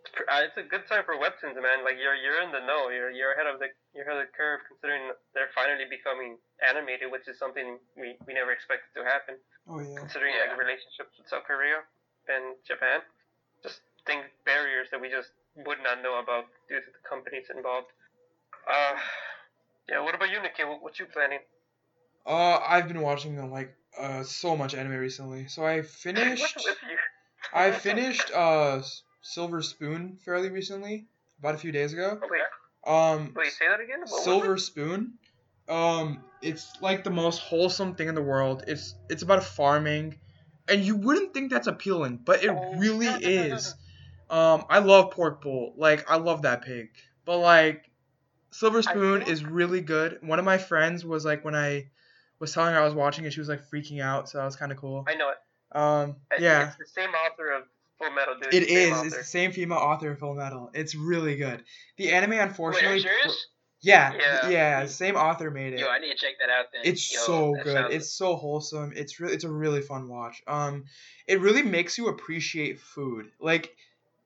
it's 0.00 0.12
pr- 0.16 0.24
uh, 0.32 0.48
it's 0.48 0.56
a 0.56 0.64
good 0.64 0.88
time 0.88 1.04
for 1.04 1.12
webtoons, 1.20 1.60
man. 1.60 1.84
Like 1.84 2.00
you're 2.00 2.16
you're 2.16 2.40
in 2.40 2.56
the 2.56 2.64
know. 2.64 2.88
You're 2.88 3.12
you're 3.12 3.36
ahead 3.36 3.44
of 3.44 3.60
the 3.60 3.68
you're 3.92 4.08
ahead 4.08 4.16
of 4.16 4.24
the 4.24 4.32
curve, 4.32 4.64
considering 4.64 5.12
they're 5.36 5.52
finally 5.52 5.84
becoming 5.84 6.40
animated, 6.64 7.12
which 7.12 7.28
is 7.28 7.36
something 7.36 7.76
we, 8.00 8.16
we 8.24 8.32
never 8.32 8.48
expected 8.48 8.88
to 8.96 9.04
happen 9.04 9.36
Oh 9.68 9.76
yeah. 9.84 9.92
considering 10.00 10.32
Yeah. 10.32 10.48
like 10.48 10.56
relationships 10.56 11.12
with 11.20 11.28
South 11.28 11.44
Korea 11.44 11.84
and 12.32 12.56
Japan. 12.64 13.04
Just 13.60 13.84
think 14.08 14.24
barriers 14.48 14.88
that 14.88 15.00
we 15.04 15.12
just 15.12 15.36
would 15.68 15.84
not 15.84 16.00
know 16.00 16.16
about 16.16 16.48
due 16.72 16.80
to 16.80 16.90
the 16.96 17.02
companies 17.04 17.52
involved. 17.52 17.92
Uh, 18.66 18.96
yeah. 19.88 20.00
What 20.00 20.14
about 20.14 20.30
you, 20.30 20.42
Nikki? 20.42 20.64
What, 20.64 20.82
what 20.82 20.98
you 20.98 21.06
planning? 21.06 21.40
Uh, 22.26 22.58
I've 22.66 22.88
been 22.88 23.00
watching 23.00 23.38
uh, 23.38 23.46
like 23.46 23.74
uh 23.98 24.22
so 24.24 24.56
much 24.56 24.74
anime 24.74 24.96
recently. 24.96 25.46
So 25.48 25.64
I 25.64 25.82
finished. 25.82 26.42
What's 26.42 26.54
with 26.66 26.76
you? 26.90 26.96
I 27.54 27.70
finished 27.70 28.30
uh 28.34 28.82
Silver 29.22 29.62
Spoon 29.62 30.18
fairly 30.24 30.50
recently, 30.50 31.06
about 31.38 31.54
a 31.54 31.58
few 31.58 31.72
days 31.72 31.92
ago. 31.92 32.20
Wait, 32.30 32.92
Um, 32.92 33.32
wait. 33.36 33.52
Say 33.52 33.68
that 33.68 33.80
again. 33.80 34.00
What 34.00 34.22
Silver? 34.24 34.56
Spoon. 34.58 35.14
Um, 35.68 36.22
it's 36.42 36.72
like 36.80 37.02
the 37.02 37.10
most 37.10 37.38
wholesome 37.40 37.94
thing 37.96 38.08
in 38.08 38.14
the 38.14 38.22
world. 38.22 38.64
It's 38.68 38.94
it's 39.08 39.22
about 39.22 39.42
farming, 39.44 40.18
and 40.68 40.82
you 40.84 40.96
wouldn't 40.96 41.34
think 41.34 41.50
that's 41.50 41.66
appealing, 41.66 42.20
but 42.24 42.44
it 42.44 42.50
Oh, 42.50 42.74
really 42.76 43.06
no, 43.06 43.12
no, 43.12 43.18
no, 43.18 43.54
is. 43.54 43.74
Um, 44.28 44.64
I 44.68 44.78
love 44.80 45.10
Pork 45.12 45.42
Bowl. 45.42 45.74
Like 45.76 46.08
I 46.10 46.16
love 46.16 46.42
that 46.42 46.62
pig. 46.62 46.90
But 47.24 47.38
like, 47.38 47.90
Silver 48.58 48.82
Spoon 48.82 49.22
is 49.22 49.44
really 49.44 49.80
good. 49.80 50.18
One 50.22 50.38
of 50.38 50.44
my 50.44 50.58
friends 50.58 51.04
was 51.04 51.24
like 51.24 51.44
when 51.44 51.54
I 51.54 51.88
was 52.38 52.52
telling 52.52 52.72
her 52.74 52.80
I 52.80 52.84
was 52.84 52.94
watching 52.94 53.24
it, 53.24 53.32
she 53.32 53.40
was 53.40 53.48
like 53.48 53.62
freaking 53.70 54.00
out. 54.02 54.28
So 54.28 54.38
that 54.38 54.44
was 54.44 54.56
kind 54.56 54.72
of 54.72 54.78
cool. 54.78 55.04
I 55.08 55.14
know 55.14 55.30
it. 55.30 55.76
Um, 55.76 56.16
It- 56.32 56.40
yeah. 56.40 56.68
It's 56.68 56.76
the 56.76 56.86
same 56.86 57.10
author 57.10 57.52
of 57.52 57.64
Full 57.98 58.10
Metal, 58.10 58.34
dude. 58.40 58.54
It 58.54 58.68
is. 58.68 58.92
Author. 58.92 59.06
It's 59.06 59.16
the 59.16 59.24
same 59.24 59.52
female 59.52 59.78
author 59.78 60.10
of 60.12 60.18
Full 60.18 60.34
Metal. 60.34 60.70
It's 60.74 60.94
really 60.94 61.36
good. 61.36 61.64
The 61.96 62.12
anime, 62.12 62.30
Wait, 62.30 62.38
are 62.38 62.42
unfortunately, 62.42 62.94
you 62.96 63.00
serious? 63.02 63.46
yeah, 63.80 64.12
Yeah. 64.18 64.48
yeah, 64.48 64.86
same 64.86 65.16
author 65.16 65.50
made 65.50 65.74
it. 65.74 65.80
Yo, 65.80 65.88
I 65.88 65.98
need 65.98 66.10
to 66.12 66.16
check 66.16 66.38
that 66.40 66.50
out 66.50 66.66
then. 66.72 66.82
It's 66.84 67.12
Yo, 67.12 67.20
so 67.20 67.54
good. 67.62 67.72
sounds- 67.74 67.94
It's 67.94 68.10
so 68.10 68.36
wholesome. 68.36 68.92
It's 68.96 69.18
really 69.20 69.34
it's 69.34 69.44
a 69.44 69.50
really 69.50 69.80
fun 69.82 70.08
watch. 70.08 70.42
Um, 70.46 70.84
it 71.26 71.40
really 71.40 71.62
makes 71.62 71.96
you 71.98 72.08
appreciate 72.08 72.80
food. 72.80 73.30
Like, 73.40 73.74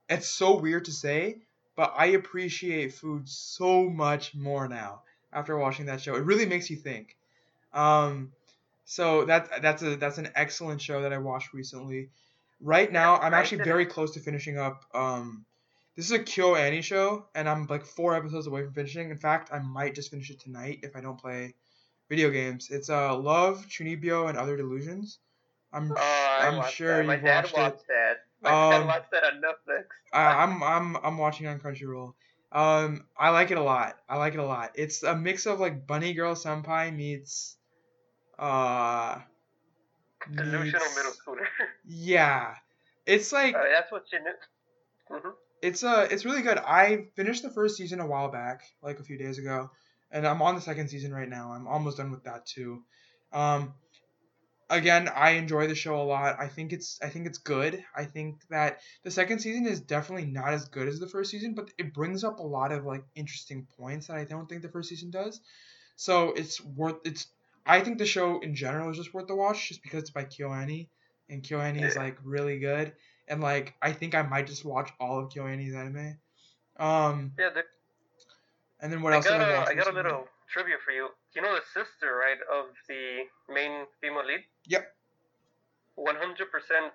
it's 0.08 0.28
so 0.28 0.56
weird 0.58 0.84
to 0.86 0.92
say, 0.92 1.38
but 1.76 1.94
I 1.96 2.06
appreciate 2.06 2.94
food 2.94 3.28
so 3.28 3.88
much 3.88 4.34
more 4.34 4.68
now. 4.68 5.02
after 5.32 5.56
watching 5.56 5.86
that 5.86 6.00
show. 6.00 6.14
It 6.16 6.24
really 6.24 6.46
makes 6.46 6.68
you 6.70 6.76
think. 6.76 7.16
Um, 7.72 8.32
so 8.84 9.24
that 9.26 9.62
that's 9.62 9.82
a 9.82 9.94
that's 9.96 10.18
an 10.18 10.28
excellent 10.34 10.80
show 10.82 11.02
that 11.02 11.12
I 11.12 11.18
watched 11.18 11.52
recently. 11.54 12.10
Right 12.60 12.90
now, 12.92 13.16
I'm 13.16 13.32
actually 13.32 13.62
very 13.64 13.86
close 13.86 14.10
to 14.14 14.20
finishing 14.20 14.58
up. 14.58 14.84
Um, 14.92 15.44
this 15.96 16.04
is 16.06 16.10
a 16.12 16.18
KyoAni 16.18 16.82
show, 16.82 17.26
and 17.34 17.48
I'm 17.48 17.66
like 17.66 17.84
four 17.84 18.14
episodes 18.16 18.46
away 18.48 18.64
from 18.64 18.72
finishing. 18.74 19.10
In 19.10 19.18
fact, 19.18 19.50
I 19.52 19.60
might 19.60 19.94
just 19.94 20.10
finish 20.10 20.30
it 20.30 20.40
tonight 20.40 20.80
if 20.82 20.96
I 20.96 21.00
don't 21.00 21.18
play 21.18 21.54
video 22.08 22.30
games. 22.30 22.68
It's 22.70 22.90
uh 22.90 23.16
Love, 23.16 23.66
Chunibyo, 23.68 24.28
and 24.28 24.36
Other 24.36 24.56
Delusions. 24.56 25.18
I'm 25.72 25.92
Oh, 25.96 26.38
I'm 26.40 26.68
sure 26.70 27.06
that. 27.06 27.22
Dad 27.22 27.44
watched 27.44 27.56
watched 27.56 27.74
it. 27.82 27.86
that. 27.88 28.16
Dad 28.42 28.52
Um, 28.80 28.86
watched 28.86 29.10
that 29.12 29.24
on 29.24 29.40
Netflix. 29.42 29.84
I, 30.12 30.42
I'm 30.42 30.62
I'm 30.62 30.96
I'm 30.96 31.18
watching 31.18 31.46
on 31.46 31.60
Crunchyroll. 31.60 32.14
Um, 32.52 33.06
I 33.16 33.30
like 33.30 33.50
it 33.50 33.58
a 33.58 33.62
lot. 33.62 33.96
I 34.08 34.16
like 34.16 34.34
it 34.34 34.40
a 34.40 34.44
lot. 34.44 34.72
It's 34.74 35.02
a 35.02 35.14
mix 35.14 35.46
of 35.46 35.60
like 35.60 35.86
Bunny 35.86 36.14
Girl 36.14 36.34
Senpai 36.34 36.94
meets, 36.94 37.56
uh, 38.38 39.18
Delusional 40.34 40.62
meets- 40.86 40.96
middle 40.96 41.12
schooler. 41.12 41.46
Yeah, 41.86 42.54
it's 43.06 43.32
like 43.32 43.54
uh, 43.54 43.62
that's 43.72 43.90
what 43.92 44.04
you 44.12 44.20
knew. 44.20 45.18
hmm 45.18 45.30
it's 45.62 45.84
uh 45.84 46.08
it's 46.10 46.24
really 46.24 46.42
good. 46.42 46.58
I 46.58 47.06
finished 47.16 47.42
the 47.42 47.50
first 47.50 47.76
season 47.76 48.00
a 48.00 48.06
while 48.06 48.30
back, 48.30 48.62
like 48.82 48.98
a 48.98 49.02
few 49.04 49.18
days 49.18 49.38
ago, 49.38 49.70
and 50.10 50.26
I'm 50.26 50.40
on 50.42 50.54
the 50.54 50.60
second 50.60 50.88
season 50.88 51.12
right 51.12 51.28
now. 51.28 51.52
I'm 51.52 51.66
almost 51.68 51.98
done 51.98 52.10
with 52.10 52.24
that 52.24 52.46
too. 52.46 52.82
Um, 53.32 53.74
again, 54.70 55.08
I 55.14 55.32
enjoy 55.32 55.66
the 55.66 55.74
show 55.74 56.00
a 56.00 56.04
lot. 56.04 56.36
I 56.38 56.48
think 56.48 56.72
it's 56.72 56.98
I 57.02 57.08
think 57.08 57.26
it's 57.26 57.38
good. 57.38 57.84
I 57.94 58.04
think 58.04 58.40
that 58.48 58.80
the 59.02 59.10
second 59.10 59.40
season 59.40 59.66
is 59.66 59.80
definitely 59.80 60.26
not 60.26 60.54
as 60.54 60.66
good 60.66 60.88
as 60.88 60.98
the 60.98 61.08
first 61.08 61.30
season, 61.30 61.54
but 61.54 61.70
it 61.76 61.92
brings 61.92 62.24
up 62.24 62.38
a 62.38 62.46
lot 62.46 62.72
of 62.72 62.84
like 62.86 63.04
interesting 63.14 63.66
points 63.78 64.06
that 64.06 64.16
I 64.16 64.24
don't 64.24 64.48
think 64.48 64.62
the 64.62 64.68
first 64.70 64.88
season 64.88 65.10
does. 65.10 65.40
So 65.96 66.32
it's 66.32 66.64
worth 66.64 66.96
it's. 67.04 67.26
I 67.66 67.80
think 67.80 67.98
the 67.98 68.06
show 68.06 68.40
in 68.40 68.54
general 68.54 68.90
is 68.90 68.96
just 68.96 69.12
worth 69.12 69.26
the 69.26 69.34
watch, 69.36 69.68
just 69.68 69.82
because 69.82 70.00
it's 70.00 70.10
by 70.10 70.24
KyoAni, 70.24 70.88
and 71.28 71.42
KyoAni 71.42 71.82
is 71.82 71.96
like 71.96 72.16
really 72.24 72.58
good, 72.58 72.94
and 73.28 73.42
like 73.42 73.74
I 73.82 73.92
think 73.92 74.14
I 74.14 74.22
might 74.22 74.46
just 74.46 74.64
watch 74.64 74.90
all 74.98 75.18
of 75.18 75.30
KyoAni's 75.30 75.74
anime. 75.74 76.18
Um, 76.78 77.32
Yeah, 77.38 77.50
the, 77.50 77.64
and 78.80 78.90
then 78.90 79.02
what 79.02 79.12
I 79.12 79.16
else 79.16 79.26
got 79.26 79.40
a? 79.40 79.70
I 79.70 79.74
got 79.74 79.88
a 79.88 79.92
little 79.92 80.26
trivia 80.48 80.76
for 80.82 80.92
you. 80.92 81.08
You 81.34 81.42
know 81.42 81.54
the 81.54 81.62
sister, 81.72 82.14
right, 82.16 82.38
of 82.52 82.66
the 82.88 83.24
main 83.52 83.86
female 84.00 84.26
lead? 84.26 84.40
Yep. 84.66 84.84
100% 85.98 86.10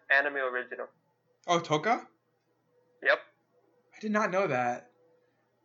anime 0.10 0.36
original. 0.38 0.88
Oh, 1.48 1.60
Toka. 1.60 2.02
Yep. 3.04 3.20
I 3.96 4.00
did 4.02 4.12
not 4.12 4.32
know 4.32 4.48
that. 4.48 4.90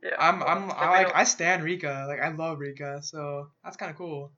Yeah. 0.03 0.17
I'm 0.19 0.43
I'm 0.43 0.71
I 0.73 1.03
like 1.05 1.15
I 1.15 1.25
stand 1.25 1.63
Rika. 1.63 2.07
Like 2.09 2.21
I 2.21 2.29
love 2.33 2.59
Rika, 2.59 3.03
so 3.03 3.49
that's 3.63 3.77
kind 3.77 3.91
of 3.91 3.99
cool. 3.99 4.31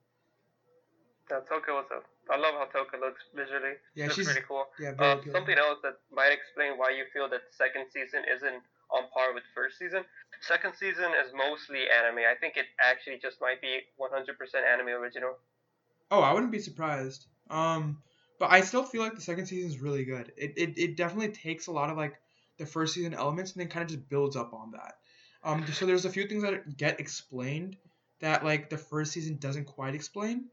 Yeah, 1.31 1.39
Toka 1.47 1.71
was 1.71 1.85
a. 1.91 2.01
I 2.33 2.37
love 2.37 2.55
how 2.55 2.65
Toka 2.65 2.97
looks 2.97 3.23
visually. 3.35 3.75
Yeah, 3.95 4.05
Looks 4.05 4.15
she's 4.15 4.25
pretty 4.25 4.41
cool. 4.47 4.65
yeah 4.79 4.91
very 4.93 5.11
Um, 5.11 5.19
appealing. 5.19 5.35
something 5.39 5.57
else 5.57 5.79
that 5.83 5.99
might 6.11 6.31
explain 6.33 6.77
why 6.77 6.89
you 6.91 7.05
feel 7.13 7.29
that 7.29 7.41
second 7.51 7.85
season 7.93 8.23
isn't 8.35 8.63
on 8.91 9.03
par 9.13 9.33
with 9.33 9.43
first 9.55 9.77
season. 9.77 10.03
Second 10.41 10.73
season 10.79 11.11
is 11.25 11.31
mostly 11.33 11.85
anime. 11.89 12.19
I 12.19 12.35
think 12.39 12.57
it 12.57 12.65
actually 12.81 13.19
just 13.21 13.39
might 13.39 13.61
be 13.61 13.79
100% 13.99 14.73
anime 14.73 14.87
original. 14.89 15.37
Oh, 16.11 16.21
I 16.21 16.33
wouldn't 16.33 16.51
be 16.51 16.59
surprised. 16.59 17.25
Um, 17.49 18.01
but 18.39 18.51
I 18.51 18.61
still 18.61 18.83
feel 18.83 19.01
like 19.01 19.15
the 19.15 19.21
second 19.21 19.45
season 19.45 19.69
is 19.69 19.79
really 19.79 20.05
good. 20.05 20.31
It, 20.37 20.53
it 20.57 20.77
it 20.77 20.97
definitely 20.97 21.29
takes 21.29 21.67
a 21.67 21.71
lot 21.71 21.89
of 21.89 21.97
like 21.97 22.15
the 22.57 22.65
first 22.65 22.93
season 22.93 23.13
elements 23.13 23.53
and 23.53 23.61
then 23.61 23.69
kind 23.69 23.83
of 23.83 23.89
just 23.89 24.09
builds 24.09 24.35
up 24.35 24.53
on 24.53 24.71
that. 24.71 24.95
Um, 25.43 25.65
so 25.67 25.85
there's 25.85 26.05
a 26.05 26.09
few 26.09 26.27
things 26.27 26.43
that 26.43 26.77
get 26.77 26.99
explained 26.99 27.77
that 28.19 28.43
like 28.43 28.69
the 28.69 28.77
first 28.77 29.11
season 29.11 29.37
doesn't 29.37 29.65
quite 29.65 29.95
explain. 29.95 30.45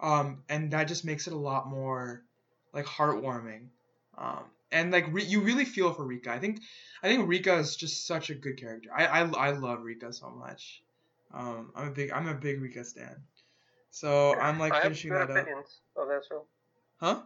Um, 0.00 0.42
and 0.48 0.72
that 0.72 0.88
just 0.88 1.04
makes 1.04 1.26
it 1.26 1.32
a 1.32 1.38
lot 1.38 1.68
more 1.68 2.24
like 2.72 2.86
heartwarming. 2.86 3.68
Um, 4.18 4.44
and 4.74 4.90
like 4.90 5.06
re- 5.10 5.24
you 5.24 5.40
really 5.40 5.64
feel 5.64 5.94
for 5.94 6.04
Rika. 6.04 6.32
I 6.32 6.38
think 6.38 6.60
I 7.02 7.08
think 7.08 7.28
Rika 7.28 7.56
is 7.58 7.76
just 7.76 8.06
such 8.06 8.28
a 8.30 8.34
good 8.34 8.60
character. 8.60 8.90
I 8.94 9.06
I, 9.06 9.20
I 9.48 9.50
love 9.52 9.82
Rika 9.82 10.12
so 10.12 10.30
much. 10.30 10.82
Um, 11.32 11.72
I'm 11.74 11.88
a 11.88 11.90
big 11.92 12.10
I'm 12.10 12.28
a 12.28 12.34
big 12.34 12.60
Rika 12.60 12.84
stan. 12.84 13.16
So 13.90 14.34
I'm 14.34 14.58
like 14.58 14.72
I 14.72 14.76
have 14.76 14.82
finishing 14.82 15.10
good 15.10 15.28
that 15.28 15.30
up. 15.30 15.42
opinions 15.42 15.80
of 15.96 16.08
that 16.08 16.22
show. 16.28 16.44
Huh? 16.96 17.22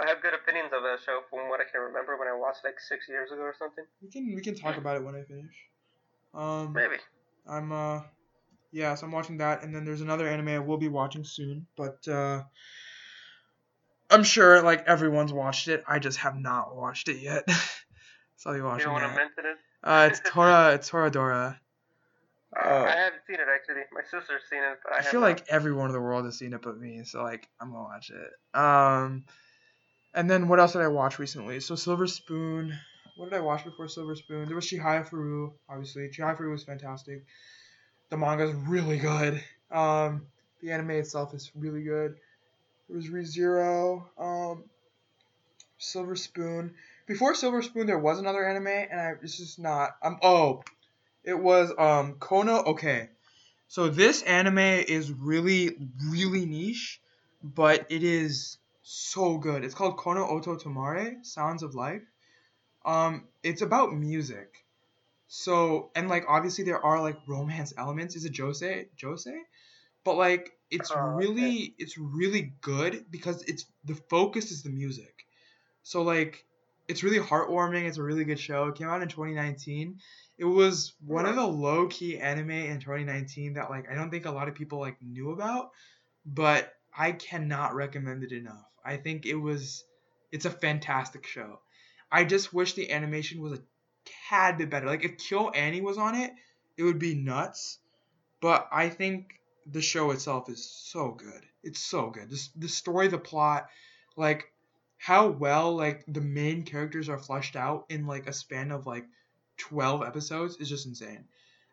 I 0.00 0.08
have 0.08 0.22
good 0.22 0.34
opinions 0.34 0.70
of 0.74 0.82
that 0.82 0.98
show 1.04 1.20
from 1.28 1.48
what 1.48 1.60
I 1.60 1.64
can 1.70 1.80
remember 1.80 2.16
when 2.18 2.28
I 2.28 2.36
watched 2.36 2.64
like 2.64 2.80
six 2.80 3.08
years 3.08 3.30
ago 3.30 3.42
or 3.42 3.54
something. 3.58 3.84
We 4.02 4.08
can 4.08 4.34
we 4.34 4.40
can 4.40 4.54
talk 4.54 4.76
about 4.78 4.96
it 4.96 5.04
when 5.04 5.14
I 5.14 5.22
finish. 5.22 5.54
Um, 6.34 6.72
Maybe. 6.72 6.96
I'm 7.46 7.72
uh, 7.72 8.00
yeah, 8.72 8.94
so 8.94 9.06
I'm 9.06 9.12
watching 9.12 9.38
that, 9.38 9.62
and 9.62 9.74
then 9.74 9.84
there's 9.84 10.02
another 10.02 10.28
anime 10.28 10.48
I 10.48 10.58
will 10.58 10.76
be 10.76 10.88
watching 10.88 11.24
soon, 11.24 11.66
but 11.76 12.06
uh, 12.06 12.42
I'm 14.10 14.24
sure 14.24 14.62
like 14.62 14.86
everyone's 14.86 15.32
watched 15.32 15.68
it. 15.68 15.84
I 15.86 15.98
just 15.98 16.18
have 16.18 16.36
not 16.38 16.74
watched 16.76 17.08
it 17.08 17.18
yet. 17.18 17.44
so 18.36 18.50
I'll 18.50 18.54
be 18.54 18.58
You 18.58 18.64
watching 18.64 18.84
don't 18.86 18.94
want 18.94 19.04
to 19.12 19.16
mention 19.16 19.44
it? 19.46 19.56
Uh, 19.82 20.08
it's 20.10 20.20
Tora, 20.24 20.74
it's 20.74 20.90
Toradora. 20.90 21.50
Uh, 21.52 21.54
Oh. 22.56 22.84
I 22.84 22.90
haven't 22.96 23.20
seen 23.26 23.36
it 23.36 23.46
actually. 23.54 23.82
My 23.92 24.00
sister's 24.02 24.40
seen 24.50 24.60
it, 24.62 24.78
but 24.82 24.94
I, 24.94 24.98
I 24.98 25.02
feel 25.02 25.20
not. 25.20 25.26
like 25.26 25.44
everyone 25.50 25.88
in 25.88 25.92
the 25.92 26.00
world 26.00 26.24
has 26.24 26.38
seen 26.38 26.54
it 26.54 26.62
but 26.62 26.78
me, 26.80 27.02
so 27.04 27.22
like 27.22 27.46
I'm 27.60 27.70
gonna 27.70 27.82
watch 27.82 28.10
it. 28.10 28.58
Um, 28.58 29.24
and 30.14 30.30
then 30.30 30.48
what 30.48 30.58
else 30.58 30.72
did 30.72 30.80
I 30.80 30.88
watch 30.88 31.18
recently? 31.18 31.60
So 31.60 31.74
Silver 31.74 32.06
Spoon. 32.06 32.74
What 33.18 33.30
did 33.30 33.36
I 33.36 33.40
watch 33.40 33.64
before 33.64 33.86
Silver 33.86 34.16
Spoon? 34.16 34.46
There 34.46 34.56
was 34.56 34.64
Chihaya 34.64 35.06
Furu, 35.06 35.52
obviously. 35.68 36.08
Chihaya 36.08 36.38
Furu 36.38 36.50
was 36.52 36.64
fantastic. 36.64 37.26
The 38.08 38.16
manga 38.16 38.44
is 38.48 38.54
really 38.54 38.98
good. 38.98 39.44
Um, 39.70 40.26
the 40.62 40.72
anime 40.72 40.92
itself 40.92 41.34
is 41.34 41.52
really 41.54 41.82
good. 41.82 42.16
There 42.88 42.96
was 42.96 43.08
ReZero. 43.08 44.04
Um, 44.18 44.64
Silver 45.78 46.16
Spoon. 46.16 46.74
Before 47.06 47.34
Silver 47.34 47.62
Spoon, 47.62 47.86
there 47.86 47.98
was 47.98 48.18
another 48.18 48.46
anime, 48.46 48.66
and 48.66 49.00
I 49.00 49.14
this 49.20 49.40
is 49.40 49.58
not. 49.58 49.96
Um, 50.02 50.18
oh, 50.22 50.62
it 51.24 51.38
was 51.38 51.70
um 51.78 52.14
Kono. 52.14 52.66
Okay, 52.66 53.08
so 53.68 53.88
this 53.88 54.22
anime 54.22 54.58
is 54.58 55.10
really 55.10 55.76
really 56.10 56.44
niche, 56.44 57.00
but 57.42 57.86
it 57.88 58.02
is 58.02 58.58
so 58.82 59.38
good. 59.38 59.64
It's 59.64 59.74
called 59.74 59.96
Kono 59.96 60.28
Oto 60.28 60.56
Tomare, 60.56 61.24
Sounds 61.24 61.62
of 61.62 61.74
Life. 61.74 62.02
Um, 62.84 63.28
it's 63.42 63.62
about 63.62 63.92
music. 63.92 64.64
So 65.28 65.90
and 65.94 66.08
like 66.08 66.24
obviously 66.28 66.64
there 66.64 66.84
are 66.84 67.00
like 67.00 67.16
romance 67.26 67.72
elements. 67.76 68.16
Is 68.16 68.24
it 68.24 68.32
Josei? 68.32 68.88
Josei? 69.00 69.40
But 70.04 70.16
like 70.16 70.57
it's 70.70 70.94
Oh, 70.94 71.20
okay. 71.22 71.54
really 71.56 71.74
it's 71.78 71.98
really 71.98 72.54
good 72.60 73.10
because 73.10 73.42
it's 73.44 73.66
the 73.84 73.94
focus 73.94 74.50
is 74.50 74.62
the 74.62 74.70
music. 74.70 75.26
So 75.82 76.02
like 76.02 76.46
it's 76.88 77.02
really 77.02 77.18
heartwarming. 77.18 77.86
It's 77.86 77.98
a 77.98 78.02
really 78.02 78.24
good 78.24 78.40
show. 78.40 78.68
It 78.68 78.76
came 78.76 78.88
out 78.88 79.02
in 79.02 79.08
2019. 79.08 80.00
It 80.38 80.44
was 80.46 80.94
one 81.00 81.26
of 81.26 81.36
the 81.36 81.46
low 81.46 81.88
key 81.88 82.18
anime 82.18 82.50
in 82.50 82.80
2019 82.80 83.54
that 83.54 83.70
like 83.70 83.90
I 83.90 83.94
don't 83.94 84.10
think 84.10 84.26
a 84.26 84.30
lot 84.30 84.48
of 84.48 84.54
people 84.54 84.80
like 84.80 85.00
knew 85.02 85.32
about, 85.32 85.70
but 86.24 86.74
I 86.96 87.12
cannot 87.12 87.74
recommend 87.74 88.24
it 88.24 88.32
enough. 88.32 88.66
I 88.84 88.96
think 88.96 89.26
it 89.26 89.36
was 89.36 89.84
it's 90.32 90.44
a 90.44 90.50
fantastic 90.50 91.26
show. 91.26 91.60
I 92.10 92.24
just 92.24 92.52
wish 92.52 92.74
the 92.74 92.90
animation 92.92 93.40
was 93.42 93.58
a 93.58 93.62
tad 94.04 94.58
bit 94.58 94.70
better. 94.70 94.86
Like 94.86 95.04
if 95.04 95.16
KyoAni 95.16 95.82
was 95.82 95.98
on 95.98 96.14
it, 96.14 96.32
it 96.76 96.82
would 96.84 96.98
be 96.98 97.14
nuts. 97.14 97.80
But 98.40 98.68
I 98.72 98.88
think 98.90 99.37
the 99.70 99.82
show 99.82 100.10
itself 100.10 100.48
is 100.48 100.64
so 100.64 101.10
good. 101.10 101.44
It's 101.62 101.80
so 101.80 102.10
good. 102.10 102.30
This 102.30 102.48
the 102.56 102.68
story, 102.68 103.08
the 103.08 103.18
plot, 103.18 103.68
like 104.16 104.52
how 104.96 105.28
well 105.28 105.76
like 105.76 106.04
the 106.08 106.20
main 106.20 106.64
characters 106.64 107.08
are 107.08 107.18
fleshed 107.18 107.56
out 107.56 107.86
in 107.88 108.06
like 108.06 108.26
a 108.26 108.32
span 108.32 108.72
of 108.72 108.86
like 108.86 109.06
12 109.58 110.02
episodes 110.02 110.56
is 110.56 110.68
just 110.68 110.86
insane. 110.86 111.24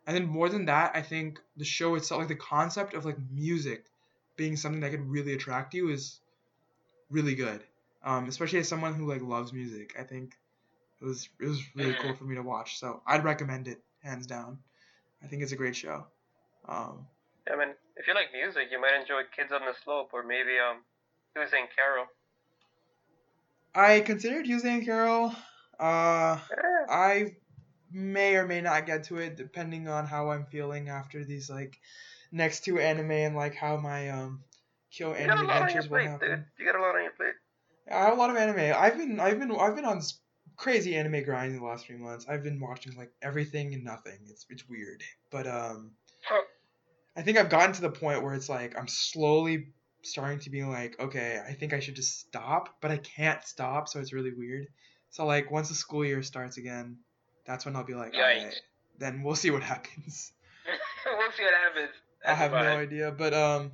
And 0.08 0.16
then 0.16 0.28
more 0.28 0.50
than 0.50 0.66
that, 0.66 0.92
I 0.96 1.02
think 1.02 1.40
the 1.58 1.66
show 1.66 1.96
itself, 1.96 2.20
like 2.20 2.28
the 2.28 2.36
concept 2.36 2.94
of 2.94 3.06
like 3.06 3.18
music 3.32 3.86
being 4.36 4.56
something 4.56 4.82
that 4.82 4.92
could 4.92 5.10
really 5.10 5.34
attract 5.34 5.74
you 5.74 5.90
is 5.90 6.20
really 7.10 7.36
good. 7.36 7.64
Um, 8.04 8.28
especially 8.28 8.60
as 8.60 8.68
someone 8.68 8.94
who 8.94 9.08
like 9.08 9.22
loves 9.22 9.52
music, 9.52 9.96
I 9.98 10.04
think 10.04 10.36
it 11.02 11.06
was 11.06 11.28
it 11.40 11.48
was 11.48 11.62
really 11.76 11.96
cool 11.96 12.14
for 12.14 12.26
me 12.26 12.36
to 12.36 12.44
watch. 12.44 12.80
So 12.80 13.02
I'd 13.08 13.24
recommend 13.24 13.68
it 13.68 13.82
hands 14.04 14.28
down. 14.28 14.60
I 15.24 15.28
think 15.28 15.42
it's 15.42 15.54
a 15.54 15.56
great 15.56 15.76
show. 15.76 16.06
Um, 16.68 17.08
I 17.52 17.56
mean, 17.56 17.74
if 17.96 18.08
you 18.08 18.14
like 18.14 18.28
music, 18.34 18.68
you 18.72 18.80
might 18.80 19.00
enjoy 19.00 19.22
Kids 19.36 19.52
on 19.52 19.62
the 19.62 19.74
Slope 19.84 20.10
or 20.14 20.24
maybe 20.24 20.58
um, 20.60 20.82
Susan 21.34 21.68
Carol. 21.76 22.06
I 23.74 24.00
considered 24.02 24.48
using 24.48 24.86
Carol. 24.86 25.34
Uh, 25.80 26.40
Eh, 26.52 26.86
I 26.90 27.36
may 27.92 28.36
or 28.36 28.46
may 28.48 28.62
not 28.62 28.86
get 28.86 29.04
to 29.06 29.18
it 29.18 29.36
depending 29.38 29.88
on 29.88 30.06
how 30.06 30.30
I'm 30.30 30.46
feeling 30.46 30.90
after 30.90 31.24
these 31.24 31.50
like 31.50 31.78
next 32.32 32.64
two 32.66 32.80
anime 32.80 33.12
and 33.12 33.36
like 33.36 33.56
how 33.56 33.78
my 33.78 34.10
um 34.10 34.44
Kyo 34.92 35.10
you 35.18 35.28
got 35.28 35.38
a 35.38 35.40
anime 35.42 35.48
lot 35.48 35.62
on 35.62 35.70
your 35.74 35.82
adventures 35.84 35.90
will 35.90 35.98
plate, 35.98 36.10
happen. 36.10 36.30
dude. 36.30 36.46
You 36.60 36.66
got 36.72 36.80
a 36.80 36.82
lot 36.82 36.96
on 36.96 37.04
your 37.04 37.12
plate. 37.12 37.34
I 37.92 38.00
have 38.06 38.14
a 38.14 38.16
lot 38.20 38.30
of 38.30 38.38
anime. 38.38 38.74
I've 38.78 38.98
been 38.98 39.20
I've 39.20 39.40
been 39.40 39.52
I've 39.52 39.76
been 39.76 39.86
on 39.86 39.98
this 39.98 40.20
crazy 40.56 40.96
anime 40.96 41.24
grind 41.24 41.54
in 41.54 41.60
the 41.60 41.66
last 41.66 41.86
three 41.86 41.98
months. 41.98 42.26
I've 42.30 42.44
been 42.44 42.60
watching 42.60 42.96
like 42.96 43.12
everything 43.22 43.74
and 43.74 43.84
nothing. 43.84 44.18
It's 44.28 44.46
it's 44.50 44.68
weird, 44.70 45.04
but 45.32 45.48
um, 45.48 45.92
Oh. 46.32 46.44
I 47.16 47.22
think 47.22 47.38
I've 47.38 47.50
gotten 47.50 47.74
to 47.74 47.82
the 47.82 47.90
point 47.90 48.24
where 48.24 48.34
it's 48.34 48.50
like 48.50 48.78
I'm 48.78 48.88
slowly 48.88 49.68
starting 50.02 50.40
to 50.40 50.50
be 50.50 50.64
like, 50.64 51.00
okay, 51.00 51.42
I 51.48 51.54
think 51.54 51.74
I 51.74 51.80
should 51.80 51.96
just 51.96 52.20
stop, 52.20 52.78
but 52.82 52.92
I 52.92 52.98
can't 52.98 53.44
stop, 53.44 53.88
so 53.88 54.00
it's 54.00 54.14
really 54.14 54.34
weird. 54.34 54.68
So 55.10 55.26
like 55.26 55.50
once 55.50 55.70
the 55.70 55.76
school 55.76 56.06
year 56.06 56.22
starts 56.24 56.58
again, 56.58 56.98
that's 57.46 57.66
when 57.66 57.76
I'll 57.76 57.84
be 57.84 57.94
like, 57.94 58.14
alright, 58.14 58.54
then 58.98 59.24
we'll 59.24 59.36
see 59.36 59.52
what 59.52 59.64
happens. 59.64 60.32
we'll 61.06 61.32
see 61.32 61.44
what 61.44 61.54
happens. 61.54 61.96
I 62.26 62.34
have 62.34 62.52
no 62.52 62.58
idea, 62.58 63.12
but 63.12 63.34
um, 63.34 63.72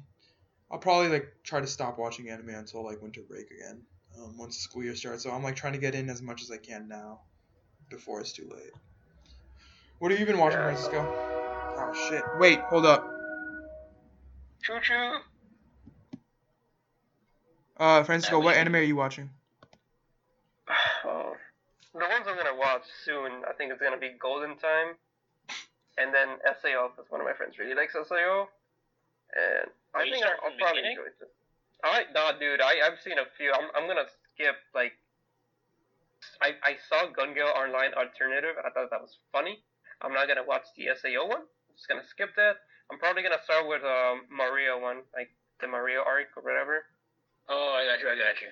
I'll 0.69 0.79
probably 0.79 1.09
like 1.09 1.33
try 1.43 1.61
to 1.61 1.67
stop 1.67 1.97
watching 1.97 2.29
anime 2.29 2.49
until 2.49 2.83
like 2.85 3.01
winter 3.01 3.21
break 3.27 3.49
again. 3.49 3.81
Um, 4.17 4.37
once 4.37 4.57
the 4.57 4.61
school 4.61 4.83
year 4.83 4.95
starts, 4.95 5.23
so 5.23 5.31
I'm 5.31 5.41
like 5.41 5.55
trying 5.55 5.73
to 5.73 5.79
get 5.79 5.95
in 5.95 6.09
as 6.09 6.21
much 6.21 6.41
as 6.41 6.51
I 6.51 6.57
can 6.57 6.89
now, 6.89 7.21
before 7.89 8.19
it's 8.19 8.33
too 8.33 8.49
late. 8.53 8.71
What 9.99 10.11
have 10.11 10.19
you 10.19 10.25
been 10.25 10.37
watching, 10.37 10.59
Francisco? 10.59 10.99
Oh 10.99 12.09
shit! 12.09 12.23
Wait, 12.37 12.59
hold 12.59 12.85
up. 12.85 13.20
Choo 14.61 14.79
choo. 14.81 15.17
Uh, 17.77 18.03
Francisco, 18.03 18.39
what 18.39 18.55
anime 18.55 18.75
are 18.75 18.81
you 18.81 18.95
watching? 18.95 19.29
Oh, 21.03 21.33
the 21.93 22.05
ones 22.05 22.25
I'm 22.29 22.37
gonna 22.37 22.55
watch 22.55 22.85
soon, 23.03 23.41
I 23.49 23.53
think 23.57 23.73
it's 23.73 23.81
gonna 23.81 23.97
be 23.97 24.13
Golden 24.21 24.55
Time, 24.57 24.93
and 25.97 26.13
then 26.13 26.37
SAO, 26.61 26.93
because 26.93 27.09
one 27.09 27.19
of 27.19 27.25
my 27.25 27.33
friends 27.33 27.57
really 27.57 27.73
likes 27.73 27.93
SAO, 27.93 28.47
and 29.33 29.67
I 29.95 30.03
think 30.05 30.23
I'll, 30.23 30.37
I'll 30.45 30.55
probably 30.61 30.85
beginning? 30.85 30.97
enjoy 31.01 31.09
it. 31.09 31.31
I 31.83 32.05
nah, 32.13 32.37
dude, 32.37 32.61
I 32.61 32.85
I've 32.85 33.01
seen 33.03 33.17
a 33.17 33.25
few. 33.35 33.51
I'm 33.51 33.67
I'm 33.75 33.87
gonna 33.87 34.07
skip 34.31 34.55
like. 34.75 34.93
I, 36.39 36.53
I 36.61 36.77
saw 36.87 37.09
Gun 37.09 37.33
Gale 37.33 37.49
Online 37.57 37.97
Alternative. 37.97 38.53
I 38.61 38.69
thought 38.69 38.93
that 38.93 39.01
was 39.01 39.17
funny. 39.33 39.57
I'm 40.01 40.13
not 40.13 40.27
gonna 40.27 40.45
watch 40.45 40.69
the 40.77 40.93
SAO 40.93 41.27
one. 41.27 41.41
I'm 41.49 41.75
just 41.75 41.89
gonna 41.89 42.05
skip 42.05 42.29
that. 42.37 42.61
I'm 42.91 42.99
probably 42.99 43.23
gonna 43.23 43.41
start 43.47 43.67
with 43.67 43.83
um 43.83 44.27
Maria 44.29 44.75
one, 44.77 45.07
like 45.15 45.31
the 45.61 45.67
Maria 45.67 45.99
arc 46.03 46.35
or 46.35 46.43
whatever. 46.43 46.83
Oh, 47.47 47.73
I 47.79 47.87
got 47.87 48.03
you. 48.03 48.09
I 48.11 48.15
got 48.19 48.35
you. 48.43 48.51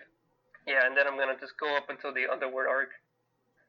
Yeah, 0.65 0.87
and 0.87 0.95
then 0.95 1.07
I'm 1.07 1.17
gonna 1.17 1.37
just 1.39 1.57
go 1.59 1.75
up 1.75 1.89
until 1.89 2.13
the 2.13 2.31
Underworld 2.31 2.67
arc. 2.71 2.89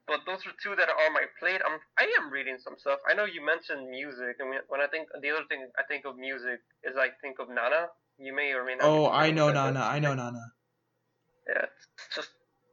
But 0.07 0.21
those 0.25 0.41
are 0.47 0.55
two 0.63 0.75
that 0.75 0.89
are 0.89 0.99
on 1.07 1.13
my 1.13 1.25
plate. 1.39 1.61
I'm 1.65 1.77
I 1.99 2.07
am 2.19 2.31
reading 2.31 2.57
some 2.57 2.75
stuff. 2.79 2.99
I 3.09 3.13
know 3.13 3.25
you 3.25 3.43
mentioned 3.43 3.89
music, 3.89 4.37
and 4.39 4.49
when- 4.49 4.65
when 4.67 4.81
I 4.81 4.87
think 4.87 5.09
the 5.21 5.29
other 5.31 5.45
thing 5.45 5.67
I 5.77 5.83
think 5.83 6.05
of 6.05 6.17
music 6.17 6.59
is 6.83 6.95
I 6.97 7.11
think 7.21 7.39
of 7.39 7.49
Nana. 7.49 7.91
You 8.17 8.33
may 8.33 8.53
or 8.53 8.63
may 8.63 8.75
not. 8.75 8.85
Oh, 8.87 9.09
I 9.09 9.31
know 9.31 9.51
Nana. 9.51 9.81
I 9.81 9.99
know 9.99 10.13
Nana. 10.13 10.53
Yeah, 11.47 11.63
it's 11.67 11.75
just 11.85 11.90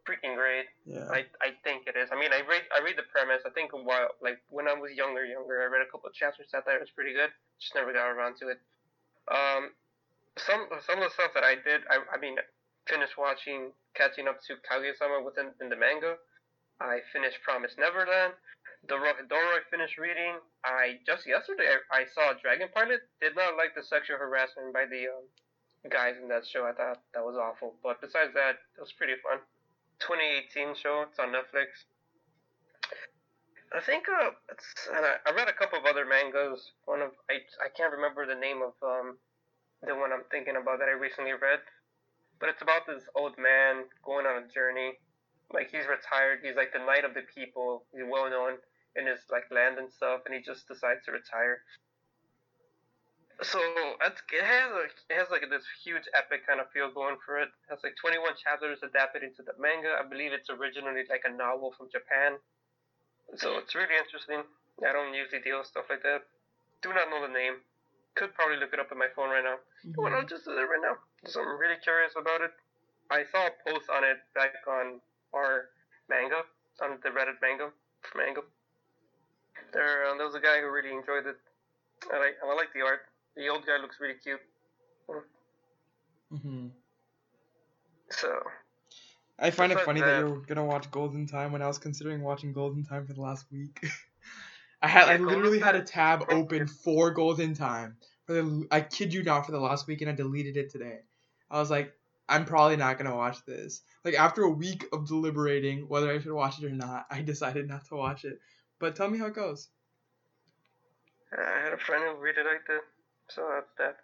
freaking 0.09 0.33
great. 0.33 0.73
Yeah. 0.89 1.05
I, 1.13 1.29
I 1.45 1.53
think 1.61 1.85
it 1.85 1.93
is. 2.01 2.09
I 2.09 2.17
mean, 2.17 2.33
I 2.33 2.41
read 2.49 2.65
I 2.73 2.81
read 2.81 2.97
the 2.97 3.05
premise. 3.13 3.45
I 3.45 3.53
think 3.53 3.77
a 3.77 3.77
while 3.77 4.17
like 4.25 4.41
when 4.49 4.65
I 4.65 4.73
was 4.73 4.97
younger, 4.97 5.29
younger, 5.29 5.61
I 5.61 5.69
read 5.69 5.85
a 5.85 5.91
couple 5.93 6.09
of 6.09 6.17
chapters. 6.17 6.49
Thought 6.49 6.65
that 6.65 6.81
it 6.81 6.83
was 6.83 6.91
pretty 6.97 7.13
good. 7.13 7.29
Just 7.61 7.77
never 7.77 7.93
got 7.93 8.09
around 8.09 8.41
to 8.41 8.49
it. 8.49 8.59
Um, 9.29 9.77
some 10.41 10.65
some 10.89 11.05
of 11.05 11.13
the 11.13 11.13
stuff 11.13 11.37
that 11.37 11.45
I 11.45 11.61
did, 11.61 11.85
I 11.93 12.01
I 12.09 12.17
mean, 12.17 12.41
finished 12.89 13.21
watching, 13.21 13.77
catching 13.93 14.25
up 14.25 14.41
to 14.49 14.57
Kaguya-sama 14.65 15.21
within 15.21 15.53
in 15.61 15.69
the 15.69 15.77
manga. 15.77 16.17
I 16.81 17.05
finished 17.13 17.43
Promise 17.45 17.77
Neverland. 17.77 18.33
Dorohedoro 18.87 19.59
I 19.59 19.61
finished 19.69 19.99
reading. 19.99 20.39
I 20.65 21.03
just 21.05 21.27
yesterday 21.27 21.69
I, 21.69 22.03
I 22.03 22.03
saw 22.15 22.33
Dragon 22.41 22.73
Pilot. 22.73 23.03
Did 23.21 23.37
not 23.37 23.59
like 23.59 23.75
the 23.75 23.83
sexual 23.83 24.17
harassment 24.17 24.73
by 24.73 24.87
the 24.87 25.11
um, 25.11 25.27
guys 25.91 26.15
in 26.23 26.29
that 26.31 26.47
show. 26.47 26.65
I 26.65 26.73
thought 26.73 27.03
that 27.13 27.25
was 27.25 27.37
awful. 27.37 27.75
But 27.83 28.01
besides 28.01 28.33
that, 28.35 28.63
it 28.79 28.81
was 28.81 28.95
pretty 28.95 29.19
fun. 29.21 29.43
2018 30.01 30.75
show. 30.77 31.05
It's 31.09 31.19
on 31.19 31.35
Netflix. 31.35 31.87
I 33.69 33.85
think 33.85 34.09
uh, 34.09 34.33
it's, 34.49 34.65
and 34.97 35.05
I, 35.05 35.21
I 35.29 35.37
read 35.37 35.49
a 35.49 35.53
couple 35.53 35.79
of 35.79 35.85
other 35.85 36.09
mangas. 36.09 36.73
One 36.87 37.03
of 37.03 37.13
I 37.29 37.45
I 37.61 37.69
can't 37.77 37.93
remember 37.93 38.25
the 38.25 38.39
name 38.39 38.65
of 38.65 38.73
um 38.81 39.19
the 39.85 39.95
one 39.95 40.11
I'm 40.13 40.25
thinking 40.33 40.57
about 40.57 40.81
that 40.81 40.89
I 40.89 40.97
recently 40.97 41.37
read, 41.37 41.61
but 42.41 42.49
it's 42.49 42.63
about 42.63 42.89
this 42.89 43.05
old 43.15 43.37
man 43.37 43.85
going 44.03 44.25
on 44.25 44.43
a 44.43 44.49
journey. 44.49 44.97
Like 45.53 45.69
he's 45.71 45.85
retired. 45.85 46.41
He's 46.43 46.57
like 46.57 46.73
the 46.73 46.81
knight 46.81 47.05
of 47.05 47.13
the 47.13 47.29
people. 47.29 47.85
He's 47.93 48.09
well 48.09 48.29
known 48.31 48.57
in 48.97 49.07
his 49.07 49.21
like 49.29 49.45
land 49.53 49.77
and 49.77 49.93
stuff, 49.93 50.25
and 50.25 50.33
he 50.33 50.41
just 50.41 50.67
decides 50.67 51.05
to 51.05 51.13
retire. 51.13 51.61
So 53.39 53.63
it 53.63 54.43
has 54.43 54.71
a, 54.75 54.85
it 54.91 55.15
has 55.15 55.31
like 55.31 55.47
this 55.47 55.63
huge 55.87 56.11
epic 56.11 56.43
kind 56.43 56.59
of 56.59 56.67
feel 56.75 56.91
going 56.91 57.23
for 57.23 57.39
it. 57.39 57.47
It 57.47 57.71
has 57.71 57.79
like 57.87 57.95
21 57.95 58.35
chapters 58.35 58.83
adapted 58.83 59.23
into 59.23 59.47
the 59.47 59.55
manga. 59.63 59.95
I 59.95 60.03
believe 60.03 60.35
it's 60.35 60.51
originally 60.51 61.07
like 61.07 61.23
a 61.23 61.31
novel 61.31 61.71
from 61.79 61.87
Japan. 61.87 62.43
So 63.39 63.63
it's 63.63 63.79
really 63.79 63.95
interesting. 63.95 64.43
I 64.83 64.91
don't 64.91 65.15
usually 65.15 65.39
deal 65.39 65.63
with 65.63 65.71
stuff 65.71 65.87
like 65.87 66.03
that. 66.03 66.27
Do 66.83 66.91
not 66.91 67.15
know 67.15 67.23
the 67.23 67.31
name. 67.31 67.63
Could 68.19 68.35
probably 68.35 68.59
look 68.59 68.75
it 68.75 68.83
up 68.83 68.91
on 68.91 68.99
my 68.99 69.11
phone 69.15 69.31
right 69.31 69.47
now. 69.47 69.63
Well, 69.95 70.11
I'll 70.19 70.27
just 70.27 70.43
do 70.43 70.59
it 70.59 70.67
right 70.67 70.83
now. 70.83 70.99
So 71.31 71.39
I'm 71.39 71.59
really 71.63 71.79
curious 71.79 72.19
about 72.19 72.43
it. 72.43 72.51
I 73.11 73.23
saw 73.31 73.47
a 73.47 73.55
post 73.63 73.87
on 73.87 74.03
it 74.03 74.19
back 74.35 74.59
on 74.67 74.99
our 75.31 75.71
manga, 76.11 76.43
on 76.83 76.99
the 77.07 77.15
Reddit 77.15 77.39
manga, 77.39 77.71
manga. 78.19 78.43
There, 79.73 80.11
um, 80.11 80.19
there 80.19 80.27
was 80.27 80.35
a 80.35 80.43
guy 80.43 80.59
who 80.59 80.71
really 80.71 80.91
enjoyed 80.91 81.27
it. 81.27 81.39
I 82.11 82.19
like, 82.19 82.37
I 82.43 82.51
like 82.55 82.75
the 82.75 82.83
art. 82.83 83.07
The 83.39 83.49
old 83.49 83.65
guy 83.67 83.79
looks 83.81 83.99
really 84.01 84.17
cute. 84.23 84.41
hmm 86.31 86.69
So 88.11 88.29
I 89.39 89.51
find 89.51 89.73
it 89.73 89.81
funny 89.81 90.01
that 90.01 90.07
that- 90.07 90.19
you're 90.19 90.41
gonna 90.41 90.65
watch 90.65 90.91
Golden 90.91 91.27
Time 91.27 91.53
when 91.53 91.63
I 91.63 91.69
was 91.69 91.79
considering 91.79 92.23
watching 92.23 92.53
Golden 92.53 92.85
Time 92.85 93.07
for 93.07 93.15
the 93.15 93.21
last 93.23 93.47
week. 93.53 93.81
I 94.83 94.89
had 94.89 95.05
I 95.09 95.13
Yeah, 95.13 95.19
Golden 95.19 95.35
literally 95.37 95.59
had 95.61 95.77
a 95.77 95.83
tab 95.83 96.25
open 96.31 96.67
for 96.67 97.11
Golden 97.13 97.55
Time 97.55 97.97
for 98.27 98.35
the 98.35 98.69
I 98.71 98.81
kid 98.83 99.15
you 99.15 99.23
not 99.23 99.47
for 99.47 99.53
the 99.53 99.61
last 99.61 99.87
week 99.87 100.03
and 100.03 100.11
I 100.11 100.15
deleted 100.15 100.57
it 100.57 100.71
today. 100.71 101.01
I 101.51 101.61
was 101.61 101.71
like, 101.71 101.95
I'm 102.29 102.45
probably 102.45 102.77
not 102.77 102.99
gonna 102.99 103.17
watch 103.17 103.45
this. 103.47 103.83
Like 104.05 104.15
after 104.15 104.43
a 104.43 104.51
week 104.51 104.87
of 104.93 105.07
deliberating 105.09 105.89
whether 105.89 106.11
I 106.11 106.19
should 106.21 106.33
watch 106.33 106.59
it 106.61 106.67
or 106.67 106.71
not, 106.75 107.07
I 107.11 107.23
decided 107.23 107.69
not 107.69 107.87
to 107.87 107.97
watch 107.97 108.25
it. 108.25 108.41
But 108.81 108.97
tell 108.97 109.09
me 109.11 109.19
how 109.19 109.27
it 109.27 109.35
goes. 109.35 109.69
uh, 111.37 111.41
I 111.41 111.61
had 111.65 111.73
a 111.73 111.79
friend 111.79 112.05
who 112.05 112.23
really 112.23 112.43
liked 112.45 112.69
it. 112.71 112.83
So 113.29 113.47
that's 113.53 113.73
that. 113.79 113.97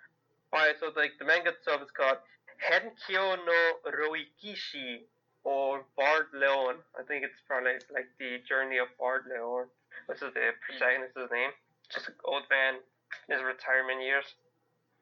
Alright, 0.52 0.76
so 0.80 0.90
like 0.96 1.12
the 1.18 1.24
manga 1.24 1.50
itself 1.50 1.82
is 1.82 1.90
called 1.90 2.18
Henkyo 2.62 3.36
no 3.44 3.60
Roukishi 3.90 5.00
or 5.42 5.84
Bard 5.96 6.26
Loen. 6.34 6.76
I 6.98 7.02
think 7.06 7.24
it's 7.24 7.40
probably 7.46 7.72
like 7.92 8.06
the 8.18 8.38
journey 8.48 8.78
of 8.78 8.88
Bard 8.98 9.24
Loen, 9.28 9.66
which 10.06 10.22
is 10.22 10.32
the 10.34 10.50
protagonist's 10.66 11.16
name. 11.32 11.50
Just 11.92 12.08
an 12.08 12.14
old 12.24 12.42
man 12.50 12.74
in 13.28 13.34
his 13.36 13.42
retirement 13.44 14.00
years. 14.02 14.24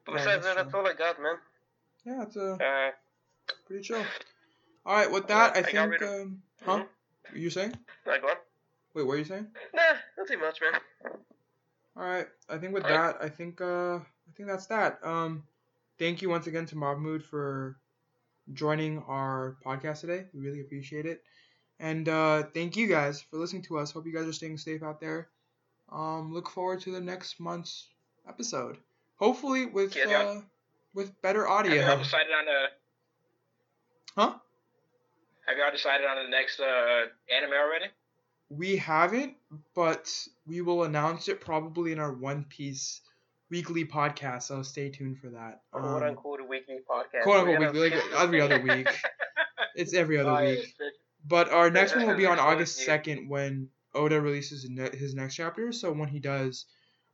But 0.05 0.13
Yeah, 0.13 0.17
besides 0.17 0.43
that's 0.43 0.55
that, 0.55 0.63
that's 0.63 0.73
all 0.75 0.87
I 0.87 0.93
got, 0.93 1.21
man. 1.21 1.35
Yeah, 2.05 2.23
it's 2.23 2.35
a 2.35 2.53
Uh, 2.59 2.91
pretty 3.67 3.83
chill. 3.83 4.03
All 4.85 4.95
right, 4.97 5.09
with 5.09 5.27
that, 5.27 5.55
I 5.55 5.59
I 5.59 5.63
think. 5.63 6.01
of- 6.01 6.09
Um, 6.09 6.43
huh? 6.65 6.83
You 7.33 7.49
saying? 7.49 7.73
like 8.05 8.21
what? 8.23 8.45
Wait, 8.93 9.03
what 9.03 9.13
are 9.13 9.17
you 9.19 9.23
saying? 9.25 9.47
Nah, 9.73 9.81
not 10.17 10.27
too 10.27 10.37
much, 10.37 10.59
man. 10.61 10.81
All 11.95 12.03
right. 12.03 12.27
I 12.49 12.57
think 12.57 12.73
with 12.73 12.83
that, 12.83 13.17
I 13.21 13.29
think 13.29 13.61
uh, 13.61 13.99
I 14.33 14.35
think 14.35 14.49
that's 14.49 14.65
that. 14.67 14.97
Um, 15.03 15.43
thank 15.99 16.23
you 16.23 16.29
once 16.29 16.47
again 16.47 16.65
to 16.67 16.75
Mahmoud 16.75 17.23
for 17.23 17.77
joining 18.51 19.03
our 19.07 19.57
podcast 19.63 20.01
today. 20.01 20.25
We 20.33 20.39
really 20.39 20.61
appreciate 20.61 21.05
it, 21.05 21.21
and 21.79 22.09
uh, 22.09 22.43
thank 22.51 22.75
you 22.75 22.87
guys 22.87 23.21
for 23.21 23.37
listening 23.37 23.61
to 23.63 23.77
us. 23.77 23.91
Hope 23.91 24.07
you 24.07 24.11
guys 24.13 24.27
are 24.27 24.33
staying 24.33 24.57
safe 24.57 24.81
out 24.81 24.99
there. 24.99 25.29
Um, 25.91 26.33
look 26.33 26.49
forward 26.49 26.81
to 26.81 26.91
the 26.91 26.99
next 26.99 27.39
month's 27.39 27.89
episode. 28.27 28.77
Hopefully 29.17 29.67
with 29.67 29.95
Yeah, 29.95 30.17
uh, 30.17 30.41
with 30.95 31.21
better 31.21 31.47
audio. 31.47 31.75
Have 31.75 31.85
you 31.85 31.91
all 31.91 31.97
decided 31.99 32.31
on 32.31 32.47
a? 32.47 32.67
Huh? 34.19 34.33
Have 35.45 35.57
you 35.57 35.63
all 35.63 35.71
decided 35.71 36.07
on 36.07 36.23
the 36.23 36.29
next 36.31 36.59
uh, 36.59 37.05
anime 37.31 37.53
already? 37.53 37.85
We 38.49 38.77
haven't, 38.77 39.35
but 39.75 40.11
we 40.47 40.61
will 40.61 40.85
announce 40.85 41.27
it 41.27 41.39
probably 41.39 41.91
in 41.91 41.99
our 41.99 42.13
One 42.13 42.45
Piece 42.45 43.01
weekly 43.53 43.85
podcast. 43.85 44.43
So 44.43 44.63
stay 44.63 44.89
tuned 44.89 45.19
for 45.19 45.29
that. 45.29 45.61
Quote 45.71 46.03
Um, 46.03 46.09
unquote 46.09 46.39
weekly 46.49 46.79
podcast. 46.89 47.23
quote 47.23 47.47
unquote 47.47 47.59
weekly, 47.59 47.89
like 47.91 48.03
every 48.17 48.41
other 48.41 48.59
week. 48.69 48.87
It's 49.75 49.93
every 49.93 50.17
other 50.17 50.31
Oh, 50.31 50.43
week. 50.43 50.73
But 51.25 51.49
our 51.49 51.69
next 51.69 51.95
one 51.95 52.07
will 52.07 52.15
be 52.17 52.25
on 52.25 52.39
August 52.39 52.77
second 52.77 53.29
when 53.29 53.69
Oda 53.93 54.19
releases 54.19 54.63
his 55.03 55.13
next 55.15 55.35
chapter. 55.35 55.71
So 55.71 55.91
when 55.93 56.09
he 56.09 56.19
does, 56.19 56.65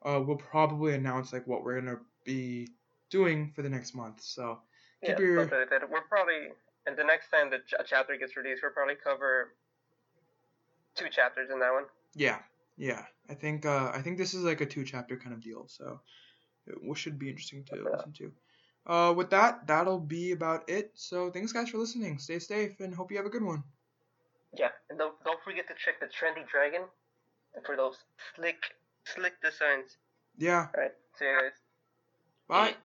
uh, 0.03 0.21
we'll 0.25 0.37
probably 0.37 0.93
announce 0.95 1.33
like 1.33 1.45
what 1.45 1.63
we're 1.63 1.79
gonna 1.81 1.99
be 2.25 2.69
doing 3.09 3.51
for 3.55 3.61
the 3.61 3.69
next 3.69 3.93
month. 3.93 4.21
So 4.21 4.59
Yeah, 5.03 5.09
keep 5.09 5.19
your 5.19 5.39
something 5.41 5.59
like 5.59 5.69
that. 5.71 5.89
We're 5.89 6.07
probably, 6.07 6.47
and 6.87 6.97
the 6.97 7.03
next 7.03 7.29
time 7.29 7.49
the 7.49 7.59
ch- 7.59 7.75
chapter 7.85 8.15
gets 8.17 8.35
released, 8.37 8.61
we'll 8.63 8.71
probably 8.71 8.95
cover 8.95 9.53
two 10.95 11.09
chapters 11.09 11.49
in 11.51 11.59
that 11.59 11.73
one. 11.73 11.85
yeah, 12.15 12.39
yeah. 12.77 13.03
I 13.29 13.35
think 13.35 13.65
uh, 13.65 13.91
I 13.93 14.01
think 14.01 14.17
this 14.17 14.33
is 14.33 14.43
like 14.43 14.61
a 14.61 14.65
two 14.65 14.83
chapter 14.83 15.17
kind 15.17 15.33
of 15.33 15.41
deal. 15.41 15.67
So 15.67 15.99
it 16.69 16.75
w- 16.75 16.95
should 16.95 17.17
be 17.19 17.29
interesting 17.29 17.63
to 17.65 17.75
Yeah. 17.75 17.89
listen 17.95 18.13
to. 18.13 18.31
Uh, 18.85 19.13
with 19.13 19.29
that, 19.29 19.67
that'll 19.67 19.99
be 19.99 20.31
about 20.31 20.69
it. 20.69 20.91
So 20.95 21.29
thanks 21.31 21.51
guys 21.51 21.69
for 21.69 21.77
listening. 21.77 22.17
Stay 22.19 22.39
safe 22.39 22.79
and 22.79 22.93
hope 22.93 23.11
you 23.11 23.17
have 23.17 23.25
a 23.25 23.29
good 23.29 23.43
one. 23.43 23.63
Yeah, 24.53 24.71
and 24.89 24.97
don't 24.97 25.21
don't 25.23 25.41
forget 25.43 25.67
to 25.67 25.75
check 25.75 25.99
the 25.99 26.07
trendy 26.07 26.47
dragon 26.49 26.83
for 27.65 27.75
those 27.75 27.97
slick 28.35 28.57
slick 29.03 29.33
designs. 29.41 29.97
Yeah. 30.37 30.67
All 30.75 30.81
right, 30.81 30.95
see 31.17 31.25
you 31.25 31.39
guys. 31.39 31.57
Bye. 32.47 32.88